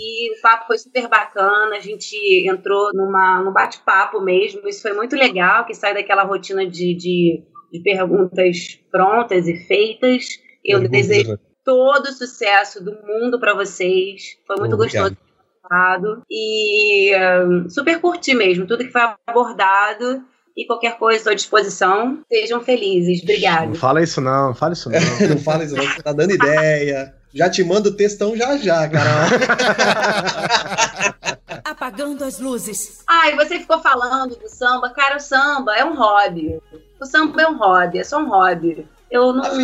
e 0.02 0.34
o 0.34 0.42
papo 0.42 0.68
foi 0.68 0.78
super 0.78 1.10
bacana, 1.10 1.76
a 1.76 1.82
gente 1.82 2.16
entrou 2.48 2.90
numa, 2.94 3.44
num 3.44 3.52
bate-papo 3.52 4.22
mesmo, 4.22 4.66
isso 4.66 4.82
foi 4.82 4.94
muito 4.94 5.14
legal, 5.14 5.66
que 5.66 5.74
sai 5.74 5.94
daquela 5.94 6.24
rotina 6.24 6.66
de, 6.66 6.94
de, 6.94 7.44
de 7.70 7.80
perguntas 7.84 8.80
prontas 8.90 9.46
e 9.46 9.58
feitas. 9.68 10.40
Eu 10.64 10.80
Perguntas, 10.80 11.08
desejo 11.08 11.40
todo 11.66 12.06
o 12.06 12.14
sucesso 12.14 12.82
do 12.82 12.94
mundo 13.06 13.42
para 13.42 13.54
vocês, 13.54 14.38
foi 14.48 14.56
muito 14.56 14.76
Obrigado. 14.76 15.10
gostoso 15.10 15.29
participado. 15.70 16.24
E 16.30 17.14
hum, 17.46 17.70
super 17.70 18.02
curti 18.02 18.34
mesmo 18.34 18.66
tudo 18.66 18.84
que 18.84 18.92
foi 18.92 19.02
abordado. 19.28 20.24
E 20.58 20.66
qualquer 20.66 20.98
coisa, 20.98 21.18
estou 21.20 21.32
à 21.32 21.36
disposição. 21.36 22.20
Sejam 22.28 22.60
felizes. 22.62 23.22
Obrigada. 23.22 23.68
Não 23.68 23.76
fala 23.76 24.02
isso 24.04 24.20
não, 24.20 24.48
não 24.48 24.56
fala 24.56 24.74
isso 24.74 24.90
não. 24.90 25.00
não 25.30 25.38
fala 25.38 25.64
isso 25.64 25.76
não, 25.76 25.84
você 25.86 26.02
tá 26.04 26.12
dando 26.12 26.34
ideia. 26.34 27.14
Já 27.34 27.50
te 27.50 27.64
mando 27.64 27.90
o 27.90 27.96
textão 27.96 28.36
já 28.36 28.58
já, 28.58 28.90
Carol. 28.90 29.30
Apagando 31.64 32.24
as 32.26 32.40
luzes. 32.40 33.04
Ai, 33.08 33.36
você 33.36 33.60
ficou 33.60 33.80
falando 33.80 34.36
do 34.36 34.50
samba. 34.50 34.90
Cara, 34.90 35.18
o 35.18 35.20
samba 35.20 35.76
é 35.78 35.86
um 35.86 35.96
hobby. 35.96 36.60
O 37.00 37.06
samba 37.06 37.42
é 37.42 37.48
um 37.48 37.58
hobby, 37.58 38.00
é 38.00 38.04
só 38.04 38.20
um 38.20 38.28
hobby. 38.28 38.86
Eu 39.10 39.32
não, 39.32 39.56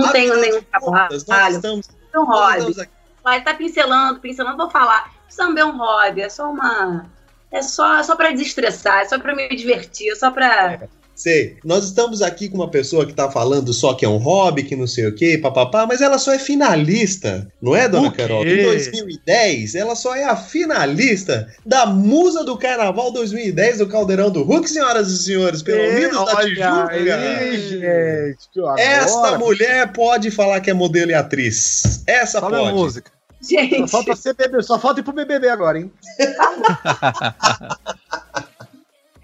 não 0.00 0.12
tenho 0.12 0.36
nenhum 0.40 0.60
trabalho. 0.62 1.16
estamos- 1.16 1.88
É 2.14 2.18
um 2.18 2.24
nós 2.26 2.38
hobby. 2.38 2.56
estamos 2.58 2.78
aqui. 2.78 2.92
Vai, 3.24 3.42
tá 3.42 3.54
pincelando, 3.54 4.20
pincelando, 4.20 4.56
vou 4.56 4.70
falar. 4.70 5.10
Samba 5.28 5.60
é 5.60 5.64
um 5.64 5.76
hobby, 5.76 6.22
é 6.22 6.28
só 6.28 6.50
uma. 6.50 7.04
É 7.52 7.62
só, 7.62 8.02
só 8.02 8.16
pra 8.16 8.32
desestressar, 8.32 9.02
é 9.02 9.04
só 9.08 9.18
pra 9.18 9.34
me 9.34 9.48
divertir, 9.54 10.10
é 10.10 10.14
só 10.16 10.30
pra. 10.30 10.80
Sei, 11.14 11.56
nós 11.64 11.84
estamos 11.84 12.20
aqui 12.20 12.46
com 12.46 12.56
uma 12.56 12.70
pessoa 12.70 13.06
que 13.06 13.14
tá 13.14 13.30
falando 13.30 13.72
só 13.72 13.94
que 13.94 14.04
é 14.04 14.08
um 14.08 14.18
hobby, 14.18 14.64
que 14.64 14.76
não 14.76 14.86
sei 14.86 15.06
o 15.06 15.14
que, 15.14 15.38
papapá, 15.38 15.86
mas 15.86 16.02
ela 16.02 16.18
só 16.18 16.30
é 16.34 16.38
finalista, 16.38 17.50
não 17.62 17.74
é, 17.74 17.88
dona 17.88 18.10
quê? 18.10 18.18
Carol? 18.18 18.44
Em 18.46 18.62
2010, 18.62 19.74
ela 19.76 19.96
só 19.96 20.14
é 20.14 20.24
a 20.24 20.36
finalista 20.36 21.50
da 21.64 21.86
Musa 21.86 22.44
do 22.44 22.58
Carnaval 22.58 23.10
2010 23.12 23.78
do 23.78 23.86
Caldeirão 23.86 24.30
do 24.30 24.42
Hulk, 24.42 24.68
senhoras 24.68 25.08
e 25.08 25.16
senhores, 25.16 25.62
pelo 25.62 25.80
É, 25.80 25.94
menos 25.94 26.16
da 26.16 26.34
olha 26.36 26.48
Tijuca. 26.48 26.90
aí, 27.16 27.60
gente. 27.68 28.48
Esta 28.78 29.38
mulher 29.38 29.90
pode 29.94 30.30
falar 30.30 30.60
que 30.60 30.68
é 30.70 30.74
modelo 30.74 31.10
e 31.12 31.14
atriz. 31.14 32.02
Essa 32.06 32.40
Sobe 32.40 32.56
a 32.56 32.58
pode. 32.58 32.74
música. 32.74 33.15
Gente. 33.40 33.88
Só 33.88 33.98
falta 33.98 34.16
ser 34.16 34.34
bebê, 34.34 34.62
só 34.62 34.78
falta 34.78 35.00
ir 35.00 35.02
pro 35.02 35.12
BBB 35.12 35.48
agora, 35.48 35.78
hein? 35.78 35.92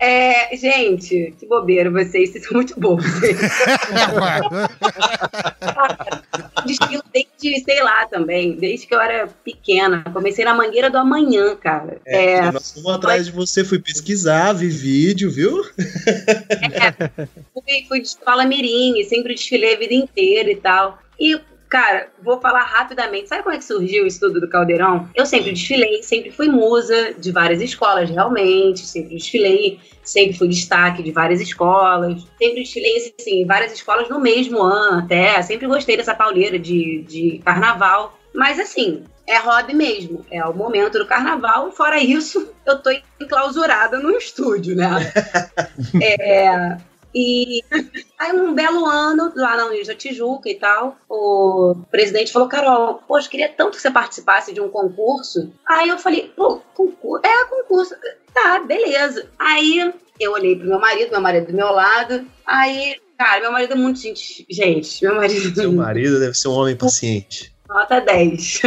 É, 0.05 0.57
gente, 0.57 1.33
que 1.39 1.47
bobeira 1.47 1.89
vocês, 1.89 2.31
vocês 2.31 2.45
são 2.45 2.55
muito 2.55 2.75
bobos. 2.81 3.05
Desfilo 6.67 7.05
desde, 7.13 7.63
sei 7.63 7.81
lá, 7.85 8.05
também, 8.07 8.57
desde 8.57 8.89
que 8.89 8.95
eu 8.97 9.01
era 9.01 9.29
pequena. 9.45 10.03
Comecei 10.13 10.45
na 10.45 10.55
Mangueira 10.55 10.91
do 10.91 10.99
Amanhã, 10.99 11.55
cara. 11.55 12.01
É, 12.05 12.35
É, 12.35 12.51
nós 12.51 12.73
fomos 12.73 12.93
atrás 12.93 13.27
de 13.27 13.33
você, 13.33 13.63
fui 13.63 13.79
pesquisar, 13.79 14.53
vi 14.55 14.67
vídeo, 14.67 15.31
viu? 15.31 15.63
fui, 17.55 17.85
fui 17.87 18.01
de 18.01 18.09
escola 18.09 18.45
mirim, 18.45 19.05
sempre 19.05 19.35
desfilei 19.35 19.77
a 19.77 19.79
vida 19.79 19.95
inteira 19.95 20.51
e 20.51 20.57
tal. 20.57 20.99
E, 21.21 21.41
cara, 21.73 22.09
vou 22.23 22.39
falar 22.39 22.65
rapidamente. 22.65 23.31
Sabe 23.31 23.43
como 23.43 23.55
é 23.55 23.59
que 23.59 23.65
surgiu 23.65 24.05
o 24.05 24.07
estudo 24.07 24.39
do 24.39 24.47
Caldeirão? 24.47 25.09
Eu 25.15 25.24
sempre 25.24 25.53
desfilei, 25.53 26.03
sempre 26.03 26.31
fui 26.31 26.47
musa 26.47 27.15
de 27.15 27.32
várias 27.32 27.62
escolas, 27.62 28.11
realmente. 28.11 28.81
Sempre 28.81 29.15
desfilei, 29.15 29.81
sempre 30.03 30.36
fui 30.36 30.49
destaque 30.49 31.03
de 31.03 31.11
várias 31.11 31.40
escolas. 31.40 32.27
Sempre 32.39 32.61
desfilei, 32.61 33.15
assim, 33.19 33.47
várias 33.47 33.73
escolas 33.73 34.07
no 34.11 34.20
mesmo 34.20 34.61
ano 34.61 34.99
até. 34.99 35.40
Sempre 35.40 35.66
gostei 35.66 35.97
dessa 35.97 36.15
pauleira 36.15 36.59
de, 36.59 37.07
de 37.09 37.40
carnaval. 37.43 38.19
Mas, 38.35 38.61
assim, 38.61 39.05
é 39.27 39.39
hobby 39.39 39.73
mesmo. 39.73 40.27
É 40.31 40.44
o 40.44 40.53
momento 40.53 40.99
do 40.99 41.07
carnaval. 41.07 41.73
Fora 41.73 41.99
isso, 41.99 42.53
eu 42.66 42.82
tô 42.82 42.90
enclausurada 43.19 43.99
no 43.99 44.11
estúdio, 44.11 44.77
né? 44.77 44.90
É, 46.03 46.77
e 47.15 47.63
aí, 48.19 48.33
um 48.33 48.55
belo 48.55 48.87
ano, 48.87 49.33
lá 49.37 49.57
na 49.57 49.67
Unida 49.67 49.95
Tijuca 49.95 50.49
e 50.49 50.55
tal, 50.55 50.97
o 51.09 51.77
presidente 51.91 52.33
falou: 52.33 52.49
Carol, 52.49 53.03
poxa, 53.07 53.29
queria 53.29 53.49
tanto 53.49 53.77
que 53.77 53.83
você 53.83 53.91
participasse 53.91 54.53
de 54.53 54.61
um 54.61 54.69
concurso. 54.69 55.53
Aí 55.69 55.89
eu 55.89 55.99
falei: 55.99 56.33
pô, 56.35 56.61
concurso? 56.75 57.27
É, 57.27 57.45
concurso. 57.45 57.95
Tá, 58.33 58.61
beleza. 58.61 59.29
Aí 59.39 59.93
eu 60.19 60.33
olhei 60.33 60.57
pro 60.57 60.69
meu 60.69 60.81
marido, 60.81 61.11
meu 61.11 61.21
marido 61.21 61.47
do 61.49 61.55
meu 61.55 61.71
lado. 61.71 62.27
Aí, 62.47 62.97
cara, 63.19 63.41
meu 63.41 63.53
marido 63.53 63.73
é 63.73 63.77
muito 63.77 64.01
gente. 64.01 64.47
Gente, 64.49 65.05
meu 65.05 65.15
marido. 65.15 65.55
Seu 65.55 65.73
marido 65.73 66.19
deve 66.19 66.35
ser 66.35 66.49
um 66.49 66.55
homem 66.55 66.77
paciente. 66.77 67.53
Nota 67.69 68.01
10. 68.01 68.63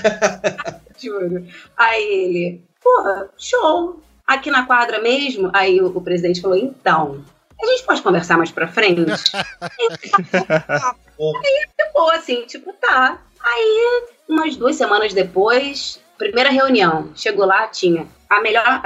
Juro. 0.98 1.46
Aí 1.76 2.04
ele, 2.04 2.64
porra, 2.82 3.28
show. 3.38 4.00
Aqui 4.26 4.48
na 4.48 4.64
quadra 4.64 5.00
mesmo, 5.00 5.50
aí 5.52 5.80
o, 5.80 5.88
o 5.88 6.00
presidente 6.00 6.40
falou, 6.40 6.56
então, 6.56 7.24
a 7.62 7.66
gente 7.66 7.84
pode 7.84 8.02
conversar 8.02 8.38
mais 8.38 8.50
pra 8.50 8.68
frente? 8.68 9.00
aí 9.60 9.88
ficou 11.78 12.10
assim, 12.10 12.44
tipo, 12.46 12.72
tá. 12.74 13.20
Aí, 13.42 14.02
umas 14.28 14.56
duas 14.56 14.76
semanas 14.76 15.12
depois, 15.12 16.00
primeira 16.18 16.50
reunião, 16.50 17.10
chegou 17.14 17.46
lá, 17.46 17.66
tinha 17.68 18.06
a 18.28 18.40
melhor. 18.40 18.82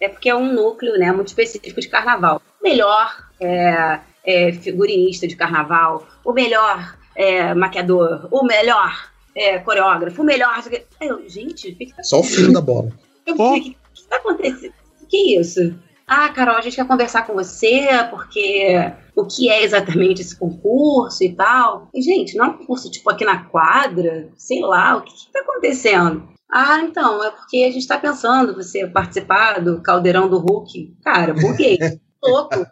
É 0.00 0.08
porque 0.08 0.28
é 0.28 0.34
um 0.34 0.52
núcleo, 0.52 0.98
né, 0.98 1.12
muito 1.12 1.28
específico 1.28 1.80
de 1.80 1.88
carnaval. 1.88 2.40
Melhor 2.62 3.24
é, 3.40 4.00
é, 4.24 4.52
figurinista 4.52 5.26
de 5.26 5.36
carnaval, 5.36 6.06
o 6.24 6.32
melhor 6.32 6.96
é, 7.16 7.54
maquiador, 7.54 8.28
o 8.30 8.44
melhor 8.44 9.10
é, 9.34 9.58
coreógrafo, 9.58 10.22
o 10.22 10.24
melhor. 10.24 10.62
Aí 11.00 11.08
eu, 11.08 11.28
gente, 11.28 11.70
o 11.70 11.76
que, 11.76 11.86
que 11.86 11.96
tá 11.96 12.02
Só 12.02 12.20
o 12.20 12.24
fio 12.24 12.52
da 12.52 12.60
bola. 12.60 12.90
eu 13.26 13.34
o 13.34 13.54
que, 13.54 13.70
que 13.70 14.08
tá 14.08 14.16
acontecendo? 14.16 14.74
O 15.02 15.06
que 15.06 15.36
é 15.36 15.40
isso? 15.40 15.74
Ah, 16.08 16.30
Carol, 16.30 16.56
a 16.56 16.62
gente 16.62 16.76
quer 16.76 16.86
conversar 16.86 17.26
com 17.26 17.34
você, 17.34 17.86
porque 18.08 18.74
o 19.14 19.26
que 19.26 19.50
é 19.50 19.62
exatamente 19.62 20.22
esse 20.22 20.38
concurso 20.38 21.22
e 21.22 21.34
tal? 21.34 21.90
E, 21.94 22.00
gente, 22.00 22.34
não 22.34 22.46
é 22.46 22.48
um 22.48 22.56
concurso 22.56 22.90
tipo 22.90 23.10
aqui 23.10 23.26
na 23.26 23.44
quadra, 23.44 24.30
sei 24.34 24.60
lá, 24.60 24.96
o 24.96 25.02
que, 25.02 25.12
que 25.12 25.30
tá 25.30 25.40
acontecendo? 25.40 26.26
Ah, 26.50 26.80
então, 26.80 27.22
é 27.22 27.30
porque 27.30 27.62
a 27.64 27.70
gente 27.70 27.86
tá 27.86 27.98
pensando 27.98 28.54
você 28.54 28.86
participar 28.86 29.60
do 29.60 29.82
Caldeirão 29.82 30.30
do 30.30 30.38
Hulk. 30.38 30.96
Cara, 31.04 31.34
buguei. 31.34 31.78
Louco. 32.24 32.66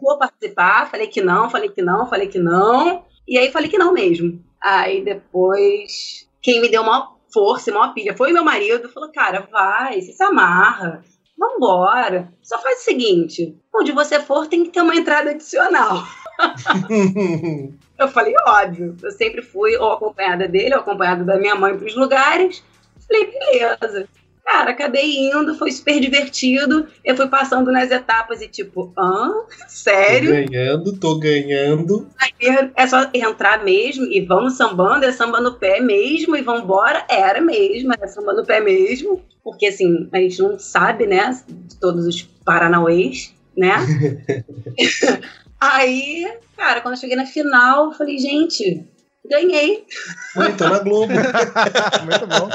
Vou 0.00 0.18
participar, 0.18 0.90
falei 0.90 1.06
que 1.06 1.22
não, 1.22 1.48
falei 1.48 1.70
que 1.70 1.80
não, 1.80 2.06
falei 2.06 2.28
que 2.28 2.38
não. 2.38 3.06
E 3.26 3.38
aí 3.38 3.50
falei 3.50 3.70
que 3.70 3.78
não 3.78 3.94
mesmo. 3.94 4.44
Aí 4.60 5.02
depois, 5.02 6.28
quem 6.42 6.60
me 6.60 6.68
deu 6.68 6.84
maior 6.84 7.16
força 7.32 7.72
maior 7.72 7.94
pilha 7.94 8.14
foi 8.16 8.32
meu 8.32 8.44
marido. 8.44 8.88
Falou, 8.90 9.10
cara, 9.10 9.48
vai, 9.50 10.00
você 10.00 10.12
se 10.12 10.22
amarra. 10.22 11.02
Vambora. 11.42 12.32
Só 12.40 12.60
faz 12.62 12.80
o 12.80 12.84
seguinte: 12.84 13.56
onde 13.74 13.90
você 13.90 14.20
for, 14.20 14.46
tem 14.46 14.62
que 14.64 14.70
ter 14.70 14.80
uma 14.80 14.94
entrada 14.94 15.30
adicional. 15.30 16.04
Eu 17.98 18.08
falei, 18.08 18.34
óbvio. 18.46 18.96
Eu 19.02 19.10
sempre 19.10 19.42
fui 19.42 19.76
ou 19.76 19.92
acompanhada 19.92 20.46
dele, 20.46 20.74
ou 20.74 20.80
acompanhada 20.80 21.24
da 21.24 21.36
minha 21.36 21.54
mãe 21.56 21.76
pros 21.76 21.96
lugares. 21.96 22.62
Falei, 23.08 23.26
beleza. 23.30 24.08
Cara, 24.44 24.72
acabei 24.72 25.28
indo, 25.28 25.54
foi 25.54 25.70
super 25.70 26.00
divertido. 26.00 26.86
Eu 27.04 27.16
fui 27.16 27.28
passando 27.28 27.70
nas 27.70 27.90
etapas 27.90 28.42
e 28.42 28.48
tipo, 28.48 28.92
hã? 28.98 29.32
Sério? 29.68 30.30
Tô 30.30 30.50
ganhando, 30.50 30.98
tô 30.98 31.18
ganhando. 31.18 32.10
Aí 32.20 32.70
é 32.74 32.86
só 32.86 33.08
entrar 33.14 33.64
mesmo 33.64 34.04
e 34.06 34.20
vamos 34.20 34.56
sambando, 34.56 35.04
é 35.04 35.12
samba 35.12 35.40
no 35.40 35.54
pé 35.54 35.80
mesmo 35.80 36.36
e 36.36 36.42
vambora. 36.42 37.04
Era 37.08 37.40
mesmo, 37.40 37.92
era 37.92 38.08
samba 38.08 38.32
no 38.32 38.44
pé 38.44 38.60
mesmo. 38.60 39.22
Porque 39.44 39.66
assim, 39.66 40.08
a 40.12 40.18
gente 40.18 40.40
não 40.40 40.58
sabe, 40.58 41.06
né, 41.06 41.36
de 41.48 41.76
todos 41.76 42.06
os 42.06 42.22
paranauês, 42.44 43.32
né? 43.56 43.74
Aí, 45.60 46.26
cara, 46.56 46.80
quando 46.80 46.94
eu 46.94 47.00
cheguei 47.00 47.16
na 47.16 47.26
final, 47.26 47.86
eu 47.86 47.92
falei, 47.92 48.18
gente, 48.18 48.84
ganhei. 49.28 49.86
Muito 50.34 50.64
na 50.64 50.78
Globo. 50.78 51.12
Muito 52.04 52.26
bom. 52.26 52.48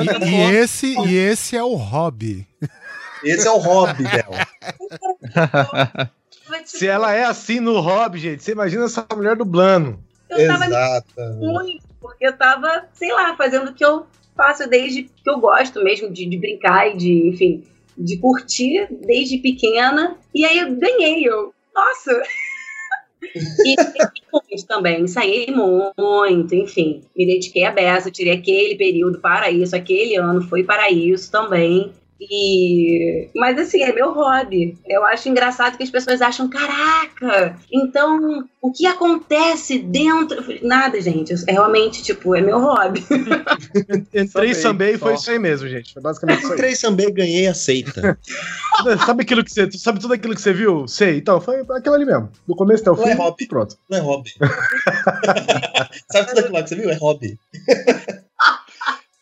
E, 0.00 0.28
e 0.28 0.56
esse, 0.56 0.98
e 1.06 1.16
esse 1.16 1.56
é 1.56 1.62
o 1.62 1.74
hobby. 1.74 2.46
Esse 3.24 3.46
é 3.46 3.50
o 3.50 3.58
hobby 3.58 4.04
dela. 4.04 4.46
Se 6.64 6.86
ela 6.86 7.12
é 7.14 7.24
assim 7.24 7.60
no 7.60 7.80
hobby, 7.80 8.18
gente, 8.18 8.42
você 8.42 8.52
imagina 8.52 8.84
essa 8.84 9.06
mulher 9.14 9.36
dublando. 9.36 9.98
Eu 10.28 10.46
tava 10.46 11.04
muito, 11.38 11.84
porque 12.00 12.26
eu 12.26 12.36
tava, 12.36 12.88
sei 12.94 13.12
lá, 13.12 13.36
fazendo 13.36 13.70
o 13.70 13.74
que 13.74 13.84
eu 13.84 14.06
faço 14.34 14.68
desde 14.68 15.04
que 15.04 15.28
eu 15.28 15.38
gosto 15.38 15.82
mesmo 15.84 16.10
de, 16.10 16.26
de 16.26 16.38
brincar 16.38 16.88
e 16.88 16.96
de, 16.96 17.28
enfim, 17.28 17.64
de 17.96 18.16
curtir 18.16 18.88
desde 18.90 19.38
pequena. 19.38 20.16
E 20.34 20.44
aí 20.44 20.58
eu 20.58 20.74
ganhei, 20.74 21.28
eu, 21.28 21.54
nossa! 21.74 22.22
e 23.34 23.76
muito 24.52 24.66
também, 24.66 25.02
ensaiei 25.02 25.46
muito, 25.50 26.54
enfim, 26.54 27.02
me 27.16 27.26
dediquei 27.26 27.64
a 27.64 27.70
beça, 27.70 28.10
tirei 28.10 28.34
aquele 28.34 28.76
período 28.76 29.18
para 29.20 29.50
isso, 29.50 29.74
aquele 29.74 30.16
ano 30.16 30.42
foi 30.42 30.62
para 30.62 30.90
isso 30.90 31.30
também. 31.30 31.90
E... 32.30 33.28
Mas 33.34 33.58
assim, 33.58 33.82
é 33.82 33.92
meu 33.92 34.12
hobby. 34.12 34.76
Eu 34.86 35.04
acho 35.04 35.28
engraçado 35.28 35.76
que 35.76 35.82
as 35.82 35.90
pessoas 35.90 36.20
acham, 36.20 36.48
caraca, 36.48 37.56
então 37.72 38.46
o 38.62 38.70
que 38.70 38.86
acontece 38.86 39.80
dentro. 39.80 40.40
Nada, 40.62 41.00
gente. 41.00 41.34
É 41.48 41.52
realmente, 41.52 42.00
tipo, 42.00 42.34
é 42.36 42.40
meu 42.40 42.60
hobby. 42.60 43.04
Entrei, 44.14 44.54
sambei 44.54 44.94
e 44.94 44.98
foi 44.98 45.14
isso 45.14 45.30
aí 45.32 45.38
mesmo, 45.38 45.68
gente. 45.68 45.92
Foi 45.92 46.02
basicamente 46.02 46.44
isso. 46.44 46.52
Entrei, 46.52 46.76
sambei, 46.76 47.10
ganhei, 47.10 47.48
aceita. 47.48 48.16
sabe 49.04 49.22
aquilo 49.24 49.42
que 49.42 49.50
você. 49.50 49.68
Sabe 49.72 49.98
tudo 49.98 50.14
aquilo 50.14 50.34
que 50.34 50.40
você 50.40 50.52
viu? 50.52 50.86
Sei. 50.86 51.16
Então, 51.16 51.40
foi 51.40 51.60
aquilo 51.70 51.96
ali 51.96 52.04
mesmo. 52.04 52.30
Do 52.46 52.54
começo 52.54 52.82
até 52.82 52.92
o 52.92 52.96
Não 52.96 53.02
fim. 53.02 53.10
é 53.10 53.14
hobby. 53.14 53.46
Pronto. 53.48 53.76
Não 53.90 53.98
é 53.98 54.00
hobby. 54.00 54.30
sabe 56.12 56.28
tudo 56.28 56.38
aquilo 56.38 56.54
lá 56.54 56.62
que 56.62 56.68
você 56.68 56.76
viu? 56.76 56.88
É 56.90 56.94
hobby. 56.94 57.38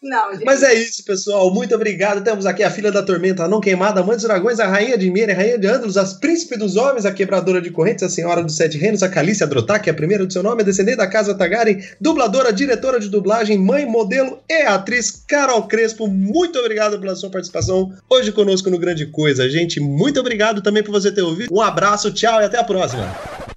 Não, 0.03 0.33
gente. 0.33 0.45
Mas 0.47 0.63
é 0.63 0.73
isso, 0.73 1.05
pessoal. 1.05 1.53
Muito 1.53 1.75
obrigado. 1.75 2.25
Temos 2.25 2.47
aqui 2.47 2.63
a 2.63 2.71
filha 2.71 2.91
da 2.91 3.03
tormenta, 3.03 3.45
a 3.45 3.49
não 3.49 3.61
queimada, 3.61 4.01
a 4.01 4.03
mãe 4.03 4.17
dos 4.17 4.25
dragões, 4.25 4.59
a 4.59 4.67
rainha 4.67 4.97
de 4.97 5.11
Mira, 5.11 5.33
a 5.33 5.37
rainha 5.37 5.59
de 5.59 5.67
Andros, 5.67 5.99
as 5.99 6.15
príncipe 6.15 6.57
dos 6.57 6.77
homens, 6.77 7.05
a 7.05 7.13
quebradora 7.13 7.61
de 7.61 7.71
correntes, 7.71 8.03
a 8.03 8.09
senhora 8.09 8.43
dos 8.43 8.57
sete 8.57 8.79
reinos, 8.79 9.03
a 9.03 9.11
Calícia 9.11 9.47
Drotak, 9.47 9.91
a 9.91 9.95
primeira 9.95 10.25
do 10.25 10.33
seu 10.33 10.43
nome, 10.43 10.63
a 10.63 10.65
descendente 10.65 10.97
da 10.97 11.07
casa 11.07 11.35
Tagaren, 11.35 11.83
dubladora, 12.01 12.51
diretora 12.51 12.99
de 12.99 13.11
dublagem, 13.11 13.59
mãe, 13.59 13.85
modelo 13.85 14.39
e 14.49 14.63
atriz 14.63 15.23
Carol 15.29 15.65
Crespo. 15.65 16.07
Muito 16.09 16.59
obrigado 16.59 16.99
pela 16.99 17.15
sua 17.15 17.29
participação 17.29 17.93
hoje 18.09 18.33
conosco 18.33 18.71
no 18.71 18.79
Grande 18.79 19.05
Coisa. 19.07 19.51
Gente, 19.51 19.81
muito 19.81 20.19
obrigado 20.19 20.63
também 20.63 20.83
por 20.83 20.93
você 20.93 21.13
ter 21.13 21.23
ouvido. 21.23 21.53
Um 21.53 21.61
abraço, 21.61 22.11
tchau 22.11 22.41
e 22.41 22.45
até 22.45 22.59
a 22.59 22.65
próxima. 22.65 23.50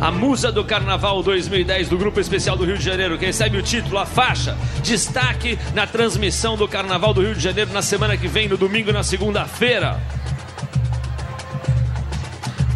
A 0.00 0.10
musa 0.10 0.50
do 0.50 0.64
Carnaval 0.64 1.22
2010 1.22 1.90
do 1.90 1.98
Grupo 1.98 2.18
Especial 2.18 2.56
do 2.56 2.64
Rio 2.64 2.78
de 2.78 2.82
Janeiro, 2.82 3.18
que 3.18 3.26
recebe 3.26 3.58
o 3.58 3.62
título, 3.62 3.98
a 3.98 4.06
faixa. 4.06 4.56
Destaque 4.82 5.58
na 5.74 5.86
transmissão 5.86 6.56
do 6.56 6.66
Carnaval 6.66 7.12
do 7.12 7.20
Rio 7.20 7.34
de 7.34 7.40
Janeiro 7.40 7.70
na 7.70 7.82
semana 7.82 8.16
que 8.16 8.26
vem, 8.26 8.48
no 8.48 8.56
domingo 8.56 8.88
e 8.88 8.92
na 8.94 9.02
segunda-feira. 9.02 10.00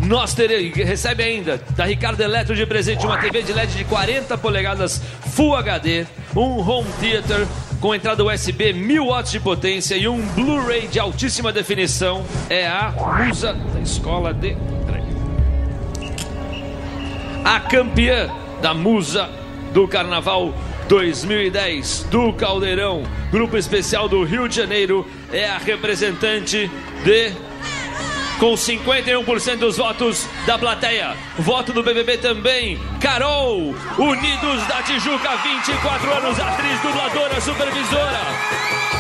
Nós 0.03 0.35
teremos, 0.35 0.77
recebe 0.77 1.23
ainda 1.23 1.59
da 1.75 1.87
Ricardo 1.87 2.21
Eletro 2.21 2.55
de 2.55 2.67
presente 2.67 3.07
uma 3.07 3.17
TV 3.17 3.43
de 3.43 3.55
LED 3.55 3.75
de 3.75 3.85
40 3.87 4.37
polegadas 4.37 5.01
Full 5.35 5.57
HD, 5.57 6.05
um 6.37 6.61
home 6.61 6.89
theater 7.01 7.47
com 7.81 7.95
entrada 7.95 8.23
USB 8.23 8.75
1000 8.75 9.07
watts 9.07 9.33
de 9.33 9.41
potência 9.41 9.95
e 9.95 10.07
um 10.07 10.21
Blu-ray 10.35 10.89
de 10.89 11.01
altíssima 11.01 11.51
definição. 11.51 12.23
É 12.51 12.67
a 12.67 12.93
musa 13.19 13.55
da 13.55 13.81
escola 13.81 14.35
de 14.35 14.55
a 17.45 17.61
campeã 17.61 18.31
da 18.63 18.73
musa 18.73 19.29
do 19.73 19.87
Carnaval 19.87 20.55
2010 20.89 22.05
do 22.05 22.33
Caldeirão, 22.33 23.05
grupo 23.31 23.57
especial 23.57 24.09
do 24.09 24.25
Rio 24.25 24.49
de 24.49 24.57
Janeiro, 24.57 25.07
é 25.31 25.47
a 25.49 25.59
representante 25.59 26.71
de 27.05 27.33
com 28.39 28.55
51% 28.55 29.57
dos 29.59 29.77
votos 29.77 30.27
da 30.47 30.59
plateia. 30.59 31.17
Voto 31.39 31.73
do 31.73 31.83
BBB 31.83 32.19
também, 32.19 32.79
Carol, 33.01 33.75
Unidos 33.99 34.67
da 34.67 34.83
Tijuca, 34.83 35.37
24 35.37 36.13
anos, 36.13 36.41
atriz, 36.41 36.81
dubladora, 36.81 37.41
supervisora. 37.41 38.21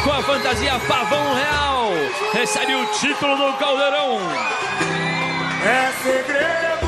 Com 0.04 0.12
a 0.12 0.22
fantasia 0.22 0.78
Pavão 0.86 1.34
Real, 1.34 1.90
recebe 2.32 2.74
o 2.74 2.86
título 2.92 3.36
do 3.36 3.52
Caldeirão. 3.54 4.18
É 5.64 5.92
segredo, 6.02 6.83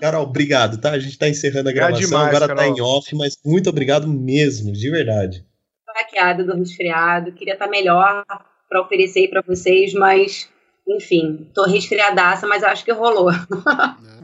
Carol, 0.00 0.24
obrigado, 0.24 0.78
tá? 0.78 0.90
A 0.92 0.98
gente 0.98 1.18
tá 1.18 1.28
encerrando 1.28 1.68
a 1.68 1.72
gravação, 1.72 2.00
demais, 2.00 2.28
agora 2.28 2.48
tá 2.48 2.54
Carol. 2.54 2.76
em 2.76 2.80
off, 2.80 3.14
mas 3.14 3.36
muito 3.44 3.70
obrigado 3.70 4.06
mesmo, 4.06 4.72
de 4.72 4.90
verdade. 4.90 5.44
Tô 5.86 5.92
hackeada 5.92 6.44
do 6.44 6.54
resfriado, 6.54 7.32
queria 7.32 7.54
estar 7.54 7.68
melhor 7.68 8.24
pra 8.68 8.82
oferecer 8.82 9.20
aí 9.20 9.28
pra 9.28 9.42
vocês, 9.46 9.94
mas 9.94 10.48
enfim, 10.88 11.50
tô 11.52 11.64
resfriadaça, 11.64 12.46
mas 12.46 12.62
acho 12.62 12.84
que 12.84 12.92
rolou. 12.92 13.30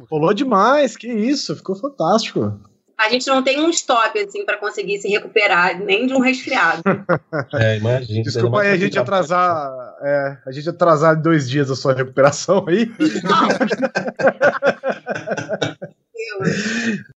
Rolou 0.09 0.35
demais, 0.35 0.97
que 0.97 1.09
isso, 1.09 1.57
ficou 1.57 1.75
fantástico. 1.75 2.61
A 3.05 3.09
gente 3.09 3.27
não 3.27 3.43
tem 3.43 3.61
um 3.61 3.71
stop 3.71 4.19
assim 4.19 4.45
pra 4.45 4.57
conseguir 4.57 4.99
se 4.99 5.09
recuperar, 5.09 5.79
nem 5.79 6.07
de 6.07 6.15
um 6.15 6.21
resfriado. 6.21 6.83
É, 7.55 7.77
imagina. 7.77 8.23
Desculpa 8.23 8.61
aí 8.61 8.71
a 8.71 8.77
gente 8.77 8.99
atrasar. 8.99 9.71
É, 10.03 10.37
a 10.47 10.53
gente 10.53 10.69
atrasar 10.69 11.21
dois 11.21 11.49
dias 11.49 11.71
a 11.71 11.77
sua 11.77 11.95
recuperação 11.95 12.65
aí. 12.69 12.91